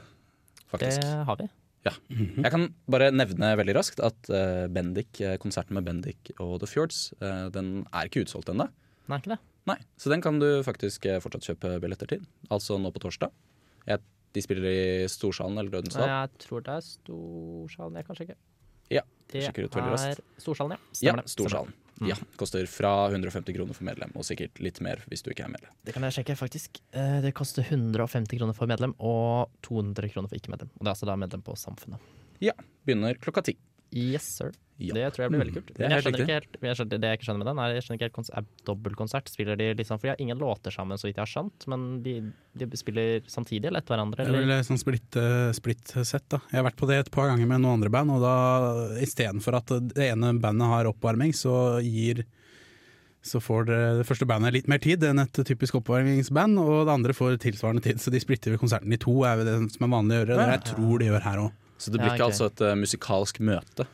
Faktisk. 0.72 1.03
Det 1.03 1.26
har 1.28 1.40
vi. 1.40 1.48
Ja. 1.84 1.91
Jeg 2.10 2.52
kan 2.53 2.70
bare 2.90 3.11
nevne 3.11 3.49
veldig 3.60 3.76
raskt 3.76 3.99
at 4.03 4.30
uh, 4.32 4.65
Bendik, 4.72 5.20
eh, 5.20 5.36
konserten 5.41 5.76
med 5.76 5.86
Bendik 5.88 6.32
og 6.40 6.61
The 6.64 6.70
Fjords, 6.72 7.10
uh, 7.20 7.49
den 7.52 7.84
er 7.91 8.07
ikke 8.07 8.24
utsolgt 8.24 8.53
ennå. 8.53 8.70
Nei, 9.11 9.20
ikke 9.20 9.34
det? 9.36 9.40
Nei, 9.69 9.77
så 9.98 10.10
den 10.11 10.22
kan 10.23 10.40
du 10.41 10.48
faktisk 10.65 11.06
eh, 11.07 11.19
fortsatt 11.23 11.45
kjøpe 11.53 11.77
billetter 11.84 12.10
til. 12.10 12.26
Altså 12.52 12.76
nå 12.81 12.91
på 12.91 12.99
torsdag. 13.06 13.31
Jeg, 13.88 14.02
de 14.35 14.41
spiller 14.44 14.65
i 14.68 14.81
Storsalen 15.11 15.56
eller 15.57 15.69
Nei, 15.72 15.77
Rødensdal. 15.80 16.10
jeg 16.10 16.44
tror 16.48 16.65
det 16.65 16.73
er 16.73 16.84
Storsalen, 16.88 17.95
jeg 18.02 18.06
kan 18.10 18.19
sjekke. 18.19 18.35
Ja, 18.91 19.02
Det 19.31 19.45
er 19.48 20.19
Storsalen, 20.38 20.76
ja. 20.76 20.80
Stemmer 20.94 21.23
ja, 21.23 21.31
Storsalen. 21.31 21.72
Det. 21.72 21.80
Ja, 22.10 22.15
koster 22.35 22.65
fra 22.68 22.91
150 23.14 23.53
kroner 23.56 23.77
for 23.77 23.85
medlem, 23.88 24.11
og 24.18 24.26
sikkert 24.27 24.57
litt 24.60 24.81
mer 24.84 24.99
hvis 25.07 25.22
du 25.23 25.30
ikke 25.31 25.45
er 25.45 25.52
medlem. 25.53 25.72
Det 25.85 25.94
kan 25.95 26.03
jeg 26.03 26.15
sjekke, 26.18 26.35
faktisk. 26.35 26.81
Eh, 26.91 27.22
Det 27.23 27.31
koster 27.38 27.64
150 27.64 28.38
kroner 28.40 28.53
for 28.57 28.68
medlem 28.68 28.95
og 28.99 29.53
200 29.64 30.10
kroner 30.11 30.27
for 30.27 30.35
ikke-medlem. 30.35 30.72
Og 30.73 30.81
det 30.84 30.90
er 30.90 30.95
altså 30.95 31.07
da 31.07 31.15
medlem 31.15 31.44
på 31.45 31.56
Samfunnet. 31.56 32.02
Ja, 32.44 32.53
begynner 32.85 33.15
klokka 33.22 33.44
ti. 33.45 33.56
Yes, 33.94 34.26
sir. 34.40 34.52
Ja. 34.84 34.94
Det 34.98 35.14
tror 35.16 35.24
jeg 35.24 35.32
blir 35.34 35.42
veldig 35.44 35.54
kult. 35.56 35.70
Mm, 35.70 35.76
det 35.78 35.84
er 35.84 35.88
Men 35.88 35.94
jeg 35.96 36.04
skjønner 36.04 36.24
ikke 36.24 36.38
helt, 36.38 36.58
jeg 36.68 36.78
skjønner, 36.80 37.00
det 37.04 37.10
jeg 37.14 37.18
ikke 37.20 37.28
skjønner 37.30 37.42
med 37.44 37.48
den, 37.52 37.60
er 37.64 37.74
jeg 37.74 37.84
skjønner 37.86 37.98
ikke 38.00 38.08
helt 38.10 38.18
kons- 38.18 38.32
er 38.38 38.46
dobbeltkonsert. 38.70 39.32
Spiller 39.34 39.56
de 39.62 39.68
liksom 39.80 40.00
For 40.00 40.08
de 40.08 40.12
har 40.14 40.22
ingen 40.24 40.38
låter 40.44 40.72
sammen, 40.76 40.98
så 41.00 41.08
vidt 41.08 41.18
jeg 41.18 41.24
har 41.24 41.32
skjønt, 41.34 41.68
men 41.72 41.88
de, 42.04 42.16
de 42.60 42.70
spiller 42.78 43.22
samtidig 43.32 43.66
eller 43.72 43.80
etter 43.84 43.96
hverandre? 43.96 44.18
Det 44.24 44.28
er 44.28 44.34
Eller? 44.44 44.56
vel 44.58 44.68
sånn 44.68 44.82
split, 44.82 45.16
eh, 45.16 45.52
split 45.56 45.94
da. 46.30 46.40
Jeg 46.52 46.60
har 46.60 46.68
vært 46.70 46.80
på 46.82 46.88
det 46.90 47.00
et 47.06 47.12
par 47.12 47.28
ganger 47.32 47.48
med 47.48 47.62
noen 47.64 47.80
andre 47.80 47.90
band, 47.90 48.12
og 48.12 48.22
da 48.22 48.36
istedenfor 49.04 49.56
at 49.62 49.76
det 49.94 50.12
ene 50.12 50.34
bandet 50.40 50.68
har 50.68 50.86
oppvarming, 50.92 51.32
så 51.34 51.80
gir 51.84 52.26
Så 53.24 53.40
får 53.40 53.66
det, 53.70 53.78
det 54.02 54.06
første 54.06 54.26
bandet 54.28 54.52
litt 54.52 54.68
mer 54.68 54.82
tid 54.84 55.02
enn 55.08 55.22
et 55.24 55.32
typisk 55.48 55.78
oppvarmingsband, 55.80 56.60
og 56.60 56.82
det 56.90 56.92
andre 56.92 57.14
får 57.16 57.38
tilsvarende 57.40 57.80
tid. 57.82 57.96
Så 58.04 58.12
de 58.12 58.20
splitter 58.20 58.58
konserten 58.60 58.92
i 58.92 58.98
to, 59.00 59.14
er 59.24 59.38
det 59.48 59.54
som 59.72 59.86
er 59.88 59.94
vanlig 59.96 60.18
å 60.18 60.20
gjøre. 60.26 60.36
Det 60.42 60.48
jeg 60.52 60.64
tror 60.74 61.00
de 61.00 61.08
gjør 61.08 61.24
her 61.24 61.38
òg. 61.46 61.54
Så 61.80 61.92
det 61.94 62.02
blir 62.02 62.10
Ja, 62.12 62.18
ikke 62.18 62.28
altså 62.28 62.50
et 62.52 62.60
uh, 62.68 62.74
musikalsk 62.76 63.40
møte? 63.40 63.88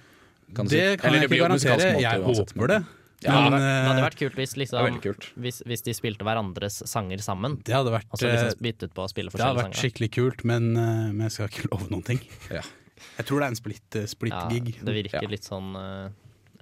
Kan 0.56 0.66
du 0.66 0.74
Det 0.76 0.86
si. 0.92 0.98
kan 1.02 1.10
Eller 1.10 1.22
jeg 1.26 1.30
blir 1.30 1.44
ikke 1.44 1.52
musikalsk 1.58 1.86
garantere. 1.86 1.94
måte 1.94 2.08
Jeg 2.10 2.24
uansett, 2.26 2.54
håper 2.56 2.68
det. 2.74 2.80
Ja, 3.20 3.34
det, 3.36 3.52
Men, 3.52 3.60
det 3.60 3.70
hadde 3.90 4.00
eh, 4.00 4.06
vært 4.06 4.16
kult 4.22 4.36
hvis, 4.40 4.54
liksom, 4.56 5.00
kult. 5.04 5.26
hvis, 5.36 5.58
hvis 5.68 5.82
de 5.84 5.94
spilte 5.98 6.24
hverandres 6.24 6.78
sanger 6.88 7.20
sammen. 7.20 7.58
Det 7.68 7.74
hadde 7.76 7.92
vært, 7.92 8.08
og 8.16 8.22
så 8.22 8.30
liksom 8.32 8.48
eh, 8.54 8.62
byttet 8.64 8.94
på 8.96 9.04
å 9.04 9.10
spille 9.12 9.34
Det 9.34 9.44
hadde 9.44 9.60
vært 9.66 9.76
skikkelig 9.82 10.10
kult, 10.16 10.46
men, 10.48 10.70
eh, 10.80 11.10
men 11.12 11.26
jeg 11.28 11.36
skal 11.36 11.50
ikke 11.52 11.68
love 11.74 11.90
noen 11.92 12.06
ting. 12.08 12.22
Jeg 12.50 13.26
tror 13.28 13.42
det 13.42 13.50
er 13.50 13.52
en 13.52 13.60
split-gig. 13.60 14.08
split 14.14 14.32
Ja, 14.32 14.48
gig. 14.48 14.72
det 14.88 14.96
virker 14.96 15.28
litt 15.32 15.44
sånn 15.44 15.74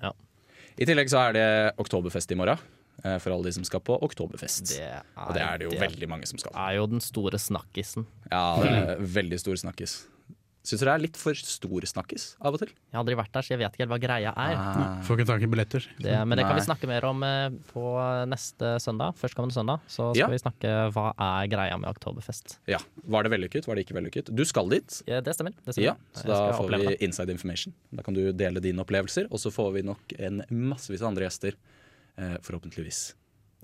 ja. 0.01 0.11
I 0.81 0.85
tillegg 0.89 1.09
så 1.13 1.27
er 1.29 1.37
det 1.37 1.45
Oktoberfest 1.77 2.33
i 2.33 2.37
morgen. 2.37 2.57
For 3.21 3.29
alle 3.29 3.45
de 3.45 3.51
som 3.53 3.63
skal 3.65 3.79
på 3.85 3.93
Oktoberfest. 4.01 4.71
Det 4.73 4.81
er, 4.81 5.03
Og 5.21 5.35
det 5.37 5.41
er 5.45 5.59
det 5.61 5.67
jo 5.69 5.77
veldig 5.77 6.07
mange 6.09 6.25
som 6.25 6.39
skal. 6.41 6.49
Det 6.55 6.63
er 6.65 6.77
jo 6.79 6.87
den 6.89 7.01
store 7.05 7.37
snakkisen. 7.37 8.07
Ja, 8.31 8.57
det 8.57 8.71
er 8.73 9.01
veldig 9.21 9.37
stor 9.37 9.53
snakkis. 9.61 9.99
Syns 10.67 10.81
du 10.81 10.83
det 10.83 10.91
er 10.91 10.99
litt 10.99 11.15
for 11.15 11.37
stor 11.39 11.85
snakkis 11.87 12.23
av 12.43 12.57
og 12.57 12.59
til? 12.59 12.67
Jeg 12.73 12.91
har 12.97 12.99
aldri 13.05 13.15
vært 13.15 13.31
der, 13.37 13.45
så 13.47 13.53
jeg 13.53 13.59
vet 13.61 13.71
ikke 13.77 13.85
helt 13.85 13.91
hva 13.93 13.99
greia 14.03 14.33
er. 14.35 14.55
Ah. 14.59 14.97
Får 15.07 15.15
ikke 15.21 15.27
tak 15.29 15.45
i 15.45 15.47
billetter. 15.53 15.85
Det, 16.03 16.15
men 16.27 16.35
det 16.35 16.43
kan 16.43 16.57
vi 16.59 16.63
snakke 16.65 16.89
mer 16.91 17.05
om 17.07 17.23
eh, 17.23 17.55
på 17.69 17.83
neste 18.27 18.73
søndag. 18.83 19.15
Førstkommende 19.21 19.55
søndag. 19.55 19.85
Så 19.87 20.09
skal 20.11 20.19
Ja. 20.25 20.27
vi 20.33 20.41
snakke 20.41 20.73
hva 20.91 21.05
er 21.15 21.47
greia 21.53 21.77
med 21.79 21.87
Oktoberfest. 21.93 22.57
Ja. 22.67 22.81
Var 23.07 23.23
det 23.23 23.31
vellykket? 23.31 23.69
Var 23.69 23.79
det 23.79 23.85
ikke 23.87 23.95
vellykket? 24.01 24.33
Du 24.35 24.43
skal 24.49 24.67
dit. 24.75 24.99
Ja, 25.07 25.21
det 25.23 25.37
stemmer. 25.37 25.55
Det 25.63 25.77
stemmer. 25.77 25.93
Ja, 25.95 25.95
så 26.19 26.27
da 26.27 26.41
får 26.59 26.69
vi 26.75 26.81
det. 26.83 26.97
inside 27.07 27.29
information. 27.31 27.73
Da 27.95 28.03
kan 28.03 28.13
du 28.19 28.25
dele 28.35 28.59
dine 28.59 28.83
opplevelser, 28.83 29.31
og 29.31 29.39
så 29.39 29.53
får 29.55 29.71
vi 29.79 29.85
nok 29.87 30.17
en 30.19 30.43
massevis 30.51 31.01
av 31.01 31.13
andre 31.13 31.29
gjester. 31.29 31.55
Eh, 32.17 32.35
forhåpentligvis. 32.43 33.13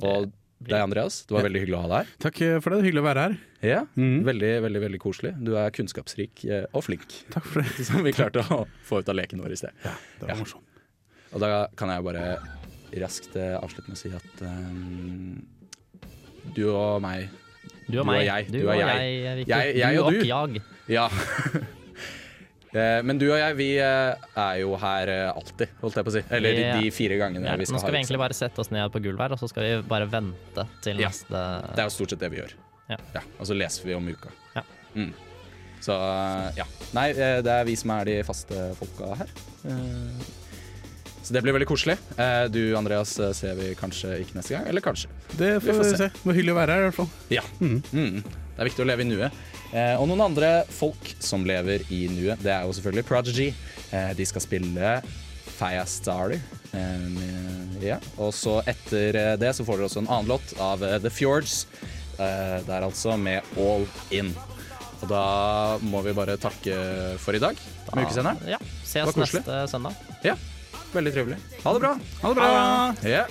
Og 0.07 0.31
deg, 0.69 0.79
Andreas, 0.81 1.25
det 1.27 1.31
var 1.35 1.41
Ja. 1.43 1.47
veldig 1.49 1.61
hyggelig 1.63 1.77
å 1.77 1.81
ha 1.81 1.87
deg 1.91 1.97
her. 1.97 2.13
Takk 2.25 2.41
eh, 2.41 2.59
for 2.63 2.69
det. 2.75 2.79
Hyggelig 2.85 3.01
å 3.03 3.07
være 3.07 3.23
her. 3.27 3.37
Ja, 3.63 3.81
mm. 3.95 4.23
veldig, 4.27 4.51
veldig 4.67 4.81
veldig 4.83 4.99
koselig. 5.03 5.33
Du 5.43 5.53
er 5.57 5.69
kunnskapsrik 5.71 6.43
eh, 6.45 6.65
og 6.73 6.83
flink. 6.83 7.07
Takk 7.33 7.45
for 7.45 7.61
det. 7.63 7.85
Som 7.87 8.03
vi 8.03 8.11
klarte 8.15 8.43
å 8.47 8.63
få 8.87 8.99
ut 9.03 9.09
av 9.09 9.15
leken 9.15 9.41
vår 9.43 9.51
i 9.55 9.59
sted. 9.63 9.71
Ja, 9.83 9.93
Det 10.19 10.27
var 10.27 10.35
Ja. 10.35 10.39
morsomt. 10.41 10.63
Og 11.33 11.39
da 11.41 11.67
kan 11.75 11.89
jeg 11.89 12.03
bare 12.05 12.37
raskt 13.01 13.35
eh, 13.35 13.55
avslutte 13.57 13.89
med 13.89 13.97
å 13.97 14.01
si 14.03 14.11
at 14.13 14.41
um, 14.45 15.41
du 16.53 16.67
og 16.69 17.01
meg 17.01 17.29
Du 17.89 17.99
og 17.99 18.05
meg. 18.05 18.25
jeg. 18.27 18.51
Du 18.51 18.59
Du, 18.59 18.67
og 18.67 18.75
og 18.75 18.79
jeg. 18.79 18.87
jeg 18.87 19.23
jeg. 19.23 19.47
Jeg, 19.47 19.75
jeg 19.77 19.95
Du 19.95 20.01
og 20.01 20.05
og 20.05 20.13
du. 20.13 20.59
jeg. 20.59 20.61
Ja. 20.93 21.07
Eh, 22.73 23.01
Men 23.05 23.19
du 23.21 23.27
og 23.31 23.37
jeg, 23.37 23.55
vi 23.59 23.67
eh, 23.77 24.15
er 24.35 24.55
jo 24.63 24.75
her 24.81 25.09
eh, 25.13 25.27
alltid, 25.33 25.69
holdt 25.81 25.99
jeg 25.99 26.05
på 26.07 26.11
å 26.13 26.15
si. 26.15 26.23
Eller 26.33 26.53
Ja. 26.57 26.71
de 26.81 26.89
fire 26.91 27.17
gangene 27.21 27.45
Ja, 27.45 27.55
vi 27.59 27.65
skal 27.65 27.77
Nå 27.77 27.81
skal 27.83 27.91
vi 27.93 27.99
egentlig 28.01 28.21
bare 28.23 28.33
sette 28.37 28.59
oss 28.63 28.71
ned 28.73 28.91
på 28.91 29.01
gulvet 29.03 29.27
her, 29.27 29.35
og 29.35 29.39
så 29.43 29.49
skal 29.51 29.63
vi 29.67 29.81
bare 29.87 30.07
vente 30.09 30.67
til 30.81 30.97
Ja. 31.03 31.09
neste 31.09 31.29
Det 31.75 31.79
er 31.83 31.89
jo 31.89 31.93
stort 31.93 32.09
sett 32.15 32.19
det 32.19 32.31
vi 32.33 32.37
gjør. 32.41 32.53
Ja. 32.89 33.21
Og 33.39 33.45
så 33.47 33.53
leser 33.57 33.85
vi 33.85 33.93
om 33.93 34.07
uka. 34.09 34.29
Ja. 34.55 34.63
Mm. 34.95 35.13
Så 35.83 35.93
ja. 36.57 36.65
Nei, 36.93 37.11
det 37.13 37.47
er 37.47 37.63
vi 37.67 37.75
som 37.75 37.91
er 37.91 38.05
de 38.05 38.17
faste 38.23 38.75
folka 38.79 39.15
her. 39.21 39.27
Eh, 39.65 40.31
Så 41.23 41.31
det 41.31 41.41
blir 41.43 41.53
veldig 41.55 41.67
koselig. 41.69 41.97
Eh, 42.19 42.47
Du 42.49 42.75
Andreas 42.75 43.13
ser 43.37 43.55
vi 43.55 43.73
kanskje 43.75 44.17
ikke 44.25 44.35
neste 44.35 44.57
gang, 44.57 44.65
eller 44.67 44.81
kanskje. 44.81 45.07
Det 45.37 45.61
får 45.63 45.77
vi 45.79 45.83
se. 45.97 46.09
Det 46.09 46.25
var 46.25 46.33
hyggelig 46.33 46.51
å 46.51 46.59
være 46.59 46.73
her, 46.73 46.79
i 46.81 46.89
hvert 46.89 46.95
fall. 46.95 47.09
Ja. 47.29 47.41
Mm. 47.61 48.23
Det 48.23 48.59
er 48.59 48.65
viktig 48.67 48.83
å 48.83 48.87
leve 48.89 49.01
i 49.01 49.07
nuet. 49.07 49.31
Eh, 49.73 49.95
og 49.97 50.05
noen 50.05 50.21
andre 50.27 50.51
folk 50.69 51.15
som 51.23 51.45
lever 51.49 51.81
i 51.89 52.05
nuet, 52.11 52.41
det 52.45 52.51
er 52.53 52.67
jo 52.67 52.75
selvfølgelig 52.77 53.07
Prodigy. 53.09 53.49
Eh, 53.89 54.11
de 54.17 54.27
skal 54.29 54.45
spille 54.45 54.93
Faya 55.57 55.85
Starter. 55.89 56.37
Eh, 56.77 57.81
ja. 57.81 57.97
Og 58.21 58.33
så 58.37 58.59
etter 58.69 59.37
det 59.41 59.53
så 59.57 59.65
får 59.65 59.81
dere 59.81 59.89
også 59.89 60.03
en 60.05 60.11
annen 60.13 60.29
låt 60.35 60.55
av 60.61 60.85
The 61.03 61.11
Fjords. 61.13 61.63
Det 62.13 62.69
er 62.69 62.85
altså 62.85 63.15
med 63.17 63.41
All 63.57 63.87
In. 64.13 64.29
Og 65.01 65.09
da 65.09 65.23
må 65.83 66.03
vi 66.05 66.13
bare 66.15 66.37
takke 66.39 66.77
for 67.19 67.35
i 67.35 67.41
dag 67.41 67.57
med 67.91 68.05
ukesenderen. 68.05 68.39
Ja. 68.47 68.61
Ses 68.85 69.17
neste 69.17 69.63
søndag. 69.67 69.97
Ja. 70.23 70.37
Veldig 70.93 71.15
trivelig. 71.15 71.41
Ha 71.63 71.73
det 71.73 71.81
bra. 71.81 71.95
Ha 72.21 72.29
det 72.29 72.37
bra. 72.37 72.51
Ja. 73.09 73.25